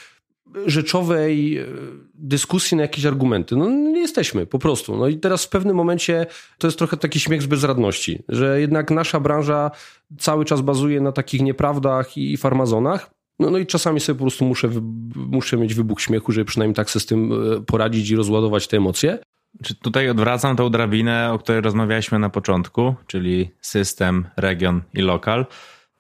rzeczowej 0.67 1.59
e, 1.59 1.67
dyskusji 2.15 2.77
na 2.77 2.83
jakieś 2.83 3.05
argumenty. 3.05 3.57
No 3.57 3.71
nie 3.71 4.01
jesteśmy, 4.01 4.47
po 4.47 4.59
prostu. 4.59 4.97
No 4.97 5.09
i 5.09 5.19
teraz 5.19 5.45
w 5.45 5.49
pewnym 5.49 5.77
momencie 5.77 6.27
to 6.59 6.67
jest 6.67 6.79
trochę 6.79 6.97
taki 6.97 7.21
śmiech 7.21 7.43
z 7.43 7.47
bezradności, 7.47 8.23
że 8.29 8.61
jednak 8.61 8.91
nasza 8.91 9.21
branża 9.21 9.71
cały 10.19 10.45
czas 10.45 10.61
bazuje 10.61 11.01
na 11.01 11.13
takich 11.13 11.41
nieprawdach 11.41 12.17
i 12.17 12.37
farmazonach, 12.37 13.11
no, 13.39 13.51
no 13.51 13.59
i 13.59 13.67
czasami 13.67 14.01
sobie 14.01 14.19
po 14.19 14.25
prostu 14.25 14.45
muszę, 14.45 14.69
muszę 15.15 15.57
mieć 15.57 15.75
wybuch 15.75 16.01
śmiechu, 16.01 16.33
żeby 16.33 16.45
przynajmniej 16.45 16.75
tak 16.75 16.91
sobie 16.91 17.01
z 17.01 17.07
tym 17.07 17.33
e, 17.33 17.61
poradzić 17.61 18.11
i 18.11 18.17
rozładować 18.17 18.67
te 18.69 18.77
emocje. 18.77 19.19
Czy 19.63 19.75
tutaj 19.75 20.11
odwracam 20.11 20.57
tą 20.57 20.71
drabinę, 20.71 21.33
o 21.33 21.39
której 21.39 21.61
rozmawialiśmy 21.61 22.19
na 22.19 22.31
początku, 22.31 22.95
czyli 23.07 23.51
system, 23.61 24.27
region 24.37 24.83
i 24.95 25.01
lokal. 25.01 25.47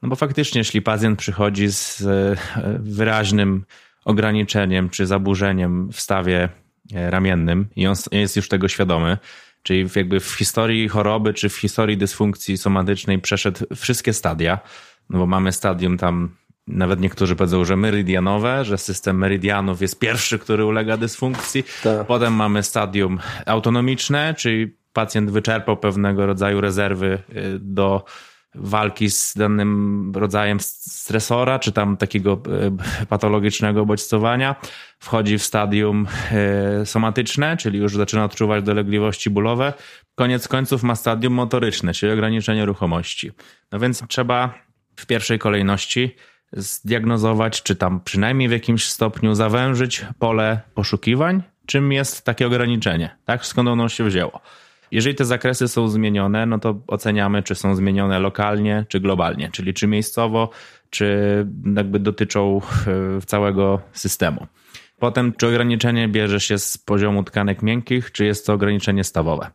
No 0.02 0.08
bo 0.08 0.16
faktycznie, 0.16 0.58
jeśli 0.58 0.82
pacjent 0.82 1.18
przychodzi 1.18 1.68
z 1.68 2.02
e, 2.02 2.36
wyraźnym 2.78 3.64
ograniczeniem 4.04 4.90
czy 4.90 5.06
zaburzeniem 5.06 5.92
w 5.92 6.00
stawie 6.00 6.48
e, 6.94 7.10
ramiennym 7.10 7.66
i 7.76 7.86
on 7.86 7.94
jest 8.12 8.36
już 8.36 8.48
tego 8.48 8.68
świadomy, 8.68 9.18
czyli 9.62 9.88
jakby 9.96 10.20
w 10.20 10.32
historii 10.32 10.88
choroby 10.88 11.34
czy 11.34 11.48
w 11.48 11.56
historii 11.56 11.96
dysfunkcji 11.96 12.58
somatycznej 12.58 13.18
przeszedł 13.18 13.60
wszystkie 13.76 14.12
stadia, 14.12 14.58
no 15.10 15.18
bo 15.18 15.26
mamy 15.26 15.52
stadium 15.52 15.98
tam 15.98 16.36
nawet 16.66 17.00
niektórzy 17.00 17.36
powiedzą, 17.36 17.64
że 17.64 17.76
meridianowe, 17.76 18.64
że 18.64 18.78
system 18.78 19.18
meridianów 19.18 19.80
jest 19.80 19.98
pierwszy, 19.98 20.38
który 20.38 20.64
ulega 20.64 20.96
dysfunkcji. 20.96 21.64
Tak. 21.82 22.06
Potem 22.06 22.34
mamy 22.34 22.62
stadium 22.62 23.18
autonomiczne, 23.46 24.34
czyli 24.38 24.76
pacjent 24.92 25.30
wyczerpał 25.30 25.76
pewnego 25.76 26.26
rodzaju 26.26 26.60
rezerwy 26.60 27.18
y, 27.36 27.58
do 27.60 28.04
walki 28.54 29.10
z 29.10 29.34
danym 29.36 30.12
rodzajem 30.14 30.60
stresora, 30.60 31.58
czy 31.58 31.72
tam 31.72 31.96
takiego 31.96 32.42
y, 33.02 33.06
patologicznego 33.06 33.86
bodźcowania. 33.86 34.56
Wchodzi 34.98 35.38
w 35.38 35.42
stadium 35.42 36.06
y, 36.82 36.86
somatyczne, 36.86 37.56
czyli 37.56 37.78
już 37.78 37.96
zaczyna 37.96 38.24
odczuwać 38.24 38.64
dolegliwości 38.64 39.30
bólowe. 39.30 39.72
Koniec 40.14 40.48
końców 40.48 40.82
ma 40.82 40.94
stadium 40.94 41.34
motoryczne, 41.34 41.94
czyli 41.94 42.12
ograniczenie 42.12 42.64
ruchomości. 42.64 43.32
No 43.72 43.78
więc 43.78 44.02
trzeba 44.08 44.54
w 44.96 45.06
pierwszej 45.06 45.38
kolejności 45.38 46.16
zdiagnozować, 46.52 47.62
czy 47.62 47.76
tam 47.76 48.00
przynajmniej 48.00 48.48
w 48.48 48.52
jakimś 48.52 48.84
stopniu 48.84 49.34
zawężyć 49.34 50.04
pole 50.18 50.60
poszukiwań, 50.74 51.42
czym 51.66 51.92
jest 51.92 52.24
takie 52.24 52.46
ograniczenie, 52.46 53.16
tak? 53.24 53.46
Skąd 53.46 53.68
ono 53.68 53.88
się 53.88 54.04
wzięło. 54.04 54.40
Jeżeli 54.94 55.14
te 55.14 55.24
zakresy 55.24 55.68
są 55.68 55.88
zmienione, 55.88 56.46
no 56.46 56.58
to 56.58 56.80
oceniamy, 56.86 57.42
czy 57.42 57.54
są 57.54 57.76
zmienione 57.76 58.18
lokalnie, 58.18 58.86
czy 58.88 59.00
globalnie, 59.00 59.50
czyli 59.52 59.74
czy 59.74 59.86
miejscowo, 59.86 60.50
czy 60.90 61.06
jakby 61.76 61.98
dotyczą 61.98 62.60
e, 62.86 63.20
całego 63.26 63.80
systemu. 63.92 64.46
Potem, 64.98 65.32
czy 65.32 65.46
ograniczenie 65.46 66.08
bierze 66.08 66.40
się 66.40 66.58
z 66.58 66.78
poziomu 66.78 67.24
tkanek 67.24 67.62
miękkich, 67.62 68.12
czy 68.12 68.24
jest 68.24 68.46
to 68.46 68.52
ograniczenie 68.52 69.04
stawowe. 69.04 69.50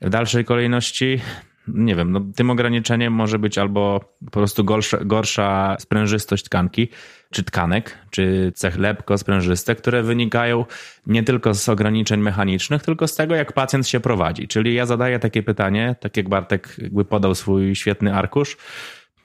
W 0.00 0.08
dalszej 0.08 0.44
kolejności 0.44 1.20
nie 1.68 1.94
wiem, 1.94 2.12
no, 2.12 2.20
tym 2.36 2.50
ograniczeniem 2.50 3.12
może 3.12 3.38
być 3.38 3.58
albo 3.58 4.00
po 4.24 4.30
prostu 4.30 4.64
gorsza, 4.64 4.98
gorsza 5.04 5.76
sprężystość 5.80 6.44
tkanki, 6.44 6.88
czy 7.30 7.44
tkanek, 7.44 7.98
czy 8.10 8.52
cech 8.54 8.78
lepko-sprężyste, 8.78 9.74
które 9.74 10.02
wynikają 10.02 10.64
nie 11.06 11.22
tylko 11.22 11.54
z 11.54 11.68
ograniczeń 11.68 12.20
mechanicznych, 12.20 12.82
tylko 12.82 13.08
z 13.08 13.14
tego, 13.14 13.34
jak 13.34 13.52
pacjent 13.52 13.88
się 13.88 14.00
prowadzi. 14.00 14.48
Czyli 14.48 14.74
ja 14.74 14.86
zadaję 14.86 15.18
takie 15.18 15.42
pytanie, 15.42 15.96
tak 16.00 16.16
jak 16.16 16.28
Bartek 16.28 16.76
jakby 16.78 17.04
podał 17.04 17.34
swój 17.34 17.74
świetny 17.74 18.14
arkusz, 18.14 18.56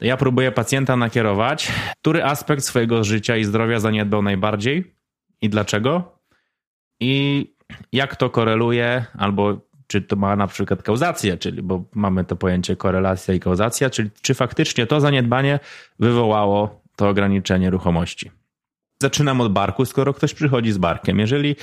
ja 0.02 0.18
próbuję 0.18 0.52
pacjenta 0.52 0.96
nakierować, 0.96 1.72
który 2.02 2.24
aspekt 2.24 2.64
swojego 2.64 3.04
życia 3.04 3.38
i 3.38 3.44
zdrowia 3.44 3.80
zaniedbał 3.80 4.22
najbardziej 4.22 4.96
i 5.42 5.50
dlaczego? 5.50 6.20
I 7.00 7.46
jak 7.92 8.16
to 8.16 8.30
koreluje 8.30 9.06
albo 9.18 9.70
czy 9.92 10.02
to 10.02 10.16
ma 10.16 10.36
na 10.36 10.48
przykład 10.48 10.84
kauzację, 10.84 11.38
czyli 11.38 11.62
bo 11.62 11.84
mamy 11.96 12.26
to 12.26 12.36
pojęcie 12.36 12.76
korelacja 12.76 13.34
i 13.34 13.39
kauzacja, 13.39 13.89
czyli 13.89 14.10
czy 14.22 14.34
faktycznie 14.34 14.88
to 14.88 15.00
zaniedbanie 15.00 15.60
wywołało 16.00 16.82
to 16.96 17.10
ograniczenie 17.10 17.70
ruchomości. 17.70 18.32
Zaczynam 19.02 19.42
od 19.42 19.54
barku, 19.54 19.86
skoro 19.86 20.14
ktoś 20.14 20.34
przychodzi 20.34 20.72
z 20.72 20.78
barkiem. 20.78 21.20
Jeżeli 21.20 21.56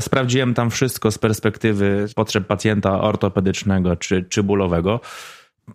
sprawdziłem 0.00 0.54
tam 0.54 0.70
wszystko 0.70 1.10
z 1.10 1.18
perspektywy 1.18 2.06
potrzeb 2.14 2.46
pacjenta 2.46 3.00
ortopedycznego 3.00 3.96
czy, 3.96 4.24
czy 4.28 4.42
bólowego, 4.42 5.00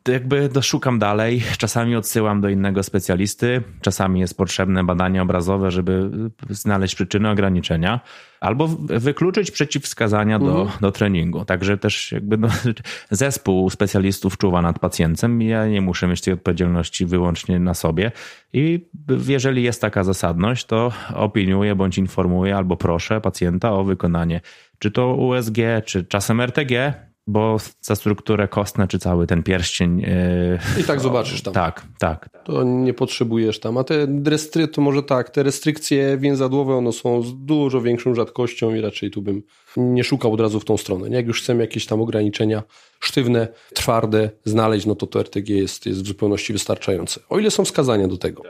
jakby 0.08 0.50
doszukam 0.50 1.00
dalej, 1.00 1.44
czasami 1.58 1.96
odsyłam 1.96 2.42
do 2.42 2.50
innego 2.50 2.84
specjalisty, 2.84 3.64
czasami 3.82 4.20
jest 4.20 4.38
potrzebne 4.38 4.84
badanie 4.84 5.22
obrazowe, 5.22 5.72
żeby 5.72 6.10
znaleźć 6.50 6.96
przyczynę 6.96 7.32
ograniczenia, 7.32 8.00
albo 8.40 8.68
wykluczyć 8.78 9.52
przeciwwskazania 9.52 10.40
do, 10.40 10.62
mhm. 10.62 10.80
do 10.82 10.92
treningu. 10.92 11.46
Także 11.46 11.78
też 11.78 12.12
jakby 12.12 12.38
no, 12.38 12.48
zespół 13.12 13.70
specjalistów 13.70 14.38
czuwa 14.38 14.62
nad 14.62 14.80
pacjentem. 14.80 15.42
Ja 15.42 15.68
nie 15.68 15.82
muszę 15.82 16.08
mieć 16.08 16.22
tej 16.22 16.34
odpowiedzialności 16.34 17.06
wyłącznie 17.06 17.60
na 17.60 17.74
sobie. 17.74 18.12
I 18.54 18.90
jeżeli 19.28 19.64
jest 19.64 19.82
taka 19.82 20.04
zasadność, 20.04 20.66
to 20.66 20.92
opiniuję 21.14 21.76
bądź 21.76 21.98
informuję 21.98 22.58
albo 22.58 22.78
proszę 22.78 23.22
pacjenta 23.22 23.72
o 23.72 23.84
wykonanie 23.84 24.42
czy 24.80 24.92
to 24.92 25.16
USG, 25.16 25.58
czy 25.86 26.06
czasem 26.06 26.42
RTG, 26.42 26.94
bo 27.28 27.58
za 27.82 27.96
strukturę 27.96 28.48
kostne, 28.48 28.88
czy 28.88 29.00
cały 29.00 29.28
ten 29.28 29.44
pierścień. 29.44 30.00
Yy, 30.00 30.82
I 30.82 30.84
tak 30.84 31.00
zobaczysz 31.00 31.42
tam. 31.42 31.54
Tak, 31.54 31.86
tak. 32.00 32.30
To 32.46 32.64
nie 32.64 32.94
potrzebujesz 32.94 33.60
tam. 33.60 33.78
A 33.78 33.84
te 33.84 34.08
restry, 34.26 34.68
to 34.68 34.82
może 34.82 35.04
tak, 35.04 35.30
te 35.30 35.44
restrykcje 35.44 36.18
więzadłowe, 36.18 36.76
one 36.76 36.92
są 36.92 37.22
z 37.22 37.46
dużo 37.46 37.82
większą 37.82 38.16
rzadkością 38.16 38.76
i 38.76 38.82
raczej 38.82 39.12
tu 39.12 39.22
bym 39.22 39.44
nie 39.78 40.04
szukał 40.04 40.34
od 40.34 40.42
razu 40.42 40.60
w 40.60 40.66
tą 40.66 40.78
stronę. 40.78 41.10
Jak 41.10 41.28
już 41.28 41.42
chcemy 41.42 41.64
jakieś 41.64 41.86
tam 41.86 42.02
ograniczenia 42.02 42.64
sztywne, 43.00 43.48
twarde 43.74 44.30
znaleźć, 44.46 44.86
no 44.86 44.96
to 44.96 45.08
to 45.08 45.20
RTG 45.20 45.50
jest, 45.50 45.86
jest 45.86 46.04
w 46.04 46.08
zupełności 46.08 46.54
wystarczające. 46.54 47.20
O 47.30 47.40
ile 47.40 47.52
są 47.52 47.66
wskazania 47.66 48.08
do 48.08 48.18
tego. 48.18 48.44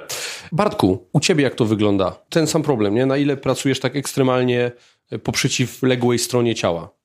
Bartku, 0.51 1.07
u 1.13 1.19
ciebie 1.19 1.43
jak 1.43 1.55
to 1.55 1.65
wygląda? 1.65 2.23
Ten 2.29 2.47
sam 2.47 2.63
problem, 2.63 2.95
nie? 2.95 3.05
Na 3.05 3.17
ile 3.17 3.37
pracujesz 3.37 3.79
tak 3.79 3.95
ekstremalnie 3.95 4.71
po 5.23 5.31
przeciwległej 5.31 6.19
stronie 6.19 6.55
ciała? 6.55 6.96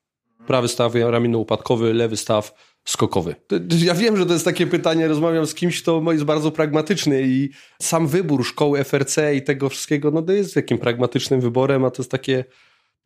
Prawy 0.47 0.67
staw 0.67 0.93
ramienno-upadkowy, 0.95 1.93
lewy 1.93 2.17
staw 2.17 2.53
skokowy. 2.85 3.35
Ja 3.77 3.93
wiem, 3.93 4.17
że 4.17 4.25
to 4.25 4.33
jest 4.33 4.45
takie 4.45 4.67
pytanie, 4.67 5.07
rozmawiam 5.07 5.45
z 5.45 5.53
kimś, 5.53 5.81
kto 5.81 6.11
jest 6.11 6.23
bardzo 6.23 6.51
pragmatyczny 6.51 7.21
i 7.25 7.49
sam 7.81 8.07
wybór 8.07 8.45
szkoły 8.45 8.83
FRC 8.83 9.35
i 9.35 9.41
tego 9.41 9.69
wszystkiego, 9.69 10.11
no 10.11 10.21
to 10.21 10.31
jest 10.31 10.53
takim 10.53 10.77
pragmatycznym 10.77 11.41
wyborem, 11.41 11.85
a 11.85 11.91
to 11.91 12.01
jest 12.01 12.11
takie 12.11 12.45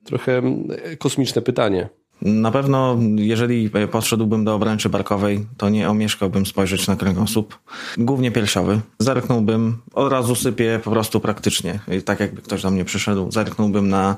trochę 0.03 0.37
mm, 0.37 0.67
kosmiczne 0.99 1.41
pytanie. 1.41 1.89
Na 2.21 2.51
pewno, 2.51 2.97
jeżeli 3.15 3.69
podszedłbym 3.91 4.45
do 4.45 4.55
obręczy 4.55 4.89
barkowej, 4.89 5.47
to 5.57 5.69
nie 5.69 5.89
omieszkałbym 5.89 6.45
spojrzeć 6.45 6.87
na 6.87 6.95
kręgosłup. 6.95 7.59
Głównie 7.97 8.31
piersiowy. 8.31 8.81
Zerknąłbym, 8.99 9.77
od 9.93 10.11
razu 10.11 10.35
sypię 10.35 10.79
po 10.83 10.91
prostu 10.91 11.19
praktycznie. 11.19 11.79
Tak 12.05 12.19
jakby 12.19 12.41
ktoś 12.41 12.61
do 12.61 12.71
mnie 12.71 12.85
przyszedł, 12.85 13.31
zerknąłbym 13.31 13.89
na 13.89 14.15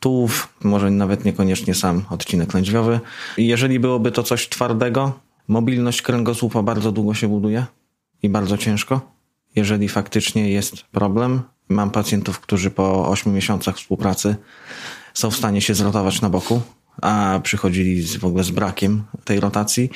tułów, 0.00 0.54
może 0.64 0.90
nawet 0.90 1.24
niekoniecznie 1.24 1.74
sam 1.74 2.02
odcinek 2.10 2.54
lędźwiowy. 2.54 3.00
Jeżeli 3.36 3.80
byłoby 3.80 4.12
to 4.12 4.22
coś 4.22 4.48
twardego, 4.48 5.12
mobilność 5.48 6.02
kręgosłupa 6.02 6.62
bardzo 6.62 6.92
długo 6.92 7.14
się 7.14 7.28
buduje 7.28 7.66
i 8.22 8.28
bardzo 8.28 8.58
ciężko. 8.58 9.00
Jeżeli 9.56 9.88
faktycznie 9.88 10.50
jest 10.50 10.82
problem, 10.82 11.42
mam 11.68 11.90
pacjentów, 11.90 12.40
którzy 12.40 12.70
po 12.70 13.08
8 13.08 13.34
miesiącach 13.34 13.76
współpracy 13.76 14.36
są 15.14 15.30
w 15.30 15.36
stanie 15.36 15.60
się 15.60 15.74
zrotować 15.74 16.20
na 16.20 16.30
boku, 16.30 16.60
a 17.02 17.40
przychodzili 17.42 18.02
z, 18.02 18.16
w 18.16 18.24
ogóle 18.24 18.44
z 18.44 18.50
brakiem 18.50 19.02
tej 19.24 19.40
rotacji 19.40 19.90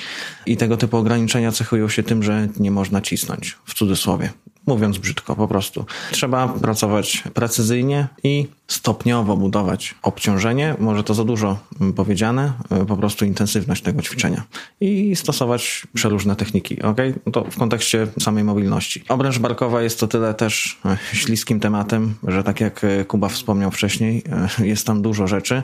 i 0.47 0.57
tego 0.57 0.77
typu 0.77 0.97
ograniczenia 0.97 1.53
cechują 1.53 1.89
się 1.89 2.03
tym, 2.03 2.23
że 2.23 2.49
nie 2.61 2.71
można 2.71 3.01
cisnąć, 3.01 3.59
w 3.65 3.75
cudzysłowie. 3.75 4.31
Mówiąc 4.67 4.99
brzydko, 4.99 5.37
po 5.37 5.49
prostu. 5.49 5.85
Trzeba 6.11 6.49
pracować 6.49 7.25
precyzyjnie 7.35 8.09
i 8.23 8.49
stopniowo 8.69 9.37
budować 9.37 9.95
obciążenie. 10.03 10.75
Może 10.79 11.05
to 11.05 11.15
za 11.15 11.25
dużo 11.25 11.59
powiedziane, 11.97 12.53
po 12.89 12.97
prostu 12.97 13.25
intensywność 13.25 13.83
tego 13.83 14.03
ćwiczenia. 14.03 14.43
I 14.81 15.17
stosować 15.17 15.87
przeróżne 15.95 16.37
techniki, 16.37 16.83
ok? 16.83 16.97
No 17.27 17.33
to 17.33 17.45
w 17.45 17.57
kontekście 17.57 18.07
samej 18.21 18.45
mobilności. 18.45 19.05
Obręcz 19.09 19.39
barkowa 19.39 19.83
jest 19.83 20.01
to 20.01 20.09
tyle 20.09 20.35
też 20.35 20.79
e, 20.85 20.97
śliskim 21.13 21.61
tematem, 21.61 22.15
że 22.29 22.45
tak 22.45 22.61
jak 22.61 22.87
Kuba 23.09 23.29
wspomniał 23.29 23.71
wcześniej, 23.71 24.23
e, 24.61 24.67
jest 24.67 24.87
tam 24.87 25.03
dużo 25.03 25.27
rzeczy 25.27 25.63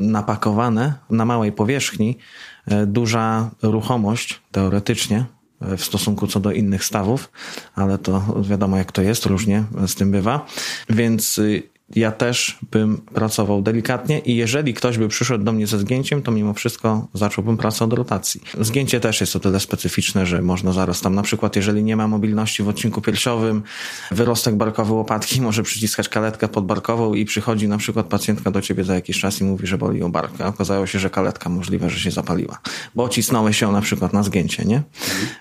napakowane 0.00 0.94
na 1.10 1.24
małej 1.24 1.52
powierzchni, 1.52 2.18
e, 2.66 2.86
duża 2.86 3.50
ruchomość 3.62 4.40
teoretycznie 4.52 5.24
w 5.60 5.84
stosunku 5.84 6.26
co 6.26 6.40
do 6.40 6.52
innych 6.52 6.84
stawów, 6.84 7.30
ale 7.74 7.98
to 7.98 8.42
wiadomo 8.42 8.76
jak 8.76 8.92
to 8.92 9.02
jest, 9.02 9.26
różnie 9.26 9.64
z 9.86 9.94
tym 9.94 10.10
bywa. 10.10 10.46
Więc 10.90 11.38
y, 11.38 11.62
ja 11.96 12.12
też 12.12 12.58
bym 12.70 12.98
pracował 12.98 13.62
delikatnie 13.62 14.18
i 14.18 14.36
jeżeli 14.36 14.74
ktoś 14.74 14.98
by 14.98 15.08
przyszedł 15.08 15.44
do 15.44 15.52
mnie 15.52 15.66
ze 15.66 15.78
zgięciem, 15.78 16.22
to 16.22 16.32
mimo 16.32 16.54
wszystko 16.54 17.08
zacząłbym 17.14 17.56
pracę 17.56 17.84
od 17.84 17.92
rotacji. 17.92 18.40
Zgięcie 18.60 19.00
też 19.00 19.20
jest 19.20 19.36
o 19.36 19.40
tyle 19.40 19.60
specyficzne, 19.60 20.26
że 20.26 20.42
można 20.42 20.72
zaraz 20.72 21.00
tam 21.00 21.14
na 21.14 21.22
przykład, 21.22 21.56
jeżeli 21.56 21.84
nie 21.84 21.96
ma 21.96 22.08
mobilności 22.08 22.62
w 22.62 22.68
odcinku 22.68 23.00
piersiowym, 23.00 23.62
wyrostek 24.10 24.54
barkowy 24.54 24.92
łopatki 24.92 25.40
może 25.48 25.62
przyciskać 25.62 26.08
kaletkę 26.08 26.48
podbarkową 26.48 27.14
i 27.14 27.24
przychodzi 27.24 27.68
na 27.68 27.78
przykład 27.78 28.06
pacjentka 28.06 28.50
do 28.50 28.60
ciebie 28.60 28.84
za 28.84 28.94
jakiś 28.94 29.20
czas 29.20 29.40
i 29.40 29.44
mówi, 29.44 29.66
że 29.66 29.78
boli 29.78 30.00
ją 30.00 30.12
bark. 30.12 30.40
A 30.40 30.46
okazało 30.46 30.86
się, 30.86 30.98
że 30.98 31.10
kaletka 31.10 31.50
możliwe, 31.50 31.90
że 31.90 32.00
się 32.00 32.10
zapaliła, 32.10 32.58
bo 32.94 33.08
cisnąłeś 33.08 33.56
się 33.56 33.72
na 33.72 33.80
przykład 33.80 34.12
na 34.12 34.22
zgięcie, 34.22 34.64
nie? 34.64 34.82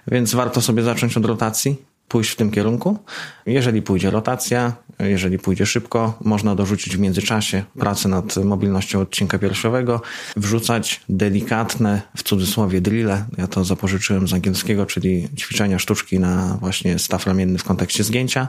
Więc 0.08 0.36
warto 0.36 0.62
sobie 0.62 0.84
zacząć 0.84 1.18
od 1.18 1.26
rotacji 1.26 1.93
pójść 2.08 2.30
w 2.30 2.36
tym 2.36 2.52
kierunku. 2.52 3.00
Jeżeli 3.46 3.82
pójdzie 3.82 4.12
rotacja, 4.12 4.74
jeżeli 5.00 5.40
pójdzie 5.40 5.66
szybko, 5.66 6.20
można 6.22 6.56
dorzucić 6.56 6.98
w 6.98 7.00
międzyczasie 7.00 7.64
pracę 7.80 8.10
nad 8.10 8.38
mobilnością 8.38 9.00
odcinka 9.00 9.40
piersiowego, 9.40 10.02
wrzucać 10.36 11.02
delikatne, 11.10 12.02
w 12.18 12.24
cudzysłowie, 12.24 12.82
drille. 12.82 13.26
Ja 13.38 13.48
to 13.48 13.64
zapożyczyłem 13.66 14.28
z 14.28 14.34
angielskiego, 14.34 14.86
czyli 14.86 15.30
ćwiczenia 15.38 15.80
sztuczki 15.80 16.20
na 16.20 16.58
właśnie 16.60 17.00
staw 17.00 17.28
ramienny 17.28 17.58
w 17.58 17.64
kontekście 17.64 18.04
zgięcia. 18.04 18.48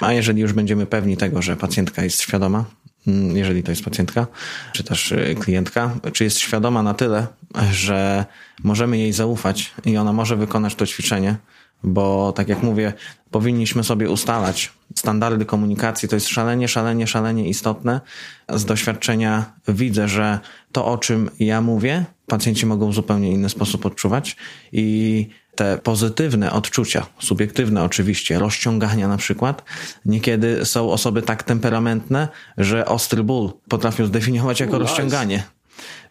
A 0.00 0.12
jeżeli 0.12 0.42
już 0.42 0.52
będziemy 0.52 0.86
pewni 0.86 1.16
tego, 1.16 1.42
że 1.42 1.56
pacjentka 1.56 2.04
jest 2.04 2.20
świadoma, 2.20 2.64
mm, 3.06 3.36
jeżeli 3.36 3.62
to 3.62 3.70
jest 3.70 3.84
pacjentka, 3.84 4.26
czy 4.72 4.84
też 4.84 5.12
y, 5.12 5.36
klientka, 5.40 5.94
czy 6.12 6.24
jest 6.24 6.38
świadoma 6.38 6.82
na 6.82 6.94
tyle, 6.94 7.26
że 7.72 8.24
możemy 8.64 8.98
jej 8.98 9.12
zaufać 9.12 9.74
i 9.84 9.96
ona 9.96 10.12
może 10.12 10.36
wykonać 10.36 10.74
to 10.74 10.86
ćwiczenie, 10.86 11.36
bo 11.84 12.32
tak 12.32 12.48
jak 12.48 12.62
mówię, 12.62 12.92
powinniśmy 13.30 13.84
sobie 13.84 14.10
ustalać 14.10 14.72
standardy 14.96 15.44
komunikacji. 15.44 16.08
To 16.08 16.16
jest 16.16 16.28
szalenie, 16.28 16.68
szalenie, 16.68 17.06
szalenie 17.06 17.48
istotne. 17.48 18.00
Z 18.48 18.64
doświadczenia 18.64 19.52
widzę, 19.68 20.08
że 20.08 20.38
to, 20.72 20.86
o 20.86 20.98
czym 20.98 21.30
ja 21.38 21.60
mówię, 21.60 22.04
pacjenci 22.26 22.66
mogą 22.66 22.90
w 22.90 22.94
zupełnie 22.94 23.32
inny 23.32 23.48
sposób 23.48 23.86
odczuwać 23.86 24.36
i 24.72 25.28
te 25.54 25.78
pozytywne 25.78 26.52
odczucia, 26.52 27.06
subiektywne 27.18 27.82
oczywiście, 27.82 28.38
rozciągania 28.38 29.08
na 29.08 29.16
przykład, 29.16 29.62
niekiedy 30.04 30.64
są 30.64 30.90
osoby 30.90 31.22
tak 31.22 31.42
temperamentne, 31.42 32.28
że 32.58 32.86
ostry 32.86 33.22
ból 33.22 33.52
potrafią 33.68 34.06
zdefiniować 34.06 34.60
jako 34.60 34.72
nice. 34.72 34.82
rozciąganie. 34.82 35.42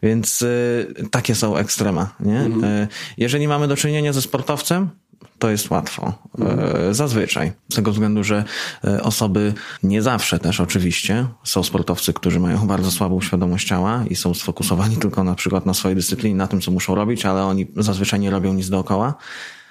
Więc 0.04 0.42
y, 0.42 0.94
takie 1.12 1.36
są 1.36 1.58
ekstrema. 1.58 2.16
Nie? 2.20 2.40
Mhm. 2.40 2.64
Y, 2.64 2.88
jeżeli 3.18 3.48
mamy 3.48 3.68
do 3.68 3.76
czynienia 3.76 4.14
ze 4.14 4.22
sportowcem, 4.22 4.90
to 5.40 5.50
jest 5.50 5.70
łatwo. 5.70 6.14
E, 6.40 6.94
zazwyczaj. 6.94 7.52
Z 7.72 7.76
tego 7.76 7.92
względu, 7.92 8.24
że 8.24 8.44
e, 8.84 9.04
osoby 9.04 9.54
nie 9.84 10.02
zawsze 10.02 10.40
też 10.40 10.60
oczywiście 10.60 11.26
są 11.44 11.64
sportowcy, 11.64 12.14
którzy 12.14 12.40
mają 12.40 12.68
bardzo 12.68 12.92
słabą 12.92 13.22
świadomość 13.22 13.68
ciała 13.68 14.04
i 14.10 14.16
są 14.16 14.34
sfokusowani 14.34 14.98
tylko 14.98 15.24
na 15.24 15.36
przykład 15.36 15.66
na 15.66 15.74
swojej 15.74 15.96
dyscyplinie, 15.96 16.36
na 16.36 16.48
tym, 16.48 16.62
co 16.62 16.72
muszą 16.72 16.96
robić, 16.96 17.26
ale 17.26 17.46
oni 17.46 17.68
zazwyczaj 17.76 18.20
nie 18.20 18.30
robią 18.30 18.54
nic 18.54 18.70
dookoła. 18.70 19.14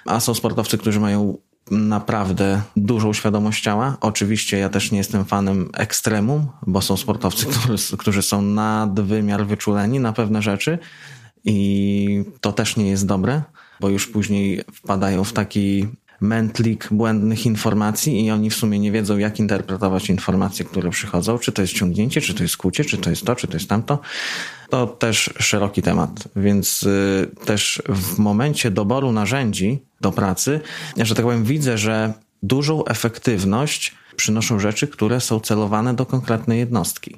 A 0.05 0.19
są 0.19 0.33
sportowcy, 0.33 0.77
którzy 0.77 0.99
mają 0.99 1.37
naprawdę 1.71 2.61
dużą 2.75 3.13
świadomość 3.13 3.63
ciała. 3.63 3.97
Oczywiście 4.01 4.57
ja 4.57 4.69
też 4.69 4.91
nie 4.91 4.97
jestem 4.97 5.25
fanem 5.25 5.69
ekstremum, 5.73 6.47
bo 6.67 6.81
są 6.81 6.97
sportowcy, 6.97 7.45
którzy, 7.45 7.97
którzy 7.97 8.21
są 8.21 8.41
nadwymiar 8.41 9.45
wyczuleni 9.45 9.99
na 9.99 10.13
pewne 10.13 10.41
rzeczy 10.41 10.79
i 11.45 12.25
to 12.41 12.51
też 12.51 12.77
nie 12.77 12.89
jest 12.89 13.05
dobre 13.05 13.41
bo 13.81 13.89
już 13.89 14.07
później 14.07 14.61
wpadają 14.73 15.23
w 15.23 15.33
taki 15.33 15.87
mętlik 16.21 16.87
błędnych 16.91 17.45
informacji 17.45 18.25
i 18.25 18.31
oni 18.31 18.49
w 18.49 18.55
sumie 18.55 18.79
nie 18.79 18.91
wiedzą, 18.91 19.17
jak 19.17 19.39
interpretować 19.39 20.09
informacje, 20.09 20.65
które 20.65 20.89
przychodzą, 20.89 21.37
czy 21.39 21.51
to 21.51 21.61
jest 21.61 21.73
ciągnięcie, 21.73 22.21
czy 22.21 22.33
to 22.33 22.43
jest 22.43 22.57
kłucie, 22.57 22.85
czy 22.85 22.97
to 22.97 23.09
jest 23.09 23.25
to, 23.25 23.35
czy 23.35 23.47
to 23.47 23.53
jest 23.53 23.69
tamto. 23.69 23.99
To 24.69 24.87
też 24.87 25.33
szeroki 25.39 25.81
temat, 25.81 26.27
więc 26.35 26.83
y, 26.83 27.29
też 27.45 27.81
w 27.89 28.17
momencie 28.17 28.71
doboru 28.71 29.11
narzędzi 29.11 29.79
do 30.01 30.11
pracy, 30.11 30.59
że 30.97 31.15
tak 31.15 31.25
powiem, 31.25 31.43
widzę, 31.43 31.77
że 31.77 32.13
dużą 32.43 32.85
efektywność 32.85 33.95
przynoszą 34.15 34.59
rzeczy, 34.59 34.87
które 34.87 35.21
są 35.21 35.39
celowane 35.39 35.93
do 35.93 36.05
konkretnej 36.05 36.59
jednostki. 36.59 37.17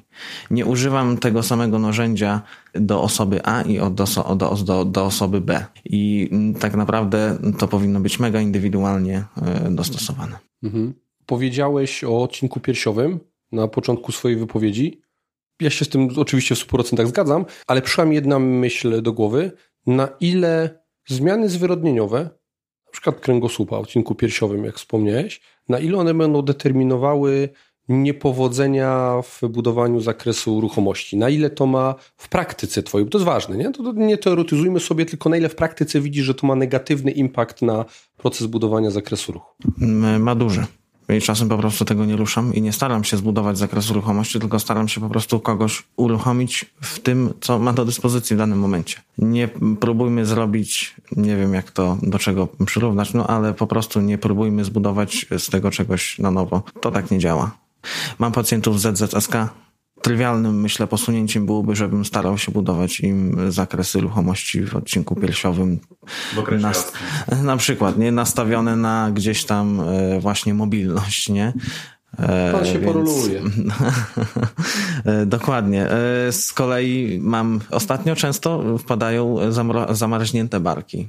Nie 0.50 0.66
używam 0.66 1.18
tego 1.18 1.42
samego 1.42 1.78
narzędzia 1.78 2.42
do 2.74 3.02
osoby 3.02 3.44
A 3.44 3.62
i 3.62 3.78
do, 3.78 3.90
do, 4.36 4.56
do, 4.64 4.84
do 4.84 5.04
osoby 5.04 5.40
B. 5.40 5.64
I 5.84 6.30
tak 6.60 6.74
naprawdę 6.74 7.38
to 7.58 7.68
powinno 7.68 8.00
być 8.00 8.20
mega 8.20 8.40
indywidualnie 8.40 9.24
e, 9.42 9.70
dostosowane. 9.70 10.38
Mhm. 10.62 10.94
Powiedziałeś 11.26 12.04
o 12.04 12.22
odcinku 12.22 12.60
piersiowym 12.60 13.20
na 13.52 13.68
początku 13.68 14.12
swojej 14.12 14.38
wypowiedzi. 14.38 15.00
Ja 15.60 15.70
się 15.70 15.84
z 15.84 15.88
tym 15.88 16.08
oczywiście 16.16 16.54
w 16.54 16.66
100% 16.66 17.06
zgadzam, 17.06 17.44
ale 17.66 17.82
przyszła 17.82 18.04
mi 18.04 18.14
jedna 18.14 18.38
myśl 18.38 19.02
do 19.02 19.12
głowy. 19.12 19.52
Na 19.86 20.08
ile 20.20 20.80
zmiany 21.08 21.48
zwyrodnieniowe 21.48 22.30
przykład 22.94 23.20
kręgosłupa, 23.20 23.78
odcinku 23.78 24.14
piersiowym, 24.14 24.64
jak 24.64 24.76
wspomniałeś, 24.76 25.40
na 25.68 25.78
ile 25.78 25.98
one 25.98 26.14
będą 26.14 26.42
determinowały 26.42 27.48
niepowodzenia 27.88 29.22
w 29.22 29.48
budowaniu 29.48 30.00
zakresu 30.00 30.60
ruchomości? 30.60 31.16
Na 31.16 31.28
ile 31.28 31.50
to 31.50 31.66
ma 31.66 31.94
w 32.16 32.28
praktyce 32.28 32.82
twojej, 32.82 33.04
bo 33.04 33.10
to 33.10 33.18
jest 33.18 33.26
ważne, 33.26 33.56
nie? 33.56 33.72
To 33.72 33.92
nie 33.92 34.18
teoretyzujmy 34.18 34.80
sobie, 34.80 35.06
tylko 35.06 35.28
na 35.28 35.36
ile 35.36 35.48
w 35.48 35.54
praktyce 35.54 36.00
widzisz, 36.00 36.24
że 36.24 36.34
to 36.34 36.46
ma 36.46 36.54
negatywny 36.54 37.10
impact 37.10 37.62
na 37.62 37.84
proces 38.16 38.46
budowania 38.46 38.90
zakresu 38.90 39.32
ruchu? 39.32 39.54
Ma 40.18 40.34
duży. 40.34 40.66
I 41.08 41.20
czasem 41.20 41.48
po 41.48 41.58
prostu 41.58 41.84
tego 41.84 42.04
nie 42.04 42.16
ruszam 42.16 42.54
i 42.54 42.62
nie 42.62 42.72
staram 42.72 43.04
się 43.04 43.16
zbudować 43.16 43.58
zakresu 43.58 43.94
ruchomości, 43.94 44.40
tylko 44.40 44.58
staram 44.58 44.88
się 44.88 45.00
po 45.00 45.08
prostu 45.08 45.40
kogoś 45.40 45.82
uruchomić 45.96 46.66
w 46.80 47.00
tym, 47.00 47.34
co 47.40 47.58
ma 47.58 47.72
do 47.72 47.84
dyspozycji 47.84 48.36
w 48.36 48.38
danym 48.38 48.58
momencie. 48.58 49.00
Nie 49.18 49.48
próbujmy 49.80 50.26
zrobić, 50.26 50.94
nie 51.16 51.36
wiem 51.36 51.54
jak 51.54 51.70
to, 51.70 51.98
do 52.02 52.18
czego 52.18 52.48
przyrównać, 52.66 53.14
no 53.14 53.26
ale 53.26 53.54
po 53.54 53.66
prostu 53.66 54.00
nie 54.00 54.18
próbujmy 54.18 54.64
zbudować 54.64 55.26
z 55.38 55.50
tego 55.50 55.70
czegoś 55.70 56.18
na 56.18 56.30
nowo. 56.30 56.62
To 56.80 56.90
tak 56.90 57.10
nie 57.10 57.18
działa. 57.18 57.50
Mam 58.18 58.32
pacjentów 58.32 58.80
z 58.80 58.98
ZZSK, 58.98 59.32
trywialnym, 60.04 60.60
myślę, 60.60 60.86
posunięciem 60.86 61.46
byłoby, 61.46 61.76
żebym 61.76 62.04
starał 62.04 62.38
się 62.38 62.52
budować 62.52 63.00
im 63.00 63.36
zakresy 63.52 64.00
ruchomości 64.00 64.62
w 64.62 64.76
odcinku 64.76 65.16
piersiowym. 65.16 65.80
Na, 67.28 67.42
na 67.42 67.56
przykład, 67.56 67.98
nie? 67.98 68.12
Nastawione 68.12 68.76
na 68.76 69.10
gdzieś 69.14 69.44
tam 69.44 69.80
e, 69.80 70.20
właśnie 70.20 70.54
mobilność, 70.54 71.28
nie? 71.28 71.52
E, 72.18 72.52
Pan 72.52 72.64
się 72.64 72.72
Więc... 72.78 72.84
poroluje. 72.84 73.42
E, 75.04 75.26
dokładnie. 75.26 75.88
Z 76.30 76.52
kolei 76.52 77.18
mam, 77.22 77.60
ostatnio 77.70 78.16
często 78.16 78.78
wpadają 78.78 79.36
zamarznięte 79.90 80.60
barki. 80.60 81.08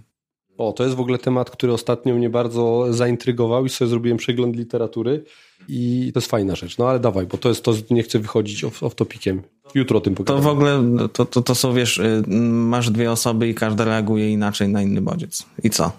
O, 0.58 0.74
to 0.74 0.84
jest 0.84 0.95
w 0.95 0.99
ogóle 0.99 1.18
temat, 1.18 1.49
który 1.49 1.74
ostatnio 1.74 2.16
mnie 2.16 2.30
bardzo 2.30 2.93
zaintrygował 2.93 3.66
i 3.66 3.70
sobie 3.70 3.89
zrobiłem 3.89 4.18
przegląd 4.18 4.56
literatury 4.56 5.24
i 5.68 6.12
to 6.14 6.20
jest 6.20 6.30
fajna 6.30 6.56
rzecz. 6.56 6.78
No 6.78 6.89
ale 6.89 6.99
dawaj, 6.99 7.26
bo 7.26 7.38
to 7.38 7.49
jest 7.49 7.64
to, 7.64 7.74
nie 7.89 8.03
chcę 8.03 8.20
wychodzić 8.20 8.64
off, 8.64 8.84
off 8.84 8.95
topikiem. 8.95 9.41
Jutro 9.74 9.97
o 9.97 10.01
tym 10.01 10.16
pogadamy. 10.16 10.43
To 10.43 10.49
w 10.49 10.51
ogóle, 10.51 10.84
to, 11.13 11.26
to, 11.26 11.41
to 11.41 11.55
są, 11.55 11.74
wiesz, 11.74 11.97
y, 11.97 12.24
masz 12.51 12.89
dwie 12.89 13.11
osoby 13.11 13.47
i 13.47 13.55
każda 13.55 13.86
reaguje 13.86 14.32
inaczej 14.32 14.70
na 14.70 14.82
inny 14.82 15.01
bodziec. 15.01 15.45
I 15.63 15.70
co? 15.70 15.91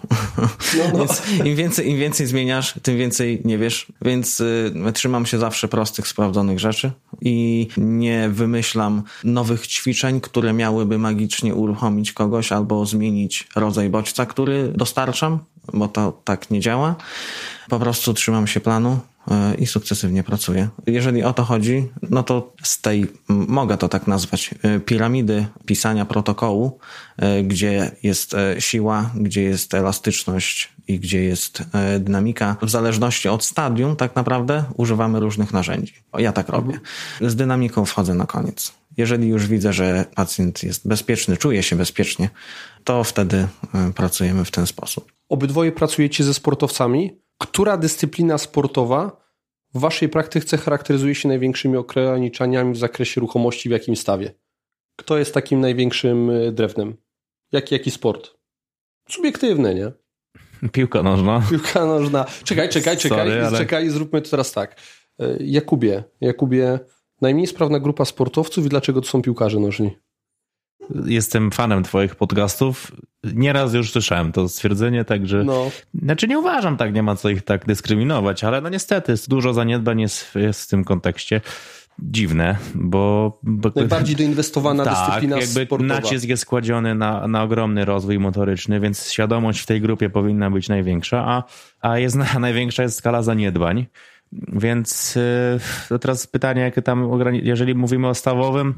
No, 0.77 0.89
no. 0.93 1.05
Im 1.45 1.55
więcej, 1.55 1.89
im 1.89 1.97
więcej 1.97 2.27
zmieniasz, 2.27 2.73
tym 2.81 2.97
więcej 2.97 3.41
nie 3.45 3.57
wiesz. 3.57 3.87
Więc 4.01 4.39
y, 4.39 4.73
trzymam 4.93 5.25
się 5.25 5.37
zawsze 5.37 5.67
prostych, 5.67 6.07
sprawdzonych 6.07 6.59
rzeczy 6.59 6.91
i 7.21 7.67
nie 7.77 8.29
wymyślam 8.29 9.03
nowych 9.23 9.67
ćwiczeń, 9.67 10.21
które 10.21 10.53
miałyby 10.53 10.97
magicznie 10.97 11.55
uruchomić 11.55 12.13
kogoś 12.13 12.51
albo 12.51 12.85
zmienić 12.85 13.47
rodzaj 13.55 13.89
bodźca, 13.89 14.25
który 14.25 14.73
dostarczam, 14.75 15.39
bo 15.73 15.87
to 15.87 16.21
tak 16.23 16.51
nie 16.51 16.59
działa. 16.59 16.95
Po 17.69 17.79
prostu 17.79 18.13
trzymam 18.13 18.47
się 18.47 18.59
planu 18.59 18.99
i 19.59 19.67
sukcesywnie 19.67 20.23
pracuję. 20.23 20.69
Jeżeli 20.87 21.23
o 21.23 21.33
to 21.33 21.43
chodzi, 21.43 21.87
no 22.09 22.23
to 22.23 22.53
z 22.63 22.81
tej, 22.81 23.07
mogę 23.27 23.77
to 23.77 23.89
tak 23.89 24.07
nazwać, 24.07 24.55
e, 24.63 24.79
piramidy 24.79 25.45
pisania 25.65 26.05
protokołu, 26.05 26.79
e, 27.17 27.43
gdzie 27.43 27.91
jest 28.03 28.35
siła, 28.59 29.09
gdzie 29.15 29.43
jest 29.43 29.73
elastyczność 29.73 30.69
i 30.87 30.99
gdzie 30.99 31.23
jest 31.23 31.63
dynamika, 31.99 32.55
w 32.61 32.69
zależności 32.69 33.29
od 33.29 33.43
stadium, 33.43 33.95
tak 33.95 34.15
naprawdę 34.15 34.63
używamy 34.75 35.19
różnych 35.19 35.53
narzędzi. 35.53 35.93
Ja 36.17 36.31
tak 36.31 36.49
robię. 36.49 36.79
Z 37.21 37.35
dynamiką 37.35 37.85
wchodzę 37.85 38.13
na 38.13 38.25
koniec. 38.25 38.73
Jeżeli 38.97 39.27
już 39.27 39.47
widzę, 39.47 39.73
że 39.73 40.05
pacjent 40.15 40.63
jest 40.63 40.87
bezpieczny, 40.87 41.37
czuje 41.37 41.63
się 41.63 41.75
bezpiecznie, 41.75 42.29
to 42.83 43.03
wtedy 43.03 43.47
pracujemy 43.95 44.45
w 44.45 44.51
ten 44.51 44.67
sposób. 44.67 45.11
Obydwoje 45.29 45.71
pracujecie 45.71 46.23
ze 46.23 46.33
sportowcami? 46.33 47.26
Która 47.37 47.77
dyscyplina 47.77 48.37
sportowa 48.37 49.27
w 49.73 49.79
waszej 49.79 50.09
praktyce 50.09 50.57
charakteryzuje 50.57 51.15
się 51.15 51.27
największymi 51.27 51.77
ograniczeniami 51.77 52.73
w 52.73 52.77
zakresie 52.77 53.21
ruchomości 53.21 53.69
w 53.69 53.71
jakim 53.71 53.95
stawie? 53.95 54.33
Kto 54.95 55.17
jest 55.17 55.33
takim 55.33 55.59
największym 55.61 56.29
e, 56.29 56.51
drewnem? 56.51 56.97
Jaki, 57.51 57.75
jaki 57.75 57.91
sport? 57.91 58.37
Subiektywne, 59.09 59.75
nie? 59.75 59.91
Piłka 60.71 61.03
nożna. 61.03 61.43
Piłka 61.49 61.85
nożna. 61.85 62.25
Czekaj, 62.43 62.69
czekaj, 62.69 62.97
czekaj, 62.97 63.27
Sorry, 63.27 63.45
ale- 63.45 63.57
czekaj, 63.57 63.89
zróbmy 63.89 64.21
to 64.21 64.29
teraz 64.29 64.51
tak. 64.51 64.81
E, 65.19 65.37
Jakubie, 65.39 66.03
Jakubie, 66.21 66.79
najmniej 67.21 67.47
sprawna 67.47 67.79
grupa 67.79 68.05
sportowców 68.05 68.65
i 68.65 68.69
dlaczego 68.69 69.01
to 69.01 69.07
są 69.07 69.21
piłkarze 69.21 69.59
nożni? 69.59 69.97
Jestem 71.05 71.51
fanem 71.51 71.83
twoich 71.83 72.15
podcastów. 72.15 72.91
Nieraz 73.23 73.73
już 73.73 73.91
słyszałem 73.91 74.31
to 74.31 74.49
stwierdzenie, 74.49 75.05
także... 75.05 75.43
No, 75.43 75.71
Znaczy 76.03 76.27
nie 76.27 76.39
uważam 76.39 76.77
tak, 76.77 76.93
nie 76.93 77.03
ma 77.03 77.15
co 77.15 77.29
ich 77.29 77.41
tak 77.41 77.65
dyskryminować, 77.65 78.43
ale 78.43 78.61
no 78.61 78.69
niestety 78.69 79.13
dużo 79.27 79.53
zaniedbań 79.53 80.01
jest, 80.01 80.35
jest 80.35 80.63
w 80.63 80.67
tym 80.67 80.83
kontekście. 80.83 81.41
Dziwne, 81.99 82.57
bo... 82.75 83.39
bo 83.43 83.71
najbardziej 83.75 84.15
doinwestowana 84.25 84.85
tak, 84.85 84.93
dyscyplina 84.93 85.37
jakby 85.37 85.65
sportowa. 85.65 85.93
nacisk 85.93 86.27
jest 86.27 86.45
kładziony 86.45 86.95
na, 86.95 87.27
na 87.27 87.43
ogromny 87.43 87.85
rozwój 87.85 88.19
motoryczny, 88.19 88.79
więc 88.79 89.11
świadomość 89.11 89.59
w 89.59 89.65
tej 89.65 89.81
grupie 89.81 90.09
powinna 90.09 90.51
być 90.51 90.69
największa, 90.69 91.25
a, 91.27 91.43
a 91.81 91.97
jest 91.97 92.15
na, 92.15 92.39
największa 92.39 92.83
jest 92.83 92.97
skala 92.97 93.21
zaniedbań. 93.21 93.85
Więc 94.31 95.17
yy, 95.89 95.99
teraz 95.99 96.27
pytanie, 96.27 96.61
jakie 96.61 96.81
tam, 96.81 97.09
jeżeli 97.33 97.75
mówimy 97.75 98.07
o 98.07 98.13
stawowym, 98.13 98.73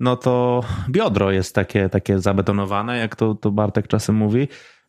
no 0.00 0.16
to 0.16 0.60
biodro 0.90 1.30
jest 1.30 1.54
takie, 1.54 1.88
takie 1.88 2.18
zabetonowane, 2.18 2.98
jak 2.98 3.16
to, 3.16 3.34
to 3.34 3.50
Bartek 3.50 3.88
czasem 3.88 4.14
mówi. 4.14 4.48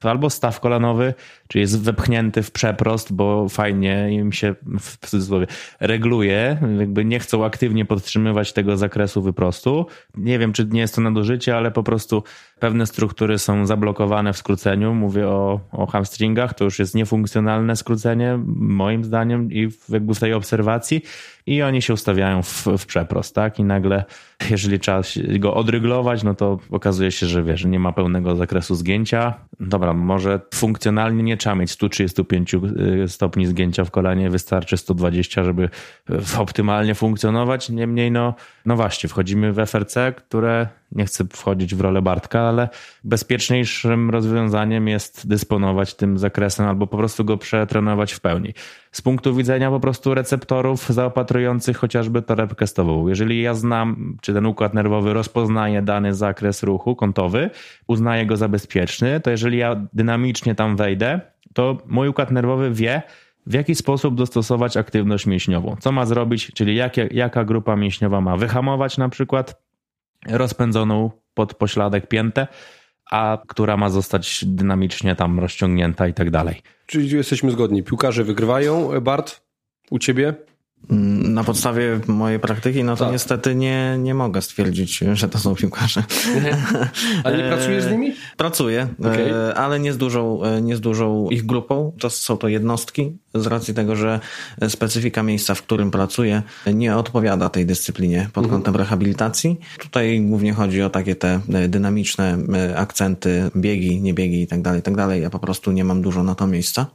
Albo 0.09 0.29
staw 0.29 0.59
kolanowy, 0.59 1.13
czyli 1.47 1.61
jest 1.61 1.81
wepchnięty 1.81 2.43
w 2.43 2.51
przeprost, 2.51 3.13
bo 3.13 3.49
fajnie 3.49 4.13
im 4.13 4.31
się 4.31 4.55
w 4.79 5.09
cudzysłowie 5.09 5.47
regluje, 5.79 6.57
jakby 6.79 7.05
nie 7.05 7.19
chcą 7.19 7.45
aktywnie 7.45 7.85
podtrzymywać 7.85 8.53
tego 8.53 8.77
zakresu 8.77 9.21
wyprostu. 9.21 9.85
Nie 10.15 10.39
wiem, 10.39 10.53
czy 10.53 10.65
nie 10.65 10.81
jest 10.81 10.95
to 10.95 11.01
nadużycie, 11.01 11.57
ale 11.57 11.71
po 11.71 11.83
prostu 11.83 12.23
pewne 12.59 12.87
struktury 12.87 13.39
są 13.39 13.65
zablokowane 13.65 14.33
w 14.33 14.37
skróceniu. 14.37 14.93
Mówię 14.93 15.27
o, 15.27 15.59
o 15.71 15.85
hamstringach, 15.85 16.53
to 16.53 16.63
już 16.63 16.79
jest 16.79 16.95
niefunkcjonalne 16.95 17.75
skrócenie, 17.75 18.39
moim 18.55 19.03
zdaniem, 19.03 19.51
i 19.51 19.69
jakby 19.89 20.13
w 20.13 20.19
tej 20.19 20.33
obserwacji. 20.33 21.01
I 21.45 21.61
oni 21.61 21.81
się 21.81 21.93
ustawiają 21.93 22.43
w, 22.43 22.65
w 22.77 22.85
przeprost, 22.85 23.35
tak? 23.35 23.59
I 23.59 23.63
nagle, 23.63 24.03
jeżeli 24.49 24.79
trzeba 24.79 25.01
go 25.39 25.53
odryglować, 25.53 26.23
no 26.23 26.35
to 26.35 26.59
okazuje 26.71 27.11
się, 27.11 27.25
że 27.25 27.43
wiesz, 27.43 27.65
nie 27.65 27.79
ma 27.79 27.91
pełnego 27.91 28.35
zakresu 28.35 28.75
zgięcia. 28.75 29.33
Dobra, 29.59 29.93
może 29.93 30.39
funkcjonalnie 30.53 31.23
nie 31.23 31.37
trzeba 31.37 31.55
mieć 31.55 31.71
135 31.71 32.53
y, 32.53 32.59
stopni 33.07 33.45
zgięcia 33.45 33.85
w 33.85 33.91
kolanie, 33.91 34.29
wystarczy 34.29 34.77
120, 34.77 35.43
żeby 35.43 35.69
y, 36.09 36.17
optymalnie 36.37 36.95
funkcjonować. 36.95 37.69
Niemniej, 37.69 38.11
no, 38.11 38.35
no 38.65 38.75
właśnie, 38.75 39.09
wchodzimy 39.09 39.53
w 39.53 39.59
FRC, 39.65 40.13
które 40.17 40.67
nie 40.95 41.05
chcę 41.05 41.23
wchodzić 41.33 41.75
w 41.75 41.81
rolę 41.81 42.01
Bartka, 42.01 42.41
ale 42.41 42.69
bezpieczniejszym 43.03 44.09
rozwiązaniem 44.09 44.87
jest 44.87 45.27
dysponować 45.27 45.95
tym 45.95 46.17
zakresem 46.17 46.65
albo 46.65 46.87
po 46.87 46.97
prostu 46.97 47.25
go 47.25 47.37
przetrenować 47.37 48.13
w 48.13 48.19
pełni. 48.19 48.53
Z 48.91 49.01
punktu 49.01 49.35
widzenia 49.35 49.69
po 49.69 49.79
prostu 49.79 50.13
receptorów 50.13 50.89
zaopatrujących 50.89 51.77
chociażby 51.77 52.21
torebkę 52.21 52.67
stową. 52.67 53.07
Jeżeli 53.07 53.41
ja 53.41 53.53
znam, 53.53 54.17
czy 54.21 54.33
ten 54.33 54.45
układ 54.45 54.73
nerwowy 54.73 55.13
rozpoznaje 55.13 55.81
dany 55.81 56.13
zakres 56.13 56.63
ruchu 56.63 56.95
kątowy, 56.95 57.49
uznaje 57.87 58.25
go 58.25 58.37
za 58.37 58.47
bezpieczny, 58.47 59.19
to 59.19 59.31
jeżeli 59.31 59.57
ja 59.57 59.87
dynamicznie 59.93 60.55
tam 60.55 60.75
wejdę, 60.75 61.21
to 61.53 61.77
mój 61.87 62.07
układ 62.07 62.31
nerwowy 62.31 62.71
wie, 62.71 63.01
w 63.47 63.53
jaki 63.53 63.75
sposób 63.75 64.15
dostosować 64.15 64.77
aktywność 64.77 65.25
mięśniową. 65.25 65.75
Co 65.79 65.91
ma 65.91 66.05
zrobić, 66.05 66.51
czyli 66.53 66.79
jaka 67.11 67.43
grupa 67.43 67.75
mięśniowa 67.75 68.21
ma 68.21 68.37
wyhamować 68.37 68.97
na 68.97 69.09
przykład 69.09 69.62
rozpędzoną 70.29 71.11
pod 71.33 71.53
pośladek 71.53 72.07
piętę, 72.07 72.47
a 73.11 73.37
która 73.47 73.77
ma 73.77 73.89
zostać 73.89 74.45
dynamicznie 74.47 75.15
tam 75.15 75.39
rozciągnięta 75.39 76.07
i 76.07 76.13
tak 76.13 76.31
dalej. 76.31 76.61
Czyli 76.85 77.09
jesteśmy 77.15 77.51
zgodni. 77.51 77.83
Piłkarze 77.83 78.23
wygrywają. 78.23 79.01
Bart, 79.01 79.41
u 79.91 79.99
ciebie? 79.99 80.33
Na 80.89 81.43
podstawie 81.43 81.99
mojej 82.07 82.39
praktyki, 82.39 82.83
no 82.83 82.95
to 82.95 83.03
Tak. 83.03 83.13
niestety 83.13 83.55
nie, 83.55 83.97
nie 83.99 84.13
mogę 84.13 84.41
stwierdzić, 84.41 84.97
że 85.13 85.29
to 85.29 85.37
są 85.39 85.55
piłkarze. 85.55 86.03
Ale 87.23 87.37
nie 87.37 87.43
pracujesz 87.43 87.83
z 87.83 87.91
nimi? 87.91 88.13
Pracuję, 88.37 88.87
Okej. 88.99 89.29
e, 89.29 89.53
ale 89.55 89.79
nie 89.79 89.93
z, 89.93 89.97
dużą, 89.97 90.43
e, 90.43 90.61
nie 90.61 90.75
z 90.75 90.81
dużą 90.81 91.29
ich 91.29 91.45
grupą. 91.45 91.91
To 91.99 92.09
są 92.09 92.37
to 92.37 92.47
jednostki, 92.47 93.17
z 93.33 93.47
racji 93.47 93.73
tego, 93.73 93.95
że 93.95 94.19
specyfika 94.69 95.23
miejsca, 95.23 95.55
w 95.55 95.61
którym 95.61 95.91
pracuję, 95.91 96.41
nie 96.73 96.95
odpowiada 96.95 97.49
tej 97.49 97.65
dyscyplinie 97.65 98.29
pod 98.33 98.47
kątem 98.47 98.75
rehabilitacji. 98.75 99.59
Tutaj 99.79 100.21
głównie 100.21 100.53
chodzi 100.53 100.81
o 100.81 100.89
takie 100.89 101.15
te 101.15 101.39
e, 101.53 101.67
dynamiczne 101.67 102.37
e, 102.53 102.77
akcenty, 102.77 103.51
biegi, 103.55 104.01
niebiegi 104.01 104.41
i 104.41 104.47
tak 104.47 104.61
dalej, 104.61 104.79
i 104.79 104.83
tak 104.83 104.95
dalej. 104.95 105.21
Ja 105.21 105.29
po 105.29 105.39
prostu 105.39 105.71
nie 105.71 105.83
mam 105.83 106.01
dużo 106.01 106.23
na 106.23 106.35
to 106.35 106.47
miejsca. 106.47 106.85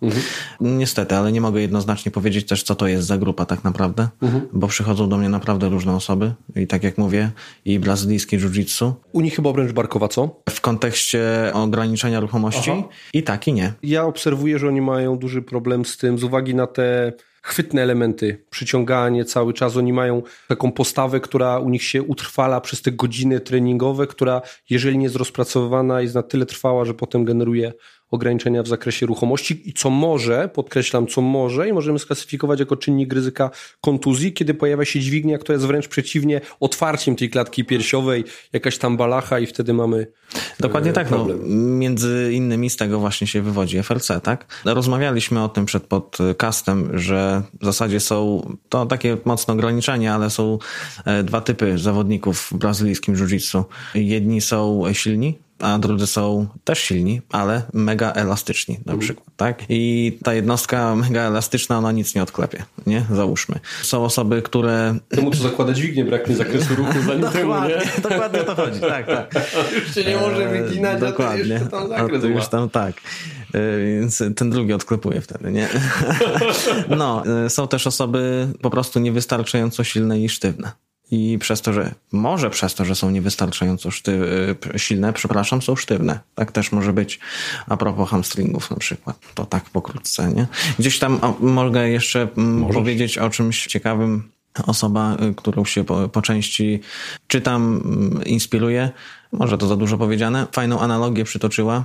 Niestety, 0.60 1.16
ale 1.16 1.32
nie 1.32 1.40
mogę 1.40 1.60
jednoznacznie 1.60 2.12
powiedzieć 2.12 2.47
też, 2.47 2.62
co 2.62 2.74
to 2.74 2.86
jest 2.86 3.06
za 3.06 3.19
grupa 3.19 3.44
tak 3.44 3.65
naprawdę, 3.65 4.09
bo 4.52 4.69
przychodzą 4.69 5.09
do 5.09 5.19
mnie 5.19 5.28
naprawdę 5.28 5.69
różne 5.69 5.94
osoby 5.94 6.32
i 6.56 6.66
tak 6.66 6.82
jak 6.85 6.98
mówię, 6.98 7.31
i 7.65 7.78
brazylijskie 7.78 8.39
jiu-jitsu, 8.39 8.93
U 9.12 9.20
nich 9.20 9.36
chyba 9.36 9.51
obręcz 9.51 9.73
barkowa, 9.73 10.09
co? 10.09 10.40
w 10.51 10.60
kontekście 10.60 11.51
ograniczenia 11.52 12.20
ruchomości 12.20 12.70
Aha. 12.70 12.82
i 13.12 13.23
tak 13.23 13.48
i 13.48 13.52
nie. 13.52 13.73
Ja 13.82 14.05
obserwuję, 14.05 14.59
że 14.59 14.69
oni 14.69 14.81
mają 14.81 15.16
duży 15.16 15.43
problem 15.43 15.85
z 15.85 15.97
tym, 15.97 16.19
z 16.19 16.24
uwagi 16.29 16.55
na 16.55 16.67
te 16.67 17.13
chwytne 17.43 17.83
elementy, 17.83 18.45
przyciąganie 18.51 19.25
cały 19.25 19.55
czas. 19.55 19.77
Oni 19.77 19.93
mają 19.93 20.23
taką 20.49 20.73
postawę, 20.73 21.21
która 21.21 21.59
u 21.59 21.69
nich 21.69 21.83
się 21.83 22.03
utrwala 22.03 22.61
przez 22.61 22.83
te 22.83 22.93
godziny 22.93 23.41
treningowe, 23.41 24.07
która 24.07 24.43
jeżeli 24.71 24.99
nie 24.99 25.05
jest 25.05 25.17
rozpracowywana, 25.17 26.01
jest 26.01 26.15
na 26.15 26.23
tyle 26.23 26.47
trwała, 26.47 26.85
że 26.85 26.95
potem 26.95 27.25
generuje 27.25 27.73
ograniczenia 28.11 28.63
w 28.63 28.69
zakresie 28.69 29.07
ruchomości 29.07 29.69
i 29.69 29.73
co 29.73 29.91
może, 29.91 30.49
podkreślam, 30.49 31.07
co 31.07 31.21
może 31.21 31.69
i 31.69 31.73
możemy 31.73 31.99
sklasyfikować 31.99 32.61
jako 32.61 32.77
czynnik 32.77 33.13
ryzyka 33.13 33.51
kontuzji, 33.81 34.33
kiedy 34.33 34.55
pojawia 34.55 34.85
się 34.85 35.01
dźwignia, 35.01 35.39
która 35.39 35.55
jest 35.55 35.67
wręcz 35.67 35.89
przeciwnie 35.89 36.41
otwarciem 36.61 37.17
tej 37.17 37.31
klatki 37.31 37.65
piersiowej, 37.65 38.25
jakaś 38.53 38.79
tam 38.79 38.97
balacha 38.97 39.39
i 39.39 39.47
wtedy 39.47 39.75
mamy 39.75 40.07
Dokładnie 40.61 40.91
e, 40.91 40.95
tak. 40.95 41.11
No, 41.11 41.27
między 41.55 42.31
innymi 42.33 42.71
z 42.71 42.77
tego 42.77 43.01
właśnie 43.01 43.27
się 43.27 43.43
wywodzi 43.43 43.83
FLC, 43.83 44.09
tak? 44.23 44.63
Rozmawialiśmy 44.65 45.43
o 45.43 45.49
tym 45.49 45.67
przed 45.67 45.83
podcastem, 45.83 46.99
że 46.99 47.43
w 47.61 47.65
zasadzie 47.65 48.01
są 48.01 48.43
to 48.69 48.87
takie 48.87 49.17
mocne 49.25 49.55
ograniczenia, 49.55 50.15
ale 50.15 50.31
są 50.31 50.59
e, 51.05 51.23
dwa 51.23 51.41
typy 51.41 51.79
zawodników 51.79 52.41
w 52.41 52.55
brazylijskim 52.55 53.17
jiu-jitsu. 53.17 53.65
Jedni 53.95 54.41
są 54.41 54.83
silni, 54.93 55.39
a 55.59 55.79
drudzy 55.79 56.07
są 56.07 56.47
też 56.65 56.79
silni, 56.79 57.23
ale 57.31 57.63
mega 57.73 58.13
elastyczni 58.13 58.79
na 58.87 58.97
przykład, 58.97 59.27
tak? 59.37 59.63
I 59.69 60.19
ta 60.25 60.35
jednostka 60.35 60.95
mega 60.97 61.23
elastyczna, 61.23 61.79
ona 61.79 61.93
nic 61.93 62.15
nie 62.15 62.23
odklepie, 62.23 62.65
nie? 62.87 63.05
Załóżmy. 63.13 63.61
Są 63.83 64.05
osoby, 64.05 64.43
które... 64.43 64.99
Temu, 65.09 65.31
co 65.31 65.43
zakłada 65.43 65.73
dźwignię, 65.73 66.05
braknie 66.05 66.37
zakresu 66.37 66.75
ruchu 66.75 67.03
zanim 67.07 67.31
temu, 67.31 67.55
nie? 67.55 67.69
Dokładnie, 67.69 68.01
dokładnie 68.03 68.41
o 68.41 68.45
to 68.45 68.55
chodzi, 68.55 68.81
tak, 68.81 69.07
tak. 69.07 69.35
Już 69.75 69.95
się 69.95 70.05
nie 70.05 70.17
może 70.17 70.49
wyginać, 70.49 70.97
a 70.97 71.01
to 71.01 71.07
Dokładnie. 71.07 71.55
jeszcze 71.55 71.69
tam 71.69 71.85
A 71.85 71.89
zakres 71.89 72.25
już 72.25 72.49
tam 72.49 72.71
tak. 72.71 72.95
E, 73.55 73.79
Więc 73.79 74.23
ten 74.37 74.51
drugi 74.51 74.73
odklepuje 74.73 75.21
wtedy, 75.21 75.53
nie? 75.53 75.69
No, 76.99 77.23
e, 77.45 77.51
są 77.51 77.69
też 77.69 77.87
osoby 77.87 78.49
po 78.63 78.71
prostu 78.71 79.01
niewystarczająco 79.01 79.85
silne 79.85 80.21
i 80.21 80.29
sztywne. 80.29 80.73
I 81.11 81.39
przez 81.41 81.63
to, 81.63 81.73
że 81.73 81.95
może 82.13 82.51
przez 82.51 82.75
to, 82.75 82.85
że 82.85 82.95
są 82.95 83.11
niewystarczająco 83.11 83.91
szty, 83.91 84.21
e, 84.75 84.79
silne, 84.79 85.13
przepraszam, 85.13 85.63
są 85.63 85.77
sztywne. 85.77 86.21
Tak 86.35 86.53
też 86.53 86.73
może 86.73 86.93
być 86.93 87.21
a 87.67 87.77
propos 87.77 88.11
hamstringów 88.11 88.71
na 88.71 88.77
przykład. 88.77 89.19
To 89.35 89.47
tak 89.47 89.65
pokrótce, 89.65 90.33
nie? 90.33 90.47
Gdzieś 90.79 90.99
tam 90.99 91.19
o, 91.23 91.37
mogę 91.41 91.89
jeszcze 91.89 92.29
mm, 92.37 92.73
powiedzieć 92.73 93.19
o 93.19 93.31
czymś 93.31 93.67
ciekawym. 93.67 94.31
Osoba, 94.67 95.17
y, 95.31 95.35
którą 95.35 95.65
się 95.65 95.85
po, 95.85 96.09
po 96.09 96.23
części 96.23 96.81
czytam, 97.27 97.83
mm, 97.85 98.25
inspiruje, 98.25 98.91
może 99.33 99.59
to 99.59 99.67
za 99.67 99.77
dużo 99.77 99.99
powiedziane, 99.99 100.47
fajną 100.53 100.81
analogię 100.81 101.25
przytoczyła 101.25 101.85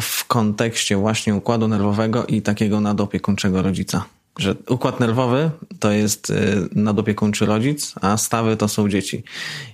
w 0.00 0.24
kontekście 0.24 0.96
właśnie 0.96 1.34
układu 1.34 1.68
nerwowego 1.68 2.26
i 2.26 2.42
takiego 2.42 2.80
nadopiekuńczego 2.80 3.62
rodzica. 3.62 4.04
Że 4.38 4.54
układ 4.68 5.00
nerwowy 5.00 5.50
to 5.80 5.92
jest 5.92 6.30
y, 6.30 6.68
nadopiekuńczy 6.72 7.46
rodzic, 7.46 7.94
a 8.00 8.16
stawy 8.16 8.56
to 8.56 8.68
są 8.68 8.88
dzieci. 8.88 9.24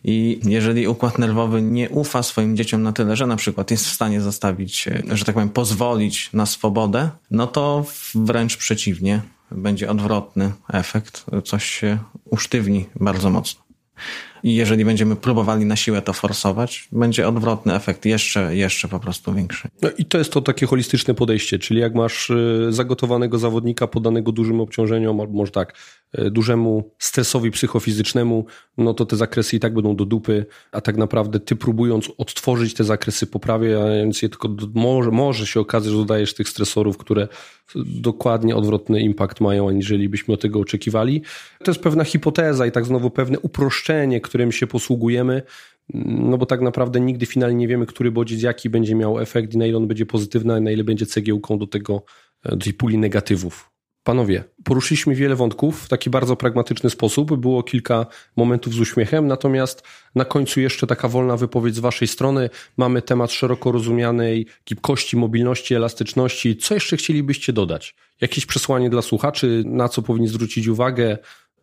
I 0.04 0.40
jeżeli 0.44 0.88
układ 0.88 1.18
nerwowy 1.18 1.62
nie 1.62 1.90
ufa 1.90 2.22
swoim 2.22 2.56
dzieciom 2.56 2.82
na 2.82 2.92
tyle, 2.92 3.16
że 3.16 3.26
na 3.26 3.36
przykład 3.36 3.70
jest 3.70 3.86
w 3.86 3.92
stanie 3.92 4.20
zostawić, 4.20 4.88
y, 4.88 5.02
że 5.16 5.24
tak 5.24 5.34
powiem, 5.34 5.50
pozwolić 5.50 6.30
na 6.32 6.46
swobodę, 6.46 7.10
no 7.30 7.46
to 7.46 7.84
wręcz 8.14 8.56
przeciwnie, 8.56 9.22
będzie 9.50 9.90
odwrotny 9.90 10.52
efekt, 10.72 11.24
coś 11.44 11.64
się 11.64 11.98
usztywni 12.24 12.86
bardzo 13.00 13.30
mocno. 13.30 13.62
I 14.48 14.54
jeżeli 14.54 14.84
będziemy 14.84 15.16
próbowali 15.16 15.64
na 15.64 15.76
siłę 15.76 16.02
to 16.02 16.12
forsować, 16.12 16.88
będzie 16.92 17.28
odwrotny 17.28 17.74
efekt, 17.74 18.06
jeszcze, 18.06 18.56
jeszcze 18.56 18.88
po 18.88 19.00
prostu 19.00 19.34
większy. 19.34 19.68
No 19.82 19.90
i 19.98 20.04
to 20.04 20.18
jest 20.18 20.32
to 20.32 20.40
takie 20.40 20.66
holistyczne 20.66 21.14
podejście, 21.14 21.58
czyli 21.58 21.80
jak 21.80 21.94
masz 21.94 22.30
y, 22.30 22.66
zagotowanego 22.70 23.38
zawodnika 23.38 23.86
poddanego 23.86 24.32
dużym 24.32 24.60
obciążeniom, 24.60 25.20
albo 25.20 25.32
może 25.32 25.52
tak, 25.52 25.74
e, 26.12 26.30
dużemu 26.30 26.90
stresowi 26.98 27.50
psychofizycznemu, 27.50 28.46
no 28.78 28.94
to 28.94 29.06
te 29.06 29.16
zakresy 29.16 29.56
i 29.56 29.60
tak 29.60 29.74
będą 29.74 29.96
do 29.96 30.04
dupy, 30.04 30.46
a 30.72 30.80
tak 30.80 30.96
naprawdę 30.96 31.40
ty 31.40 31.56
próbując 31.56 32.10
odtworzyć 32.18 32.74
te 32.74 32.84
zakresy, 32.84 33.26
poprawiając 33.26 34.22
je 34.22 34.28
tylko 34.28 34.48
może, 34.74 35.10
może 35.10 35.46
się 35.46 35.60
okazać, 35.60 35.90
że 35.90 35.98
dodajesz 35.98 36.34
tych 36.34 36.48
stresorów, 36.48 36.98
które 36.98 37.28
dokładnie 37.76 38.56
odwrotny 38.56 39.00
impact 39.00 39.40
mają, 39.40 39.68
aniżeli 39.68 40.08
byśmy 40.08 40.34
od 40.34 40.40
tego 40.40 40.60
oczekiwali. 40.60 41.22
To 41.64 41.70
jest 41.70 41.80
pewna 41.80 42.04
hipoteza 42.04 42.66
i 42.66 42.72
tak 42.72 42.84
znowu 42.86 43.10
pewne 43.10 43.38
uproszczenie, 43.38 44.20
którym 44.38 44.52
się 44.52 44.66
posługujemy, 44.66 45.42
no 46.04 46.38
bo 46.38 46.46
tak 46.46 46.60
naprawdę 46.60 47.00
nigdy 47.00 47.26
finalnie 47.26 47.56
nie 47.56 47.68
wiemy, 47.68 47.86
który 47.86 48.10
bodziec 48.10 48.42
jaki 48.42 48.70
będzie 48.70 48.94
miał 48.94 49.20
efekt 49.20 49.54
i 49.54 49.58
na 49.58 49.66
ile 49.66 49.76
on 49.76 49.86
będzie 49.86 50.06
pozytywny, 50.06 50.54
a 50.54 50.60
na 50.60 50.70
ile 50.70 50.84
będzie 50.84 51.06
cegiełką 51.06 51.58
do 51.58 51.66
tego, 51.66 52.04
do 52.44 52.56
tej 52.56 52.74
puli 52.74 52.98
negatywów. 52.98 53.70
Panowie, 54.02 54.44
poruszyliśmy 54.64 55.14
wiele 55.14 55.36
wątków 55.36 55.80
w 55.84 55.88
taki 55.88 56.10
bardzo 56.10 56.36
pragmatyczny 56.36 56.90
sposób. 56.90 57.36
Było 57.36 57.62
kilka 57.62 58.06
momentów 58.36 58.74
z 58.74 58.80
uśmiechem, 58.80 59.26
natomiast 59.26 59.82
na 60.14 60.24
końcu 60.24 60.60
jeszcze 60.60 60.86
taka 60.86 61.08
wolna 61.08 61.36
wypowiedź 61.36 61.74
z 61.74 61.78
Waszej 61.78 62.08
strony. 62.08 62.50
Mamy 62.76 63.02
temat 63.02 63.32
szeroko 63.32 63.72
rozumianej 63.72 64.46
gibkości, 64.68 65.16
mobilności, 65.16 65.74
elastyczności. 65.74 66.56
Co 66.56 66.74
jeszcze 66.74 66.96
chcielibyście 66.96 67.52
dodać? 67.52 67.94
Jakieś 68.20 68.46
przesłanie 68.46 68.90
dla 68.90 69.02
słuchaczy, 69.02 69.62
na 69.66 69.88
co 69.88 70.02
powinni 70.02 70.28
zwrócić 70.28 70.66
uwagę? 70.66 71.18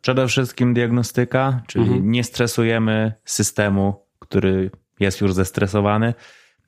Przede 0.06 0.28
wszystkim 0.28 0.74
diagnostyka, 0.74 1.62
czyli 1.68 1.86
mhm. 1.86 2.12
nie 2.12 2.24
stresujemy 2.24 3.14
systemu, 3.24 4.06
który 4.20 4.72
jest 5.00 5.22
już 5.22 5.34
zestresowany. 5.34 6.14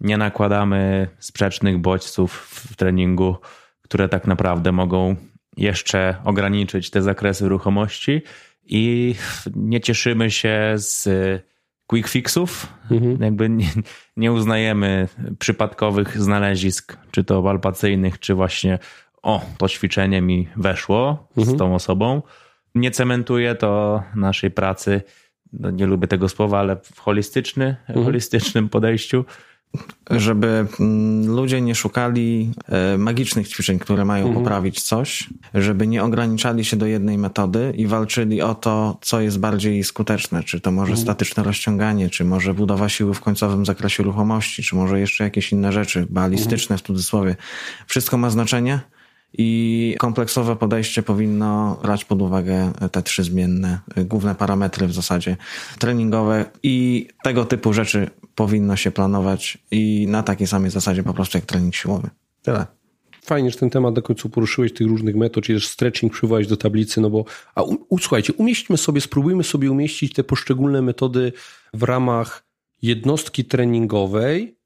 Nie 0.01 0.17
nakładamy 0.17 1.07
sprzecznych 1.19 1.77
bodźców 1.77 2.31
w 2.49 2.75
treningu, 2.75 3.35
które 3.81 4.09
tak 4.09 4.27
naprawdę 4.27 4.71
mogą 4.71 5.15
jeszcze 5.57 6.15
ograniczyć 6.25 6.89
te 6.89 7.01
zakresy 7.01 7.49
ruchomości 7.49 8.21
i 8.65 9.15
nie 9.55 9.81
cieszymy 9.81 10.31
się 10.31 10.73
z 10.75 11.09
quick 11.87 12.09
fixów. 12.09 12.73
Mhm. 12.91 13.21
Jakby 13.21 13.49
nie, 13.49 13.69
nie, 14.17 14.31
uznajemy 14.31 15.07
przypadkowych 15.39 16.21
znalezisk, 16.21 16.97
czy 17.11 17.23
to 17.23 17.43
palpacyjnych, 17.43 18.19
czy 18.19 18.33
właśnie 18.33 18.79
o, 19.21 19.45
to 19.57 19.69
ćwiczenie 19.69 20.21
mi 20.21 20.47
weszło 20.55 21.27
mhm. 21.37 21.57
z 21.57 21.59
tą 21.59 21.75
osobą. 21.75 22.21
Nie 22.75 22.91
cementuje 22.91 23.55
to 23.55 24.03
naszej 24.15 24.51
pracy, 24.51 25.01
no 25.53 25.71
nie 25.71 25.85
lubię 25.85 26.07
tego 26.07 26.29
słowa, 26.29 26.59
ale 26.59 26.75
w 26.75 26.99
holistyczny, 26.99 27.75
mhm. 27.87 28.05
holistycznym 28.05 28.69
podejściu 28.69 29.25
żeby 30.11 30.67
mm, 30.79 31.35
ludzie 31.35 31.61
nie 31.61 31.75
szukali 31.75 32.51
e, 32.67 32.97
magicznych 32.97 33.47
ćwiczeń, 33.47 33.79
które 33.79 34.05
mają 34.05 34.25
mhm. 34.25 34.43
poprawić 34.43 34.81
coś, 34.81 35.29
żeby 35.53 35.87
nie 35.87 36.03
ograniczali 36.03 36.65
się 36.65 36.77
do 36.77 36.85
jednej 36.85 37.17
metody 37.17 37.73
i 37.75 37.87
walczyli 37.87 38.41
o 38.41 38.55
to, 38.55 38.97
co 39.01 39.21
jest 39.21 39.39
bardziej 39.39 39.83
skuteczne, 39.83 40.43
czy 40.43 40.61
to 40.61 40.71
może 40.71 40.91
mhm. 40.91 41.03
statyczne 41.05 41.43
rozciąganie, 41.43 42.09
czy 42.09 42.25
może 42.25 42.53
budowa 42.53 42.89
siły 42.89 43.13
w 43.13 43.21
końcowym 43.21 43.65
zakresie 43.65 44.03
ruchomości, 44.03 44.63
czy 44.63 44.75
może 44.75 44.99
jeszcze 44.99 45.23
jakieś 45.23 45.51
inne 45.51 45.71
rzeczy, 45.71 46.07
balistyczne 46.09 46.73
mhm. 46.73 46.77
w 46.79 46.81
cudzysłowie. 46.81 47.35
Wszystko 47.87 48.17
ma 48.17 48.29
znaczenie 48.29 48.79
i 49.33 49.95
kompleksowe 49.99 50.55
podejście 50.55 51.03
powinno 51.03 51.79
brać 51.81 52.05
pod 52.05 52.21
uwagę 52.21 52.71
te 52.91 53.03
trzy 53.03 53.23
zmienne, 53.23 53.79
główne 54.05 54.35
parametry 54.35 54.87
w 54.87 54.93
zasadzie 54.93 55.37
treningowe 55.79 56.45
i 56.63 57.07
tego 57.23 57.45
typu 57.45 57.73
rzeczy 57.73 58.09
powinno 58.35 58.75
się 58.75 58.91
planować 58.91 59.57
i 59.71 60.07
na 60.09 60.23
takiej 60.23 60.47
samej 60.47 60.71
zasadzie 60.71 61.03
po 61.03 61.13
prostu 61.13 61.37
jak 61.37 61.45
trening 61.45 61.75
siłowy. 61.75 62.09
Tyle. 62.41 62.65
Fajnie, 63.25 63.51
że 63.51 63.57
ten 63.57 63.69
temat 63.69 63.93
do 63.93 64.01
końca 64.01 64.29
poruszyłeś, 64.29 64.73
tych 64.73 64.87
różnych 64.87 65.15
metod, 65.15 65.43
czy 65.43 65.53
też 65.53 65.67
stretching 65.67 66.13
przywołać 66.13 66.47
do 66.47 66.57
tablicy, 66.57 67.01
no 67.01 67.09
bo, 67.09 67.25
a 67.55 67.63
u, 67.63 67.77
u, 67.89 67.97
słuchajcie, 67.97 68.33
umieśćmy 68.33 68.77
sobie, 68.77 69.01
spróbujmy 69.01 69.43
sobie 69.43 69.71
umieścić 69.71 70.13
te 70.13 70.23
poszczególne 70.23 70.81
metody 70.81 71.33
w 71.73 71.83
ramach 71.83 72.43
jednostki 72.81 73.45
treningowej, 73.45 74.56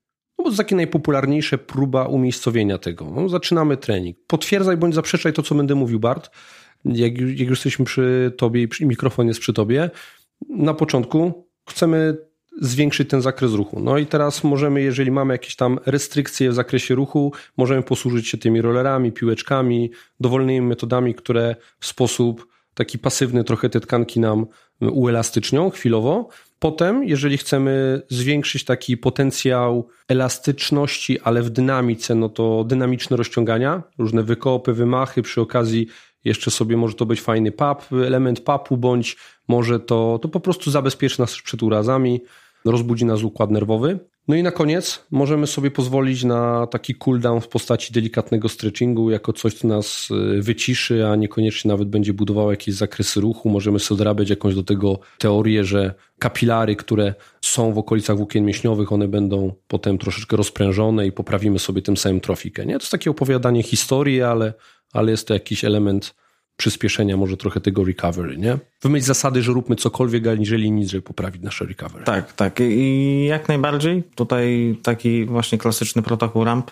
no 0.41 0.45
bo 0.45 0.51
to 0.51 0.57
takie 0.57 0.76
najpopularniejsze 0.76 1.57
próba 1.57 2.05
umiejscowienia 2.05 2.77
tego. 2.77 3.11
No, 3.15 3.30
zaczynamy 3.30 3.77
trening. 3.77 4.18
Potwierdzaj 4.27 4.77
bądź 4.77 4.95
zaprzeczaj 4.95 5.34
to, 5.34 5.43
co 5.43 5.55
będę 5.55 5.76
mówił, 5.76 5.99
Bart. 5.99 6.31
Jak, 6.85 7.18
jak 7.18 7.39
już 7.39 7.49
jesteśmy 7.49 7.85
przy 7.85 8.34
tobie 8.38 8.68
i 8.80 8.85
mikrofon 8.85 9.27
jest 9.27 9.39
przy 9.39 9.53
tobie, 9.53 9.89
na 10.49 10.73
początku 10.73 11.47
chcemy 11.69 12.18
zwiększyć 12.61 13.09
ten 13.09 13.22
zakres 13.22 13.53
ruchu. 13.53 13.80
No 13.80 13.97
i 13.97 14.05
teraz 14.05 14.43
możemy, 14.43 14.81
jeżeli 14.81 15.11
mamy 15.11 15.34
jakieś 15.34 15.55
tam 15.55 15.80
restrykcje 15.85 16.49
w 16.49 16.53
zakresie 16.53 16.95
ruchu, 16.95 17.34
możemy 17.57 17.84
posłużyć 17.84 18.27
się 18.27 18.38
tymi 18.38 18.61
rollerami, 18.61 19.11
piłeczkami, 19.11 19.91
dowolnymi 20.19 20.61
metodami, 20.61 21.15
które 21.15 21.55
w 21.80 21.85
sposób 21.85 22.47
taki 22.73 22.99
pasywny 22.99 23.43
trochę 23.43 23.69
te 23.69 23.80
tkanki 23.80 24.19
nam 24.19 24.45
uelastycznią 24.81 25.69
chwilowo. 25.69 26.29
Potem, 26.59 27.03
jeżeli 27.03 27.37
chcemy 27.37 28.01
zwiększyć 28.09 28.65
taki 28.65 28.97
potencjał 28.97 29.87
elastyczności, 30.07 31.19
ale 31.19 31.41
w 31.41 31.49
dynamice, 31.49 32.15
no 32.15 32.29
to 32.29 32.63
dynamiczne 32.63 33.17
rozciągania, 33.17 33.83
różne 33.97 34.23
wykopy, 34.23 34.73
wymachy, 34.73 35.21
przy 35.21 35.41
okazji 35.41 35.87
jeszcze 36.23 36.51
sobie 36.51 36.77
może 36.77 36.93
to 36.93 37.05
być 37.05 37.21
fajny 37.21 37.51
pap, 37.51 37.93
element 37.93 38.39
papu, 38.39 38.77
bądź 38.77 39.17
może 39.47 39.79
to, 39.79 40.19
to 40.21 40.29
po 40.29 40.39
prostu 40.39 40.71
zabezpieczy 40.71 41.19
nas 41.19 41.41
przed 41.41 41.63
urazami, 41.63 42.21
rozbudzi 42.65 43.05
nas 43.05 43.23
układ 43.23 43.51
nerwowy. 43.51 43.99
No 44.27 44.35
i 44.35 44.43
na 44.43 44.52
koniec 44.52 45.06
możemy 45.11 45.48
sobie 45.48 45.72
pozwolić 45.72 46.23
na 46.23 46.68
taki 46.68 46.95
cooldown 46.95 47.41
w 47.41 47.48
postaci 47.48 47.93
delikatnego 47.93 48.49
stretchingu, 48.49 49.10
jako 49.10 49.34
coś, 49.34 49.53
co 49.53 49.68
nas 49.68 50.07
y, 50.11 50.41
wyciszy, 50.41 51.07
a 51.07 51.15
niekoniecznie 51.15 51.69
nawet 51.69 51.89
będzie 51.89 52.14
budowało 52.14 52.52
jakieś 52.52 52.76
zakresy 52.76 53.22
ruchu. 53.22 53.49
Możemy 53.49 53.80
sobie 53.80 54.02
odrabiać 54.02 54.30
jakąś 54.30 54.56
do 54.56 54.64
tego 54.64 54.99
teorię, 55.18 55.64
że 55.64 55.93
kapilary, 56.19 56.76
które 56.76 57.14
są 57.41 57.73
w 57.73 57.77
okolicach 57.77 58.18
włókien 58.18 58.45
mięśniowych, 58.45 58.91
one 58.91 59.07
będą 59.07 59.53
potem 59.68 59.98
troszeczkę 59.98 60.38
rozprężone 60.38 61.07
i 61.07 61.11
poprawimy 61.11 61.60
sobie 61.60 61.81
tym 61.81 61.98
samym 61.98 62.22
trofikę. 62.22 62.65
Nie? 62.65 62.73
To 62.73 62.80
jest 62.80 62.91
takie 62.91 63.11
opowiadanie 63.11 63.64
historii, 63.64 64.22
ale, 64.22 64.53
ale 64.93 65.11
jest 65.11 65.27
to 65.27 65.34
jakiś 65.34 65.65
element 65.65 66.15
przyspieszenia 66.61 67.17
może 67.17 67.38
trochę 67.38 67.61
tego 67.61 67.83
recovery, 67.83 68.38
nie? 68.38 68.57
Wymyśl 68.81 69.05
zasady, 69.05 69.41
że 69.41 69.51
róbmy 69.51 69.75
cokolwiek, 69.75 70.27
aniżeli 70.27 70.71
nic, 70.71 70.89
żeby 70.89 71.01
poprawić 71.01 71.41
nasze 71.41 71.65
recovery. 71.65 72.05
Tak, 72.05 72.33
tak. 72.33 72.59
I 72.59 73.25
jak 73.29 73.47
najbardziej. 73.47 74.03
Tutaj 74.15 74.77
taki 74.83 75.25
właśnie 75.25 75.57
klasyczny 75.57 76.01
protokół 76.01 76.43
ramp 76.43 76.71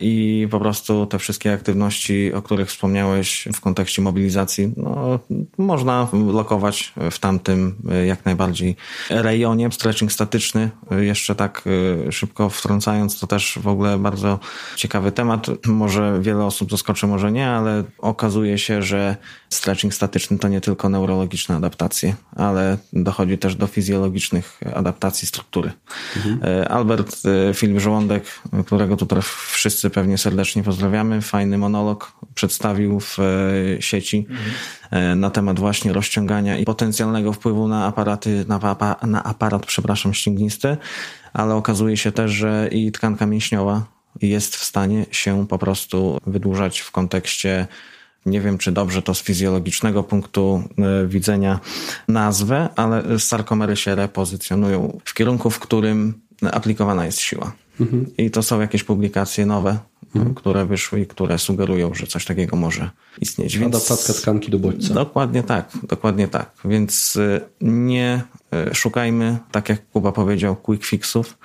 i 0.00 0.48
po 0.50 0.60
prostu 0.60 1.06
te 1.06 1.18
wszystkie 1.18 1.52
aktywności, 1.52 2.32
o 2.32 2.42
których 2.42 2.68
wspomniałeś 2.68 3.48
w 3.54 3.60
kontekście 3.60 4.02
mobilizacji, 4.02 4.72
no, 4.76 5.18
można 5.58 6.08
lokować 6.12 6.92
w 7.10 7.18
tamtym 7.18 7.76
e, 7.90 8.06
jak 8.06 8.24
najbardziej 8.24 8.76
rejonie. 9.10 9.70
Stretching 9.72 10.12
statyczny, 10.12 10.70
e, 10.90 11.04
jeszcze 11.04 11.34
tak 11.34 11.64
e, 12.08 12.12
szybko 12.12 12.50
wtrącając, 12.50 13.20
to 13.20 13.26
też 13.26 13.58
w 13.62 13.68
ogóle 13.68 13.98
bardzo 13.98 14.38
ciekawy 14.76 15.12
temat. 15.12 15.46
Może 15.66 16.18
wiele 16.20 16.44
osób 16.44 16.70
zaskoczy, 16.70 17.06
może 17.06 17.32
nie, 17.32 17.48
ale 17.48 17.84
okazuje 17.98 18.58
się, 18.58 18.82
że 18.82 19.16
stretching 19.50 19.94
statyczny 19.94 20.38
to 20.38 20.48
nie 20.48 20.60
tylko 20.60 20.88
neurologiczne 20.88 21.56
adaptacje, 21.56 22.14
ale 22.36 22.78
dochodzi 22.92 23.38
też 23.38 23.56
do 23.56 23.66
fizjologicznych 23.66 24.60
adaptacji 24.74 25.28
struktury. 25.28 25.72
Mhm. 26.16 26.64
Albert 26.68 27.22
Filip 27.54 27.80
Żołądek, 27.80 28.24
którego 28.66 28.96
tutaj 28.96 29.22
wszyscy 29.22 29.87
wszyscy 29.88 30.00
pewnie 30.00 30.18
serdecznie 30.18 30.62
pozdrawiamy. 30.62 31.22
Fajny 31.22 31.58
monolog 31.58 32.12
przedstawił 32.34 33.00
w 33.00 33.18
e, 33.18 33.82
sieci 33.82 34.26
mhm. 34.30 35.20
na 35.20 35.30
temat 35.30 35.58
właśnie 35.58 35.92
rozciągania 35.92 36.58
i 36.58 36.64
potencjalnego 36.64 37.32
wpływu 37.32 37.68
na 37.68 37.86
aparaty, 37.86 38.44
na, 38.48 38.76
na 39.02 39.24
aparat, 39.24 39.66
przepraszam, 39.66 40.14
ścięgnisty, 40.14 40.76
ale 41.32 41.54
okazuje 41.54 41.96
się 41.96 42.12
też, 42.12 42.30
że 42.30 42.68
i 42.72 42.92
tkanka 42.92 43.26
mięśniowa 43.26 43.84
jest 44.22 44.56
w 44.56 44.64
stanie 44.64 45.06
się 45.10 45.46
po 45.46 45.58
prostu 45.58 46.18
wydłużać 46.26 46.80
w 46.80 46.90
kontekście 46.90 47.66
nie 48.26 48.40
wiem, 48.40 48.58
czy 48.58 48.72
dobrze 48.72 49.02
to 49.02 49.14
z 49.14 49.22
fizjologicznego 49.22 50.02
punktu 50.02 50.62
e, 50.78 51.06
widzenia 51.06 51.60
nazwę, 52.08 52.68
ale 52.76 53.18
sarkomery 53.18 53.76
się 53.76 53.94
repozycjonują 53.94 55.00
w 55.04 55.14
kierunku, 55.14 55.50
w 55.50 55.58
którym 55.58 56.20
aplikowana 56.52 57.06
jest 57.06 57.20
siła. 57.20 57.52
Mhm. 57.80 58.06
I 58.18 58.30
to 58.30 58.42
są 58.42 58.60
jakieś 58.60 58.84
publikacje 58.84 59.46
nowe, 59.46 59.78
mhm. 60.14 60.34
które 60.34 60.66
wyszły 60.66 61.00
i 61.00 61.06
które 61.06 61.38
sugerują, 61.38 61.94
że 61.94 62.06
coś 62.06 62.24
takiego 62.24 62.56
może 62.56 62.90
istnieć. 63.20 63.58
Więc... 63.58 63.74
Adaptacja 63.74 64.14
tkanki 64.14 64.50
do 64.50 64.58
bodźca. 64.58 64.94
Dokładnie 64.94 65.42
tak, 65.42 65.70
dokładnie 65.82 66.28
tak. 66.28 66.52
Więc 66.64 67.16
y, 67.16 67.40
nie 67.60 68.22
y, 68.70 68.74
szukajmy, 68.74 69.38
tak 69.52 69.68
jak 69.68 69.90
Kuba 69.90 70.12
powiedział, 70.12 70.56
quick 70.56 70.84
fixów. 70.84 71.38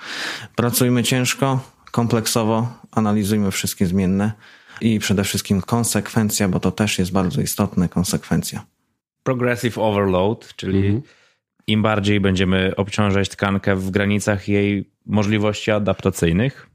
Pracujmy 0.56 1.02
ciężko, 1.02 1.60
kompleksowo, 1.90 2.68
analizujmy 2.90 3.50
wszystkie 3.50 3.86
zmienne 3.86 4.32
i 4.80 4.98
przede 4.98 5.24
wszystkim 5.24 5.62
konsekwencja, 5.62 6.48
bo 6.48 6.60
to 6.60 6.70
też 6.70 6.98
jest 6.98 7.12
bardzo 7.12 7.40
istotne, 7.40 7.88
konsekwencja. 7.88 8.64
Progressive 9.22 9.78
overload, 9.78 10.54
czyli 10.56 10.78
mhm. 10.78 11.02
im 11.66 11.82
bardziej 11.82 12.20
będziemy 12.20 12.76
obciążać 12.76 13.28
tkankę 13.28 13.76
w 13.76 13.90
granicach 13.90 14.48
jej 14.48 14.93
możliwości 15.06 15.70
adaptacyjnych, 15.70 16.70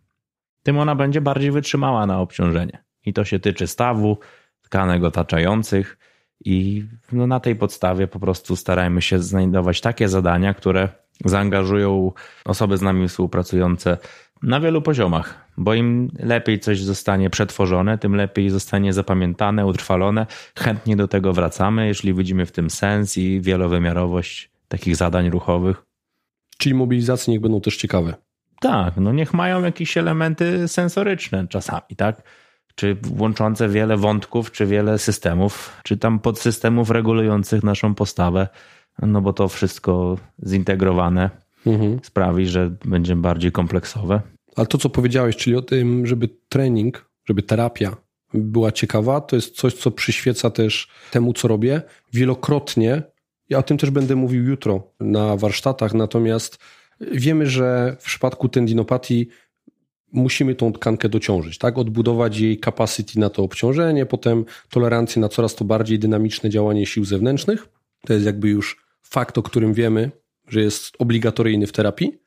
tym 0.63 0.79
ona 0.79 0.95
będzie 0.95 1.21
bardziej 1.21 1.51
wytrzymała 1.51 2.05
na 2.05 2.19
obciążenie. 2.19 2.83
I 3.05 3.13
to 3.13 3.25
się 3.25 3.39
tyczy 3.39 3.67
stawu, 3.67 4.17
tkanek 4.61 5.03
otaczających 5.03 5.97
I 6.45 6.85
no, 7.11 7.27
na 7.27 7.39
tej 7.39 7.55
podstawie 7.55 8.07
po 8.07 8.19
prostu 8.19 8.55
starajmy 8.55 9.01
się 9.01 9.19
znajdować 9.19 9.81
takie 9.81 10.09
zadania, 10.09 10.53
które 10.53 10.89
zaangażują 11.25 12.11
osoby 12.45 12.77
z 12.77 12.81
nami 12.81 13.07
współpracujące 13.07 13.97
na 14.43 14.59
wielu 14.59 14.81
poziomach, 14.81 15.45
bo 15.57 15.73
im 15.73 16.11
lepiej 16.19 16.59
coś 16.59 16.81
zostanie 16.81 17.29
przetworzone, 17.29 17.97
tym 17.97 18.15
lepiej 18.15 18.49
zostanie 18.49 18.93
zapamiętane, 18.93 19.65
utrwalone. 19.65 20.25
Chętnie 20.57 20.95
do 20.95 21.07
tego 21.07 21.33
wracamy, 21.33 21.87
jeśli 21.87 22.13
widzimy 22.13 22.45
w 22.45 22.51
tym 22.51 22.69
sens 22.69 23.17
i 23.17 23.41
wielowymiarowość 23.41 24.51
takich 24.67 24.95
zadań 24.95 25.29
ruchowych. 25.29 25.88
Czyli 26.59 26.75
mobilizacje 26.75 27.33
niech 27.33 27.41
będą 27.41 27.61
też 27.61 27.77
ciekawe. 27.77 28.13
Tak, 28.61 28.97
no 28.97 29.11
niech 29.11 29.33
mają 29.33 29.63
jakieś 29.63 29.97
elementy 29.97 30.67
sensoryczne 30.67 31.47
czasami, 31.47 31.95
tak? 31.97 32.21
Czy 32.75 32.97
łączące 33.17 33.69
wiele 33.69 33.97
wątków, 33.97 34.51
czy 34.51 34.65
wiele 34.65 34.97
systemów, 34.97 35.81
czy 35.83 35.97
tam 35.97 36.19
podsystemów 36.19 36.89
regulujących 36.89 37.63
naszą 37.63 37.95
postawę, 37.95 38.47
no 39.01 39.21
bo 39.21 39.33
to 39.33 39.47
wszystko 39.47 40.17
zintegrowane 40.47 41.29
mhm. 41.65 41.99
sprawi, 42.03 42.47
że 42.47 42.75
będzie 42.85 43.15
bardziej 43.15 43.51
kompleksowe. 43.51 44.21
Ale 44.55 44.67
to, 44.67 44.77
co 44.77 44.89
powiedziałeś, 44.89 45.35
czyli 45.37 45.55
o 45.55 45.61
tym, 45.61 46.07
żeby 46.07 46.29
trening, 46.49 47.09
żeby 47.25 47.43
terapia 47.43 47.97
była 48.33 48.71
ciekawa, 48.71 49.21
to 49.21 49.35
jest 49.35 49.55
coś, 49.55 49.73
co 49.73 49.91
przyświeca 49.91 50.49
też 50.49 50.89
temu, 51.11 51.33
co 51.33 51.47
robię. 51.47 51.81
Wielokrotnie, 52.13 53.03
ja 53.49 53.57
o 53.57 53.63
tym 53.63 53.77
też 53.77 53.89
będę 53.89 54.15
mówił 54.15 54.43
jutro 54.43 54.83
na 54.99 55.37
warsztatach, 55.37 55.93
natomiast 55.93 56.57
wiemy, 57.01 57.45
że 57.45 57.97
w 57.99 58.03
przypadku 58.03 58.49
tendinopatii 58.49 59.27
musimy 60.11 60.55
tą 60.55 60.73
tkankę 60.73 61.09
dociążyć, 61.09 61.57
tak? 61.57 61.77
Odbudować 61.77 62.39
jej 62.39 62.59
capacity 62.59 63.19
na 63.19 63.29
to 63.29 63.43
obciążenie, 63.43 64.05
potem 64.05 64.45
tolerancję 64.69 65.21
na 65.21 65.29
coraz 65.29 65.55
to 65.55 65.65
bardziej 65.65 65.99
dynamiczne 65.99 66.49
działanie 66.49 66.85
sił 66.85 67.05
zewnętrznych. 67.05 67.67
To 68.05 68.13
jest 68.13 68.25
jakby 68.25 68.49
już 68.49 68.85
fakt, 69.01 69.37
o 69.37 69.43
którym 69.43 69.73
wiemy, 69.73 70.11
że 70.47 70.61
jest 70.61 70.93
obligatoryjny 70.99 71.67
w 71.67 71.71
terapii. 71.71 72.17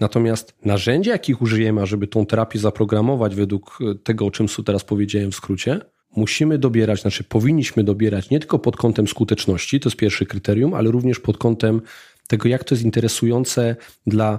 Natomiast 0.00 0.54
narzędzia, 0.64 1.12
jakich 1.12 1.42
użyjemy, 1.42 1.86
żeby 1.86 2.06
tą 2.06 2.26
terapię 2.26 2.58
zaprogramować 2.58 3.34
według 3.34 3.78
tego, 4.04 4.26
o 4.26 4.30
czym 4.30 4.46
teraz 4.64 4.84
powiedziałem 4.84 5.32
w 5.32 5.34
skrócie, 5.34 5.80
musimy 6.16 6.58
dobierać, 6.58 7.00
znaczy 7.00 7.24
powinniśmy 7.24 7.84
dobierać 7.84 8.30
nie 8.30 8.40
tylko 8.40 8.58
pod 8.58 8.76
kątem 8.76 9.08
skuteczności, 9.08 9.80
to 9.80 9.88
jest 9.88 9.96
pierwsze 9.96 10.26
kryterium, 10.26 10.74
ale 10.74 10.90
również 10.90 11.20
pod 11.20 11.38
kątem 11.38 11.82
tego, 12.26 12.48
jak 12.48 12.64
to 12.64 12.74
jest 12.74 12.84
interesujące 12.84 13.76
dla 14.06 14.38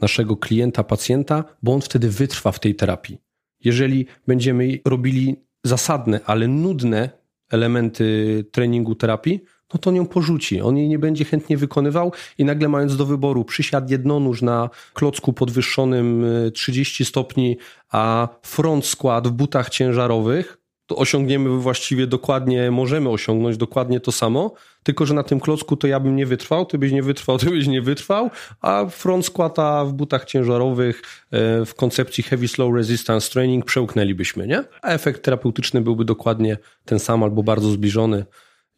naszego 0.00 0.36
klienta, 0.36 0.84
pacjenta, 0.84 1.44
bo 1.62 1.74
on 1.74 1.80
wtedy 1.80 2.10
wytrwa 2.10 2.52
w 2.52 2.60
tej 2.60 2.74
terapii. 2.74 3.18
Jeżeli 3.64 4.06
będziemy 4.26 4.78
robili 4.84 5.36
zasadne, 5.64 6.20
ale 6.26 6.48
nudne 6.48 7.10
elementy 7.50 8.44
treningu 8.52 8.94
terapii, 8.94 9.40
no 9.74 9.80
to 9.80 9.90
nią 9.90 10.06
porzuci. 10.06 10.60
On 10.60 10.76
jej 10.76 10.88
nie 10.88 10.98
będzie 10.98 11.24
chętnie 11.24 11.56
wykonywał 11.56 12.12
i 12.38 12.44
nagle 12.44 12.68
mając 12.68 12.96
do 12.96 13.06
wyboru 13.06 13.44
przysiad 13.44 13.90
jednonóż 13.90 14.42
na 14.42 14.70
klocku 14.94 15.32
podwyższonym 15.32 16.24
30 16.54 17.02
y, 17.02 17.06
stopni, 17.06 17.56
a 17.90 18.28
front 18.42 18.86
skład 18.86 19.28
w 19.28 19.30
butach 19.30 19.70
ciężarowych, 19.70 20.58
to 20.86 20.96
osiągniemy 20.96 21.58
właściwie 21.58 22.06
dokładnie, 22.06 22.70
możemy 22.70 23.08
osiągnąć 23.08 23.56
dokładnie 23.56 24.00
to 24.00 24.12
samo, 24.12 24.54
tylko 24.82 25.06
że 25.06 25.14
na 25.14 25.22
tym 25.22 25.40
klocku 25.40 25.76
to 25.76 25.86
ja 25.86 26.00
bym 26.00 26.16
nie 26.16 26.26
wytrwał, 26.26 26.66
ty 26.66 26.78
byś 26.78 26.92
nie 26.92 27.02
wytrwał, 27.02 27.38
ty 27.38 27.50
byś 27.50 27.66
nie 27.66 27.82
wytrwał, 27.82 28.30
a 28.60 28.86
front 28.86 29.26
skłata 29.26 29.84
w 29.84 29.92
butach 29.92 30.24
ciężarowych 30.24 31.02
e, 31.30 31.64
w 31.64 31.74
koncepcji 31.74 32.22
heavy 32.22 32.48
slow 32.48 32.74
resistance 32.74 33.30
training 33.30 33.64
przełknęlibyśmy, 33.64 34.46
nie? 34.46 34.64
A 34.82 34.88
efekt 34.88 35.22
terapeutyczny 35.22 35.80
byłby 35.80 36.04
dokładnie 36.04 36.58
ten 36.84 36.98
sam 36.98 37.22
albo 37.22 37.42
bardzo 37.42 37.70
zbliżony 37.70 38.24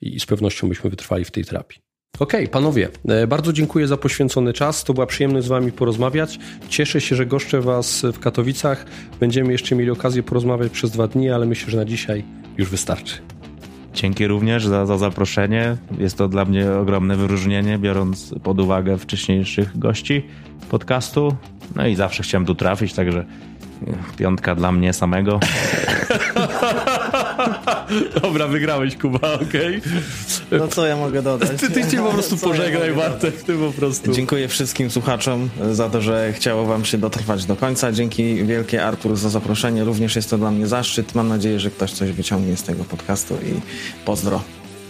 i 0.00 0.20
z 0.20 0.26
pewnością 0.26 0.68
byśmy 0.68 0.90
wytrwali 0.90 1.24
w 1.24 1.30
tej 1.30 1.44
terapii. 1.44 1.87
Okej, 2.14 2.40
okay, 2.40 2.48
panowie, 2.48 2.88
e, 3.08 3.26
bardzo 3.26 3.52
dziękuję 3.52 3.86
za 3.88 3.96
poświęcony 3.96 4.52
czas. 4.52 4.84
To 4.84 4.94
była 4.94 5.06
przyjemność 5.06 5.46
z 5.46 5.48
wami 5.48 5.72
porozmawiać. 5.72 6.38
Cieszę 6.68 7.00
się, 7.00 7.16
że 7.16 7.26
goszczę 7.26 7.60
was 7.60 8.02
w 8.12 8.18
Katowicach. 8.18 8.86
Będziemy 9.20 9.52
jeszcze 9.52 9.76
mieli 9.76 9.90
okazję 9.90 10.22
porozmawiać 10.22 10.72
przez 10.72 10.90
dwa 10.90 11.06
dni, 11.08 11.30
ale 11.30 11.46
myślę, 11.46 11.70
że 11.70 11.76
na 11.76 11.84
dzisiaj 11.84 12.24
już 12.58 12.70
wystarczy. 12.70 13.14
Dzięki 13.94 14.26
również 14.26 14.66
za, 14.66 14.86
za 14.86 14.98
zaproszenie. 14.98 15.76
Jest 15.98 16.18
to 16.18 16.28
dla 16.28 16.44
mnie 16.44 16.72
ogromne 16.72 17.16
wyróżnienie, 17.16 17.78
biorąc 17.78 18.34
pod 18.42 18.60
uwagę 18.60 18.98
wcześniejszych 18.98 19.78
gości 19.78 20.26
podcastu. 20.70 21.36
No 21.76 21.86
i 21.86 21.96
zawsze 21.96 22.22
chciałem 22.22 22.46
tu 22.46 22.54
trafić, 22.54 22.92
także 22.92 23.24
piątka 24.16 24.54
dla 24.54 24.72
mnie 24.72 24.92
samego. 24.92 25.40
Dobra, 28.22 28.48
wygrałeś 28.48 28.96
Kuba, 28.96 29.32
okej. 29.34 29.78
Okay. 30.48 30.58
No 30.58 30.68
co 30.68 30.86
ja 30.86 30.96
mogę 30.96 31.22
dodać? 31.22 31.60
Ty, 31.60 31.70
ty 31.70 31.90
cię 31.90 31.98
po 32.02 32.10
prostu 32.10 32.36
pożegnaj, 32.36 32.94
Bartek, 32.94 33.42
ty 33.42 33.54
po 33.54 33.72
prostu. 33.72 34.12
Dziękuję 34.12 34.48
wszystkim 34.48 34.90
słuchaczom 34.90 35.48
za 35.72 35.90
to, 35.90 36.00
że 36.00 36.32
chciało 36.32 36.64
wam 36.64 36.84
się 36.84 36.98
dotrwać 36.98 37.44
do 37.44 37.56
końca. 37.56 37.92
Dzięki 37.92 38.44
wielkie 38.44 38.84
Artur 38.84 39.16
za 39.16 39.30
zaproszenie. 39.30 39.84
Również 39.84 40.16
jest 40.16 40.30
to 40.30 40.38
dla 40.38 40.50
mnie 40.50 40.66
zaszczyt. 40.66 41.14
Mam 41.14 41.28
nadzieję, 41.28 41.60
że 41.60 41.70
ktoś 41.70 41.92
coś 41.92 42.12
wyciągnie 42.12 42.56
z 42.56 42.62
tego 42.62 42.84
podcastu 42.84 43.34
i 43.34 43.60
pozdro. 44.04 44.42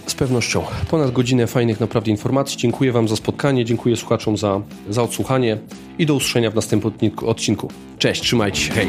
Z 0.06 0.14
pewnością. 0.14 0.64
Ponad 0.90 1.10
godzinę 1.10 1.46
fajnych 1.46 1.80
naprawdę 1.80 2.10
informacji. 2.10 2.59
Dziękuję 2.59 2.92
Wam 2.92 3.09
za 3.09 3.16
spotkanie, 3.16 3.64
dziękuję 3.64 3.96
słuchaczom 3.96 4.36
za, 4.36 4.60
za 4.90 5.02
odsłuchanie 5.02 5.59
i 5.98 6.06
do 6.06 6.14
usłyszenia 6.14 6.50
w 6.50 6.55
następnym 6.55 7.12
odcinku. 7.26 7.70
Cześć, 7.98 8.22
trzymajcie 8.22 8.60
się, 8.60 8.72
hej! 8.72 8.88